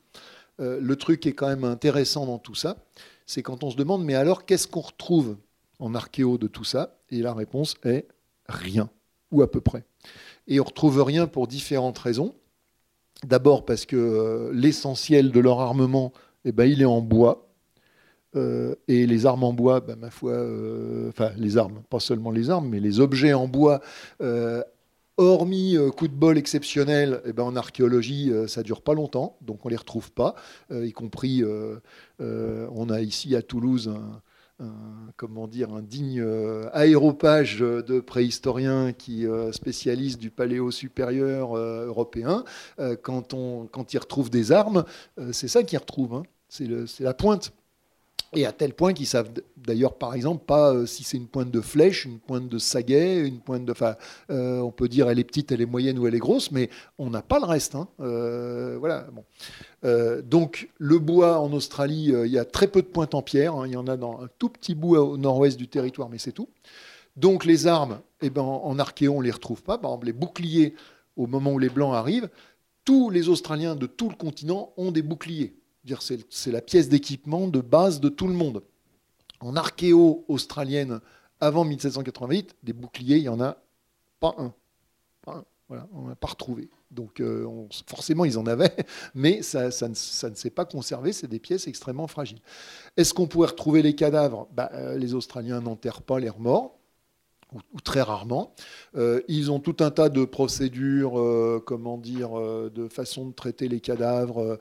le 0.60 0.95
truc 0.95 1.20
qui 1.20 1.30
est 1.30 1.34
quand 1.34 1.47
même 1.47 1.64
intéressant 1.64 2.26
dans 2.26 2.39
tout 2.39 2.56
ça, 2.56 2.78
c'est 3.26 3.41
quand 3.41 3.64
on 3.64 3.72
se 3.72 3.76
demande 3.76 4.03
mais 4.03 4.16
alors 4.16 4.45
qu'est-ce 4.45 4.68
qu'on 4.68 4.82
retrouve 4.82 5.38
en 5.80 5.95
archéo 5.95 6.38
de 6.38 6.47
tout 6.47 6.64
ça? 6.64 6.97
Et 7.10 7.22
la 7.22 7.34
réponse 7.34 7.76
est 7.84 8.08
rien, 8.47 8.89
ou 9.32 9.41
à 9.41 9.51
peu 9.51 9.62
près. 9.62 9.84
Et 10.47 10.60
on 10.60 10.64
retrouve 10.64 11.01
rien 11.03 11.28
pour 11.28 11.47
différentes 11.47 11.97
raisons. 11.97 12.36
D'abord 13.24 13.66
parce 13.66 13.86
que 13.86 13.95
euh, 13.95 14.51
l'essentiel 14.53 15.32
de 15.32 15.39
leur 15.39 15.60
armement, 15.60 16.14
eh 16.43 16.51
ben, 16.51 16.66
il 16.66 16.82
est 16.82 16.86
en 16.86 17.01
bois. 17.01 17.47
Euh, 18.36 18.76
et 18.89 19.08
les 19.08 19.26
armes 19.26 19.45
en 19.45 19.53
bois, 19.53 19.80
ben, 19.80 19.95
ma 19.95 20.10
foi, 20.10 20.32
euh, 20.32 21.08
enfin 21.10 21.32
les 21.38 21.58
armes, 21.58 21.82
pas 21.89 22.01
seulement 22.01 22.32
les 22.32 22.49
armes, 22.49 22.68
mais 22.68 22.82
les 22.82 22.99
objets 22.99 23.34
en 23.34 23.47
bois, 23.47 23.82
hormis 25.18 25.78
coup 25.95 26.07
de 26.07 26.13
bol 26.13 26.38
exceptionnel, 26.38 27.22
eh 27.26 27.34
ben, 27.34 27.43
en 27.43 27.55
archéologie, 27.55 28.32
ça 28.47 28.63
dure 28.63 28.82
pas 28.82 28.93
longtemps, 28.93 29.38
donc 29.41 29.66
on 29.66 29.70
les 29.70 29.76
retrouve 29.76 30.11
pas, 30.11 30.36
y 30.72 30.91
compris, 30.91 31.43
on 32.20 32.89
a 32.89 33.01
ici 33.01 33.36
à 33.36 33.41
Toulouse 33.41 33.93
un, 34.59 35.11
comment 35.18 35.47
dire, 35.47 35.74
un 35.74 35.82
digne 35.82 36.22
euh, 36.22 36.70
aéropage 36.74 37.59
de 37.59 37.99
préhistoriens 37.99 38.93
qui 38.93 39.28
euh, 39.28 39.51
du 40.20 40.32
paléo 40.32 40.72
supérieur 40.72 41.53
euh, 41.53 41.88
européen. 41.88 42.43
quand, 43.03 43.34
on, 43.34 43.68
quand 43.68 43.93
ils 43.93 43.97
retrouvent 43.97 44.30
des 44.30 44.51
armes, 44.51 44.86
c'est 45.32 45.47
ça 45.47 45.63
qu'ils 45.63 45.80
retrouvent. 45.80 46.16
Hein. 46.16 46.24
C'est 46.49 47.01
la 47.01 47.13
pointe. 47.13 47.51
Et 48.34 48.45
à 48.45 48.51
tel 48.51 48.73
point 48.73 48.93
qu'ils 48.93 49.07
savent 49.07 49.32
d'ailleurs, 49.57 49.93
par 49.93 50.13
exemple, 50.13 50.45
pas 50.45 50.86
si 50.86 51.03
c'est 51.03 51.17
une 51.17 51.28
pointe 51.28 51.51
de 51.51 51.61
flèche, 51.61 52.05
une 52.05 52.19
pointe 52.19 52.49
de 52.49 52.57
saguet, 52.57 53.26
une 53.28 53.39
pointe 53.39 53.65
de. 53.65 53.71
Enfin, 53.71 53.95
on 54.30 54.71
peut 54.71 54.89
dire 54.89 55.09
elle 55.09 55.19
est 55.19 55.23
petite, 55.23 55.51
elle 55.51 55.61
est 55.61 55.65
moyenne 55.65 55.97
ou 55.99 56.07
elle 56.07 56.15
est 56.15 56.19
grosse, 56.19 56.51
mais 56.51 56.69
on 56.97 57.09
n'a 57.09 57.21
pas 57.21 57.39
le 57.39 57.45
reste. 57.45 57.76
Hein. 57.76 57.88
voilà. 57.97 59.07
Euh, 59.86 60.21
donc 60.21 60.69
le 60.78 60.97
bois 60.99 61.39
en 61.39 61.51
Australie, 61.53 62.11
euh, 62.11 62.26
il 62.26 62.34
y 62.34 62.39
a 62.39 62.45
très 62.45 62.67
peu 62.67 62.82
de 62.82 62.88
pointes 62.88 63.13
en 63.13 63.21
pierre, 63.21 63.55
hein. 63.55 63.67
il 63.67 63.73
y 63.73 63.78
en 63.78 63.88
a 63.88 63.97
dans 63.97 64.21
un 64.21 64.30
tout 64.39 64.49
petit 64.49 64.73
bout 64.73 64.95
au 64.95 65.17
nord-ouest 65.17 65.57
du 65.57 65.67
territoire, 65.67 66.09
mais 66.09 66.17
c'est 66.17 66.32
tout. 66.32 66.49
Donc 67.15 67.45
les 67.45 67.67
armes, 67.67 68.01
eh 68.21 68.30
ben, 68.30 68.41
en 68.41 68.80
archéo, 68.80 69.13
on 69.13 69.19
ne 69.19 69.26
les 69.26 69.32
retrouve 69.32 69.63
pas. 69.63 69.78
Par 69.78 69.91
exemple, 69.91 70.07
les 70.07 70.13
boucliers, 70.13 70.73
au 71.15 71.28
moment 71.28 71.53
où 71.53 71.59
les 71.59 71.69
Blancs 71.69 71.93
arrivent, 71.93 72.30
tous 72.84 73.09
les 73.09 73.30
Australiens 73.30 73.76
de 73.76 73.86
tout 73.86 74.09
le 74.09 74.15
continent 74.15 74.73
ont 74.76 74.91
des 74.91 75.01
boucliers. 75.01 75.55
C'est 76.30 76.52
la 76.52 76.62
pièce 76.62 76.90
d'équipement 76.90 77.48
de 77.48 77.62
base 77.62 78.00
de 78.00 78.10
tout 78.10 78.28
le 78.28 78.34
monde. 78.34 78.64
En 79.40 79.56
archéo 79.56 80.26
australienne, 80.28 81.00
avant 81.40 81.66
1788, 81.66 82.56
des 82.64 82.74
boucliers, 82.74 83.18
il 83.18 83.24
n'y 83.24 83.30
en 83.30 83.42
a 83.42 83.58
pas 84.20 84.34
un. 84.38 84.54
Pas 85.22 85.34
un. 85.34 85.46
Voilà, 85.68 85.88
on 85.94 86.08
n'a 86.08 86.16
pas 86.16 86.28
retrouvé. 86.28 86.70
Donc 86.92 87.20
euh, 87.20 87.68
forcément, 87.88 88.26
ils 88.26 88.38
en 88.38 88.46
avaient, 88.46 88.76
mais 89.16 89.42
ça, 89.42 89.70
ne, 89.70 89.94
s'est 89.94 90.50
pas 90.50 90.66
conservé. 90.66 91.12
C'est 91.12 91.28
des 91.28 91.40
pièces 91.40 91.68
extrêmement 91.68 92.08
fragiles. 92.08 92.40
Est-ce 92.98 93.14
qu'on 93.14 93.28
pourrait 93.28 93.50
retrouver 93.50 93.82
les 93.82 93.96
cadavres? 93.96 94.48
Bah, 94.54 94.70
euh, 94.74 94.98
Les 94.98 95.14
Australiens 95.14 95.62
n'enterrent 95.62 96.04
pas 96.04 96.20
les 96.20 96.30
morts. 96.38 96.78
Ou, 97.56 97.80
très 97.82 98.01
rarement. 98.01 98.53
Euh, 98.95 99.22
ils 99.28 99.51
ont 99.51 99.60
tout 99.60 99.78
un 99.80 99.91
tas 99.91 100.10
de 100.10 100.26
procédures, 100.26 101.22
comment 101.66 101.97
dire, 101.97 102.32
de 102.74 102.88
façon 102.88 103.28
de 103.28 103.34
traiter 103.34 103.68
les 103.68 103.80
cadavres, 103.80 104.60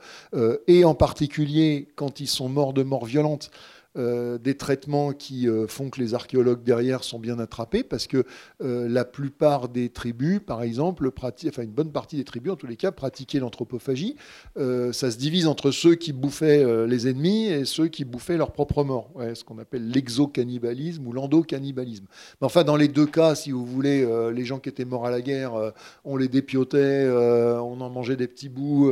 et 0.67 0.85
en 0.85 0.95
particulier 0.95 1.87
quand 1.95 2.19
ils 2.19 2.27
sont 2.27 2.49
morts 2.49 2.73
de 2.73 2.83
mort 2.83 3.05
violente. 3.05 3.51
Euh, 3.97 4.37
des 4.37 4.55
traitements 4.55 5.13
qui 5.13 5.47
euh, 5.47 5.67
font 5.67 5.89
que 5.89 6.01
les 6.01 6.13
archéologues 6.13 6.63
derrière 6.63 7.03
sont 7.03 7.17
bien 7.17 7.39
attrapés, 7.39 7.83
parce 7.83 8.07
que 8.07 8.25
euh, 8.61 8.89
la 8.89 9.05
plupart 9.05 9.69
des 9.69 9.89
tribus, 9.89 10.41
par 10.45 10.63
exemple, 10.63 11.09
enfin 11.17 11.63
une 11.63 11.71
bonne 11.71 11.91
partie 11.91 12.17
des 12.17 12.25
tribus 12.25 12.51
en 12.51 12.55
tous 12.57 12.67
les 12.67 12.75
cas, 12.75 12.91
pratiquaient 12.91 13.39
l'anthropophagie. 13.39 14.15
ça 14.55 15.11
se 15.11 15.17
divise 15.17 15.47
entre 15.47 15.71
ceux 15.71 15.95
qui 15.95 16.13
bouffaient 16.13 16.87
les 16.87 17.07
ennemis 17.07 17.47
et 17.47 17.65
ceux 17.65 17.87
qui 17.87 18.05
bouffaient 18.05 18.37
leurs 18.37 18.51
propres 18.51 18.83
morts, 18.83 19.11
ce 19.33 19.43
qu'on 19.43 19.57
appelle 19.57 19.89
l'exocannibalisme 19.89 21.07
ou 21.07 21.13
l'endocannibalisme. 21.13 22.05
Mais 22.41 22.45
enfin, 22.45 22.63
dans 22.63 22.75
les 22.75 22.87
deux 22.87 23.05
cas, 23.05 23.35
si 23.35 23.51
vous 23.51 23.65
voulez, 23.65 24.05
les 24.33 24.45
gens 24.45 24.59
qui 24.59 24.69
étaient 24.69 24.85
morts 24.85 25.05
à 25.05 25.11
la 25.11 25.21
guerre, 25.21 25.73
on 26.03 26.17
les 26.17 26.27
dépiotait, 26.27 27.07
on 27.09 27.79
en 27.81 27.89
mangeait 27.89 28.17
des 28.17 28.27
petits 28.27 28.49
bouts, 28.49 28.91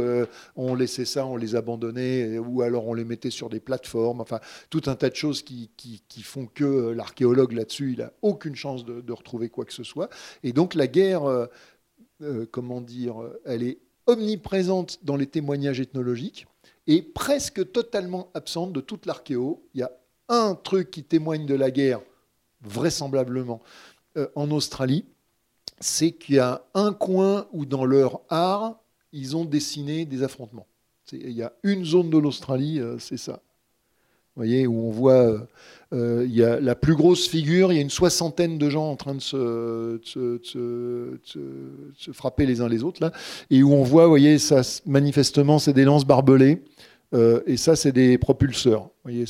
on 0.55 0.75
laissait 0.75 1.05
ça, 1.05 1.25
on 1.25 1.37
les 1.37 1.55
abandonnait, 1.55 2.37
ou 2.37 2.61
alors 2.61 2.87
on 2.87 2.93
les 2.93 3.05
mettait 3.05 3.31
sur 3.31 3.49
des 3.49 3.59
plateformes, 3.59 4.21
enfin 4.21 4.39
tout 4.69 4.81
un 4.85 4.92
un 4.93 4.95
tas 4.95 5.09
de 5.09 5.15
choses 5.15 5.41
qui, 5.41 5.69
font 6.23 6.45
que 6.45 6.63
euh, 6.63 6.93
l'archéologue 6.93 7.53
là-dessus, 7.53 7.93
il 7.93 7.99
n'a 7.99 8.13
aucune 8.21 8.55
chance 8.55 8.85
de, 8.85 9.11
retrouver 9.11 9.49
quoi 9.49 9.65
que 9.65 9.73
ce 9.73 9.83
soit. 9.83 10.09
Et 10.43 10.53
donc 10.53 10.75
la 10.75 10.85
guerre, 10.85 11.23
euh, 11.25 11.47
euh, 12.21 12.45
comment 12.51 12.79
dire, 12.79 13.15
elle 13.43 13.63
est 13.63 13.79
omniprésente 14.05 14.99
dans 15.03 15.15
les 15.15 15.25
témoignages 15.25 15.79
ethnologiques 15.79 16.45
et 16.85 17.01
presque 17.01 17.71
totalement 17.71 18.29
absente 18.35 18.71
de 18.71 18.81
toute 18.81 19.07
l'archéo. 19.07 19.63
Il 19.73 19.79
y 19.79 19.83
a 19.83 19.91
un 20.29 20.53
truc 20.53 20.91
qui 20.91 21.03
témoigne 21.03 21.47
de 21.47 21.55
la 21.55 21.71
guerre, 21.71 22.01
vraisemblablement, 22.61 23.61
en 24.35 24.51
Australie, 24.51 25.05
c'est 25.79 26.11
qu'il 26.11 26.35
y 26.35 26.39
a 26.39 26.63
un 26.75 26.93
coin 26.93 27.47
où 27.51 27.65
dans 27.65 27.83
leur 27.83 28.21
art, 28.29 28.79
ils 29.11 29.35
ont 29.35 29.43
dessiné 29.43 30.05
des 30.05 30.21
affrontements. 30.21 30.67
Il 31.11 31.31
y 31.31 31.41
a 31.41 31.51
une 31.63 31.83
zone 31.83 32.11
de 32.11 32.17
l'Australie, 32.19 32.79
c'est 32.99 33.17
ça 33.17 33.41
où 34.35 34.87
on 34.87 34.91
voit, 34.91 35.13
euh, 35.13 35.39
euh, 35.93 36.25
y 36.27 36.43
a 36.43 36.59
la 36.59 36.75
plus 36.75 36.95
grosse 36.95 37.27
figure, 37.27 37.71
il 37.71 37.75
y 37.75 37.79
a 37.79 37.81
une 37.81 37.89
soixantaine 37.89 38.57
de 38.57 38.69
gens 38.69 38.89
en 38.89 38.95
train 38.95 39.15
de 39.15 39.21
se, 39.21 39.99
frapper 42.11 42.45
les 42.45 42.61
uns 42.61 42.69
les 42.69 42.83
autres, 42.83 43.01
là, 43.01 43.11
et 43.49 43.63
où 43.63 43.73
on 43.73 43.83
voit, 43.83 44.07
voyez, 44.07 44.39
ça, 44.39 44.61
manifestement, 44.85 45.59
c'est 45.59 45.73
des 45.73 45.85
lances 45.85 46.05
barbelées, 46.05 46.63
euh, 47.13 47.41
et 47.45 47.57
ça, 47.57 47.75
c'est 47.75 47.91
des 47.91 48.17
propulseurs. 48.17 48.89
voyez, 49.03 49.25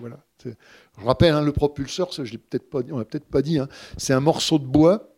voilà. 0.00 0.18
Je 0.44 1.04
rappelle, 1.04 1.34
hein, 1.34 1.42
le 1.42 1.52
propulseur, 1.52 2.14
ça, 2.14 2.22
peut-être 2.22 2.70
pas, 2.70 2.80
on 2.90 2.98
l'a 2.98 3.04
peut-être 3.04 3.26
pas 3.26 3.42
dit, 3.42 3.58
hein, 3.58 3.68
c'est 3.96 4.12
un 4.12 4.20
morceau 4.20 4.58
de 4.58 4.66
bois 4.66 5.12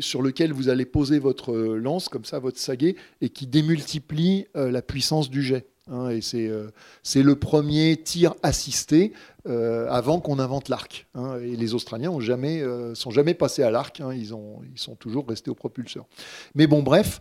sur 0.00 0.22
lequel 0.22 0.52
vous 0.52 0.68
allez 0.68 0.84
poser 0.84 1.18
votre 1.18 1.54
lance, 1.54 2.08
comme 2.08 2.24
ça, 2.24 2.38
votre 2.38 2.58
saguet, 2.58 2.96
et 3.20 3.28
qui 3.28 3.46
démultiplie 3.46 4.46
la 4.54 4.82
puissance 4.82 5.30
du 5.30 5.42
jet. 5.42 5.71
Hein, 5.90 6.10
et 6.10 6.20
euh, 6.36 6.70
c'est 7.02 7.22
le 7.22 7.34
premier 7.34 7.96
tir 7.96 8.34
assisté 8.44 9.12
euh, 9.48 9.88
avant 9.90 10.20
qu'on 10.20 10.38
invente 10.38 10.68
l'arc. 10.68 11.08
Hein. 11.14 11.38
et 11.42 11.56
les 11.56 11.74
Australiens 11.74 12.18
jamais, 12.20 12.60
euh, 12.62 12.94
sont 12.94 13.10
jamais 13.10 13.34
passés 13.34 13.64
à 13.64 13.70
l'arc, 13.70 14.00
hein. 14.00 14.12
ils, 14.14 14.28
sont 14.28 14.94
toujours 14.94 15.26
restés 15.26 15.50
au 15.50 15.54
propulseur. 15.54 16.06
Mais 16.54 16.68
bon, 16.68 16.82
bref, 16.82 17.20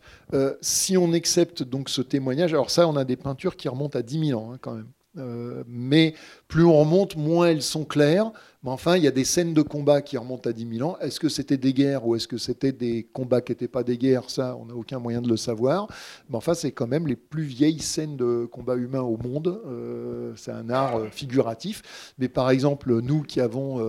si 0.62 0.96
on 0.96 1.12
accepte 1.14 1.64
donc 1.64 1.90
ce 1.90 2.02
témoignage, 2.02 2.54
alors 2.54 2.70
ça, 2.70 2.88
on 2.88 2.96
a 2.96 3.04
des 3.04 3.16
peintures 3.16 3.56
qui 3.56 3.68
remontent 3.68 3.98
à 3.98 4.04
10 4.04 4.28
000 4.28 4.40
ans 4.40 4.56
quand 4.62 4.76
même. 4.76 5.66
Mais 5.68 6.14
plus 6.48 6.64
on 6.64 6.80
remonte, 6.80 7.16
moins 7.16 7.48
elles 7.48 7.64
sont 7.64 7.84
claires. 7.84 8.32
Mais 8.64 8.70
enfin, 8.70 8.96
il 8.96 9.04
y 9.04 9.08
a 9.08 9.12
des 9.12 9.24
scènes 9.24 9.56
de 9.56 9.64
combat 9.64 10.04
qui 10.04 10.18
remontent 10.18 10.48
à 10.48 10.54
10 10.54 10.78
000 10.78 10.88
ans. 10.88 10.98
Est-ce 11.00 11.20
que 11.20 11.30
c'était 11.30 11.58
des 11.58 11.74
guerres 11.74 12.06
ou 12.06 12.16
est-ce 12.16 12.28
que 12.28 12.38
c'était 12.38 12.72
des 12.72 13.08
combats 13.12 13.42
qui 13.42 13.52
n'étaient 13.52 13.68
pas 13.68 13.84
des 13.84 13.98
guerres? 13.98 14.30
Ça, 14.30 14.56
on 14.56 14.66
n'a 14.66 14.76
aucun 14.76 15.00
moyen 15.00 15.20
de 15.22 15.28
le 15.28 15.38
savoir. 15.38 15.88
Mais 16.30 16.36
enfin, 16.36 16.54
c'est 16.54 16.72
quand 16.72 16.86
même 16.86 17.08
les 17.08 17.16
plus 17.16 17.44
vieilles 17.44 17.80
scènes 17.80 18.18
de 18.18 18.48
combat 18.52 18.76
humain 18.76 19.02
au 19.02 19.18
monde. 19.18 19.60
Euh, 19.66 20.34
c'est 20.36 20.52
un 20.52 20.70
art 20.70 20.98
euh, 20.98 21.10
figuratif. 21.10 22.14
Mais 22.20 22.30
par 22.30 22.52
exemple, 22.52 22.94
nous 23.02 23.24
qui 23.24 23.42
avons 23.42 23.80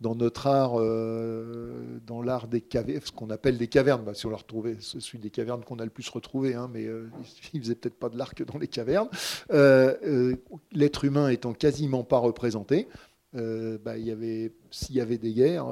dans 0.00 0.14
notre 0.14 0.46
art, 0.46 0.74
euh, 0.76 1.98
dans 2.06 2.22
l'art 2.22 2.46
des 2.46 2.60
cavernes, 2.60 3.00
ce 3.04 3.10
qu'on 3.10 3.30
appelle 3.30 3.58
des 3.58 3.66
cavernes, 3.66 4.04
bah, 4.04 4.14
si 4.14 4.26
on 4.26 4.30
l'a 4.30 4.36
retrouvé, 4.36 4.76
c'est 4.80 5.00
celui 5.00 5.18
des 5.18 5.30
cavernes 5.30 5.64
qu'on 5.64 5.80
a 5.80 5.84
le 5.84 5.90
plus 5.90 6.08
retrouvé, 6.08 6.54
hein, 6.54 6.70
mais 6.72 6.84
euh, 6.86 7.08
il 7.52 7.58
ne 7.58 7.64
faisait 7.64 7.74
peut-être 7.74 7.98
pas 7.98 8.08
de 8.08 8.16
l'arc 8.16 8.44
dans 8.44 8.58
les 8.58 8.68
cavernes. 8.68 9.08
Euh, 9.52 10.36
l'être 10.72 11.04
humain 11.04 11.28
étant 11.28 11.52
quasiment 11.52 12.04
pas 12.04 12.18
représenté, 12.18 12.86
bah, 13.34 13.96
y 13.98 14.10
avait, 14.10 14.52
s'il 14.70 14.96
y 14.96 15.00
avait 15.00 15.18
des 15.18 15.32
guerres, 15.32 15.66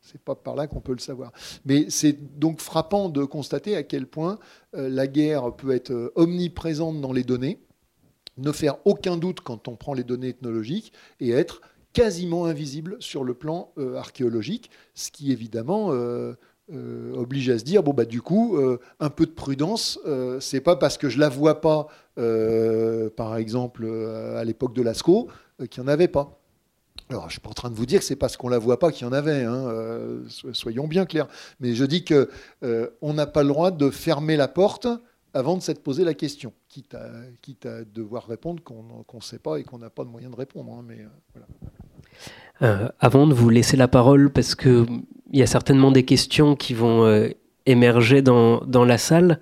c'est 0.00 0.20
pas 0.20 0.34
par 0.34 0.54
là 0.54 0.66
qu'on 0.66 0.80
peut 0.80 0.92
le 0.92 0.98
savoir. 0.98 1.32
Mais 1.64 1.86
c'est 1.88 2.38
donc 2.38 2.60
frappant 2.60 3.08
de 3.08 3.24
constater 3.24 3.76
à 3.76 3.82
quel 3.82 4.06
point 4.06 4.38
la 4.72 5.06
guerre 5.06 5.54
peut 5.54 5.72
être 5.72 6.12
omniprésente 6.14 7.00
dans 7.00 7.12
les 7.12 7.24
données, 7.24 7.60
ne 8.38 8.52
faire 8.52 8.76
aucun 8.84 9.16
doute 9.16 9.40
quand 9.40 9.68
on 9.68 9.76
prend 9.76 9.94
les 9.94 10.04
données 10.04 10.28
ethnologiques 10.28 10.92
et 11.18 11.30
être 11.30 11.60
quasiment 11.92 12.46
invisible 12.46 12.96
sur 13.00 13.24
le 13.24 13.34
plan 13.34 13.72
euh, 13.78 13.96
archéologique, 13.96 14.70
ce 14.94 15.10
qui 15.10 15.32
évidemment 15.32 15.92
euh, 15.92 16.34
euh, 16.72 17.12
oblige 17.14 17.50
à 17.50 17.58
se 17.58 17.64
dire 17.64 17.82
bon 17.82 17.92
bah 17.92 18.04
du 18.04 18.22
coup 18.22 18.58
un 19.00 19.10
peu 19.10 19.26
de 19.26 19.32
prudence, 19.32 19.98
c'est 20.40 20.60
pas 20.60 20.76
parce 20.76 20.98
que 20.98 21.08
je 21.08 21.18
la 21.18 21.28
vois 21.28 21.60
pas, 21.60 21.88
par 23.16 23.36
exemple 23.36 23.86
à 24.36 24.44
l'époque 24.44 24.74
de 24.74 24.82
Lascaux, 24.82 25.28
qu'il 25.68 25.82
n'y 25.82 25.88
en 25.88 25.92
avait 25.92 26.08
pas. 26.08 26.39
Alors, 27.10 27.22
je 27.22 27.26
ne 27.26 27.30
suis 27.32 27.40
pas 27.40 27.50
en 27.50 27.54
train 27.54 27.70
de 27.70 27.74
vous 27.74 27.86
dire 27.86 27.98
que 27.98 28.04
c'est 28.04 28.16
parce 28.16 28.36
qu'on 28.36 28.48
la 28.48 28.58
voit 28.58 28.78
pas 28.78 28.92
qu'il 28.92 29.04
y 29.04 29.10
en 29.10 29.12
avait, 29.12 29.42
hein, 29.42 29.68
soyons 30.52 30.86
bien 30.86 31.06
clairs. 31.06 31.26
Mais 31.58 31.74
je 31.74 31.84
dis 31.84 32.04
que 32.04 32.30
on 33.02 33.14
n'a 33.14 33.26
pas 33.26 33.42
le 33.42 33.48
droit 33.48 33.72
de 33.72 33.90
fermer 33.90 34.36
la 34.36 34.46
porte 34.46 34.86
avant 35.34 35.56
de 35.56 35.62
s'être 35.62 35.82
posé 35.82 36.04
la 36.04 36.14
question, 36.14 36.52
quitte 36.68 36.94
à, 36.94 37.84
devoir 37.84 38.26
répondre 38.26 38.62
qu'on 38.62 39.04
ne 39.12 39.20
sait 39.20 39.38
pas 39.38 39.58
et 39.58 39.64
qu'on 39.64 39.78
n'a 39.78 39.90
pas 39.90 40.04
de 40.04 40.08
moyen 40.08 40.30
de 40.30 40.36
répondre. 40.36 40.72
Hein, 40.72 40.84
mais, 40.86 41.04
avant 43.00 43.26
de 43.26 43.34
vous 43.34 43.48
laisser 43.48 43.76
la 43.76 43.88
parole, 43.88 44.30
parce 44.30 44.54
qu'il 44.54 44.86
y 45.32 45.42
a 45.42 45.46
certainement 45.46 45.90
des 45.90 46.04
questions 46.04 46.56
qui 46.56 46.74
vont 46.74 47.28
émerger 47.66 48.22
dans, 48.22 48.84
la 48.84 48.98
salle, 48.98 49.40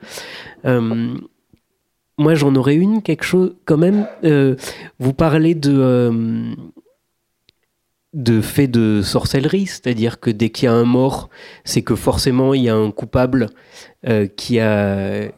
moi 0.64 2.35
j'en 2.35 2.55
aurais 2.55 2.77
une, 2.77 3.03
quelque 3.03 3.25
chose 3.25 3.57
quand 3.64 3.79
même. 3.79 4.07
vous 4.99 5.12
parlez 5.12 5.55
de 5.55 6.55
de 8.19 8.41
fait 8.41 8.66
de 8.66 9.01
sorcellerie, 9.01 9.66
c'est-à-dire 9.66 10.19
que 10.19 10.29
dès 10.31 10.51
qu'il 10.51 10.66
y 10.66 10.69
a 10.69 10.73
un 10.73 10.85
mort, 10.85 11.31
c'est 11.64 11.83
que 11.83 11.95
forcément 11.95 12.53
il 12.53 12.64
y 12.64 12.69
a 12.69 12.75
un 12.75 12.91
coupable 12.91 13.47
euh, 14.07 14.27
qui 14.27 14.59
a. 14.59 15.31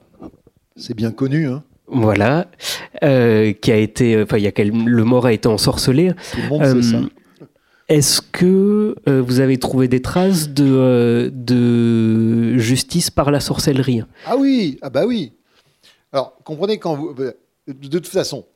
C'est 0.77 0.95
bien 0.95 1.13
connu, 1.13 1.47
hein. 1.47 1.63
Voilà, 1.93 2.47
euh, 3.03 3.53
qui 3.53 3.71
a 3.73 3.77
été, 3.77 4.23
enfin, 4.23 4.39
il 4.39 4.45
y 4.45 4.47
a 4.47 4.65
le 4.65 5.05
mort 5.05 5.27
a 5.27 5.33
été 5.33 5.49
ensorcelé. 5.49 6.13
Tout 6.33 6.39
le 6.41 6.49
monde 6.49 6.65
sait 6.65 6.91
ça. 6.91 6.97
Euh, 6.99 7.09
est-ce 7.89 8.23
que 8.23 8.95
vous 9.07 9.41
avez 9.41 9.59
trouvé 9.59 9.89
des 9.89 10.01
traces 10.01 10.49
de, 10.49 11.33
de 11.35 12.57
justice 12.57 13.11
par 13.11 13.33
la 13.33 13.41
sorcellerie? 13.41 14.03
Ah 14.25 14.37
oui, 14.39 14.79
ah 14.81 14.91
bah 14.91 15.05
oui. 15.05 15.33
Alors 16.13 16.39
comprenez 16.45 16.79
quand 16.79 16.95
vous, 16.95 17.13
de 17.67 17.99
toute 17.99 18.07
façon, 18.07 18.47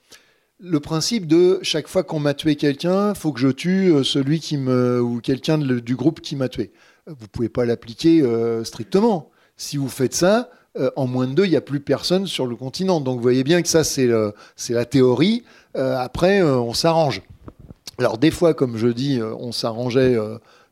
le 0.64 0.80
principe 0.80 1.26
de 1.26 1.58
chaque 1.62 1.88
fois 1.88 2.02
qu'on 2.02 2.20
m'a 2.20 2.34
tué 2.34 2.56
quelqu'un, 2.56 3.14
faut 3.14 3.32
que 3.32 3.40
je 3.40 3.48
tue 3.48 3.92
euh, 3.92 4.02
celui 4.02 4.40
qui 4.40 4.56
me 4.56 5.00
ou 5.00 5.20
quelqu'un 5.20 5.58
du 5.58 5.94
groupe 5.94 6.20
qui 6.20 6.36
m'a 6.36 6.48
tué. 6.48 6.72
Vous 7.06 7.28
pouvez 7.28 7.50
pas 7.50 7.66
l'appliquer 7.66 8.22
euh, 8.22 8.64
strictement. 8.64 9.30
Si 9.58 9.76
vous 9.76 9.88
faites 9.90 10.14
ça, 10.14 10.48
euh, 10.78 10.90
en 10.96 11.06
moins 11.06 11.26
de 11.26 11.34
deux, 11.34 11.44
il 11.44 11.50
n'y 11.50 11.56
a 11.56 11.60
plus 11.60 11.80
personne 11.80 12.26
sur 12.26 12.46
le 12.46 12.56
continent. 12.56 13.00
Donc 13.00 13.16
vous 13.16 13.22
voyez 13.22 13.44
bien 13.44 13.60
que 13.60 13.68
ça, 13.68 13.84
c'est 13.84 14.08
la 14.08 14.84
théorie. 14.86 15.44
après, 15.74 16.42
on 16.42 16.72
s'arrange. 16.72 17.22
Alors 17.98 18.18
des 18.18 18.30
fois, 18.30 18.54
comme 18.54 18.76
je 18.76 18.88
dis, 18.88 19.20
on 19.22 19.52
s'arrangeait 19.52 20.16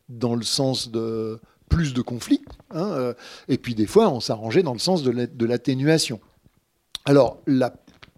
dans 0.09 0.35
le 0.35 0.43
sens 0.43 0.89
de 0.89 1.39
plus 1.69 1.93
de 1.93 2.01
conflits. 2.01 2.41
Hein, 2.71 3.13
et 3.47 3.57
puis 3.57 3.75
des 3.75 3.85
fois, 3.85 4.09
on 4.09 4.19
s'arrangeait 4.19 4.63
dans 4.63 4.73
le 4.73 4.79
sens 4.79 5.03
de 5.03 5.45
l'atténuation. 5.45 6.19
Alors 7.05 7.37
la 7.47 7.69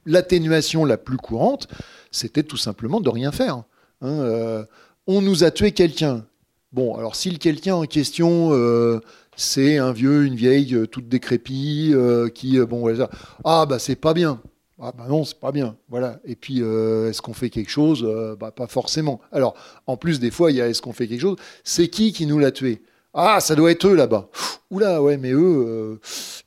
l'atténuation 0.05 0.85
la 0.85 0.97
plus 0.97 1.17
courante, 1.17 1.67
c'était 2.11 2.43
tout 2.43 2.57
simplement 2.57 3.01
de 3.01 3.09
rien 3.09 3.31
faire. 3.31 3.63
Hein, 4.01 4.19
euh, 4.19 4.65
on 5.07 5.21
nous 5.21 5.43
a 5.43 5.51
tué 5.51 5.71
quelqu'un. 5.71 6.25
Bon, 6.71 6.95
alors 6.95 7.15
si 7.15 7.29
le 7.29 7.37
quelqu'un 7.37 7.75
en 7.75 7.85
question, 7.85 8.49
euh, 8.51 8.99
c'est 9.35 9.77
un 9.77 9.91
vieux, 9.91 10.25
une 10.25 10.35
vieille, 10.35 10.75
euh, 10.75 10.87
toute 10.87 11.07
décrépie, 11.07 11.93
qui, 12.33 12.59
bon, 12.59 12.79
voilà, 12.79 13.09
ah 13.43 13.65
bah 13.65 13.79
c'est 13.79 13.95
pas 13.95 14.13
bien. 14.13 14.41
Ah 14.81 14.91
bah 14.97 15.05
non, 15.07 15.23
c'est 15.23 15.39
pas 15.39 15.53
bien. 15.53 15.77
Voilà. 15.87 16.19
Et 16.25 16.35
puis, 16.35 16.59
est-ce 16.59 17.21
qu'on 17.21 17.33
fait 17.33 17.49
quelque 17.49 17.71
chose? 17.71 18.05
Bah, 18.37 18.51
Pas 18.51 18.67
forcément. 18.67 19.21
Alors, 19.31 19.55
en 19.87 19.95
plus, 19.95 20.19
des 20.19 20.31
fois, 20.31 20.51
il 20.51 20.57
y 20.57 20.61
a 20.61 20.67
est-ce 20.67 20.81
qu'on 20.81 20.91
fait 20.91 21.07
quelque 21.07 21.21
chose? 21.21 21.37
C'est 21.63 21.87
qui 21.87 22.11
qui 22.11 22.25
nous 22.25 22.39
l'a 22.39 22.51
tué? 22.51 22.81
Ah, 23.16 23.39
ça 23.39 23.55
doit 23.55 23.72
être 23.72 23.88
eux 23.88 23.95
là-bas. 23.95 24.30
Oula, 24.72 25.01
ouais, 25.01 25.18
mais 25.18 25.32
eux, 25.32 25.66
euh, 25.68 25.99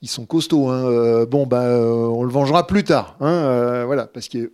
ils 0.03 0.09
sont 0.09 0.27
costauds. 0.27 0.69
Hein. 0.69 0.85
Euh, 0.85 1.27
bon, 1.27 1.47
bah, 1.47 1.62
euh, 1.62 2.07
on 2.07 2.23
le 2.23 2.31
vengera 2.31 2.66
plus 2.66 2.85
tard. 2.85 3.16
Hein, 3.21 3.85
voilà, 3.87 4.07
parce 4.07 4.29
qu'il 4.29 4.51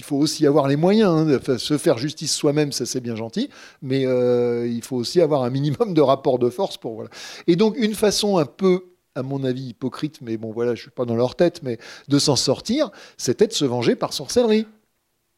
faut 0.00 0.16
aussi 0.16 0.46
avoir 0.46 0.66
les 0.66 0.76
moyens. 0.76 1.28
Hein, 1.30 1.58
se 1.58 1.76
faire 1.76 1.98
justice 1.98 2.32
soi-même, 2.34 2.72
ça 2.72 2.86
c'est 2.86 3.00
bien 3.00 3.16
gentil, 3.16 3.50
mais 3.82 4.02
il 4.02 4.82
faut 4.82 4.96
aussi 4.96 5.20
avoir 5.20 5.42
un 5.42 5.50
minimum 5.50 5.92
de 5.94 6.00
rapport 6.00 6.38
de 6.38 6.48
force 6.48 6.78
pour. 6.78 6.94
Voilà. 6.94 7.10
Et 7.46 7.56
donc, 7.56 7.76
une 7.76 7.94
façon 7.94 8.38
un 8.38 8.46
peu 8.46 8.84
à 9.14 9.22
mon 9.22 9.44
avis 9.44 9.68
hypocrite, 9.68 10.20
mais 10.22 10.38
bon 10.38 10.52
voilà, 10.52 10.74
je 10.74 10.80
suis 10.80 10.90
pas 10.90 11.04
dans 11.04 11.16
leur 11.16 11.34
tête, 11.34 11.62
mais 11.62 11.78
de 12.08 12.18
s'en 12.18 12.34
sortir, 12.34 12.90
c'était 13.18 13.46
de 13.46 13.52
se 13.52 13.66
venger 13.66 13.94
par 13.94 14.14
sorcellerie. 14.14 14.66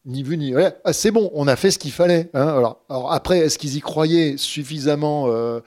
Ni 0.05 0.21
vu 0.21 0.37
ni 0.37 0.53
ah, 0.55 0.93
c'est 0.93 1.09
bon, 1.09 1.31
on 1.33 1.47
a 1.47 1.55
fait 1.55 1.71
ce 1.71 1.79
qu'il 1.79 1.91
fallait. 1.91 2.29
alors, 2.33 2.85
après, 3.09 3.39
est-ce 3.39 3.57
qu'ils 3.57 3.75
y 3.75 3.81
croyaient 3.81 4.37
suffisamment 4.37 5.25
euh, 5.29 5.61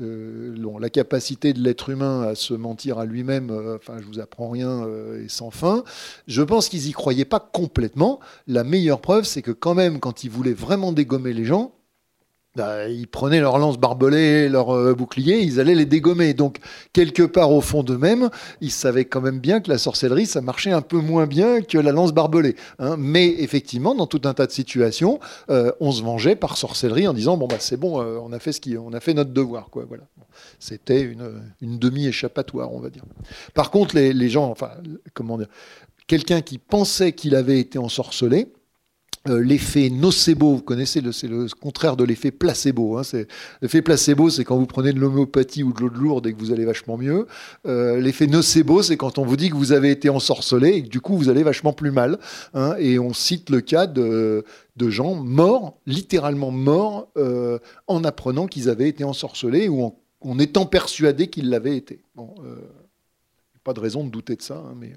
la 0.00 0.90
capacité 0.90 1.52
de 1.52 1.60
l'être 1.60 1.90
humain 1.90 2.22
à 2.22 2.34
se 2.34 2.54
mentir 2.54 2.98
à 2.98 3.04
lui-même, 3.04 3.50
euh, 3.50 3.76
enfin, 3.76 3.98
je 4.00 4.06
vous 4.06 4.18
apprends 4.18 4.50
rien, 4.50 4.84
euh, 4.84 5.24
sans 5.28 5.50
fin. 5.50 5.84
Je 6.26 6.42
pense 6.42 6.68
qu'ils 6.68 6.88
y 6.88 6.92
croyaient 6.92 7.24
pas 7.24 7.40
complètement. 7.40 8.20
La 8.46 8.64
meilleure 8.64 9.00
preuve, 9.00 9.24
c'est 9.24 9.42
que 9.42 9.50
quand 9.50 9.74
même, 9.74 10.00
quand 10.00 10.24
ils 10.24 10.30
voulaient 10.30 10.52
vraiment 10.52 10.92
dégommer 10.92 11.32
les 11.32 11.44
gens, 11.44 11.72
ils 12.56 13.06
prenaient 13.06 13.40
leur 13.40 13.58
lance 13.58 13.78
barbelée, 13.78 14.48
leur 14.48 14.74
euh, 14.74 14.94
bouclier, 14.94 15.40
ils 15.40 15.60
allaient 15.60 15.74
les 15.74 15.86
dégommer. 15.86 16.34
Donc, 16.34 16.58
quelque 16.92 17.22
part 17.22 17.52
au 17.52 17.60
fond 17.60 17.82
d'eux-mêmes, 17.82 18.28
ils 18.60 18.72
savaient 18.72 19.04
quand 19.04 19.20
même 19.20 19.38
bien 19.38 19.60
que 19.60 19.70
la 19.70 19.78
sorcellerie, 19.78 20.26
ça 20.26 20.40
marchait 20.40 20.72
un 20.72 20.82
peu 20.82 20.98
moins 20.98 21.26
bien 21.26 21.62
que 21.62 21.78
la 21.78 21.92
lance 21.92 22.12
barbelée. 22.12 22.56
Hein. 22.78 22.96
Mais 22.98 23.28
effectivement, 23.38 23.94
dans 23.94 24.06
tout 24.06 24.22
un 24.24 24.34
tas 24.34 24.46
de 24.46 24.52
situations, 24.52 25.20
euh, 25.48 25.72
on 25.80 25.92
se 25.92 26.02
vengeait 26.02 26.36
par 26.36 26.56
sorcellerie 26.56 27.06
en 27.06 27.14
disant 27.14 27.36
bon 27.36 27.46
bah 27.46 27.56
c'est 27.60 27.76
bon, 27.76 28.00
euh, 28.00 28.18
on 28.22 28.32
a 28.32 28.38
fait 28.38 28.52
ce 28.52 28.60
qui, 28.60 28.76
on 28.76 28.92
a 28.92 29.00
fait 29.00 29.14
notre 29.14 29.30
devoir, 29.30 29.70
quoi. 29.70 29.84
Voilà. 29.86 30.04
C'était 30.58 31.02
une, 31.02 31.42
une 31.60 31.78
demi-échappatoire, 31.78 32.72
on 32.72 32.80
va 32.80 32.90
dire. 32.90 33.04
Par 33.54 33.70
contre, 33.70 33.94
les, 33.94 34.12
les 34.12 34.28
gens, 34.28 34.50
enfin, 34.50 34.70
comment 35.14 35.38
dire, 35.38 35.48
quelqu'un 36.06 36.40
qui 36.40 36.58
pensait 36.58 37.12
qu'il 37.12 37.34
avait 37.34 37.60
été 37.60 37.78
ensorcelé 37.78 38.52
euh, 39.28 39.42
l'effet 39.42 39.90
nocebo, 39.90 40.54
vous 40.54 40.62
connaissez, 40.62 41.02
c'est 41.12 41.28
le 41.28 41.46
contraire 41.60 41.96
de 41.96 42.04
l'effet 42.04 42.30
placebo. 42.30 42.96
Hein, 42.96 43.02
l'effet 43.60 43.82
placebo, 43.82 44.30
c'est 44.30 44.44
quand 44.44 44.56
vous 44.56 44.66
prenez 44.66 44.94
de 44.94 44.98
l'homéopathie 44.98 45.62
ou 45.62 45.74
de 45.74 45.80
l'eau 45.80 45.90
de 45.90 45.98
lourde 45.98 46.26
et 46.26 46.32
que 46.32 46.38
vous 46.38 46.52
allez 46.52 46.64
vachement 46.64 46.96
mieux. 46.96 47.26
Euh, 47.66 48.00
l'effet 48.00 48.26
nocebo, 48.26 48.82
c'est 48.82 48.96
quand 48.96 49.18
on 49.18 49.26
vous 49.26 49.36
dit 49.36 49.50
que 49.50 49.56
vous 49.56 49.72
avez 49.72 49.90
été 49.90 50.08
ensorcelé 50.08 50.70
et 50.70 50.82
que 50.82 50.88
du 50.88 51.02
coup 51.02 51.18
vous 51.18 51.28
allez 51.28 51.42
vachement 51.42 51.74
plus 51.74 51.90
mal. 51.90 52.18
Hein, 52.54 52.76
et 52.78 52.98
on 52.98 53.12
cite 53.12 53.50
le 53.50 53.60
cas 53.60 53.86
de, 53.86 54.42
gens 54.78 55.14
morts, 55.16 55.78
littéralement 55.84 56.50
morts, 56.50 57.08
euh, 57.18 57.58
en 57.88 58.04
apprenant 58.04 58.46
qu'ils 58.46 58.70
avaient 58.70 58.88
été 58.88 59.04
ensorcelés 59.04 59.68
ou 59.68 59.92
en, 60.22 60.38
étant 60.38 60.64
persuadés 60.64 61.26
qu'ils 61.26 61.50
l'avaient 61.50 61.76
été. 61.76 62.02
Bon, 62.14 62.34
pas 63.64 63.74
de 63.74 63.80
raison 63.80 64.02
de 64.02 64.10
douter 64.10 64.36
de 64.36 64.42
ça, 64.42 64.64
hein, 64.66 64.74
mais. 64.80 64.94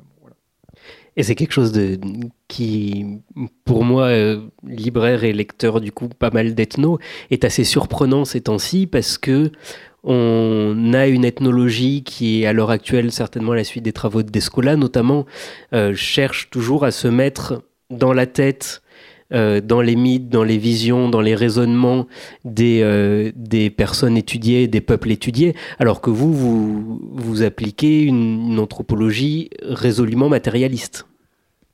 Et 1.15 1.23
c'est 1.23 1.35
quelque 1.35 1.51
chose 1.51 1.73
qui, 2.47 3.05
pour 3.65 3.83
moi, 3.83 4.05
euh, 4.05 4.41
libraire 4.63 5.23
et 5.23 5.33
lecteur 5.33 5.79
du 5.79 5.91
coup 5.91 6.07
pas 6.07 6.31
mal 6.31 6.55
d'ethno, 6.55 6.99
est 7.29 7.45
assez 7.45 7.63
surprenant 7.63 8.25
ces 8.25 8.41
temps-ci 8.41 8.87
parce 8.87 9.17
que 9.17 9.51
on 10.03 10.91
a 10.93 11.07
une 11.07 11.23
ethnologie 11.23 12.03
qui, 12.03 12.45
à 12.45 12.51
l'heure 12.51 12.71
actuelle, 12.71 13.11
certainement 13.11 13.53
à 13.53 13.55
la 13.55 13.63
suite 13.63 13.83
des 13.83 13.93
travaux 13.93 14.21
de 14.21 14.29
Descola 14.29 14.75
notamment, 14.75 15.25
euh, 15.73 15.95
cherche 15.95 16.49
toujours 16.49 16.83
à 16.83 16.91
se 16.91 17.07
mettre 17.07 17.63
dans 17.89 18.11
la 18.11 18.25
tête 18.25 18.82
euh, 19.33 19.61
dans 19.61 19.81
les 19.81 19.95
mythes, 19.95 20.29
dans 20.29 20.43
les 20.43 20.57
visions, 20.57 21.09
dans 21.09 21.21
les 21.21 21.35
raisonnements 21.35 22.07
des, 22.45 22.81
euh, 22.81 23.31
des 23.35 23.69
personnes 23.69 24.17
étudiées, 24.17 24.67
des 24.67 24.81
peuples 24.81 25.11
étudiés, 25.11 25.55
alors 25.79 26.01
que 26.01 26.09
vous, 26.09 26.33
vous, 26.33 27.01
vous 27.13 27.41
appliquez 27.43 28.01
une, 28.01 28.59
anthropologie 28.59 29.49
résolument 29.63 30.29
matérialiste. 30.29 31.05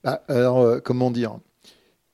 Ah, 0.03 0.21
alors, 0.27 0.59
euh, 0.59 0.79
comment 0.79 1.11
dire? 1.11 1.37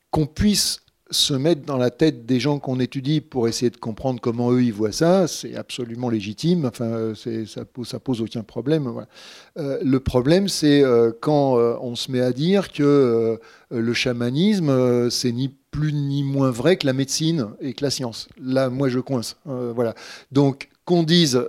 Qu'on 0.10 0.26
puisse 0.26 0.85
se 1.12 1.34
mettre 1.36 1.62
dans 1.66 1.78
la 1.78 1.92
tête 1.92 2.26
des 2.26 2.40
gens 2.40 2.58
qu'on 2.58 2.80
étudie 2.80 3.22
pour 3.22 3.48
essayer 3.48 3.70
de 3.70 3.78
comprendre 3.78 4.20
comment 4.20 4.52
eux 4.52 4.64
ils 4.64 4.74
voient 4.74 4.92
ça, 4.92 5.28
c'est 5.28 5.56
absolument 5.56 6.10
légitime. 6.10 6.66
Enfin, 6.66 7.14
ça 7.16 7.66
pose, 7.66 7.88
ça 7.88 8.00
pose 8.00 8.22
aucun 8.22 8.42
problème. 8.42 9.06
Euh, 9.58 9.78
le 9.84 10.00
problème, 10.00 10.48
c'est 10.48 10.84
euh, 10.84 11.12
quand 11.20 11.60
euh, 11.60 11.76
on 11.82 11.96
se 11.96 12.12
met 12.12 12.22
à 12.22 12.32
dire 12.32 12.72
que 12.72 13.40
le 13.70 13.94
chamanisme, 13.94 15.10
c'est 15.10 15.32
ni 15.32 15.54
plus 15.72 15.94
ni 15.94 16.24
moins 16.24 16.50
vrai 16.50 16.78
que 16.78 16.88
la 16.88 16.94
médecine 16.94 17.50
et 17.60 17.74
que 17.74 17.84
la 17.84 17.92
science. 17.92 18.28
Là, 18.42 18.70
moi, 18.70 18.90
je 18.90 19.00
coince. 19.00 19.38
voilà. 19.46 19.94
Donc, 20.32 20.70
qu'on 20.86 21.04
dise, 21.04 21.40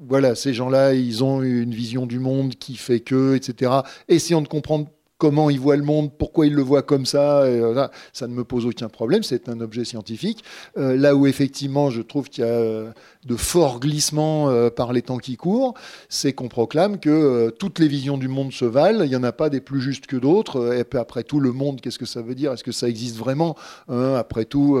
voilà, 0.00 0.34
ces 0.34 0.52
gens-là, 0.52 0.94
ils 0.94 1.24
ont 1.24 1.42
une 1.42 1.72
vision 1.72 2.06
du 2.06 2.18
monde 2.18 2.56
qui 2.56 2.76
fait 2.76 3.00
que, 3.00 3.34
etc. 3.34 3.72
Essayons 4.08 4.42
de 4.42 4.48
comprendre 4.48 4.88
comment 5.18 5.50
il 5.50 5.60
voit 5.60 5.76
le 5.76 5.84
monde, 5.84 6.16
pourquoi 6.16 6.46
il 6.46 6.54
le 6.54 6.62
voit 6.62 6.82
comme 6.82 7.06
ça, 7.06 7.42
euh, 7.42 7.88
ça 8.12 8.26
ne 8.26 8.34
me 8.34 8.44
pose 8.44 8.66
aucun 8.66 8.88
problème, 8.88 9.22
c'est 9.22 9.48
un 9.48 9.60
objet 9.60 9.84
scientifique. 9.84 10.44
Euh, 10.76 10.96
là 10.96 11.14
où 11.14 11.26
effectivement 11.26 11.90
je 11.90 12.02
trouve 12.02 12.28
qu'il 12.28 12.44
y 12.44 12.46
a 12.46 12.50
euh, 12.50 12.92
de 13.26 13.36
forts 13.36 13.80
glissements 13.80 14.70
par 14.70 14.92
les 14.92 15.02
temps 15.02 15.18
qui 15.18 15.36
courent, 15.36 15.74
c'est 16.08 16.32
qu'on 16.32 16.48
proclame 16.48 16.98
que 16.98 17.50
toutes 17.58 17.78
les 17.78 17.88
visions 17.88 18.18
du 18.18 18.28
monde 18.28 18.52
se 18.52 18.64
valent, 18.64 19.04
il 19.04 19.08
n'y 19.10 19.16
en 19.16 19.22
a 19.22 19.32
pas 19.32 19.50
des 19.50 19.60
plus 19.60 19.80
justes 19.80 20.06
que 20.06 20.16
d'autres, 20.16 20.74
et 20.74 20.84
puis 20.84 20.98
après 20.98 21.24
tout, 21.24 21.40
le 21.40 21.52
monde, 21.52 21.80
qu'est-ce 21.80 21.98
que 21.98 22.06
ça 22.06 22.22
veut 22.22 22.34
dire? 22.34 22.52
Est-ce 22.52 22.64
que 22.64 22.72
ça 22.72 22.88
existe 22.88 23.16
vraiment? 23.16 23.56
Hein? 23.88 24.14
Après 24.14 24.44
tout, 24.44 24.78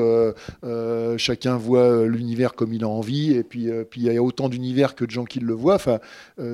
chacun 1.16 1.56
voit 1.56 2.06
l'univers 2.06 2.54
comme 2.54 2.72
il 2.72 2.84
a 2.84 2.88
envie, 2.88 3.32
et 3.32 3.44
puis, 3.44 3.68
il 3.96 4.02
y 4.02 4.16
a 4.16 4.22
autant 4.22 4.48
d'univers 4.48 4.94
que 4.94 5.04
de 5.04 5.10
gens 5.10 5.24
qui 5.24 5.40
le 5.40 5.54
voient, 5.54 5.76
enfin, 5.76 5.98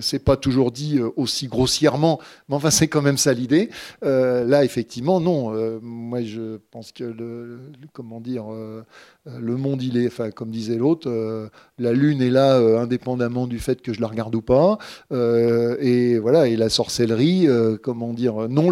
c'est 0.01 0.25
pas 0.25 0.37
toujours 0.37 0.73
dit 0.73 1.01
aussi 1.17 1.49
grossièrement, 1.49 2.21
mais 2.49 2.55
enfin 2.55 2.71
c'est 2.71 2.89
quand 2.89 3.03
même 3.03 3.19
ça 3.19 3.33
l'idée. 3.33 3.71
Euh, 4.05 4.45
là, 4.45 4.65
effectivement, 4.65 5.21
non. 5.21 5.55
Euh, 5.55 5.79
moi, 5.83 6.23
je 6.23 6.59
pense 6.71 6.93
que 6.93 7.05
le, 7.05 7.59
comment 7.93 8.21
dire, 8.21 8.53
euh, 8.53 8.83
le 9.27 9.57
monde, 9.57 9.83
il 9.83 9.97
est, 9.97 10.07
enfin, 10.07 10.31
comme 10.31 10.51
disait 10.51 10.77
l'autre, 10.77 11.51
la 11.81 11.93
lune 11.93 12.23
est 12.23 12.31
là 12.31 12.57
indépendamment 12.81 13.47
du 13.47 13.59
fait 13.59 13.83
que 13.83 13.93
je 13.93 14.01
la 14.01 14.07
regarde 14.07 14.35
ou 14.35 14.43
pas. 14.43 14.79
et 15.11 16.19
voilà, 16.19 16.47
et 16.47 16.57
la 16.57 16.69
sorcellerie, 16.69 17.49
comment 17.83 18.13
dire, 18.13 18.49
non, 18.49 18.71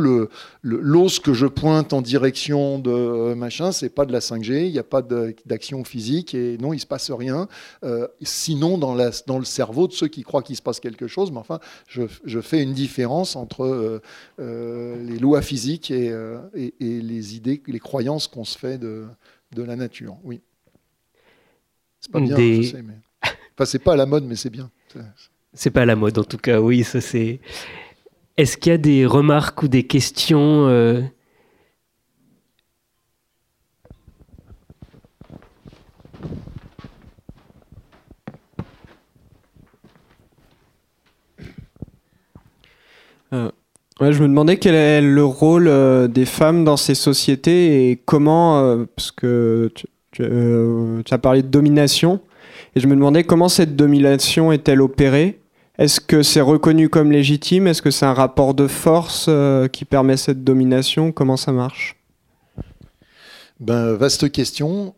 l'os 0.63 1.19
que 1.19 1.33
je 1.33 1.47
pointe 1.47 1.93
en 1.93 2.03
direction 2.03 2.79
de 2.79 3.35
machin, 3.35 3.73
c'est 3.73 3.89
pas 3.89 4.05
de 4.05 4.13
la 4.13 4.21
5G, 4.21 4.67
il 4.67 4.73
n'y 4.73 4.79
a 4.79 4.85
pas 4.85 5.03
d'action 5.03 5.85
physique, 5.85 6.35
et 6.35 6.59
non, 6.59 6.73
il 6.73 6.81
se 6.81 6.87
passe 6.87 7.11
rien. 7.11 7.49
sinon, 8.23 8.79
dans, 8.79 8.95
le 8.95 9.45
cerveau 9.45 9.89
de 9.89 9.93
ceux 9.93 10.09
qui 10.09 10.23
croient 10.23 10.43
qu'il 10.43 10.57
se 10.57 10.63
passe 10.63 10.81
quelque 10.81 11.07
chose, 11.07 11.33
mais 11.33 11.39
enfin, 11.39 11.61
je, 11.89 12.41
fais 12.41 12.63
une 12.63 12.73
différence 12.73 13.37
entre 13.37 14.01
les 14.39 15.19
lois 15.19 15.43
physiques 15.43 15.91
et 15.91 16.13
les 16.79 17.37
idées, 17.37 17.63
les 17.67 17.81
croyances 17.81 18.27
qu'on 18.27 18.45
se 18.45 18.59
fait 18.59 18.79
de, 18.79 19.07
de 19.55 19.63
la 19.63 19.77
nature. 19.77 20.17
Oui. 20.25 20.41
C'est 22.09 22.13
pas 22.13 22.21
bien, 22.21 22.37
je 22.37 22.63
sais, 22.63 22.83
mais. 22.83 22.95
Enfin, 23.23 23.65
c'est 23.65 23.79
pas 23.79 23.93
à 23.93 23.97
la 23.97 24.07
mode, 24.07 24.25
mais 24.25 24.37
c'est 24.37 24.51
bien. 24.51 24.71
C'est 25.53 25.71
pas 25.71 25.83
à 25.83 25.87
la 25.87 25.97
mode, 25.97 26.19
en 26.19 26.25
tout 26.25 26.39
cas, 26.39 26.61
oui, 26.61 26.85
ça 26.85 27.01
c'est. 27.01 27.41
Est-ce 28.37 28.57
qu'il 28.57 28.71
y 28.71 28.75
a 28.75 28.79
des 28.79 29.05
remarques 29.05 29.63
ou 29.63 29.69
des 29.69 29.87
questions 29.87 30.69
euh... 30.69 31.03
euh 43.33 43.51
je 44.01 44.23
me 44.23 44.29
demandais 44.29 44.59
quel 44.59 44.77
est 44.77 45.01
le 45.03 45.25
rôle 45.25 45.67
euh, 45.67 46.07
des 46.07 46.25
femmes 46.25 46.65
dans 46.65 46.77
ces 46.77 46.95
sociétés 46.95 47.91
et 47.91 47.97
comment, 47.97 48.61
euh, 48.61 48.85
parce 48.95 49.11
que 49.11 49.73
euh, 50.21 51.03
tu, 51.05 51.15
as 51.15 51.19
parlé 51.19 51.43
de 51.43 51.49
domination, 51.49 52.21
et 52.75 52.81
je 52.81 52.87
me 52.87 52.95
demandais 52.95 53.25
comment 53.25 53.49
cette 53.49 53.77
domination 53.77 54.53
est-elle 54.53 54.81
opérée? 54.81 55.39
Est-ce 55.79 56.01
que 56.01 56.23
c'est 56.23 56.41
reconnu 56.41 56.89
comme 56.89 57.13
légitime? 57.13 57.67
Est-ce 57.67 57.83
que 57.83 57.91
c'est 57.91 58.07
un 58.07 58.15
rapport 58.15 58.55
de 58.55 58.67
force 58.67 59.31
qui 59.73 59.85
permet 59.85 60.17
cette 60.17 60.43
domination? 60.43 61.13
Comment 61.13 61.37
ça 61.37 61.53
marche? 61.53 61.98
Ben, 63.61 63.95
vaste 63.95 64.31
question. 64.31 64.95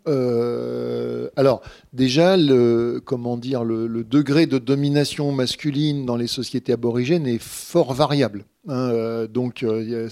alors, 1.37 1.63
déjà, 1.93 2.37
le, 2.37 3.01
comment 3.05 3.37
dire, 3.37 3.65
le, 3.65 4.05
degré 4.05 4.47
de 4.47 4.59
domination 4.59 5.33
masculine 5.33 6.07
dans 6.07 6.17
les 6.17 6.27
sociétés 6.27 6.73
aborigènes 6.73 7.27
est 7.27 7.43
fort 7.43 7.95
variable. 7.95 8.45
Hein, 8.69 8.91
euh, 8.91 9.27
donc, 9.27 9.63
euh, 9.63 10.09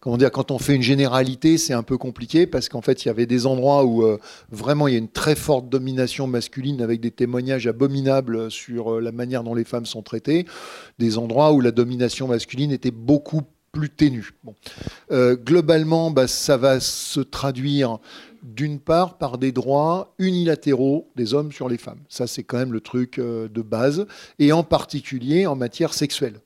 comment 0.00 0.18
dire, 0.18 0.30
quand 0.30 0.50
on 0.50 0.58
fait 0.58 0.74
une 0.74 0.82
généralité, 0.82 1.56
c'est 1.56 1.72
un 1.72 1.82
peu 1.82 1.96
compliqué 1.96 2.46
parce 2.46 2.68
qu'en 2.68 2.82
fait, 2.82 3.04
il 3.04 3.08
y 3.08 3.10
avait 3.10 3.26
des 3.26 3.46
endroits 3.46 3.84
où 3.84 4.04
euh, 4.04 4.18
vraiment 4.50 4.88
il 4.88 4.92
y 4.92 4.94
a 4.94 4.98
une 4.98 5.08
très 5.08 5.34
forte 5.34 5.68
domination 5.68 6.26
masculine 6.26 6.82
avec 6.82 7.00
des 7.00 7.10
témoignages 7.10 7.66
abominables 7.66 8.50
sur 8.50 9.00
la 9.00 9.12
manière 9.12 9.42
dont 9.42 9.54
les 9.54 9.64
femmes 9.64 9.86
sont 9.86 10.02
traitées, 10.02 10.44
des 10.98 11.16
endroits 11.16 11.52
où 11.52 11.60
la 11.60 11.70
domination 11.70 12.28
masculine 12.28 12.72
était 12.72 12.90
beaucoup 12.90 13.42
plus 13.42 13.61
ténue. 13.88 14.32
Bon. 14.44 14.54
globalement, 15.10 16.10
bah, 16.10 16.28
ça 16.28 16.56
va 16.56 16.80
se 16.80 17.20
traduire 17.20 17.98
d'une 18.42 18.80
part 18.80 19.18
par 19.18 19.38
des 19.38 19.52
droits 19.52 20.14
unilatéraux 20.18 21.08
des 21.16 21.32
hommes 21.34 21.52
sur 21.52 21.68
les 21.68 21.78
femmes. 21.78 22.00
Ça, 22.08 22.26
c'est 22.26 22.42
quand 22.42 22.58
même 22.58 22.72
le 22.72 22.80
truc 22.80 23.18
de 23.18 23.62
base, 23.62 24.06
et 24.38 24.52
en 24.52 24.62
particulier 24.62 25.46
en 25.46 25.56
matière 25.56 25.94
sexuelle. 25.94 26.40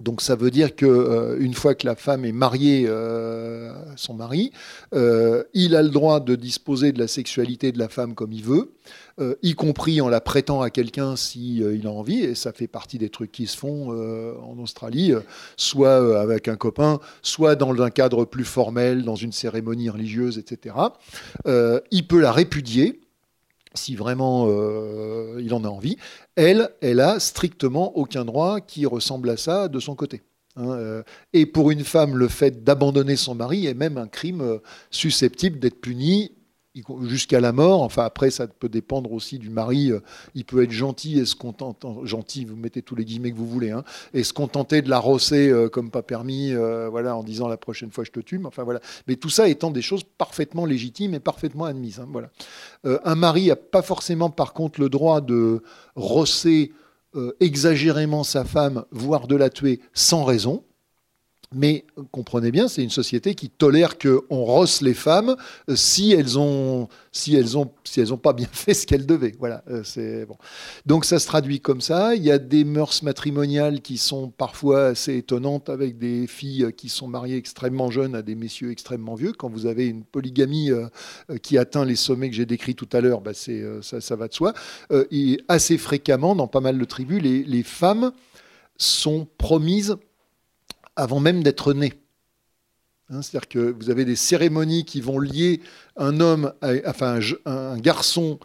Donc 0.00 0.20
ça 0.20 0.36
veut 0.36 0.50
dire 0.50 0.76
que 0.76 0.86
euh, 0.86 1.36
une 1.40 1.54
fois 1.54 1.74
que 1.74 1.86
la 1.86 1.96
femme 1.96 2.24
est 2.24 2.32
mariée 2.32 2.84
euh, 2.86 3.72
à 3.92 3.96
son 3.96 4.14
mari, 4.14 4.52
euh, 4.94 5.42
il 5.54 5.74
a 5.74 5.82
le 5.82 5.88
droit 5.88 6.20
de 6.20 6.36
disposer 6.36 6.92
de 6.92 6.98
la 6.98 7.08
sexualité 7.08 7.72
de 7.72 7.78
la 7.78 7.88
femme 7.88 8.14
comme 8.14 8.32
il 8.32 8.44
veut, 8.44 8.72
y 9.42 9.54
compris 9.54 10.00
en 10.00 10.08
la 10.08 10.20
prêtant 10.20 10.62
à 10.62 10.70
quelqu'un 10.70 11.16
si 11.16 11.56
il 11.56 11.86
a 11.88 11.90
envie. 11.90 12.20
Et 12.20 12.36
ça 12.36 12.52
fait 12.52 12.68
partie 12.68 12.98
des 12.98 13.08
trucs 13.08 13.32
qui 13.32 13.48
se 13.48 13.56
font 13.56 13.88
en 13.90 14.56
Australie, 14.60 15.12
soit 15.56 16.20
avec 16.20 16.46
un 16.46 16.54
copain, 16.54 17.00
soit 17.20 17.56
dans 17.56 17.82
un 17.82 17.90
cadre 17.90 18.24
plus 18.24 18.44
formel, 18.44 19.02
dans 19.02 19.16
une 19.16 19.32
cérémonie 19.32 19.90
religieuse, 19.90 20.38
etc. 20.38 20.76
il 21.90 22.06
peut 22.06 22.20
la 22.20 22.30
répudier 22.30 23.00
si 23.74 23.96
vraiment 23.96 24.46
euh, 24.48 25.40
il 25.40 25.52
en 25.54 25.64
a 25.64 25.68
envie. 25.68 25.96
Elle, 26.36 26.70
elle 26.80 27.00
a 27.00 27.20
strictement 27.20 27.96
aucun 27.96 28.24
droit 28.24 28.60
qui 28.60 28.86
ressemble 28.86 29.30
à 29.30 29.36
ça 29.36 29.68
de 29.68 29.80
son 29.80 29.94
côté. 29.94 30.22
Hein, 30.56 30.70
euh. 30.70 31.02
et 31.32 31.46
pour 31.46 31.70
une 31.70 31.84
femme, 31.84 32.16
le 32.16 32.28
fait 32.28 32.64
d'abandonner 32.64 33.16
son 33.16 33.34
mari 33.34 33.66
est 33.66 33.74
même 33.74 33.98
un 33.98 34.08
crime 34.08 34.40
euh, 34.40 34.58
susceptible 34.90 35.58
d'être 35.58 35.80
puni 35.80 36.32
jusqu'à 37.02 37.40
la 37.40 37.52
mort. 37.52 37.82
Enfin, 37.82 38.04
après, 38.04 38.30
ça 38.30 38.46
peut 38.46 38.68
dépendre 38.68 39.12
aussi 39.12 39.38
du 39.38 39.50
mari. 39.50 39.90
Euh, 39.90 40.00
il 40.34 40.44
peut 40.44 40.62
être 40.62 40.70
gentil 40.70 41.18
et 41.18 41.24
se 41.24 41.34
contenter, 41.34 41.88
gentil, 42.04 42.44
vous 42.44 42.56
mettez 42.56 42.82
tous 42.82 42.94
les 42.94 43.04
guillemets 43.04 43.30
que 43.30 43.36
vous 43.36 43.46
voulez, 43.46 43.70
hein, 43.70 43.84
et 44.14 44.24
se 44.24 44.32
contenter 44.32 44.82
de 44.82 44.90
la 44.90 44.98
rosser 44.98 45.48
euh, 45.48 45.68
comme 45.68 45.90
pas 45.90 46.02
permis, 46.02 46.52
euh, 46.52 46.88
voilà, 46.88 47.16
en 47.16 47.22
disant 47.22 47.48
la 47.48 47.56
prochaine 47.56 47.90
fois 47.90 48.04
je 48.04 48.10
te 48.10 48.20
tue. 48.20 48.40
Enfin 48.44 48.64
voilà. 48.64 48.80
Mais 49.06 49.16
tout 49.16 49.30
ça 49.30 49.48
étant 49.48 49.70
des 49.70 49.82
choses 49.82 50.04
parfaitement 50.04 50.64
légitimes 50.64 51.14
et 51.14 51.20
parfaitement 51.20 51.64
admises. 51.64 52.00
Hein, 52.00 52.08
voilà. 52.10 52.30
un 53.04 53.14
mari 53.14 53.48
n'a 53.48 53.56
pas 53.56 53.82
forcément, 53.82 54.30
par 54.30 54.52
contre, 54.52 54.80
le 54.80 54.88
droit 54.88 55.20
de 55.20 55.62
rosser 55.96 56.72
exagérément 57.40 58.22
sa 58.22 58.44
femme, 58.44 58.84
voire 58.92 59.26
de 59.26 59.34
la 59.34 59.50
tuer 59.50 59.80
sans 59.92 60.24
raison. 60.24 60.62
Mais 61.54 61.86
comprenez 62.12 62.50
bien, 62.50 62.68
c'est 62.68 62.82
une 62.82 62.90
société 62.90 63.34
qui 63.34 63.48
tolère 63.48 63.96
qu'on 63.96 64.44
rosse 64.44 64.82
les 64.82 64.92
femmes 64.92 65.34
euh, 65.70 65.76
si 65.76 66.12
elles 66.12 66.38
ont 66.38 66.88
si 67.10 67.34
elles 67.36 67.56
ont 67.56 67.72
si 67.84 68.02
elles 68.02 68.12
ont 68.12 68.18
pas 68.18 68.34
bien 68.34 68.48
fait 68.52 68.74
ce 68.74 68.86
qu'elles 68.86 69.06
devaient. 69.06 69.34
Voilà, 69.38 69.64
euh, 69.70 69.82
c'est 69.82 70.26
bon. 70.26 70.36
Donc 70.84 71.06
ça 71.06 71.18
se 71.18 71.26
traduit 71.26 71.60
comme 71.60 71.80
ça. 71.80 72.14
Il 72.14 72.22
y 72.22 72.30
a 72.30 72.38
des 72.38 72.64
mœurs 72.64 73.02
matrimoniales 73.02 73.80
qui 73.80 73.96
sont 73.96 74.28
parfois 74.28 74.88
assez 74.88 75.16
étonnantes 75.16 75.70
avec 75.70 75.96
des 75.96 76.26
filles 76.26 76.70
qui 76.76 76.90
sont 76.90 77.08
mariées 77.08 77.38
extrêmement 77.38 77.90
jeunes 77.90 78.14
à 78.14 78.20
des 78.20 78.34
messieurs 78.34 78.70
extrêmement 78.70 79.14
vieux. 79.14 79.32
Quand 79.32 79.48
vous 79.48 79.64
avez 79.64 79.86
une 79.86 80.04
polygamie 80.04 80.70
euh, 80.70 80.88
qui 81.42 81.56
atteint 81.56 81.86
les 81.86 81.96
sommets 81.96 82.28
que 82.28 82.36
j'ai 82.36 82.46
décrits 82.46 82.74
tout 82.74 82.88
à 82.92 83.00
l'heure, 83.00 83.22
bah 83.22 83.32
ça, 83.32 84.16
va 84.16 84.28
de 84.28 84.34
soi. 84.34 84.52
et 85.10 85.40
assez 85.48 85.78
fréquemment, 85.78 86.36
dans 86.36 86.46
pas 86.46 86.60
mal 86.60 86.78
de 86.78 86.84
tribus, 86.84 87.22
les 87.22 87.62
femmes 87.62 88.12
sont 88.76 89.26
promises 89.38 89.96
avant 90.98 91.20
même 91.20 91.42
d'être 91.42 91.72
né. 91.72 91.94
Hein, 93.08 93.22
c'est-à-dire 93.22 93.48
que 93.48 93.58
vous 93.58 93.88
avez 93.88 94.04
des 94.04 94.16
cérémonies 94.16 94.84
qui 94.84 95.00
vont 95.00 95.18
lier 95.18 95.62
un 95.96 96.20
homme, 96.20 96.52
enfin 96.84 97.20
un 97.46 97.78
garçon 97.78 98.38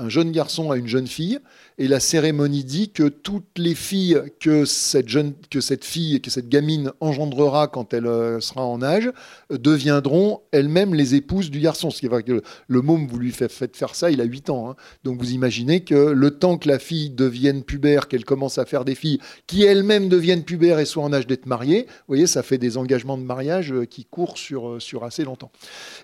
un 0.00 0.08
jeune 0.08 0.32
garçon 0.32 0.70
à 0.70 0.78
une 0.78 0.86
jeune 0.86 1.06
fille, 1.06 1.38
et 1.78 1.88
la 1.88 2.00
cérémonie 2.00 2.64
dit 2.64 2.90
que 2.90 3.08
toutes 3.08 3.58
les 3.58 3.74
filles 3.74 4.20
que 4.38 4.64
cette 4.64 5.84
fille, 5.84 6.20
que 6.20 6.30
cette 6.30 6.48
gamine 6.48 6.92
engendrera 7.00 7.68
quand 7.68 7.94
elle 7.94 8.06
euh, 8.06 8.40
sera 8.40 8.64
en 8.64 8.82
âge, 8.82 9.10
euh, 9.50 9.58
deviendront 9.58 10.42
elles-mêmes 10.52 10.94
les 10.94 11.14
épouses 11.14 11.50
du 11.50 11.60
garçon. 11.60 11.90
Ce 11.90 12.00
qui 12.00 12.06
est 12.06 12.22
que 12.22 12.42
le 12.68 12.82
môme, 12.82 13.06
vous 13.06 13.18
lui 13.18 13.32
faites 13.32 13.76
faire 13.76 13.94
ça, 13.94 14.10
il 14.10 14.20
a 14.20 14.24
8 14.24 14.50
ans. 14.50 14.70
Hein. 14.70 14.76
Donc 15.04 15.18
vous 15.18 15.32
imaginez 15.32 15.80
que 15.80 15.94
le 15.94 16.30
temps 16.32 16.58
que 16.58 16.68
la 16.68 16.78
fille 16.78 17.10
devienne 17.10 17.62
pubère, 17.62 18.08
qu'elle 18.08 18.24
commence 18.24 18.58
à 18.58 18.66
faire 18.66 18.84
des 18.84 18.94
filles 18.94 19.20
qui 19.46 19.62
elles-mêmes 19.62 20.08
deviennent 20.08 20.44
pubères 20.44 20.78
et 20.78 20.84
soient 20.84 21.04
en 21.04 21.12
âge 21.12 21.26
d'être 21.26 21.46
mariées, 21.46 21.86
vous 21.88 22.04
voyez, 22.08 22.26
ça 22.26 22.42
fait 22.42 22.58
des 22.58 22.76
engagements 22.76 23.18
de 23.18 23.22
mariage 23.22 23.72
euh, 23.72 23.84
qui 23.84 24.04
courent 24.04 24.38
sur, 24.38 24.80
sur 24.80 25.04
assez 25.04 25.24
longtemps. 25.24 25.50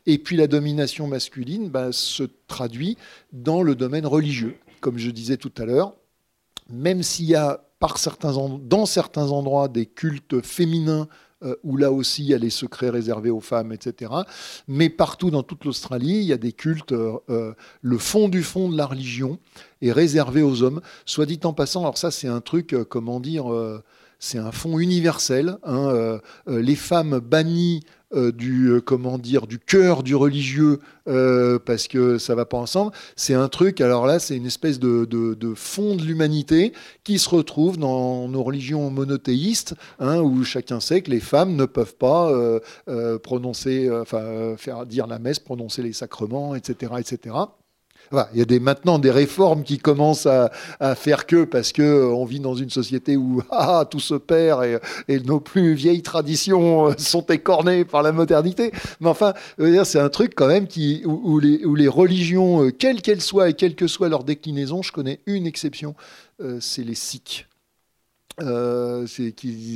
Et 0.07 0.19
puis 0.19 0.37
la 0.37 0.47
domination 0.47 1.07
masculine 1.07 1.69
bah, 1.69 1.89
se 1.93 2.25
traduit 2.49 2.97
dans 3.33 3.63
le 3.63 3.75
domaine 3.75 4.07
religieux. 4.07 4.57
Comme 4.87 4.99
je 4.99 5.11
disais 5.11 5.37
tout 5.37 5.51
à 5.59 5.65
l'heure, 5.65 5.97
même 6.71 7.03
s'il 7.03 7.25
y 7.25 7.35
a 7.35 7.61
dans 7.81 8.87
certains 8.87 9.33
endroits 9.33 9.67
des 9.67 9.85
cultes 9.87 10.41
féminins 10.43 11.09
euh, 11.43 11.57
où 11.65 11.77
là 11.77 11.91
aussi 11.91 12.23
il 12.23 12.29
y 12.29 12.35
a 12.35 12.39
les 12.39 12.51
secrets 12.51 12.89
réservés 12.89 13.31
aux 13.31 13.41
femmes, 13.41 13.73
etc. 13.73 14.13
Mais 14.69 14.89
partout 14.89 15.33
dans 15.33 15.43
toute 15.43 15.65
l'Australie, 15.65 16.19
il 16.19 16.23
y 16.23 16.33
a 16.33 16.37
des 16.37 16.53
cultes, 16.53 16.93
euh, 16.93 17.19
euh, 17.31 17.53
le 17.83 17.99
fond 17.99 18.29
du 18.29 18.45
fond 18.45 18.69
de 18.69 18.77
la 18.77 18.87
religion 18.87 19.41
est 19.83 19.91
réservé 19.91 20.43
aux 20.43 20.63
hommes. 20.63 20.81
Soit 21.05 21.27
dit 21.27 21.41
en 21.43 21.53
passant, 21.53 21.81
alors 21.81 21.99
ça 21.99 22.13
c'est 22.13 22.29
un 22.29 22.41
truc, 22.41 22.77
comment 22.89 23.19
dire, 23.19 23.47
c'est 24.19 24.39
un 24.39 24.53
fond 24.53 24.79
universel. 24.79 25.59
Hein, 25.65 26.21
les 26.47 26.77
femmes 26.77 27.21
bannies 27.21 27.83
euh, 28.15 28.31
du 28.31 28.69
euh, 28.69 28.81
comment 28.81 29.19
dire 29.19 29.49
du 29.49 29.59
cœur 29.59 30.05
du 30.05 30.15
religieux 30.15 30.79
euh, 31.09 31.59
parce 31.59 31.89
que 31.89 32.19
ça 32.19 32.37
va 32.37 32.45
pas 32.45 32.57
ensemble. 32.57 32.93
C'est 33.17 33.35
un 33.35 33.49
truc. 33.49 33.81
Alors 33.81 34.07
là, 34.07 34.21
c'est 34.21 34.37
une 34.37 34.47
espèce 34.47 34.79
de, 34.79 35.55
fond 35.57 35.97
de 35.97 36.03
l'humanité 36.03 36.73
qui 37.03 37.19
se 37.19 37.29
retrouve 37.29 37.79
dans 37.79 38.29
nos 38.29 38.45
religions 38.45 38.89
monothéistes, 38.91 39.75
hein, 39.99 40.21
où 40.21 40.45
chacun 40.45 40.79
sait 40.79 41.03
que 41.03 41.11
les 41.11 41.19
femmes 41.19 41.57
ne 41.57 41.65
peuvent 41.65 41.97
pas 41.97 42.33
prononcer, 43.23 43.91
enfin 43.91 44.55
faire 44.57 44.87
dire 44.87 45.09
la 45.09 45.19
messe, 45.19 45.41
prononcer 45.41 45.83
les 45.83 45.93
sacrements, 45.93 46.55
etc., 46.55 46.93
etc. 47.01 47.35
il 48.13 48.39
y 48.39 48.43
a 48.43 48.45
des, 48.45 48.61
maintenant 48.61 48.99
des 48.99 49.11
réformes 49.11 49.63
qui 49.63 49.79
commencent 49.79 50.27
à, 50.27 50.51
faire 50.95 51.27
que, 51.27 51.45
parce 51.45 51.73
qu'on 51.73 51.83
euh, 51.83 52.27
vit 52.27 52.41
dans 52.41 52.55
une 52.55 52.71
société 52.71 53.17
où 53.17 53.43
ah, 53.51 53.85
tout 53.91 54.01
se 54.01 54.15
perd 54.15 54.65
et, 55.09 55.21
nos 55.21 55.41
plus 55.41 55.75
vieilles 55.75 56.03
traditions 56.03 56.89
euh, 56.89 56.95
sont 56.99 57.27
écornées 57.27 57.85
par 57.85 58.03
la 58.03 58.13
modernité. 58.13 58.73
Mais 59.01 59.09
enfin, 59.09 59.35
c'est 59.85 60.01
un 60.01 60.09
truc 60.09 60.35
quand 60.35 60.49
même 60.49 60.67
qui, 60.67 61.03
où, 61.05 61.39
les, 61.39 61.65
où 61.65 61.75
les, 61.75 61.89
religions, 61.89 62.65
euh, 62.65 62.71
quelles 62.71 63.03
qu'elles 63.03 63.23
soient 63.23 63.49
et 63.49 63.55
quelle 63.55 63.75
que 63.75 63.87
soit 63.87 64.09
leur 64.09 64.25
déclinaison, 64.25 64.83
je 64.83 64.93
connais 64.93 65.21
une 65.27 65.47
exception, 65.47 65.95
c'est 66.61 66.85
les 66.85 66.95
Sikhs. 66.95 67.46
Euh, 68.43 69.07
c'est 69.07 69.35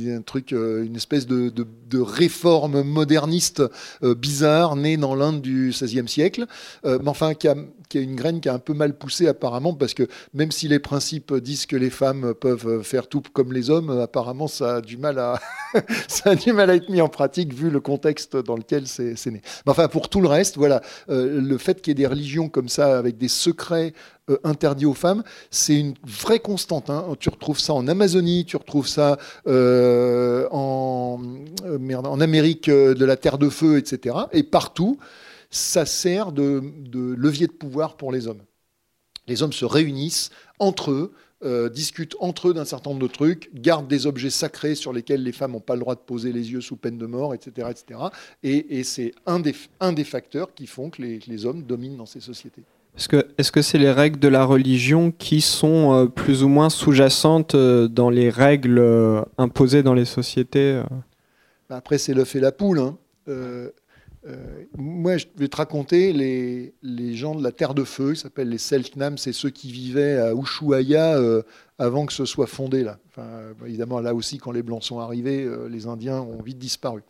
un 0.09 0.21
truc, 0.21 0.53
euh, 0.53 0.85
une 0.85 0.95
espèce 0.95 1.25
de, 1.25 1.49
de, 1.49 1.99
réforme 1.99 2.83
moderniste 2.83 3.63
euh, 4.03 4.13
bizarre 4.13 4.75
née 4.75 4.97
dans 4.97 5.15
l'Inde 5.15 5.41
du 5.41 5.69
XVIe 5.71 6.07
siècle, 6.07 6.45
mais 6.83 7.07
enfin 7.07 7.33
qui 7.33 7.47
a, 7.47 7.55
qui 7.89 7.97
a, 7.97 8.01
une 8.01 8.15
graine 8.15 8.39
qui 8.39 8.49
a 8.49 8.53
un 8.53 8.59
peu 8.59 8.73
mal 8.73 8.97
poussé 8.97 9.27
apparemment 9.27 9.73
parce 9.73 9.93
que 9.93 10.07
même 10.33 10.51
si 10.51 10.67
les 10.67 10.79
principes 10.79 11.33
disent 11.33 11.65
que 11.65 11.75
les 11.75 11.89
femmes 11.89 12.33
peuvent 12.33 12.83
faire 12.83 13.07
tout 13.07 13.21
comme 13.33 13.51
les 13.51 13.69
hommes, 13.69 13.89
apparemment 13.99 14.47
ça 14.47 14.77
a 14.77 14.81
du 14.81 14.97
mal 14.97 15.19
à 15.19 15.39
ça 16.07 16.31
a 16.31 16.35
du 16.35 16.53
mal 16.53 16.69
à 16.69 16.75
être 16.75 16.89
mis 16.89 17.01
en 17.01 17.09
pratique 17.09 17.53
vu 17.53 17.69
le 17.69 17.79
contexte 17.79 18.37
dans 18.37 18.55
lequel 18.55 18.87
c'est 18.87 19.15
né. 19.27 19.41
Mais 19.65 19.71
enfin 19.71 19.87
pour 19.87 20.09
tout 20.09 20.21
le 20.21 20.27
reste, 20.27 20.57
voilà, 20.57 20.81
le 21.07 21.57
fait 21.57 21.81
qu'il 21.81 21.91
y 21.91 21.93
ait 21.93 21.95
des 21.95 22.07
religions 22.07 22.49
comme 22.49 22.69
ça 22.69 22.97
avec 22.97 23.17
des 23.17 23.27
secrets 23.27 23.93
euh, 24.29 24.37
interdit 24.43 24.85
aux 24.85 24.93
femmes, 24.93 25.23
c'est 25.49 25.79
une 25.79 25.95
vraie 26.03 26.39
constante. 26.39 26.91
Hein. 26.91 27.05
Tu 27.19 27.29
retrouves 27.29 27.59
ça 27.59 27.73
en 27.73 27.87
Amazonie, 27.87 28.45
tu 28.45 28.55
retrouves 28.55 28.87
ça 28.87 29.17
euh, 29.47 30.47
en, 30.51 31.19
euh, 31.65 31.95
en 31.95 32.19
Amérique 32.19 32.69
de 32.69 33.05
la 33.05 33.17
Terre 33.17 33.39
de 33.39 33.49
Feu, 33.49 33.79
etc. 33.79 34.15
Et 34.31 34.43
partout, 34.43 34.99
ça 35.49 35.87
sert 35.87 36.31
de, 36.31 36.61
levier 37.17 37.47
de 37.47 37.51
pouvoir 37.51 37.97
pour 37.97 38.11
les 38.11 38.27
hommes. 38.27 38.43
Les 39.25 39.41
hommes 39.41 39.53
se 39.53 39.65
réunissent 39.65 40.29
entre 40.59 40.91
eux, 40.91 41.13
discutent 41.69 42.15
entre 42.19 42.49
eux 42.49 42.53
d'un 42.53 42.65
certain 42.65 42.91
nombre 42.91 43.01
de 43.01 43.11
trucs, 43.11 43.49
gardent 43.55 43.87
des 43.87 44.05
objets 44.05 44.29
sacrés 44.29 44.75
sur 44.75 44.93
lesquels 44.93 45.23
les 45.23 45.31
femmes 45.31 45.53
n'ont 45.53 45.59
pas 45.59 45.73
le 45.73 45.79
droit 45.81 45.95
de 45.95 46.01
poser 46.01 46.31
les 46.31 46.51
yeux 46.51 46.61
sous 46.61 46.75
peine 46.75 46.99
de 46.99 47.07
mort, 47.07 47.33
etc. 47.33 47.69
etc. 47.71 47.99
Et, 48.43 48.83
c'est 48.83 49.13
un 49.25 49.39
des 49.39 50.03
facteurs 50.03 50.53
qui 50.53 50.67
font 50.67 50.91
que 50.91 51.01
les 51.01 51.45
hommes 51.47 51.63
dominent 51.63 51.97
dans 51.97 52.05
ces 52.05 52.21
sociétés. 52.21 52.63
Est-ce 52.97 53.51
que 53.51 53.61
c'est 53.61 53.77
les 53.77 53.91
règles 53.91 54.19
de 54.19 54.27
la 54.27 54.43
religion 54.43 55.11
qui 55.11 55.41
sont 55.41 55.93
euh, 55.93 56.05
plus 56.07 56.43
ou 56.43 56.49
moins 56.49 56.69
sous-jacentes 56.69 57.55
euh, 57.55 57.87
dans 57.87 58.09
les 58.09 58.29
règles 58.29 58.79
euh, 58.79 59.21
imposées 59.37 59.81
dans 59.81 59.93
les 59.93 60.05
sociétés 60.05 60.81
bah, 61.69 61.77
Après, 61.77 61.97
c'est 61.97 62.13
le 62.13 62.25
fait 62.25 62.39
la 62.39 62.51
poule. 62.51 62.79
Hein. 62.79 62.97
moi, 64.77 65.17
je 65.17 65.25
vais 65.37 65.47
te 65.47 65.55
raconter 65.55 66.11
les, 66.11 67.15
gens 67.15 67.33
de 67.33 67.43
la 67.43 67.53
Terre 67.53 67.73
de 67.73 67.85
Feu, 67.85 68.11
ils 68.11 68.17
s'appellent 68.17 68.49
les 68.49 68.57
Selknam, 68.57 69.17
c'est 69.17 69.33
ceux 69.33 69.49
qui 69.49 69.71
vivaient 69.71 70.19
à 70.19 70.33
Ushuaia 70.33 71.17
avant 71.79 72.05
que 72.05 72.13
ce 72.13 72.25
soit 72.25 72.45
fondé. 72.45 72.83
Là. 72.83 72.99
Évidemment, 73.65 74.01
là 74.01 74.13
aussi, 74.13 74.37
quand 74.37 74.51
les 74.51 74.63
Blancs 74.63 74.83
sont 74.83 74.99
arrivés, 74.99 75.49
les 75.69 75.87
Indiens 75.87 76.19
ont 76.19 76.41
vite 76.41 76.59
disparu. 76.59 77.01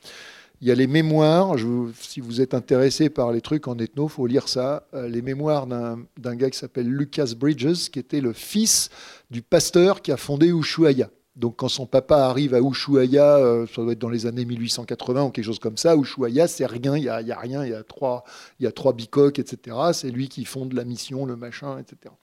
Il 0.61 0.67
y 0.67 0.71
a 0.71 0.75
les 0.75 0.85
mémoires, 0.85 1.55
si 1.99 2.21
vous 2.21 2.39
êtes 2.39 2.53
intéressé 2.53 3.09
par 3.09 3.31
les 3.31 3.41
trucs 3.41 3.67
en 3.67 3.79
ethno, 3.79 4.05
il 4.05 4.11
faut 4.11 4.27
lire 4.27 4.47
ça. 4.47 4.85
Euh, 4.93 5.09
les 5.09 5.23
mémoires 5.23 5.65
d'un 5.65 6.35
gars 6.35 6.51
qui 6.51 6.57
s'appelle 6.59 6.88
Lucas 6.88 7.33
Bridges, 7.35 7.89
qui 7.89 7.97
était 7.97 8.21
le 8.21 8.31
fils 8.31 8.91
du 9.31 9.41
pasteur 9.41 10.03
qui 10.03 10.11
a 10.11 10.17
fondé 10.17 10.49
Ushuaia. 10.49 11.09
Donc 11.35 11.55
quand 11.55 11.67
son 11.67 11.88
papa 11.88 12.27
arrive 12.27 12.53
à 12.53 12.59
Ushuaia, 12.59 13.38
euh, 13.38 13.65
ça 13.65 13.81
doit 13.81 13.93
être 13.93 13.99
dans 13.99 14.09
les 14.09 14.27
années 14.27 14.45
1880 14.45 15.23
ou 15.23 15.29
quelque 15.31 15.45
chose 15.45 15.57
comme 15.57 15.77
ça, 15.77 15.95
Ushuaia, 15.95 16.47
c'est 16.47 16.67
rien, 16.67 16.95
il 16.95 17.03
n'y 17.03 17.09
a, 17.09 17.15
a, 17.15 17.39
rien, 17.39 17.65
il 17.65 17.71
y 17.71 17.73
a 17.73 17.81
trois, 17.83 18.23
il 18.59 18.65
y 18.65 18.67
a 18.67 18.71
trois 18.71 18.93
bicoques, 18.93 19.39
etc. 19.39 19.75
C'est 19.93 20.11
lui 20.11 20.29
qui 20.29 20.45
fonde 20.45 20.73
la 20.73 20.83
mission, 20.83 21.25
le 21.25 21.38
machin, 21.38 21.79
etc. 21.79 22.13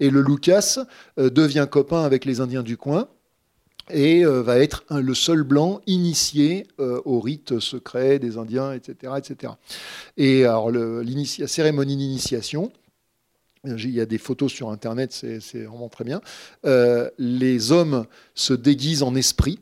Et 0.00 0.10
le 0.10 0.20
Lucas 0.20 0.78
euh, 1.20 1.30
devient 1.30 1.68
copain 1.70 2.02
avec 2.02 2.24
les 2.24 2.40
Indiens 2.40 2.64
du 2.64 2.76
coin 2.76 3.06
et 3.90 4.24
euh, 4.24 4.42
va 4.42 4.58
être 4.58 4.84
le 4.90 5.14
seul 5.14 5.42
blanc 5.42 5.80
initié 5.86 6.66
euh, 6.80 7.00
au 7.04 7.20
rite 7.20 7.60
secret 7.60 8.18
des 8.18 8.38
Indiens, 8.38 8.72
etc. 8.72 9.12
etc. 9.18 9.52
Et 10.16 10.44
alors, 10.44 10.70
la 10.70 11.46
cérémonie 11.46 11.96
d'initiation, 11.96 12.72
il 13.64 13.90
y 13.90 14.00
a 14.00 14.06
des 14.06 14.18
photos 14.18 14.52
sur 14.52 14.70
Internet, 14.70 15.12
c'est 15.12 15.62
vraiment 15.62 15.88
très 15.88 16.04
bien. 16.04 16.20
Euh, 16.66 17.10
les 17.18 17.72
hommes 17.72 18.06
se 18.34 18.52
déguisent 18.52 19.02
en 19.02 19.14
esprit, 19.14 19.58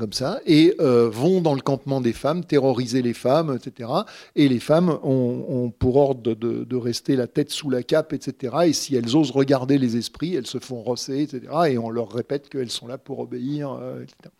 comme 0.00 0.14
ça, 0.14 0.40
et 0.46 0.74
euh, 0.80 1.10
vont 1.10 1.42
dans 1.42 1.52
le 1.52 1.60
campement 1.60 2.00
des 2.00 2.14
femmes, 2.14 2.42
terroriser 2.42 3.02
les 3.02 3.12
femmes, 3.12 3.54
etc. 3.54 3.90
Et 4.34 4.48
les 4.48 4.58
femmes 4.58 4.98
ont, 5.02 5.70
pour 5.78 5.96
ordre 5.96 6.34
de, 6.34 6.76
rester 6.76 7.16
la 7.16 7.26
tête 7.26 7.50
sous 7.50 7.68
la 7.68 7.82
cape, 7.82 8.14
etc. 8.14 8.56
Et 8.64 8.72
si 8.72 8.96
elles 8.96 9.14
osent 9.14 9.30
regarder 9.30 9.76
les 9.76 9.98
esprits, 9.98 10.34
elles 10.34 10.46
se 10.46 10.58
font 10.58 10.80
rosser, 10.80 11.20
etc. 11.20 11.42
Et 11.68 11.76
on 11.76 11.90
leur 11.90 12.10
répète 12.10 12.48
qu'elles 12.48 12.70
sont 12.70 12.86
là 12.86 12.96
pour 12.96 13.20
obéir, 13.20 13.72
euh, 13.72 14.02
etc. 14.02 14.34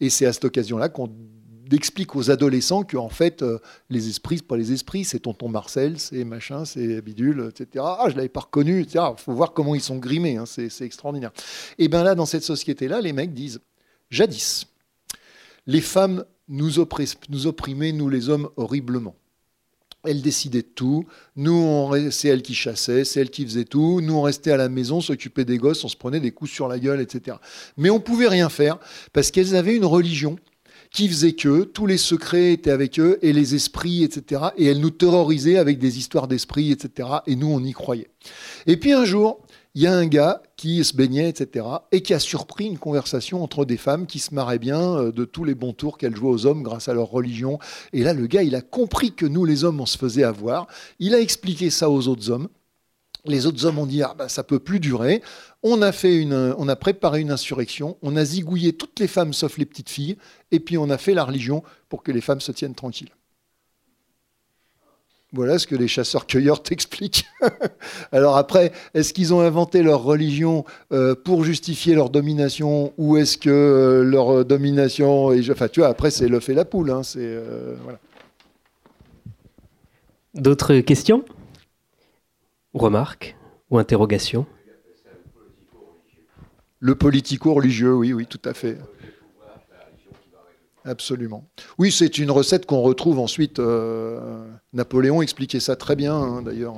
Et 0.00 0.08
c'est 0.08 0.24
à 0.24 0.32
cette 0.32 0.46
occasion-là 0.46 0.88
qu'on 0.88 1.10
explique 1.70 2.16
aux 2.16 2.30
adolescents 2.30 2.82
que 2.82 2.96
en 2.96 3.10
fait 3.10 3.42
euh, 3.42 3.58
les 3.90 4.08
esprits 4.08 4.38
c'est 4.38 4.46
pas 4.46 4.56
les 4.58 4.72
esprits 4.72 5.04
c'est 5.04 5.20
tonton 5.20 5.48
Marcel 5.48 5.98
c'est 5.98 6.24
machin 6.24 6.66
c'est 6.66 7.00
bidule 7.00 7.48
etc 7.48 7.82
ah 7.98 8.08
je 8.10 8.16
l'avais 8.16 8.28
pas 8.28 8.40
reconnu 8.40 8.82
etc 8.82 9.06
faut 9.16 9.32
voir 9.32 9.54
comment 9.54 9.74
ils 9.74 9.80
sont 9.80 9.96
grimés 9.96 10.36
hein, 10.36 10.44
c'est 10.44 10.68
extraordinaire 10.82 11.30
et 11.78 11.88
bien 11.88 12.02
là 12.02 12.14
dans 12.14 12.26
cette 12.26 12.42
société 12.42 12.88
là 12.88 13.00
les 13.00 13.14
mecs 13.14 13.32
disent 13.32 13.60
jadis 14.10 14.66
les 15.66 15.80
femmes 15.80 16.24
nous, 16.48 16.78
opprimaient, 16.78 17.92
nous 17.92 18.08
les 18.08 18.28
hommes, 18.28 18.48
horriblement. 18.56 19.14
Elles 20.04 20.20
décidaient 20.20 20.62
de 20.62 20.66
tout. 20.66 21.06
Nous, 21.36 21.90
c'est 22.10 22.28
elles 22.28 22.42
qui 22.42 22.54
chassaient, 22.54 23.04
c'est 23.04 23.20
elles 23.20 23.30
qui 23.30 23.44
faisaient 23.44 23.64
tout. 23.64 24.00
Nous, 24.00 24.14
on 24.14 24.22
restait 24.22 24.50
à 24.50 24.56
la 24.56 24.68
maison, 24.68 25.00
s'occupait 25.00 25.44
des 25.44 25.58
gosses, 25.58 25.84
on 25.84 25.88
se 25.88 25.96
prenait 25.96 26.18
des 26.18 26.32
coups 26.32 26.50
sur 26.50 26.66
la 26.66 26.80
gueule, 26.80 27.00
etc. 27.00 27.36
Mais 27.76 27.88
on 27.88 28.00
pouvait 28.00 28.28
rien 28.28 28.48
faire 28.48 28.78
parce 29.12 29.30
qu'elles 29.30 29.54
avaient 29.54 29.76
une 29.76 29.84
religion 29.84 30.36
qui 30.92 31.08
faisait 31.08 31.32
que 31.32 31.62
tous 31.62 31.86
les 31.86 31.96
secrets 31.96 32.52
étaient 32.52 32.70
avec 32.70 32.98
eux 32.98 33.18
et 33.22 33.32
les 33.32 33.54
esprits, 33.54 34.02
etc. 34.02 34.42
Et 34.58 34.66
elles 34.66 34.80
nous 34.80 34.90
terrorisaient 34.90 35.56
avec 35.56 35.78
des 35.78 35.98
histoires 35.98 36.28
d'esprits, 36.28 36.70
etc. 36.70 37.08
Et 37.26 37.36
nous, 37.36 37.50
on 37.50 37.62
y 37.62 37.72
croyait. 37.72 38.10
Et 38.66 38.76
puis 38.76 38.92
un 38.92 39.04
jour, 39.04 39.40
il 39.74 39.82
y 39.82 39.86
a 39.86 39.94
un 39.94 40.06
gars 40.06 40.42
qui 40.56 40.84
se 40.84 40.94
baignait, 40.94 41.28
etc., 41.28 41.66
et 41.92 42.02
qui 42.02 42.12
a 42.12 42.18
surpris 42.18 42.66
une 42.66 42.78
conversation 42.78 43.42
entre 43.42 43.64
des 43.64 43.78
femmes 43.78 44.06
qui 44.06 44.18
se 44.18 44.34
marraient 44.34 44.58
bien 44.58 44.96
euh, 44.96 45.12
de 45.12 45.24
tous 45.24 45.44
les 45.44 45.54
bons 45.54 45.72
tours 45.72 45.96
qu'elles 45.96 46.14
jouaient 46.14 46.30
aux 46.30 46.46
hommes 46.46 46.62
grâce 46.62 46.88
à 46.88 46.94
leur 46.94 47.08
religion. 47.08 47.58
Et 47.92 48.02
là, 48.02 48.12
le 48.12 48.26
gars, 48.26 48.42
il 48.42 48.54
a 48.54 48.60
compris 48.60 49.12
que 49.12 49.24
nous, 49.24 49.44
les 49.44 49.64
hommes, 49.64 49.80
on 49.80 49.86
se 49.86 49.96
faisait 49.96 50.24
avoir. 50.24 50.66
Il 50.98 51.14
a 51.14 51.20
expliqué 51.20 51.70
ça 51.70 51.88
aux 51.88 52.06
autres 52.08 52.30
hommes. 52.30 52.48
Les 53.24 53.46
autres 53.46 53.64
hommes 53.66 53.78
ont 53.78 53.86
dit 53.86 54.02
ah 54.02 54.14
ben, 54.18 54.28
ça 54.28 54.42
peut 54.42 54.58
plus 54.58 54.80
durer. 54.80 55.22
On 55.62 55.80
a 55.80 55.92
fait 55.92 56.26
on 56.26 56.68
a 56.68 56.76
préparé 56.76 57.20
une 57.20 57.30
insurrection. 57.30 57.96
On 58.02 58.16
a 58.16 58.24
zigouillé 58.24 58.72
toutes 58.72 58.98
les 58.98 59.06
femmes 59.06 59.32
sauf 59.32 59.58
les 59.58 59.64
petites 59.64 59.90
filles. 59.90 60.16
Et 60.50 60.58
puis 60.58 60.76
on 60.76 60.90
a 60.90 60.98
fait 60.98 61.14
la 61.14 61.24
religion 61.24 61.62
pour 61.88 62.02
que 62.02 62.10
les 62.10 62.20
femmes 62.20 62.40
se 62.40 62.50
tiennent 62.50 62.74
tranquilles. 62.74 63.12
Voilà 65.34 65.58
ce 65.58 65.66
que 65.66 65.74
les 65.74 65.88
chasseurs-cueilleurs 65.88 66.62
t'expliquent. 66.62 67.24
Alors 68.12 68.36
après, 68.36 68.72
est-ce 68.94 69.14
qu'ils 69.14 69.32
ont 69.32 69.40
inventé 69.40 69.82
leur 69.82 70.02
religion 70.02 70.64
euh, 70.92 71.14
pour 71.14 71.44
justifier 71.44 71.94
leur 71.94 72.10
domination 72.10 72.92
ou 72.98 73.16
est-ce 73.16 73.38
que 73.38 73.50
euh, 73.50 74.02
leur 74.04 74.44
domination... 74.44 75.32
Est... 75.32 75.50
Enfin, 75.50 75.68
tu 75.68 75.80
vois, 75.80 75.88
après, 75.88 76.10
c'est 76.10 76.28
l'œuf 76.28 76.48
et 76.48 76.54
la 76.54 76.64
poule. 76.64 76.90
Hein, 76.90 77.00
euh, 77.16 77.76
D'autres 80.34 80.80
questions? 80.80 81.24
Remarques 82.74 83.36
ou 83.70 83.78
interrogations? 83.78 84.46
Le 86.78 86.94
politico-religieux, 86.94 87.94
oui, 87.94 88.12
oui, 88.12 88.26
tout 88.26 88.40
à 88.44 88.54
fait. 88.54 88.76
Absolument. 90.84 91.48
Oui, 91.78 91.92
c'est 91.92 92.18
une 92.18 92.30
recette 92.30 92.66
qu'on 92.66 92.80
retrouve 92.80 93.18
ensuite. 93.18 93.58
Euh, 93.58 94.44
Napoléon 94.72 95.22
expliquait 95.22 95.60
ça 95.60 95.76
très 95.76 95.96
bien, 95.96 96.14
hein, 96.14 96.42
d'ailleurs. 96.42 96.74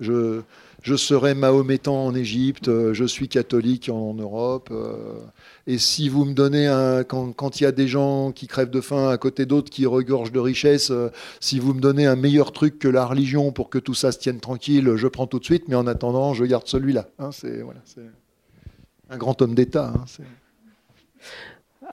Je, 0.00 0.40
je 0.82 0.96
serai 0.96 1.34
mahométan 1.34 2.06
en 2.06 2.14
Égypte, 2.14 2.68
euh, 2.68 2.92
je 2.92 3.04
suis 3.04 3.28
catholique 3.28 3.88
en 3.88 4.14
Europe. 4.14 4.68
Euh, 4.72 5.20
et 5.66 5.78
si 5.78 6.08
vous 6.08 6.24
me 6.24 6.34
donnez 6.34 6.66
un. 6.66 7.04
Quand 7.04 7.60
il 7.60 7.64
y 7.64 7.66
a 7.66 7.72
des 7.72 7.88
gens 7.88 8.32
qui 8.32 8.46
crèvent 8.48 8.70
de 8.70 8.80
faim 8.80 9.08
à 9.08 9.16
côté 9.16 9.46
d'autres 9.46 9.70
qui 9.70 9.86
regorgent 9.86 10.32
de 10.32 10.40
richesses, 10.40 10.92
si 11.40 11.58
vous 11.58 11.72
me 11.72 11.80
donnez 11.80 12.06
un 12.06 12.16
meilleur 12.16 12.52
truc 12.52 12.78
que 12.78 12.88
la 12.88 13.06
religion 13.06 13.52
pour 13.52 13.70
que 13.70 13.78
tout 13.78 13.94
ça 13.94 14.12
se 14.12 14.18
tienne 14.18 14.40
tranquille, 14.40 14.96
je 14.96 15.08
prends 15.08 15.26
tout 15.26 15.38
de 15.38 15.44
suite, 15.44 15.68
mais 15.68 15.76
en 15.76 15.86
attendant, 15.86 16.34
je 16.34 16.44
garde 16.44 16.66
celui-là. 16.66 17.08
Hein, 17.18 17.30
c'est 17.32 17.62
un 19.08 19.16
grand 19.16 19.40
homme 19.40 19.54
d'État. 19.54 19.92
Hein, 19.94 20.04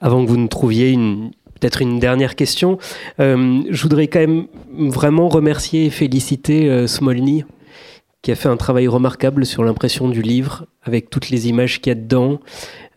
avant 0.00 0.24
que 0.24 0.28
vous 0.28 0.36
ne 0.36 0.48
trouviez 0.48 0.90
une, 0.90 1.30
peut-être 1.60 1.82
une 1.82 2.00
dernière 2.00 2.34
question, 2.34 2.78
euh, 3.20 3.62
je 3.68 3.82
voudrais 3.82 4.08
quand 4.08 4.20
même 4.20 4.46
vraiment 4.72 5.28
remercier 5.28 5.86
et 5.86 5.90
féliciter 5.90 6.68
euh, 6.68 6.86
Smolny, 6.86 7.44
qui 8.22 8.32
a 8.32 8.34
fait 8.34 8.48
un 8.48 8.56
travail 8.56 8.88
remarquable 8.88 9.46
sur 9.46 9.62
l'impression 9.64 10.08
du 10.08 10.22
livre, 10.22 10.66
avec 10.82 11.08
toutes 11.10 11.30
les 11.30 11.48
images 11.48 11.80
qu'il 11.80 11.90
y 11.90 11.92
a 11.92 11.94
dedans. 11.94 12.40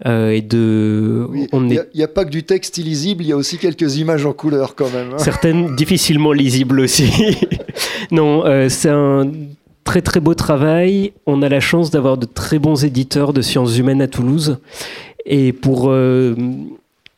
Euh, 0.06 0.32
et 0.32 0.42
de, 0.42 1.30
il 1.34 1.82
n'y 1.96 2.04
a, 2.04 2.08
pas 2.08 2.26
que 2.26 2.30
du 2.30 2.44
texte 2.44 2.78
illisible, 2.78 3.24
il 3.24 3.28
y 3.28 3.32
a 3.32 3.38
aussi 3.38 3.58
quelques 3.58 3.98
images 3.98 4.26
en 4.26 4.34
couleur 4.34 4.76
quand 4.76 4.92
même. 4.92 5.14
Hein. 5.14 5.18
Certaines 5.18 5.76
difficilement 5.76 6.34
lisibles 6.34 6.82
aussi. 6.82 7.38
non, 8.12 8.44
c'est 8.68 8.90
un 8.90 9.32
très 9.86 10.02
très 10.02 10.20
beau 10.20 10.34
travail. 10.34 11.14
On 11.26 11.42
a 11.42 11.48
la 11.48 11.62
chance 11.62 11.90
d'avoir 11.90 12.18
de 12.18 12.26
très 12.26 12.60
bons 12.60 12.84
éditeurs 12.84 13.32
de 13.32 13.42
sciences 13.42 13.78
humaines 13.78 14.02
à 14.02 14.08
Toulouse. 14.08 14.58
Et 15.26 15.54
pour 15.54 15.90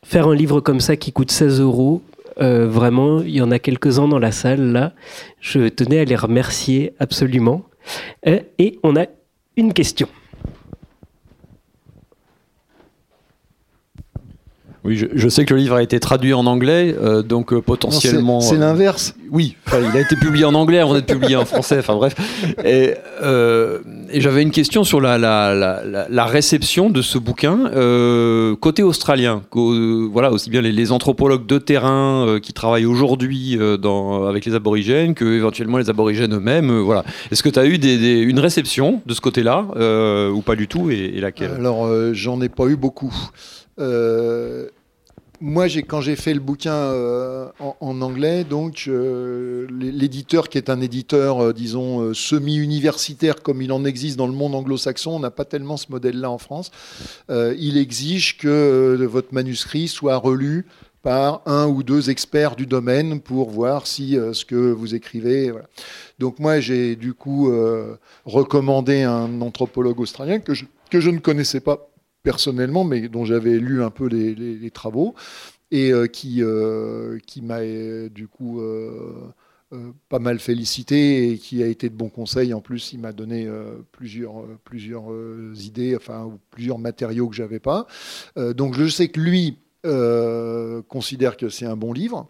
faire 0.06 0.28
un 0.28 0.34
livre 0.34 0.60
comme 0.60 0.80
ça 0.80 0.96
qui 0.96 1.12
coûte 1.12 1.30
16 1.30 1.60
euros, 1.60 2.00
euh, 2.40 2.68
vraiment, 2.68 3.22
il 3.22 3.30
y 3.30 3.42
en 3.42 3.50
a 3.50 3.58
quelques-uns 3.58 4.08
dans 4.08 4.18
la 4.18 4.30
salle 4.30 4.72
là. 4.72 4.92
Je 5.40 5.68
tenais 5.68 6.00
à 6.00 6.04
les 6.04 6.16
remercier 6.16 6.92
absolument. 6.98 7.64
Euh, 8.26 8.40
et 8.58 8.78
on 8.82 8.96
a 8.96 9.06
une 9.56 9.72
question. 9.72 10.08
Oui, 14.86 14.96
je, 15.12 15.28
sais 15.28 15.44
que 15.44 15.52
le 15.52 15.58
livre 15.58 15.74
a 15.74 15.82
été 15.82 15.98
traduit 15.98 16.32
en 16.32 16.46
anglais, 16.46 16.94
euh, 17.02 17.22
donc 17.22 17.52
euh, 17.52 17.60
potentiellement. 17.60 18.40
C'est 18.40 18.56
l'inverse. 18.56 19.16
oui, 19.32 19.56
il 19.72 19.96
a 19.96 20.00
été 20.00 20.14
publié 20.14 20.44
en 20.44 20.54
anglais 20.54 20.78
avant 20.78 20.94
d'être 20.94 21.12
publié 21.12 21.34
en 21.34 21.44
français. 21.44 21.78
Enfin 21.80 21.96
bref. 21.96 22.14
Et, 22.64 22.94
et 24.12 24.20
j'avais 24.20 24.42
une 24.42 24.52
question 24.52 24.84
sur 24.84 25.00
la, 25.00 25.18
la, 25.18 25.54
la, 25.54 26.06
la, 26.08 26.24
réception 26.24 26.88
de 26.88 27.02
ce 27.02 27.18
bouquin 27.18 27.70
côté 28.60 28.84
australien. 28.84 29.42
voilà, 29.52 30.30
aussi 30.30 30.50
bien 30.50 30.60
les, 30.60 30.92
anthropologues 30.92 31.46
de 31.46 31.58
terrain 31.58 32.38
qui 32.40 32.52
travaillent 32.52 32.86
aujourd'hui 32.86 33.58
avec 34.28 34.44
les 34.44 34.54
aborigènes 34.54 35.14
que 35.14 35.24
éventuellement 35.24 35.78
les 35.78 35.90
aborigènes 35.90 36.34
eux-mêmes. 36.34 36.78
voilà. 36.78 37.04
Est-ce 37.32 37.42
que 37.42 37.48
tu 37.48 37.58
as 37.58 37.66
eu 37.66 37.78
des, 37.78 38.20
une 38.20 38.38
réception 38.38 39.02
de 39.04 39.14
ce 39.14 39.20
côté-là 39.20 39.66
ou 40.32 40.42
pas 40.42 40.54
du 40.54 40.68
tout 40.68 40.90
et, 40.90 41.12
et 41.16 41.20
laquelle? 41.20 41.52
Alors, 41.58 41.88
j'en 42.12 42.40
ai 42.40 42.48
pas 42.48 42.66
eu 42.66 42.76
beaucoup. 42.76 43.12
Euh, 43.78 44.68
moi, 45.40 45.66
quand 45.66 46.00
j'ai 46.00 46.16
fait 46.16 46.34
le 46.34 46.40
bouquin 46.40 46.74
euh, 46.74 47.48
en, 47.58 48.00
anglais, 48.00 48.44
donc 48.44 48.88
l'éditeur 48.88 50.48
qui 50.48 50.58
est 50.58 50.70
un 50.70 50.80
éditeur, 50.80 51.40
euh, 51.40 51.52
disons, 51.52 52.14
semi-universitaire 52.14 53.42
comme 53.42 53.62
il 53.62 53.72
en 53.72 53.84
existe 53.84 54.16
dans 54.16 54.26
le 54.26 54.32
monde 54.32 54.54
anglo-saxon, 54.54 55.12
on 55.12 55.20
n'a 55.20 55.30
pas 55.30 55.44
tellement 55.44 55.76
ce 55.76 55.86
modèle-là 55.90 56.30
en 56.30 56.38
France. 56.38 56.70
il 57.28 57.76
exige 57.76 58.38
que 58.38 59.04
votre 59.04 59.32
manuscrit 59.32 59.88
soit 59.88 60.16
relu 60.16 60.66
par 61.02 61.42
un 61.46 61.66
ou 61.68 61.82
deux 61.82 62.10
experts 62.10 62.56
du 62.56 62.66
domaine 62.66 63.20
pour 63.20 63.50
voir 63.50 63.86
si 63.86 64.18
ce 64.32 64.44
que 64.44 64.56
vous 64.56 64.94
écrivez. 64.94 65.52
Donc 66.18 66.38
moi, 66.38 66.60
j'ai 66.60 66.96
du 66.96 67.14
coup 67.14 67.50
recommandé 68.24 69.02
un 69.02 69.40
anthropologue 69.40 70.00
australien 70.00 70.40
que 70.40 70.54
je 70.54 71.10
ne 71.10 71.18
connaissais 71.18 71.60
pas 71.60 71.88
personnellement, 72.26 72.82
mais 72.82 73.08
dont 73.08 73.24
j'avais 73.24 73.56
lu 73.60 73.84
un 73.84 73.90
peu 73.90 74.08
les, 74.08 74.70
travaux, 74.72 75.14
et 75.70 75.92
euh, 75.92 76.08
qui, 76.08 76.42
euh, 76.42 77.20
qui 77.24 77.40
m'a 77.40 77.60
euh, 77.60 78.08
du 78.08 78.26
coup 78.26 78.60
pas 80.08 80.18
mal 80.18 80.40
félicité 80.40 81.30
et 81.30 81.38
qui 81.38 81.62
a 81.62 81.66
été 81.66 81.88
de 81.88 81.94
bons 81.94 82.08
conseils. 82.08 82.52
En 82.52 82.60
plus, 82.60 82.92
il 82.92 82.98
m'a 82.98 83.12
donné 83.12 83.48
plusieurs, 83.92 84.44
plusieurs 84.64 85.04
idées, 85.60 85.94
enfin, 85.94 86.36
plusieurs 86.50 86.78
matériaux 86.78 87.28
que 87.28 87.36
j'avais 87.36 87.60
pas. 87.60 87.86
donc 88.36 88.74
je 88.74 88.88
sais 88.88 89.08
que 89.08 89.20
lui 89.20 89.58
considère 90.88 91.36
que 91.36 91.48
c'est 91.48 91.66
un 91.66 91.76
bon 91.76 91.92
livre. 91.92 92.28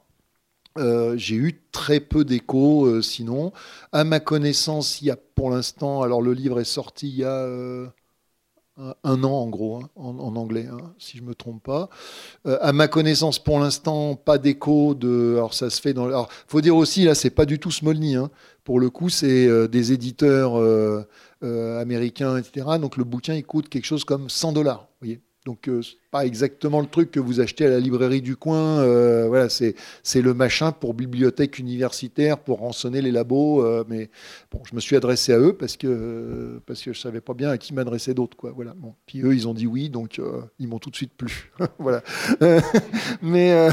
j'ai 0.76 1.36
eu 1.36 1.62
très 1.72 2.00
peu 2.00 2.24
d'échos, 2.26 3.00
sinon. 3.00 3.52
À 3.92 4.04
ma 4.04 4.20
connaissance, 4.20 5.00
il 5.00 5.06
y 5.06 5.10
a 5.10 5.16
pour 5.16 5.50
l'instant, 5.50 6.02
alors 6.02 6.20
le 6.20 6.34
livre 6.34 6.60
est 6.60 6.64
sorti 6.64 7.08
il 7.08 7.16
y 7.16 7.24
a 7.24 7.46
un 8.78 9.24
an 9.24 9.32
en 9.32 9.48
gros, 9.48 9.76
hein, 9.76 9.88
en, 9.96 10.36
anglais, 10.36 10.68
hein, 10.70 10.92
si 10.98 11.16
je 11.16 11.22
me 11.22 11.34
trompe 11.34 11.62
pas. 11.62 11.88
Euh, 12.46 12.58
à 12.60 12.72
ma 12.72 12.88
connaissance, 12.88 13.38
pour 13.38 13.58
l'instant, 13.58 14.16
pas 14.16 14.38
d'écho 14.38 14.94
de. 14.94 15.34
Alors 15.36 15.54
ça 15.54 15.70
se 15.70 15.80
fait 15.80 15.94
dans. 15.94 16.06
Alors 16.06 16.28
faut 16.46 16.60
dire 16.60 16.76
aussi 16.76 17.04
là, 17.04 17.14
c'est 17.14 17.30
pas 17.30 17.46
du 17.46 17.58
tout 17.58 17.70
Smolny. 17.70 18.16
Hein. 18.16 18.30
Pour 18.64 18.78
le 18.78 18.90
coup, 18.90 19.08
c'est 19.08 19.46
euh, 19.46 19.66
des 19.66 19.92
éditeurs 19.92 20.58
euh, 20.58 21.06
américains, 21.80 22.36
etc. 22.36 22.66
Donc 22.80 22.96
le 22.96 23.04
bouquin, 23.04 23.34
il 23.34 23.44
coûte 23.44 23.68
quelque 23.68 23.86
chose 23.86 24.04
comme 24.04 24.28
100 24.28 24.52
dollars. 24.52 24.88
Voyez. 25.00 25.20
Donc 25.46 25.70
exactement 26.24 26.80
le 26.80 26.86
truc 26.86 27.10
que 27.10 27.20
vous 27.20 27.40
achetez 27.40 27.66
à 27.66 27.68
la 27.68 27.80
librairie 27.80 28.22
du 28.22 28.36
coin. 28.36 28.80
Euh, 28.80 29.26
voilà, 29.28 29.48
c'est 29.48 29.74
le 30.22 30.34
machin 30.34 30.72
pour 30.72 30.94
bibliothèque 30.94 31.58
universitaire, 31.58 32.38
pour 32.38 32.58
rançonner 32.58 33.02
les 33.02 33.10
labos. 33.10 33.64
Euh, 33.64 33.84
mais 33.88 34.10
bon, 34.50 34.60
je 34.68 34.74
me 34.74 34.80
suis 34.80 34.96
adressé 34.96 35.32
à 35.32 35.38
eux 35.38 35.52
parce 35.52 35.76
que 35.76 36.60
parce 36.66 36.82
que 36.82 36.92
je 36.92 37.00
savais 37.00 37.20
pas 37.20 37.34
bien 37.34 37.50
à 37.50 37.58
qui 37.58 37.74
m'adresser 37.74 38.14
d'autre. 38.14 38.36
Voilà. 38.54 38.74
Bon, 38.76 38.94
puis 39.06 39.22
eux, 39.22 39.34
ils 39.34 39.48
ont 39.48 39.54
dit 39.54 39.66
oui, 39.66 39.90
donc 39.90 40.18
euh, 40.18 40.42
ils 40.58 40.68
m'ont 40.68 40.78
tout 40.78 40.90
de 40.90 40.96
suite 40.96 41.12
plu. 41.16 41.52
voilà. 41.78 42.02
mais 43.22 43.68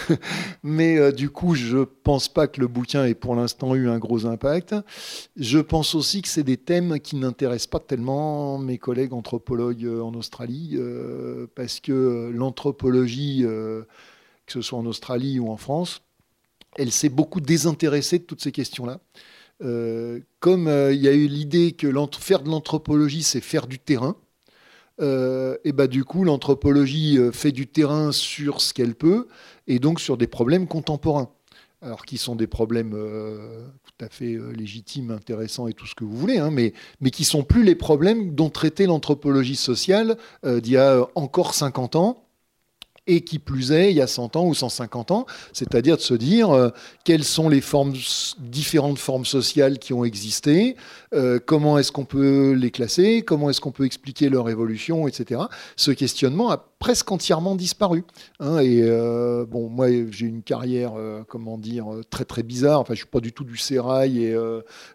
mais 0.62 1.12
du 1.12 1.30
coup, 1.30 1.54
je 1.54 1.78
pense 1.78 2.28
pas 2.28 2.46
que 2.46 2.60
le 2.60 2.68
bouquin 2.68 3.04
ait 3.04 3.14
pour 3.14 3.34
l'instant 3.34 3.74
eu 3.74 3.88
un 3.88 3.98
gros 3.98 4.26
impact. 4.26 4.74
Je 5.36 5.58
pense 5.58 5.94
aussi 5.94 6.22
que 6.22 6.28
c'est 6.28 6.42
des 6.42 6.56
thèmes 6.56 7.00
qui 7.00 7.16
n'intéressent 7.16 7.68
pas 7.68 7.80
tellement 7.80 8.58
mes 8.58 8.78
collègues 8.78 9.12
anthropologues 9.12 9.86
en 9.86 10.14
Australie 10.14 10.78
parce 11.54 11.75
que 11.80 12.30
l'anthropologie, 12.34 13.42
euh, 13.44 13.82
que 14.46 14.52
ce 14.52 14.62
soit 14.62 14.78
en 14.78 14.86
Australie 14.86 15.38
ou 15.38 15.50
en 15.50 15.56
France, 15.56 16.02
elle 16.76 16.92
s'est 16.92 17.08
beaucoup 17.08 17.40
désintéressée 17.40 18.18
de 18.18 18.24
toutes 18.24 18.42
ces 18.42 18.52
questions-là. 18.52 19.00
Euh, 19.62 20.20
comme 20.40 20.68
euh, 20.68 20.92
il 20.92 21.00
y 21.00 21.08
a 21.08 21.12
eu 21.12 21.26
l'idée 21.26 21.72
que 21.72 21.86
faire 22.18 22.42
de 22.42 22.50
l'anthropologie, 22.50 23.22
c'est 23.22 23.40
faire 23.40 23.66
du 23.66 23.78
terrain, 23.78 24.16
et 24.98 25.72
bah, 25.72 25.88
du 25.88 26.04
coup, 26.04 26.24
l'anthropologie 26.24 27.18
fait 27.30 27.52
du 27.52 27.66
terrain 27.66 28.12
sur 28.12 28.62
ce 28.62 28.72
qu'elle 28.72 28.94
peut, 28.94 29.28
et 29.66 29.78
donc 29.78 30.00
sur 30.00 30.16
des 30.16 30.26
problèmes 30.26 30.66
contemporains. 30.66 31.28
Alors, 31.82 32.04
qui 32.06 32.18
sont 32.18 32.36
des 32.36 32.46
problèmes 32.46 32.92
tout 32.92 34.04
à 34.04 34.08
fait 34.08 34.38
légitimes, 34.56 35.10
intéressants 35.10 35.68
et 35.68 35.74
tout 35.74 35.86
ce 35.86 35.94
que 35.94 36.04
vous 36.04 36.16
voulez, 36.16 36.38
hein, 36.38 36.50
mais, 36.50 36.72
mais 37.00 37.10
qui 37.10 37.24
sont 37.24 37.44
plus 37.44 37.62
les 37.62 37.74
problèmes 37.74 38.34
dont 38.34 38.48
traitait 38.48 38.86
l'anthropologie 38.86 39.56
sociale 39.56 40.16
d'il 40.42 40.72
y 40.72 40.78
a 40.78 41.06
encore 41.14 41.54
50 41.54 41.96
ans 41.96 42.26
et 43.06 43.20
qui 43.20 43.38
plus 43.38 43.72
est, 43.72 43.90
il 43.90 43.96
y 43.96 44.00
a 44.00 44.06
100 44.06 44.36
ans 44.36 44.46
ou 44.46 44.54
150 44.54 45.10
ans, 45.10 45.26
c'est-à-dire 45.52 45.96
de 45.96 46.02
se 46.02 46.14
dire 46.14 46.50
euh, 46.50 46.70
quelles 47.04 47.24
sont 47.24 47.48
les 47.48 47.62
différentes 48.38 48.98
formes 48.98 49.24
sociales 49.24 49.78
qui 49.78 49.92
ont 49.92 50.04
existé, 50.04 50.76
euh, 51.14 51.38
comment 51.44 51.78
est-ce 51.78 51.92
qu'on 51.92 52.04
peut 52.04 52.52
les 52.52 52.70
classer, 52.70 53.22
comment 53.22 53.50
est-ce 53.50 53.60
qu'on 53.60 53.72
peut 53.72 53.86
expliquer 53.86 54.28
leur 54.28 54.48
évolution, 54.48 55.06
etc. 55.06 55.42
Ce 55.76 55.90
questionnement 55.90 56.50
a 56.50 56.58
presque 56.78 57.10
entièrement 57.10 57.56
disparu. 57.56 58.04
Hein, 58.40 58.58
et 58.58 58.80
euh, 58.82 59.46
bon, 59.46 59.68
moi, 59.68 59.88
j'ai 60.10 60.26
une 60.26 60.42
carrière, 60.42 60.92
comment 61.28 61.58
dire, 61.58 61.86
très 62.10 62.24
très 62.24 62.42
bizarre. 62.42 62.80
Enfin, 62.80 62.94
je 62.94 62.98
suis 62.98 63.06
pas 63.06 63.20
du 63.20 63.32
tout 63.32 63.44
du 63.44 63.56
sérail, 63.56 64.24
et, 64.24 64.36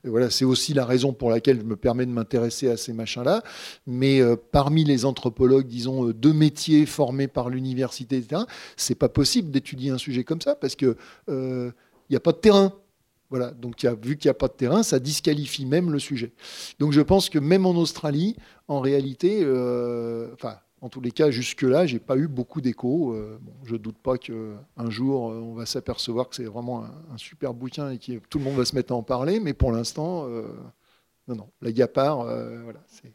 voilà, 0.04 0.30
c'est 0.30 0.46
aussi 0.46 0.74
la 0.74 0.86
raison 0.86 1.14
pour 1.14 1.30
laquelle 1.30 1.60
je 1.60 1.66
me 1.66 1.76
permets 1.76 2.06
de 2.06 2.12
m'intéresser 2.12 2.70
à 2.70 2.78
ces 2.78 2.94
machins-là. 2.94 3.44
Mais 3.88 4.22
parmi 4.52 4.84
les 4.84 5.06
anthropologues, 5.06 5.68
disons, 5.68 6.06
de 6.06 6.32
métiers 6.32 6.86
formés 6.86 7.28
par 7.28 7.50
l'université 7.50 8.22
c'est 8.78 8.96
pas 8.96 9.10
possible 9.10 9.52
d'étudier 9.52 9.92
un 9.92 9.98
sujet 9.98 10.24
comme 10.24 10.42
ça 10.42 10.56
parce 10.56 10.76
que 10.76 10.98
il 11.28 11.34
euh, 11.34 11.72
n'y 12.10 12.16
a 12.16 12.20
pas 12.20 12.32
de 12.32 12.38
terrain. 12.38 12.74
Voilà, 13.30 13.52
donc 13.52 13.82
vu 14.04 14.18
qu'il 14.18 14.28
n'y 14.28 14.32
a 14.32 14.34
pas 14.34 14.50
de 14.50 14.54
terrain, 14.54 14.84
ça 14.84 15.00
disqualifie 15.00 15.66
même 15.66 15.90
le 15.90 16.00
sujet. 16.00 16.34
Donc 16.80 16.92
je 16.92 17.00
pense 17.00 17.30
que 17.30 17.40
même 17.40 17.66
en 17.66 17.72
Australie, 17.72 18.36
en 18.68 18.82
réalité, 18.82 19.40
euh, 19.42 20.34
enfin, 20.34 20.58
en 20.82 20.90
tous 20.90 21.02
les 21.02 21.12
cas, 21.12 21.32
jusque-là, 21.32 21.86
j'ai 21.86 22.00
pas 22.00 22.18
eu 22.18 22.28
beaucoup 22.28 22.60
d'échos. 22.60 23.14
Euh, 23.14 23.40
je 23.64 23.76
doute 23.76 23.98
pas 23.98 24.18
qu'un 24.18 24.90
jour, 24.90 25.24
on 25.24 25.54
va 25.54 25.66
s'apercevoir 25.66 26.28
que 26.28 26.36
c'est 26.36 26.46
vraiment 26.46 26.84
un, 26.84 27.18
super 27.18 27.54
bouquin 27.54 27.92
et 27.92 27.98
que 27.98 28.28
tout 28.30 28.40
le 28.40 28.46
monde 28.46 28.56
va 28.56 28.66
se 28.66 28.76
mettre 28.76 28.94
à 28.94 28.96
en 28.96 29.04
parler, 29.04 29.40
mais 29.40 29.54
pour 29.54 29.72
l'instant, 29.72 30.28
non, 31.28 31.36
non, 31.36 31.50
la 31.62 31.72
Gapar, 31.72 32.24
voilà, 32.26 32.82
c'est 32.88 33.14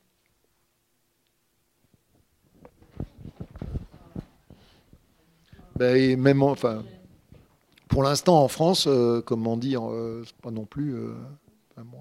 Ben, 5.79 6.19
même 6.19 6.43
enfin, 6.43 6.83
pour 7.89 8.03
l'instant 8.03 8.43
en 8.43 8.49
France, 8.49 8.87
euh, 8.89 9.21
comment 9.21 9.57
dire, 9.57 9.91
euh, 9.91 10.25
pas 10.43 10.51
non 10.51 10.65
plus. 10.65 10.95
Euh, 10.95 11.13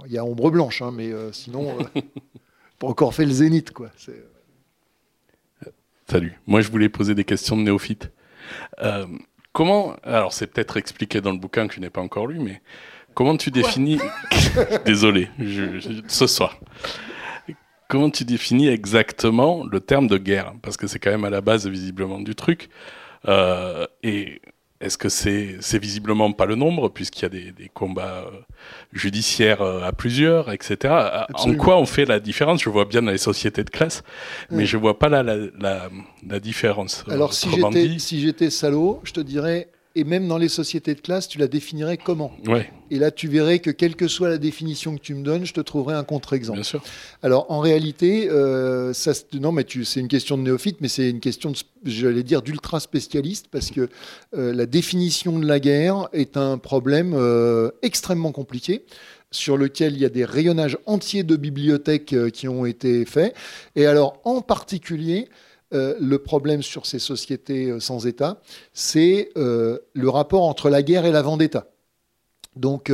il 0.05 0.13
y 0.13 0.17
a 0.17 0.23
ombre 0.23 0.49
blanche, 0.49 0.81
hein, 0.81 0.91
mais 0.93 1.11
sinon, 1.33 1.77
pas 2.79 2.87
encore 2.87 3.13
fait 3.13 3.25
le 3.25 3.33
zénith, 3.33 3.71
quoi. 3.71 3.89
Salut. 6.07 6.33
Moi, 6.45 6.61
je 6.61 6.69
voulais 6.69 6.89
poser 6.89 7.15
des 7.15 7.23
questions 7.23 7.57
de 7.57 7.63
néophyte. 7.63 8.11
comment, 9.51 9.95
alors 10.03 10.33
c'est 10.33 10.47
peut-être 10.47 10.77
expliqué 10.77 11.21
dans 11.21 11.31
le 11.31 11.37
bouquin 11.37 11.67
que 11.67 11.73
je 11.73 11.79
n'ai 11.79 11.89
pas 11.89 12.01
encore 12.01 12.27
lu, 12.27 12.39
mais 12.39 12.61
comment 13.15 13.37
tu 13.37 13.49
définis, 13.49 13.99
désolé, 14.85 15.29
ce 16.07 16.27
soir, 16.27 16.59
comment 17.87 18.09
tu 18.09 18.25
définis 18.25 18.67
exactement 18.67 19.63
le 19.65 19.79
terme 19.79 20.07
de 20.07 20.17
guerre? 20.17 20.53
Parce 20.61 20.77
que 20.77 20.87
c'est 20.87 20.99
quand 20.99 21.11
même 21.11 21.25
à 21.25 21.29
la 21.29 21.41
base 21.41 21.67
visiblement 21.67 22.19
du 22.19 22.35
truc. 22.35 22.69
Euh, 23.27 23.87
et 24.03 24.41
est-ce 24.81 24.97
que 24.97 25.09
c'est 25.09 25.79
visiblement 25.79 26.31
pas 26.33 26.45
le 26.45 26.55
nombre, 26.55 26.89
puisqu'il 26.89 27.23
y 27.23 27.25
a 27.25 27.29
des, 27.29 27.51
des 27.51 27.69
combats 27.69 28.25
euh, 28.27 28.39
judiciaires 28.91 29.61
euh, 29.61 29.81
à 29.83 29.93
plusieurs, 29.93 30.51
etc. 30.51 30.93
En 31.33 31.55
quoi 31.55 31.77
on 31.77 31.85
fait 31.85 32.05
la 32.05 32.19
différence? 32.19 32.61
Je 32.61 32.69
vois 32.69 32.85
bien 32.85 33.01
dans 33.01 33.11
les 33.11 33.17
sociétés 33.17 33.63
de 33.63 33.69
classe, 33.69 34.03
mais 34.51 34.65
je 34.65 34.77
vois 34.77 34.99
pas 34.99 35.09
là 35.09 35.23
la, 35.23 35.37
la, 35.59 35.89
la 36.27 36.39
différence. 36.39 37.03
Alors 37.09 37.33
si 37.33 37.49
j'étais 37.49 38.49
si 38.49 38.51
salaud, 38.51 39.01
je 39.03 39.13
te 39.13 39.21
dirais 39.21 39.69
et 39.95 40.03
même 40.03 40.27
dans 40.27 40.37
les 40.37 40.49
sociétés 40.49 40.93
de 40.93 40.99
classe, 41.01 41.27
tu 41.27 41.37
la 41.39 41.47
définirais 41.47 41.97
comment 41.97 42.31
Ouais, 42.47 42.69
Et 42.91 42.99
là, 42.99 43.11
tu 43.11 43.27
verrais 43.27 43.59
que 43.59 43.71
quelle 43.71 43.95
que 43.95 44.07
soit 44.07 44.29
la 44.29 44.37
définition 44.37 44.95
que 44.95 45.01
tu 45.01 45.15
me 45.15 45.23
donnes, 45.23 45.45
je 45.45 45.53
te 45.53 45.61
trouverai 45.61 45.95
un 45.95 46.03
contre-exemple. 46.03 46.59
Alors, 47.23 47.49
en 47.49 47.59
réalité, 47.59 48.29
euh, 48.29 48.91
ça, 48.93 49.13
c'est- 49.13 49.33
non, 49.35 49.51
mais 49.53 49.65
c'est 49.83 49.99
une 50.01 50.07
question 50.09 50.37
de 50.37 50.43
néophyte, 50.43 50.81
mais 50.81 50.89
c'est 50.89 51.09
une 51.09 51.21
question, 51.21 51.53
j'allais 51.85 52.23
dire, 52.23 52.41
d'ultra 52.41 52.79
spécialiste, 52.79 53.47
parce 53.49 53.71
que 53.71 53.89
euh, 54.35 54.53
la 54.53 54.65
définition 54.65 55.39
de 55.39 55.45
la 55.47 55.59
guerre 55.59 56.09
est 56.13 56.35
un 56.37 56.57
problème 56.57 57.13
euh, 57.15 57.71
extrêmement 57.81 58.31
compliqué 58.33 58.83
sur 59.31 59.57
lequel 59.57 59.93
il 59.93 59.99
y 60.01 60.05
a 60.05 60.09
des 60.09 60.23
rayonnages 60.25 60.77
entiers 60.85 61.23
de 61.23 61.35
bibliothèques 61.35 62.15
qui 62.31 62.47
ont 62.47 62.65
été 62.65 63.05
faits. 63.05 63.33
Et 63.75 63.85
alors, 63.85 64.19
en 64.23 64.41
particulier, 64.41 65.27
euh, 65.73 65.95
le 65.99 66.19
problème 66.19 66.61
sur 66.61 66.85
ces 66.85 66.99
sociétés 66.99 67.71
euh, 67.71 67.79
sans 67.79 68.05
État, 68.05 68.39
c'est 68.73 69.31
euh, 69.35 69.79
le 69.93 70.09
rapport 70.09 70.43
entre 70.43 70.69
la 70.69 70.83
guerre 70.83 71.05
et 71.05 71.11
la 71.11 71.23
vendetta. 71.23 71.67
Donc, 72.55 72.89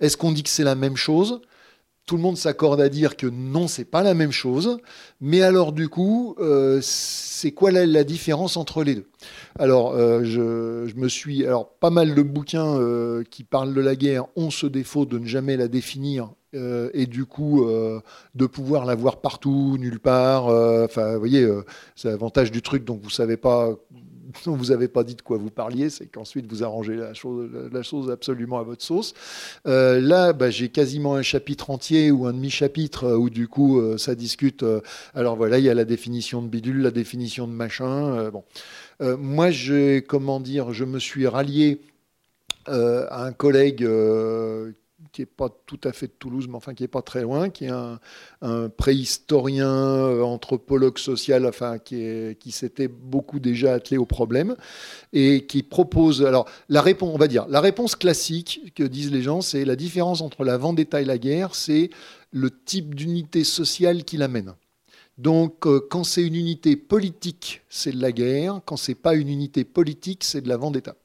est-ce 0.00 0.16
qu'on 0.16 0.32
dit 0.32 0.42
que 0.42 0.48
c'est 0.48 0.64
la 0.64 0.74
même 0.74 0.96
chose? 0.96 1.40
Tout 2.04 2.16
le 2.16 2.22
monde 2.22 2.36
s'accorde 2.36 2.80
à 2.80 2.88
dire 2.88 3.16
que 3.16 3.28
non, 3.28 3.68
c'est 3.68 3.84
pas 3.84 4.02
la 4.02 4.12
même 4.12 4.32
chose. 4.32 4.78
Mais 5.20 5.40
alors, 5.40 5.70
du 5.70 5.88
coup, 5.88 6.34
c'est 6.80 7.52
quoi 7.52 7.70
la, 7.70 8.02
différence 8.02 8.56
entre 8.56 8.82
les 8.82 8.96
deux? 8.96 9.06
Alors, 9.56 9.96
je, 10.24 10.92
me 10.96 11.06
suis. 11.06 11.46
Alors, 11.46 11.68
pas 11.74 11.90
mal 11.90 12.16
de 12.16 12.22
bouquins 12.22 12.76
qui 13.30 13.44
parlent 13.44 13.72
de 13.72 13.80
la 13.80 13.94
guerre 13.94 14.24
ont 14.34 14.50
ce 14.50 14.66
défaut 14.66 15.06
de 15.06 15.16
ne 15.16 15.26
jamais 15.26 15.56
la 15.56 15.68
définir. 15.68 16.32
Euh, 16.54 16.90
et 16.94 17.06
du 17.06 17.24
coup, 17.24 17.66
euh, 17.68 18.00
de 18.34 18.46
pouvoir 18.46 18.84
la 18.84 18.94
voir 18.94 19.20
partout, 19.20 19.76
nulle 19.78 20.00
part. 20.00 20.48
euh, 20.48 20.84
Enfin, 20.84 21.14
vous 21.14 21.18
voyez, 21.18 21.48
c'est 21.96 22.08
l'avantage 22.08 22.50
du 22.50 22.62
truc, 22.62 22.84
donc 22.84 23.00
vous 23.02 23.10
savez 23.10 23.36
pas 23.36 23.70
dont 24.46 24.56
vous 24.56 24.66
n'avez 24.66 24.88
pas 24.88 25.04
dit 25.04 25.14
de 25.14 25.22
quoi 25.22 25.36
vous 25.36 25.50
parliez, 25.50 25.90
c'est 25.90 26.06
qu'ensuite 26.06 26.46
vous 26.50 26.64
arrangez 26.64 26.96
la 26.96 27.12
chose, 27.14 28.10
absolument 28.10 28.58
à 28.58 28.62
votre 28.62 28.82
sauce. 28.82 29.14
Là, 29.64 30.32
bah, 30.32 30.50
j'ai 30.50 30.70
quasiment 30.70 31.14
un 31.14 31.22
chapitre 31.22 31.70
entier 31.70 32.10
ou 32.10 32.26
un 32.26 32.32
demi-chapitre 32.32 33.14
où 33.16 33.30
du 33.30 33.46
coup 33.48 33.80
ça 33.96 34.14
discute. 34.14 34.64
alors 35.14 35.36
voilà, 35.36 35.58
il 35.58 35.64
y 35.64 35.70
a 35.70 35.74
la 35.74 35.84
définition 35.84 36.42
de 36.42 36.48
bidule, 36.48 36.82
la 36.82 36.90
définition 36.90 37.46
de 37.46 37.52
machin. 37.52 38.30
bon, 38.30 38.44
moi, 39.18 39.50
comment 40.08 40.40
dire, 40.40 40.72
je 40.72 40.84
me 40.84 40.98
suis 40.98 41.28
rallié 41.28 41.80
à 42.66 43.24
un 43.24 43.32
collègue. 43.32 43.86
Qui 45.12 45.22
n'est 45.22 45.26
pas 45.26 45.48
tout 45.66 45.80
à 45.84 45.92
fait 45.92 46.06
de 46.08 46.12
Toulouse, 46.18 46.46
mais 46.48 46.56
enfin 46.56 46.74
qui 46.74 46.82
n'est 46.82 46.88
pas 46.88 47.02
très 47.02 47.22
loin, 47.22 47.50
qui 47.50 47.64
est 47.66 47.70
un, 47.70 47.98
préhistorien, 48.76 49.68
euh, 49.68 50.22
anthropologue 50.22 50.98
social, 50.98 51.46
enfin 51.46 51.78
qui, 51.78 51.96
est- 52.02 52.38
qui 52.38 52.52
s'était 52.52 52.88
beaucoup 52.88 53.40
déjà 53.40 53.74
attelé 53.74 53.96
au 53.98 54.06
problème 54.06 54.56
et 55.12 55.46
qui 55.46 55.62
propose. 55.62 56.24
Alors 56.24 56.46
la 56.68 56.82
réponse, 56.82 57.10
on 57.14 57.18
va 57.18 57.28
dire, 57.28 57.46
la 57.48 57.60
réponse 57.60 57.96
classique 57.96 58.72
que 58.74 58.82
disent 58.84 59.12
les 59.12 59.22
gens, 59.22 59.40
c'est 59.40 59.64
la 59.64 59.76
différence 59.76 60.20
entre 60.20 60.44
la 60.44 60.56
vendetta 60.58 61.00
et 61.00 61.04
la 61.04 61.18
guerre, 61.18 61.54
c'est 61.54 61.90
le 62.32 62.50
type 62.50 62.94
d'unité 62.94 63.44
sociale 63.44 64.04
qui 64.04 64.16
l'amène. 64.16 64.54
Donc, 65.18 65.66
euh, 65.66 65.80
quand 65.90 66.02
c'est 66.04 66.24
une 66.26 66.34
unité 66.34 66.76
politique, 66.76 67.62
c'est 67.68 67.92
de 67.92 68.00
la 68.02 68.10
guerre. 68.12 68.60
Quand 68.66 68.76
c'est 68.76 68.96
pas 68.96 69.14
une 69.14 69.28
unité 69.28 69.64
politique, 69.64 70.24
c'est 70.24 70.40
de 70.40 70.48
la 70.48 70.56
vendetta. 70.56 70.96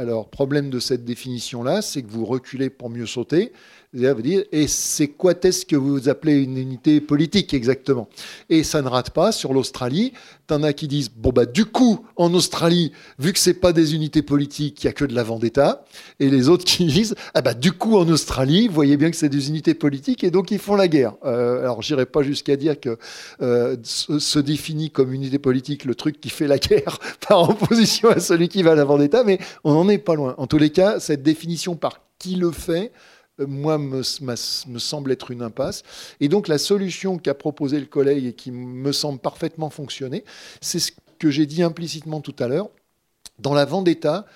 Alors, 0.00 0.30
problème 0.30 0.70
de 0.70 0.78
cette 0.78 1.04
définition-là, 1.04 1.82
c'est 1.82 2.02
que 2.02 2.10
vous 2.10 2.24
reculez 2.24 2.70
pour 2.70 2.88
mieux 2.88 3.04
sauter. 3.04 3.52
Et 3.92 4.68
c'est 4.68 5.08
quoi 5.08 5.34
est-ce 5.42 5.66
que 5.66 5.74
vous 5.74 6.08
appelez 6.08 6.40
une 6.40 6.56
unité 6.56 7.00
politique 7.00 7.52
exactement? 7.52 8.08
Et 8.48 8.62
ça 8.62 8.82
ne 8.82 8.88
rate 8.88 9.10
pas 9.10 9.32
sur 9.32 9.52
l'Australie. 9.52 10.12
T'en 10.46 10.62
as 10.62 10.72
qui 10.72 10.86
disent, 10.86 11.10
bon 11.10 11.30
bah 11.30 11.44
du 11.44 11.64
coup, 11.64 12.06
en 12.14 12.32
Australie, 12.34 12.92
vu 13.18 13.32
que 13.32 13.38
c'est 13.40 13.54
pas 13.54 13.72
des 13.72 13.96
unités 13.96 14.22
politiques, 14.22 14.84
il 14.84 14.86
y 14.86 14.88
a 14.88 14.92
que 14.92 15.04
de 15.04 15.12
la 15.12 15.24
vendetta. 15.24 15.84
Et 16.20 16.30
les 16.30 16.48
autres 16.48 16.64
qui 16.64 16.84
disent, 16.86 17.16
ah 17.34 17.42
bah 17.42 17.52
du 17.52 17.72
coup 17.72 17.96
en 17.96 18.08
Australie, 18.08 18.68
vous 18.68 18.74
voyez 18.74 18.96
bien 18.96 19.10
que 19.10 19.16
c'est 19.16 19.28
des 19.28 19.48
unités 19.48 19.74
politiques 19.74 20.22
et 20.22 20.30
donc 20.30 20.52
ils 20.52 20.60
font 20.60 20.76
la 20.76 20.86
guerre. 20.86 21.14
Euh, 21.24 21.58
alors 21.58 21.82
j'irai 21.82 22.06
pas 22.06 22.22
jusqu'à 22.22 22.54
dire 22.54 22.78
que 22.78 22.96
euh, 23.42 23.76
se, 23.82 24.38
définit 24.38 24.92
comme 24.92 25.12
unité 25.12 25.40
politique 25.40 25.84
le 25.84 25.96
truc 25.96 26.20
qui 26.20 26.30
fait 26.30 26.46
la 26.46 26.58
guerre 26.58 26.98
par 27.28 27.50
opposition 27.50 28.10
à 28.10 28.20
celui 28.20 28.48
qui 28.48 28.62
va 28.62 28.72
à 28.72 28.76
la 28.76 28.84
vendetta, 28.84 29.24
mais 29.24 29.40
on 29.64 29.74
n'en 29.74 29.88
est 29.88 29.98
pas 29.98 30.14
loin. 30.14 30.36
En 30.38 30.46
tous 30.46 30.58
les 30.58 30.70
cas, 30.70 31.00
cette 31.00 31.24
définition 31.24 31.74
par 31.74 32.00
qui 32.20 32.36
le 32.36 32.52
fait, 32.52 32.92
moi, 33.46 33.78
me, 33.78 34.02
me- 34.22 34.78
semble 34.78 35.12
être 35.12 35.30
une 35.30 35.42
impasse. 35.42 35.82
Et 36.20 36.28
donc, 36.28 36.48
la 36.48 36.58
solution 36.58 37.18
qu'a 37.18 37.34
proposé 37.34 37.80
le 37.80 37.86
collègue 37.86 38.26
et 38.26 38.32
qui 38.32 38.50
me 38.50 38.92
semble 38.92 39.18
parfaitement 39.18 39.70
fonctionner, 39.70 40.24
c'est 40.60 40.78
ce 40.78 40.92
que 41.18 41.30
j'ai 41.30 41.46
dit 41.46 41.62
implicitement 41.62 42.20
tout 42.20 42.36
à 42.38 42.48
l'heure. 42.48 42.70
Dans 43.38 43.54
la 43.54 43.64
vendetta, 43.64 44.26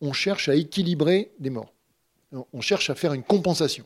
on 0.00 0.12
cherche 0.12 0.48
à 0.48 0.54
équilibrer 0.54 1.32
des 1.38 1.50
morts. 1.50 1.72
On 2.52 2.60
cherche 2.60 2.90
à 2.90 2.96
faire 2.96 3.12
une 3.12 3.22
compensation. 3.22 3.84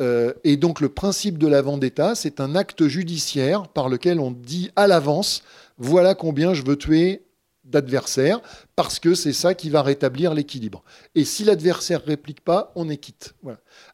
Euh, 0.00 0.34
et 0.44 0.56
donc, 0.56 0.80
le 0.80 0.90
principe 0.90 1.38
de 1.38 1.46
la 1.46 1.62
vendetta, 1.62 2.14
c'est 2.14 2.40
un 2.40 2.54
acte 2.54 2.86
judiciaire 2.86 3.66
par 3.68 3.88
lequel 3.88 4.20
on 4.20 4.30
dit 4.30 4.70
à 4.76 4.86
l'avance 4.86 5.42
voilà 5.78 6.14
combien 6.14 6.54
je 6.54 6.62
veux 6.62 6.76
tuer 6.76 7.22
d'adversaires, 7.68 8.40
parce 8.76 8.98
que 8.98 9.14
c'est 9.14 9.32
ça 9.32 9.54
qui 9.54 9.70
va 9.70 9.82
rétablir 9.82 10.34
l'équilibre. 10.34 10.82
Et 11.14 11.24
si 11.24 11.44
l'adversaire 11.44 12.02
réplique 12.04 12.42
pas, 12.42 12.72
on 12.74 12.88
est 12.88 12.96
quitte. 12.96 13.34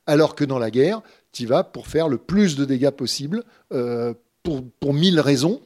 Alors 0.06 0.34
que 0.34 0.44
dans 0.44 0.59
la 0.59 0.70
guerre, 0.70 1.02
tu 1.32 1.46
vas 1.46 1.64
pour 1.64 1.88
faire 1.88 2.09
le 2.09 2.18
plus 2.18 2.56
de 2.56 2.64
dégâts 2.64 2.90
possible, 2.90 3.44
euh, 3.72 4.14
pour, 4.42 4.62
pour 4.80 4.94
mille 4.94 5.20
raisons. 5.20 5.60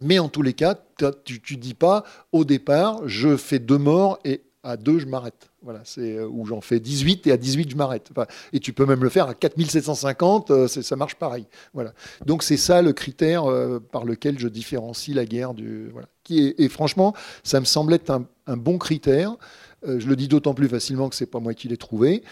Mais 0.00 0.18
en 0.18 0.28
tous 0.28 0.42
les 0.42 0.52
cas, 0.52 0.78
tu 1.24 1.56
ne 1.56 1.60
dis 1.60 1.74
pas 1.74 2.04
au 2.32 2.44
départ, 2.44 3.06
je 3.06 3.36
fais 3.36 3.58
deux 3.58 3.78
morts 3.78 4.18
et 4.24 4.42
à 4.62 4.76
deux, 4.76 4.98
je 4.98 5.06
m'arrête. 5.06 5.50
Voilà, 5.62 5.80
c'est 5.84 6.16
euh, 6.16 6.28
où 6.28 6.46
j'en 6.46 6.60
fais 6.60 6.80
18 6.80 7.26
et 7.26 7.32
à 7.32 7.36
18, 7.36 7.70
je 7.70 7.76
m'arrête. 7.76 8.08
Enfin, 8.10 8.26
et 8.52 8.60
tu 8.60 8.72
peux 8.72 8.86
même 8.86 9.02
le 9.02 9.08
faire 9.08 9.28
à 9.28 9.34
4750, 9.34 10.50
euh, 10.50 10.68
ça 10.68 10.96
marche 10.96 11.16
pareil. 11.16 11.46
Voilà. 11.74 11.92
Donc 12.26 12.42
c'est 12.42 12.56
ça 12.56 12.82
le 12.82 12.92
critère 12.92 13.44
euh, 13.44 13.78
par 13.78 14.04
lequel 14.04 14.38
je 14.38 14.48
différencie 14.48 15.14
la 15.14 15.24
guerre 15.24 15.54
du. 15.54 15.88
Voilà. 15.92 16.08
Et 16.30 16.68
franchement, 16.68 17.14
ça 17.42 17.58
me 17.58 17.64
semble 17.64 17.94
être 17.94 18.10
un, 18.10 18.56
bon 18.58 18.76
critère. 18.76 19.36
Je 19.82 20.06
le 20.06 20.14
dis 20.14 20.28
d'autant 20.28 20.52
plus 20.52 20.68
facilement 20.68 21.08
que 21.08 21.14
c'est 21.14 21.24
pas 21.24 21.40
moi 21.40 21.54
qui 21.54 21.68
l'ai 21.68 21.78
trouvé. 21.78 22.22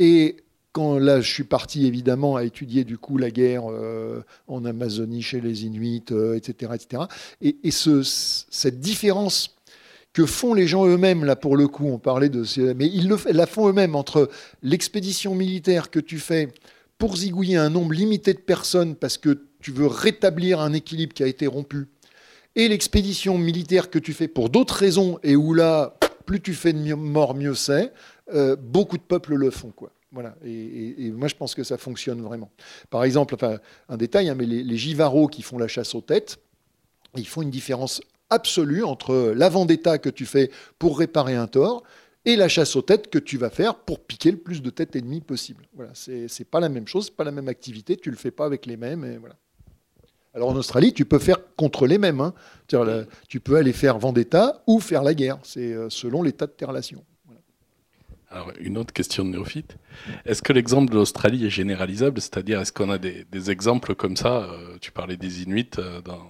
Et 0.00 0.36
quand 0.72 0.98
là, 0.98 1.20
je 1.20 1.32
suis 1.32 1.44
parti 1.44 1.86
évidemment 1.86 2.34
à 2.34 2.42
étudier 2.42 2.82
du 2.82 2.98
coup 2.98 3.16
la 3.16 3.30
guerre 3.30 3.66
en 4.48 4.64
Amazonie 4.64 5.22
chez 5.22 5.40
les 5.40 5.64
Inuits, 5.64 6.06
etc., 6.34 6.72
etc. 6.74 7.04
Et, 7.40 7.58
et 7.62 7.70
ce, 7.70 8.02
cette 8.02 8.80
différence 8.80 9.57
que 10.18 10.26
font 10.26 10.52
les 10.52 10.66
gens 10.66 10.84
eux-mêmes, 10.84 11.24
là 11.24 11.36
pour 11.36 11.56
le 11.56 11.68
coup, 11.68 11.86
on 11.86 12.00
parlait 12.00 12.28
de... 12.28 12.42
Mais 12.74 12.88
ils 12.88 13.06
le, 13.06 13.16
la 13.30 13.46
font 13.46 13.68
eux-mêmes 13.68 13.94
entre 13.94 14.28
l'expédition 14.64 15.36
militaire 15.36 15.90
que 15.90 16.00
tu 16.00 16.18
fais 16.18 16.48
pour 16.98 17.16
zigouiller 17.16 17.56
un 17.56 17.70
nombre 17.70 17.92
limité 17.92 18.34
de 18.34 18.40
personnes 18.40 18.96
parce 18.96 19.16
que 19.16 19.44
tu 19.60 19.70
veux 19.70 19.86
rétablir 19.86 20.58
un 20.58 20.72
équilibre 20.72 21.14
qui 21.14 21.22
a 21.22 21.28
été 21.28 21.46
rompu, 21.46 21.86
et 22.56 22.66
l'expédition 22.66 23.38
militaire 23.38 23.90
que 23.90 24.00
tu 24.00 24.12
fais 24.12 24.26
pour 24.26 24.50
d'autres 24.50 24.74
raisons, 24.74 25.20
et 25.22 25.36
où 25.36 25.54
là, 25.54 25.96
plus 26.26 26.40
tu 26.40 26.54
fais 26.54 26.72
de 26.72 26.78
mieux- 26.78 26.96
morts, 26.96 27.36
mieux 27.36 27.54
c'est, 27.54 27.92
euh, 28.34 28.56
beaucoup 28.56 28.96
de 28.96 29.02
peuples 29.02 29.36
le 29.36 29.52
font. 29.52 29.70
Quoi. 29.70 29.92
Voilà. 30.10 30.34
Et, 30.44 31.12
moi, 31.12 31.28
je 31.28 31.36
pense 31.36 31.54
que 31.54 31.62
ça 31.62 31.78
fonctionne 31.78 32.22
vraiment. 32.22 32.50
Par 32.90 33.04
exemple, 33.04 33.36
enfin, 33.36 33.58
un 33.88 33.96
détail, 33.96 34.30
hein, 34.30 34.34
mais 34.34 34.46
les, 34.46 34.64
les 34.64 35.28
qui 35.30 35.42
font 35.42 35.58
la 35.58 35.68
chasse 35.68 35.94
aux 35.94 36.00
têtes, 36.00 36.38
ils 37.16 37.28
font 37.28 37.42
une 37.42 37.50
différence 37.50 38.00
absolue 38.30 38.84
entre 38.84 39.32
la 39.34 39.48
vendetta 39.48 39.98
que 39.98 40.10
tu 40.10 40.26
fais 40.26 40.50
pour 40.78 40.98
réparer 40.98 41.34
un 41.34 41.46
tort 41.46 41.82
et 42.24 42.36
la 42.36 42.48
chasse 42.48 42.76
aux 42.76 42.82
têtes 42.82 43.08
que 43.10 43.18
tu 43.18 43.38
vas 43.38 43.50
faire 43.50 43.74
pour 43.76 44.00
piquer 44.00 44.30
le 44.30 44.36
plus 44.36 44.60
de 44.60 44.70
têtes 44.70 44.96
ennemies 44.96 45.20
possible. 45.20 45.66
Voilà, 45.74 45.92
c'est 45.94 46.50
pas 46.50 46.60
la 46.60 46.68
même 46.68 46.86
chose, 46.86 47.10
pas 47.10 47.24
la 47.24 47.32
même 47.32 47.48
activité, 47.48 47.96
tu 47.96 48.10
le 48.10 48.16
fais 48.16 48.30
pas 48.30 48.44
avec 48.44 48.66
les 48.66 48.76
mêmes. 48.76 49.04
Et 49.04 49.16
voilà. 49.16 49.36
Alors 50.34 50.50
en 50.50 50.56
Australie, 50.56 50.92
tu 50.92 51.04
peux 51.04 51.18
faire 51.18 51.38
contre 51.56 51.86
les 51.86 51.96
mêmes. 51.98 52.20
hein. 52.20 52.34
Tu 53.28 53.40
peux 53.40 53.56
aller 53.56 53.72
faire 53.72 53.98
vendetta 53.98 54.62
ou 54.66 54.78
faire 54.78 55.02
la 55.02 55.14
guerre. 55.14 55.38
C'est 55.42 55.72
euh, 55.72 55.88
selon 55.88 56.22
l'état 56.22 56.46
de 56.46 56.52
tes 56.52 56.64
relations. 56.66 57.04
Alors, 58.30 58.52
une 58.60 58.76
autre 58.76 58.92
question 58.92 59.24
de 59.24 59.30
néophyte. 59.30 59.78
Est-ce 60.26 60.42
que 60.42 60.52
l'exemple 60.52 60.92
de 60.92 60.96
l'Australie 60.96 61.46
est 61.46 61.50
généralisable? 61.50 62.20
C'est-à-dire, 62.20 62.60
est-ce 62.60 62.74
qu'on 62.74 62.90
a 62.90 62.98
des, 62.98 63.24
des 63.32 63.50
exemples 63.50 63.94
comme 63.94 64.18
ça? 64.18 64.42
Euh, 64.42 64.76
Tu 64.82 64.92
parlais 64.92 65.16
des 65.16 65.44
Inuits 65.44 65.70
euh, 65.78 66.02
dans, 66.02 66.20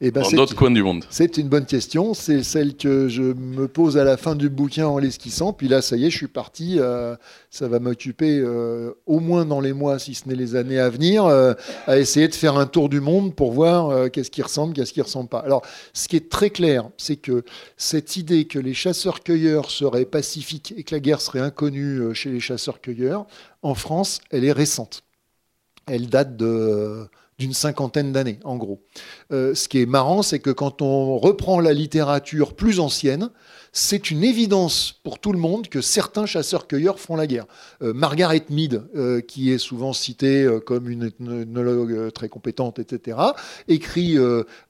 Et 0.00 0.12
ben, 0.12 0.22
dans 0.22 0.28
c'est- 0.28 0.36
d'autres 0.36 0.54
coins 0.54 0.70
du 0.70 0.80
monde. 0.80 1.04
C'est 1.10 1.38
une 1.38 1.48
bonne 1.48 1.66
question. 1.66 2.14
C'est 2.14 2.44
celle 2.44 2.76
que 2.76 3.08
je 3.08 3.22
me 3.22 3.66
pose 3.66 3.98
à 3.98 4.04
la 4.04 4.16
fin 4.16 4.36
du 4.36 4.48
bouquin 4.48 4.86
en 4.86 4.98
l'esquissant. 4.98 5.52
Puis 5.52 5.66
là, 5.66 5.82
ça 5.82 5.96
y 5.96 6.04
est, 6.06 6.10
je 6.10 6.16
suis 6.16 6.28
parti. 6.28 6.76
euh, 6.78 7.16
ça 7.50 7.66
va 7.66 7.80
m'occuper 7.80 8.38
euh, 8.38 8.92
au 9.06 9.18
moins 9.18 9.44
dans 9.44 9.60
les 9.60 9.72
mois, 9.72 9.98
si 9.98 10.14
ce 10.14 10.28
n'est 10.28 10.36
les 10.36 10.54
années 10.54 10.78
à 10.78 10.88
venir, 10.88 11.24
euh, 11.26 11.54
à 11.88 11.98
essayer 11.98 12.28
de 12.28 12.34
faire 12.36 12.56
un 12.56 12.66
tour 12.66 12.88
du 12.88 13.00
monde 13.00 13.34
pour 13.34 13.50
voir 13.50 14.08
qu'est-ce 14.12 14.30
qui 14.30 14.40
ressemble, 14.42 14.72
qu'est-ce 14.72 14.92
qui 14.92 15.02
ressemble 15.02 15.28
pas. 15.28 15.40
Alors, 15.40 15.62
ce 15.92 16.06
qui 16.06 16.14
est 16.14 16.28
très 16.30 16.50
clair, 16.50 16.88
c'est 16.96 17.16
que 17.16 17.42
cette 17.76 18.16
idée 18.16 18.44
que 18.44 18.60
les 18.60 18.74
chasseurs-cueilleurs 18.74 19.68
seraient 19.70 20.04
pacifiques 20.04 20.74
et 20.76 20.84
que 20.84 20.94
la 20.94 21.00
guerre 21.00 21.20
serait 21.20 21.40
inconnue 21.40 22.14
chez 22.14 22.30
les 22.30 22.40
chasseurs-cueilleurs, 22.40 23.26
en 23.62 23.74
France, 23.74 24.20
elle 24.30 24.44
est 24.44 24.52
récente. 24.52 25.02
Elle 25.86 26.08
date 26.08 26.36
de 26.36 27.08
d'une 27.38 27.54
cinquantaine 27.54 28.12
d'années, 28.12 28.40
en 28.42 28.56
gros. 28.56 28.82
Euh, 29.32 29.54
ce 29.54 29.68
qui 29.68 29.80
est 29.80 29.86
marrant, 29.86 30.22
c'est 30.22 30.40
que 30.40 30.50
quand 30.50 30.82
on 30.82 31.18
reprend 31.18 31.60
la 31.60 31.72
littérature 31.72 32.54
plus 32.54 32.80
ancienne, 32.80 33.30
c'est 33.72 34.10
une 34.10 34.24
évidence 34.24 34.98
pour 35.04 35.20
tout 35.20 35.32
le 35.32 35.38
monde 35.38 35.68
que 35.68 35.80
certains 35.80 36.26
chasseurs-cueilleurs 36.26 36.98
font 36.98 37.14
la 37.14 37.28
guerre. 37.28 37.46
Euh, 37.82 37.92
Margaret 37.92 38.44
Mead, 38.50 38.82
euh, 38.96 39.20
qui 39.20 39.52
est 39.52 39.58
souvent 39.58 39.92
citée 39.92 40.48
comme 40.66 40.88
une 40.88 41.04
ethnologue 41.04 42.12
très 42.12 42.28
compétente, 42.28 42.80
etc., 42.80 43.18
écrit 43.68 44.16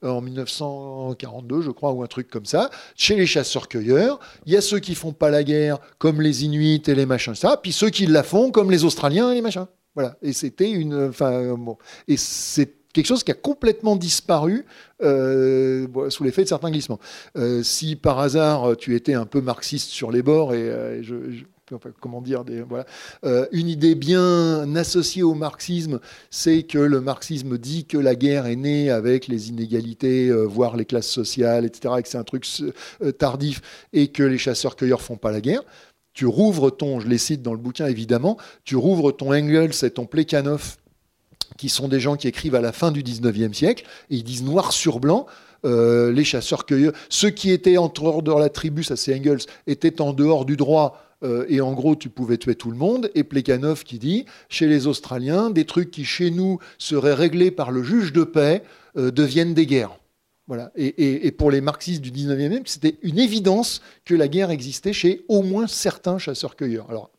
en 0.03 0.21
1942, 0.21 1.61
je 1.61 1.71
crois, 1.71 1.91
ou 1.91 2.03
un 2.03 2.07
truc 2.07 2.29
comme 2.29 2.45
ça, 2.45 2.69
chez 2.95 3.15
les 3.15 3.25
chasseurs-cueilleurs, 3.25 4.19
il 4.45 4.53
y 4.53 4.57
a 4.57 4.61
ceux 4.61 4.79
qui 4.79 4.93
font 4.93 5.13
pas 5.13 5.31
la 5.31 5.43
guerre, 5.43 5.79
comme 5.97 6.21
les 6.21 6.45
Inuits 6.45 6.83
et 6.85 6.95
les 6.95 7.05
machins, 7.07 7.35
ça, 7.35 7.57
puis 7.57 7.71
ceux 7.71 7.89
qui 7.89 8.05
la 8.05 8.21
font, 8.21 8.51
comme 8.51 8.69
les 8.69 8.83
Australiens 8.83 9.31
et 9.31 9.35
les 9.35 9.41
machins. 9.41 9.65
Voilà. 9.95 10.17
Et 10.21 10.33
c'était 10.33 10.71
une. 10.71 11.09
Enfin, 11.09 11.55
bon. 11.55 11.77
Et 12.07 12.17
c'est 12.17 12.79
quelque 12.93 13.07
chose 13.07 13.23
qui 13.23 13.31
a 13.31 13.35
complètement 13.35 13.95
disparu 13.95 14.65
euh, 15.01 15.87
sous 16.09 16.23
l'effet 16.23 16.43
de 16.43 16.47
certains 16.47 16.71
glissements. 16.71 16.99
Euh, 17.37 17.63
si 17.63 17.95
par 17.95 18.19
hasard 18.19 18.75
tu 18.77 18.95
étais 18.95 19.13
un 19.13 19.25
peu 19.25 19.41
marxiste 19.41 19.89
sur 19.89 20.11
les 20.11 20.21
bords 20.21 20.53
et, 20.53 20.69
euh, 20.69 21.01
comment 21.99 22.19
dire, 22.19 22.43
voilà. 22.67 22.87
une 23.51 23.67
idée 23.67 23.93
bien 23.93 24.75
associée 24.75 25.21
au 25.21 25.35
marxisme, 25.35 25.99
c'est 26.31 26.63
que 26.63 26.79
le 26.79 26.99
marxisme 26.99 27.59
dit 27.59 27.85
que 27.85 27.99
la 27.99 28.15
guerre 28.15 28.47
est 28.47 28.55
née 28.55 28.89
avec 28.89 29.27
les 29.27 29.49
inégalités, 29.49 30.31
voire 30.31 30.75
les 30.75 30.85
classes 30.85 31.09
sociales, 31.09 31.65
etc., 31.65 31.93
et 31.99 32.01
que 32.01 32.09
c'est 32.09 32.17
un 32.17 32.23
truc 32.23 32.47
tardif, 33.19 33.61
et 33.93 34.07
que 34.07 34.23
les 34.23 34.39
chasseurs-cueilleurs 34.39 35.03
font 35.03 35.17
pas 35.17 35.31
la 35.31 35.41
guerre. 35.41 35.61
Tu 36.13 36.25
rouvres 36.25 36.69
ton, 36.69 36.99
je 36.99 37.07
les 37.07 37.17
cite 37.17 37.41
dans 37.41 37.53
le 37.53 37.59
bouquin 37.59 37.87
évidemment, 37.87 38.37
tu 38.65 38.75
rouvres 38.75 39.11
ton 39.11 39.33
Engels 39.33 39.83
et 39.83 39.91
ton 39.91 40.05
Plekhanov 40.05 40.77
qui 41.57 41.69
sont 41.69 41.89
des 41.89 41.99
gens 41.99 42.15
qui 42.15 42.27
écrivent 42.27 42.55
à 42.55 42.61
la 42.61 42.71
fin 42.71 42.91
du 42.91 43.03
19e 43.03 43.53
siècle, 43.53 43.83
et 44.09 44.15
ils 44.15 44.23
disent 44.23 44.43
noir 44.43 44.71
sur 44.71 44.99
blanc, 44.99 45.25
euh, 45.65 46.11
les 46.11 46.23
chasseurs-cueilleurs, 46.23 46.93
ceux 47.09 47.31
qui 47.31 47.51
étaient 47.51 47.77
en 47.77 47.89
dehors 47.89 48.23
de 48.23 48.31
la 48.31 48.47
tribu, 48.47 48.81
ça 48.83 48.95
c'est 48.95 49.13
Engels, 49.13 49.41
étaient 49.67 49.99
en 49.99 50.13
dehors 50.13 50.45
du 50.45 50.55
droit, 50.55 51.03
euh, 51.21 51.45
et 51.49 51.59
en 51.59 51.73
gros 51.73 51.97
tu 51.97 52.07
pouvais 52.07 52.37
tuer 52.37 52.55
tout 52.55 52.71
le 52.71 52.77
monde, 52.77 53.11
et 53.13 53.25
Plekhanov 53.25 53.83
qui 53.83 53.99
dit, 53.99 54.25
chez 54.47 54.67
les 54.67 54.87
Australiens, 54.87 55.49
des 55.49 55.65
trucs 55.65 55.91
qui 55.91 56.05
chez 56.05 56.31
nous 56.31 56.59
seraient 56.77 57.13
réglés 57.13 57.51
par 57.51 57.71
le 57.71 57.83
juge 57.83 58.13
de 58.13 58.23
paix 58.23 58.63
euh, 58.97 59.11
deviennent 59.11 59.53
des 59.53 59.65
guerres. 59.65 59.98
Et, 60.75 61.31
pour 61.31 61.51
les 61.51 61.61
marxistes 61.61 62.01
du 62.01 62.11
19e, 62.11 62.63
c'était 62.65 62.97
une 63.01 63.19
évidence 63.19 63.81
que 64.05 64.15
la 64.15 64.27
guerre 64.27 64.51
existait 64.51 64.93
chez 64.93 65.23
au 65.27 65.41
moins 65.41 65.67
certains 65.67 66.17
chasseurs-cueilleurs. 66.17 66.89
Alors, 66.89 67.11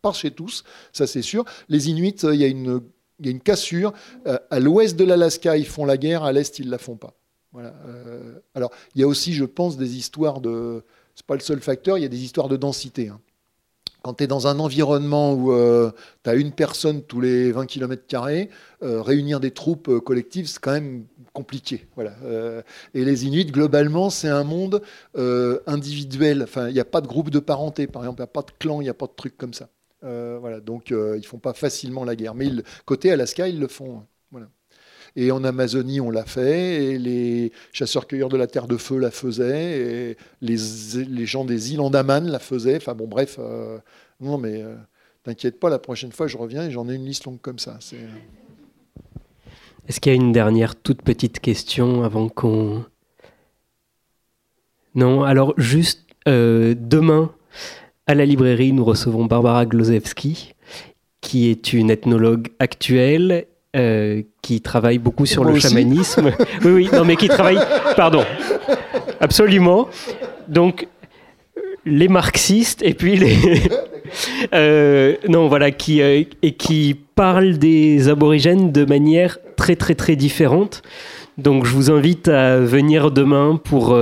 pas 0.00 0.12
chez 0.12 0.30
tous, 0.30 0.64
ça 0.92 1.06
c'est 1.06 1.22
sûr. 1.22 1.44
Les 1.68 1.90
Inuits, 1.90 2.14
il 2.22 2.36
y 2.36 2.44
a 2.44 2.48
une 2.48 2.80
il 3.18 3.26
y 3.26 3.28
a 3.28 3.32
une 3.32 3.40
cassure. 3.40 3.92
Euh, 4.26 4.38
à 4.50 4.60
l'ouest 4.60 4.96
de 4.96 5.04
l'Alaska, 5.04 5.56
ils 5.56 5.66
font 5.66 5.84
la 5.84 5.96
guerre, 5.96 6.22
à 6.22 6.32
l'est, 6.32 6.58
ils 6.58 6.66
ne 6.66 6.70
la 6.70 6.78
font 6.78 6.96
pas. 6.96 7.14
Euh, 7.56 8.38
alors, 8.54 8.70
il 8.94 9.00
y 9.00 9.04
a 9.04 9.08
aussi, 9.08 9.32
je 9.32 9.44
pense, 9.44 9.76
des 9.76 9.96
histoires 9.96 10.40
de. 10.40 10.84
Ce 11.14 11.22
n'est 11.22 11.26
pas 11.26 11.34
le 11.34 11.40
seul 11.40 11.60
facteur, 11.60 11.98
il 11.98 12.02
y 12.02 12.04
a 12.04 12.08
des 12.08 12.22
histoires 12.22 12.48
de 12.48 12.56
densité. 12.56 13.08
Hein. 13.08 13.20
Quand 14.02 14.14
tu 14.14 14.24
es 14.24 14.26
dans 14.26 14.46
un 14.46 14.58
environnement 14.60 15.34
où 15.34 15.52
euh, 15.52 15.90
tu 16.24 16.30
as 16.30 16.34
une 16.34 16.52
personne 16.52 17.02
tous 17.02 17.20
les 17.20 17.52
20 17.52 17.66
km, 17.66 18.02
réunir 18.80 19.40
des 19.40 19.50
troupes 19.50 19.98
collectives, 20.00 20.46
c'est 20.46 20.60
quand 20.60 20.72
même 20.72 21.04
compliqué. 21.32 21.86
Voilà. 21.94 22.12
et 22.94 23.04
les 23.04 23.26
Inuits, 23.26 23.46
globalement, 23.46 24.10
c'est 24.10 24.28
un 24.28 24.44
monde 24.44 24.82
individuel. 25.66 26.46
Il 26.56 26.72
n'y 26.72 26.80
a 26.80 26.84
pas 26.84 27.00
de 27.00 27.06
groupe 27.06 27.30
de 27.30 27.38
parenté, 27.38 27.86
par 27.86 28.02
exemple, 28.02 28.20
il 28.20 28.22
n'y 28.22 28.30
a 28.30 28.32
pas 28.32 28.42
de 28.42 28.52
clan, 28.58 28.80
il 28.80 28.84
n'y 28.84 28.90
a 28.90 28.94
pas 28.94 29.06
de 29.06 29.14
trucs 29.16 29.36
comme 29.36 29.54
ça. 29.54 29.68
Euh, 30.04 30.38
voilà, 30.40 30.60
donc 30.60 30.92
euh, 30.92 31.16
ils 31.18 31.26
font 31.26 31.38
pas 31.38 31.54
facilement 31.54 32.04
la 32.04 32.16
guerre. 32.16 32.34
Mais 32.34 32.48
côté 32.84 33.10
Alaska, 33.10 33.48
ils 33.48 33.58
le 33.58 33.68
font. 33.68 33.98
Hein. 33.98 34.06
Voilà. 34.30 34.48
Et 35.20 35.32
en 35.32 35.42
Amazonie, 35.42 36.00
on 36.00 36.10
l'a 36.10 36.24
fait, 36.24 36.84
et 36.84 36.98
les 36.98 37.50
chasseurs-cueilleurs 37.72 38.28
de 38.28 38.36
la 38.36 38.46
Terre 38.46 38.68
de 38.68 38.76
Feu 38.76 38.98
la 38.98 39.10
faisaient, 39.10 40.12
et 40.12 40.16
les, 40.42 41.26
gens 41.26 41.44
des 41.44 41.72
îles 41.72 41.80
Andaman 41.80 42.28
la 42.28 42.38
faisaient. 42.38 42.76
Enfin 42.76 42.94
bon, 42.94 43.08
bref, 43.08 43.36
euh, 43.40 43.78
non, 44.20 44.38
mais 44.38 44.62
t'inquiète 45.24 45.58
pas, 45.58 45.70
la 45.70 45.80
prochaine 45.80 46.12
fois, 46.12 46.28
je 46.28 46.36
reviens 46.36 46.68
et 46.68 46.70
j'en 46.70 46.88
ai 46.88 46.94
une 46.94 47.04
liste 47.04 47.24
longue 47.24 47.40
comme 47.40 47.58
ça. 47.58 47.80
Est-ce 49.88 49.98
qu'il 49.98 50.12
y 50.12 50.14
a 50.14 50.16
une 50.16 50.30
dernière 50.30 50.76
toute 50.76 51.02
petite 51.02 51.40
question 51.40 52.04
avant 52.04 52.28
qu'on... 52.28 52.84
Non, 54.94 55.24
alors 55.24 55.52
juste 55.56 56.06
demain, 56.26 57.32
à 58.06 58.14
la 58.14 58.24
librairie, 58.24 58.72
nous 58.72 58.84
recevons 58.84 59.24
Barbara 59.24 59.66
Glozewski, 59.66 60.54
qui 61.20 61.48
est 61.48 61.72
une 61.72 61.90
ethnologue 61.90 62.50
actuelle 62.60 63.46
euh, 63.76 64.22
qui 64.42 64.60
travaille 64.60 64.98
beaucoup 64.98 65.26
sur 65.26 65.44
le 65.44 65.58
chamanisme. 65.58 66.32
oui, 66.64 66.70
oui, 66.70 66.90
non, 66.92 67.04
mais 67.04 67.16
qui 67.16 67.28
travaille. 67.28 67.58
Pardon. 67.96 68.22
Absolument. 69.20 69.88
Donc, 70.48 70.88
les 71.84 72.08
marxistes 72.08 72.82
et 72.82 72.94
puis 72.94 73.16
les. 73.16 73.36
Euh, 74.54 75.16
non, 75.28 75.48
voilà, 75.48 75.70
qui, 75.70 76.00
euh, 76.00 76.22
et 76.40 76.52
qui 76.52 76.96
parlent 77.14 77.58
des 77.58 78.08
aborigènes 78.08 78.72
de 78.72 78.86
manière 78.86 79.36
très, 79.54 79.76
très, 79.76 79.94
très 79.94 80.16
différente. 80.16 80.80
Donc, 81.36 81.66
je 81.66 81.72
vous 81.72 81.90
invite 81.90 82.28
à 82.28 82.58
venir 82.58 83.10
demain 83.10 83.60
pour. 83.62 83.94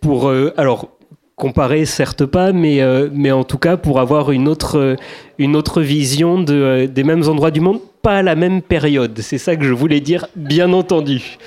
pour 0.00 0.32
alors, 0.56 0.88
comparer, 1.36 1.84
certes 1.84 2.26
pas, 2.26 2.52
mais, 2.52 2.80
euh, 2.80 3.08
mais 3.12 3.32
en 3.32 3.44
tout 3.44 3.58
cas 3.58 3.76
pour 3.76 4.00
avoir 4.00 4.30
une 4.30 4.48
autre, 4.48 4.96
une 5.38 5.56
autre 5.56 5.80
vision 5.80 6.40
de, 6.40 6.54
euh, 6.54 6.86
des 6.86 7.04
mêmes 7.04 7.28
endroits 7.28 7.50
du 7.50 7.60
monde, 7.60 7.80
pas 8.04 8.22
la 8.22 8.34
même 8.34 8.60
période. 8.60 9.18
C'est 9.22 9.38
ça 9.38 9.56
que 9.56 9.64
je 9.64 9.72
voulais 9.72 10.00
dire, 10.00 10.26
bien 10.36 10.72
entendu. 10.74 11.38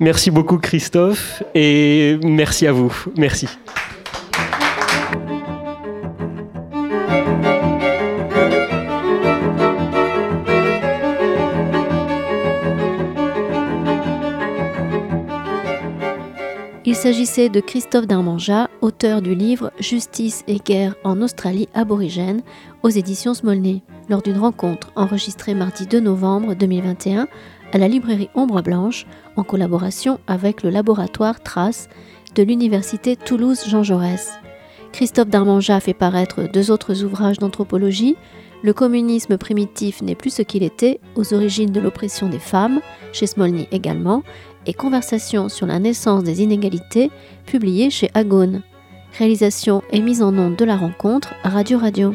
Merci 0.00 0.30
beaucoup 0.30 0.56
Christophe 0.58 1.42
et 1.54 2.18
merci 2.24 2.66
à 2.66 2.72
vous. 2.72 2.92
Merci. 3.16 3.46
S'agissait 16.98 17.48
de 17.48 17.60
Christophe 17.60 18.08
Darmanja, 18.08 18.68
auteur 18.80 19.22
du 19.22 19.36
livre 19.36 19.70
Justice 19.78 20.42
et 20.48 20.58
guerre 20.58 20.96
en 21.04 21.22
Australie 21.22 21.68
aborigène 21.72 22.42
aux 22.82 22.88
éditions 22.88 23.34
Smolny, 23.34 23.84
lors 24.08 24.20
d'une 24.20 24.36
rencontre 24.36 24.90
enregistrée 24.96 25.54
mardi 25.54 25.86
2 25.86 26.00
novembre 26.00 26.54
2021 26.54 27.28
à 27.72 27.78
la 27.78 27.86
librairie 27.86 28.30
Ombre 28.34 28.62
Blanche 28.62 29.06
en 29.36 29.44
collaboration 29.44 30.18
avec 30.26 30.64
le 30.64 30.70
laboratoire 30.70 31.40
Trace 31.40 31.88
de 32.34 32.42
l'université 32.42 33.14
Toulouse-Jean 33.14 33.84
Jaurès. 33.84 34.32
Christophe 34.90 35.28
Darmanja 35.28 35.78
fait 35.78 35.94
paraître 35.94 36.50
deux 36.52 36.72
autres 36.72 37.04
ouvrages 37.04 37.38
d'anthropologie, 37.38 38.16
Le 38.64 38.72
communisme 38.72 39.38
primitif 39.38 40.02
n'est 40.02 40.16
plus 40.16 40.34
ce 40.34 40.42
qu'il 40.42 40.64
était, 40.64 40.98
aux 41.14 41.32
origines 41.32 41.70
de 41.70 41.78
l'oppression 41.78 42.28
des 42.28 42.40
femmes, 42.40 42.80
chez 43.12 43.28
Smolny 43.28 43.68
également, 43.70 44.24
et 44.66 44.74
Conversations 44.74 45.48
sur 45.48 45.66
la 45.66 45.78
naissance 45.78 46.24
des 46.24 46.42
inégalités, 46.42 47.10
publié 47.46 47.90
chez 47.90 48.10
Agone. 48.14 48.62
Réalisation 49.18 49.82
et 49.90 50.00
mise 50.00 50.22
en 50.22 50.36
onde 50.36 50.56
de 50.56 50.64
la 50.64 50.76
rencontre 50.76 51.34
Radio 51.44 51.78
Radio. 51.78 52.12